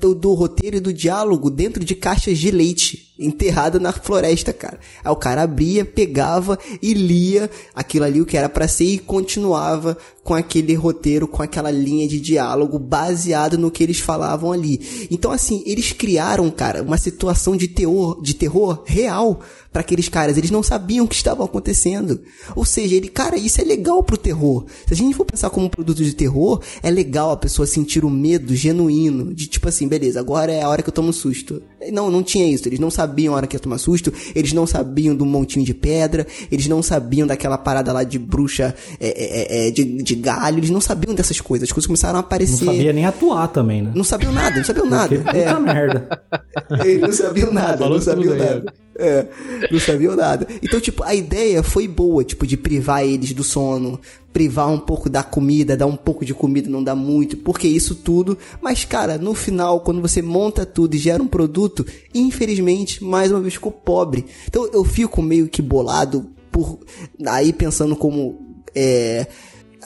do, 0.00 0.14
do 0.14 0.32
roteiro 0.32 0.76
e 0.76 0.80
do 0.80 0.92
diálogo 0.92 1.50
dentro 1.50 1.84
de 1.84 1.94
caixas 1.94 2.38
de 2.38 2.50
leite. 2.50 3.12
enterrada 3.18 3.78
na 3.78 3.92
floresta, 3.92 4.52
cara. 4.52 4.78
Aí 5.04 5.10
o 5.10 5.16
cara 5.16 5.42
abria, 5.42 5.84
pegava 5.84 6.58
e 6.82 6.94
lia 6.94 7.50
aquilo 7.74 8.04
ali, 8.04 8.20
o 8.20 8.26
que 8.26 8.36
era 8.36 8.48
para 8.48 8.68
ser, 8.68 8.84
e 8.84 8.98
continuava 8.98 9.96
com 10.22 10.34
aquele 10.34 10.74
roteiro, 10.74 11.28
com 11.28 11.42
aquela 11.42 11.70
linha 11.70 12.08
de 12.08 12.18
diálogo 12.18 12.78
baseado 12.78 13.58
no 13.58 13.70
que 13.70 13.82
eles 13.82 13.98
falavam 13.98 14.52
ali. 14.52 15.06
Então, 15.10 15.30
assim, 15.30 15.62
eles 15.66 15.92
criaram, 15.92 16.50
cara, 16.50 16.82
uma 16.82 16.98
situação 16.98 17.56
de 17.56 17.68
terror, 17.68 18.20
de 18.22 18.34
terror 18.34 18.82
real 18.84 19.40
para 19.70 19.80
aqueles 19.80 20.08
caras. 20.08 20.36
Eles 20.36 20.50
não 20.50 20.62
sabiam 20.62 21.04
o 21.04 21.08
que 21.08 21.14
estava 21.14 21.44
acontecendo. 21.44 22.20
Ou 22.56 22.64
seja, 22.64 22.94
ele, 22.94 23.08
cara, 23.08 23.36
isso 23.36 23.60
é 23.60 23.64
legal 23.64 24.02
pro 24.02 24.16
terror. 24.16 24.64
Se 24.86 24.94
a 24.94 24.96
gente 24.96 25.14
for 25.14 25.24
pensar 25.24 25.50
como 25.50 25.66
um 25.66 25.70
produto 25.70 26.02
de 26.02 26.14
terror, 26.14 26.60
é 26.82 26.90
legal 26.90 27.30
a 27.30 27.36
pessoa 27.36 27.66
sentir 27.66 28.04
o 28.04 28.10
medo 28.10 28.54
genuíno 28.54 29.23
de 29.32 29.46
tipo 29.46 29.68
assim, 29.68 29.88
beleza, 29.88 30.20
agora 30.20 30.52
é 30.52 30.62
a 30.62 30.68
hora 30.68 30.82
que 30.82 30.88
eu 30.88 30.94
tomo 30.94 31.12
susto. 31.12 31.62
Não, 31.92 32.10
não 32.10 32.22
tinha 32.22 32.46
isso. 32.48 32.68
Eles 32.68 32.78
não 32.78 32.90
sabiam 32.90 33.34
a 33.34 33.36
hora 33.36 33.46
que 33.46 33.56
ia 33.56 33.60
tomar 33.60 33.78
susto, 33.78 34.12
eles 34.34 34.52
não 34.52 34.66
sabiam 34.66 35.14
do 35.14 35.24
montinho 35.24 35.64
de 35.64 35.74
pedra, 35.74 36.26
eles 36.50 36.66
não 36.66 36.82
sabiam 36.82 37.26
daquela 37.26 37.58
parada 37.58 37.92
lá 37.92 38.04
de 38.04 38.18
bruxa 38.18 38.74
é, 39.00 39.08
é, 39.08 39.68
é, 39.68 39.70
de, 39.70 40.02
de 40.02 40.14
galho, 40.14 40.58
eles 40.58 40.70
não 40.70 40.80
sabiam 40.80 41.14
dessas 41.14 41.40
coisas. 41.40 41.68
As 41.68 41.72
coisas 41.72 41.86
começaram 41.86 42.18
a 42.18 42.20
aparecer. 42.20 42.64
Não 42.64 42.74
sabia 42.74 42.92
nem 42.92 43.06
atuar 43.06 43.48
também, 43.48 43.82
né? 43.82 43.92
Não 43.94 44.04
sabiam 44.04 44.32
nada, 44.32 44.56
não 44.56 44.64
sabiam 44.64 44.86
nada. 44.86 45.16
Porque, 45.16 45.36
é. 45.36 45.44
Puta 45.44 45.60
merda. 45.60 46.22
Eles 46.84 47.00
não 47.00 47.12
sabiam 47.12 47.52
nada, 47.52 47.88
não 47.88 48.00
sabiam 48.00 48.36
nada. 48.36 48.74
É, 48.96 49.26
não 49.70 49.80
sabiam 49.80 50.14
nada. 50.14 50.46
Então, 50.62 50.80
tipo, 50.80 51.02
a 51.02 51.14
ideia 51.14 51.62
foi 51.62 51.88
boa, 51.88 52.22
tipo, 52.22 52.46
de 52.46 52.56
privar 52.56 53.02
eles 53.02 53.32
do 53.32 53.42
sono, 53.42 53.98
privar 54.32 54.68
um 54.68 54.78
pouco 54.78 55.10
da 55.10 55.22
comida, 55.22 55.76
dar 55.76 55.86
um 55.86 55.96
pouco 55.96 56.24
de 56.24 56.32
comida, 56.32 56.70
não 56.70 56.82
dá 56.82 56.94
muito, 56.94 57.36
porque 57.38 57.66
isso 57.66 57.96
tudo. 57.96 58.38
Mas, 58.60 58.84
cara, 58.84 59.18
no 59.18 59.34
final, 59.34 59.80
quando 59.80 60.00
você 60.00 60.22
monta 60.22 60.64
tudo 60.64 60.94
e 60.94 60.98
gera 60.98 61.22
um 61.22 61.26
produto, 61.26 61.73
infelizmente, 62.14 63.02
mais 63.02 63.30
uma 63.30 63.40
vez 63.40 63.54
ficou 63.54 63.72
pobre. 63.72 64.26
Então, 64.46 64.68
eu 64.72 64.84
fico 64.84 65.22
meio 65.22 65.48
que 65.48 65.62
bolado 65.62 66.30
por. 66.52 66.78
Aí 67.26 67.52
pensando 67.52 67.96
como. 67.96 68.62
É, 68.74 69.26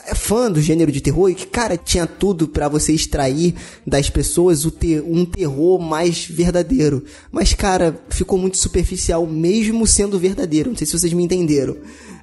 é 0.05 0.15
fã 0.15 0.51
do 0.51 0.61
gênero 0.61 0.91
de 0.91 1.01
terror 1.01 1.29
e 1.29 1.35
que, 1.35 1.45
cara, 1.45 1.77
tinha 1.77 2.07
tudo 2.07 2.47
para 2.47 2.67
você 2.67 2.93
extrair 2.93 3.53
das 3.85 4.09
pessoas 4.09 4.65
o 4.65 4.71
ter, 4.71 5.03
um 5.03 5.25
terror 5.25 5.79
mais 5.79 6.25
verdadeiro. 6.25 7.03
Mas, 7.31 7.53
cara, 7.53 7.99
ficou 8.09 8.37
muito 8.37 8.57
superficial, 8.57 9.25
mesmo 9.27 9.85
sendo 9.85 10.19
verdadeiro. 10.19 10.69
Não 10.69 10.77
sei 10.77 10.87
se 10.87 10.97
vocês 10.97 11.13
me 11.13 11.23
entenderam, 11.23 11.77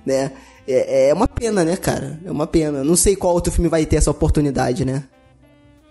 né? 0.04 0.32
É, 0.66 1.10
é 1.10 1.14
uma 1.14 1.28
pena, 1.28 1.64
né, 1.64 1.76
cara? 1.76 2.20
É 2.24 2.30
uma 2.30 2.46
pena. 2.46 2.82
Não 2.82 2.96
sei 2.96 3.14
qual 3.14 3.34
outro 3.34 3.52
filme 3.52 3.68
vai 3.68 3.86
ter 3.86 3.96
essa 3.96 4.10
oportunidade, 4.10 4.84
né? 4.84 5.04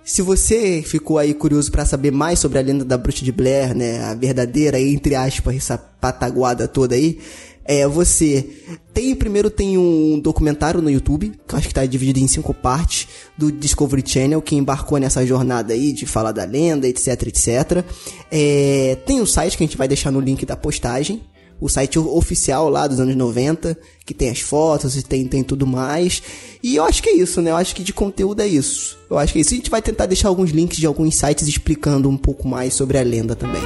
Se 0.06 0.22
você 0.22 0.84
ficou 0.86 1.18
aí 1.18 1.34
curioso 1.34 1.72
para 1.72 1.84
saber 1.84 2.12
mais 2.12 2.38
sobre 2.38 2.60
a 2.60 2.62
lenda 2.62 2.86
da 2.86 2.96
bruxa 2.96 3.26
de 3.26 3.32
Blair, 3.32 3.76
né, 3.76 4.04
a 4.04 4.14
verdadeira, 4.14 4.80
entre 4.80 5.16
aspas, 5.16 5.56
essa 5.56 5.80
pataguada 5.80 6.68
toda 6.68 6.94
aí, 6.94 7.18
é 7.66 7.88
você 7.88 8.48
tem 8.94 9.16
primeiro 9.16 9.50
tem 9.50 9.80
um 9.80 10.20
documentário 10.20 10.80
no 10.80 10.92
YouTube 10.92 11.34
que 11.48 11.56
acho 11.56 11.64
que 11.64 11.72
está 11.72 11.84
dividido 11.84 12.20
em 12.20 12.28
cinco 12.28 12.54
partes 12.54 13.08
do 13.36 13.52
Discovery 13.52 14.04
Channel 14.06 14.40
que 14.44 14.56
embarcou 14.56 15.00
nessa 15.00 15.26
jornada 15.26 15.74
aí 15.74 15.92
de 15.92 16.06
falar 16.06 16.32
da 16.32 16.46
lenda 16.46 16.88
etc 16.88 17.24
etc. 17.24 17.84
É, 18.32 19.00
tem 19.08 19.20
um 19.20 19.26
site 19.26 19.58
que 19.58 19.64
a 19.64 19.66
gente 19.66 19.78
vai 19.78 19.88
deixar 19.88 20.12
no 20.12 20.20
link 20.20 20.46
da 20.46 20.56
postagem 20.56 21.24
o 21.60 21.70
site 21.70 21.98
oficial 21.98 22.70
lá 22.70 22.86
dos 22.88 23.00
anos 23.00 23.16
90, 23.16 23.78
que 24.06 24.14
tem 24.14 24.30
as 24.30 24.42
fotos 24.42 24.96
e 24.98 25.04
tem, 25.04 25.26
tem 25.28 25.44
tudo 25.44 25.66
mais. 25.66 26.22
E 26.62 26.76
eu 26.76 26.84
acho 26.84 27.02
que 27.02 27.10
é 27.10 27.16
isso, 27.16 27.42
né? 27.42 27.52
Eu 27.52 27.56
acho 27.56 27.76
que 27.76 27.84
de 27.84 27.94
conteúdo 27.94 28.42
é 28.42 28.48
isso. 28.48 28.98
Eu 29.10 29.18
acho 29.18 29.34
que 29.34 29.40
é 29.40 29.42
isso. 29.42 29.54
A 29.54 29.58
gente 29.58 29.70
vai 29.70 29.82
tentar 29.82 30.06
deixar 30.06 30.28
alguns 30.28 30.52
links 30.52 30.78
de 30.78 30.86
alguns 30.86 31.16
sites 31.16 31.48
explicando 31.48 32.10
um 32.10 32.18
pouco 32.18 32.48
mais 32.48 32.74
sobre 32.74 32.98
a 32.98 33.04
lenda 33.04 33.36
também. 33.36 33.62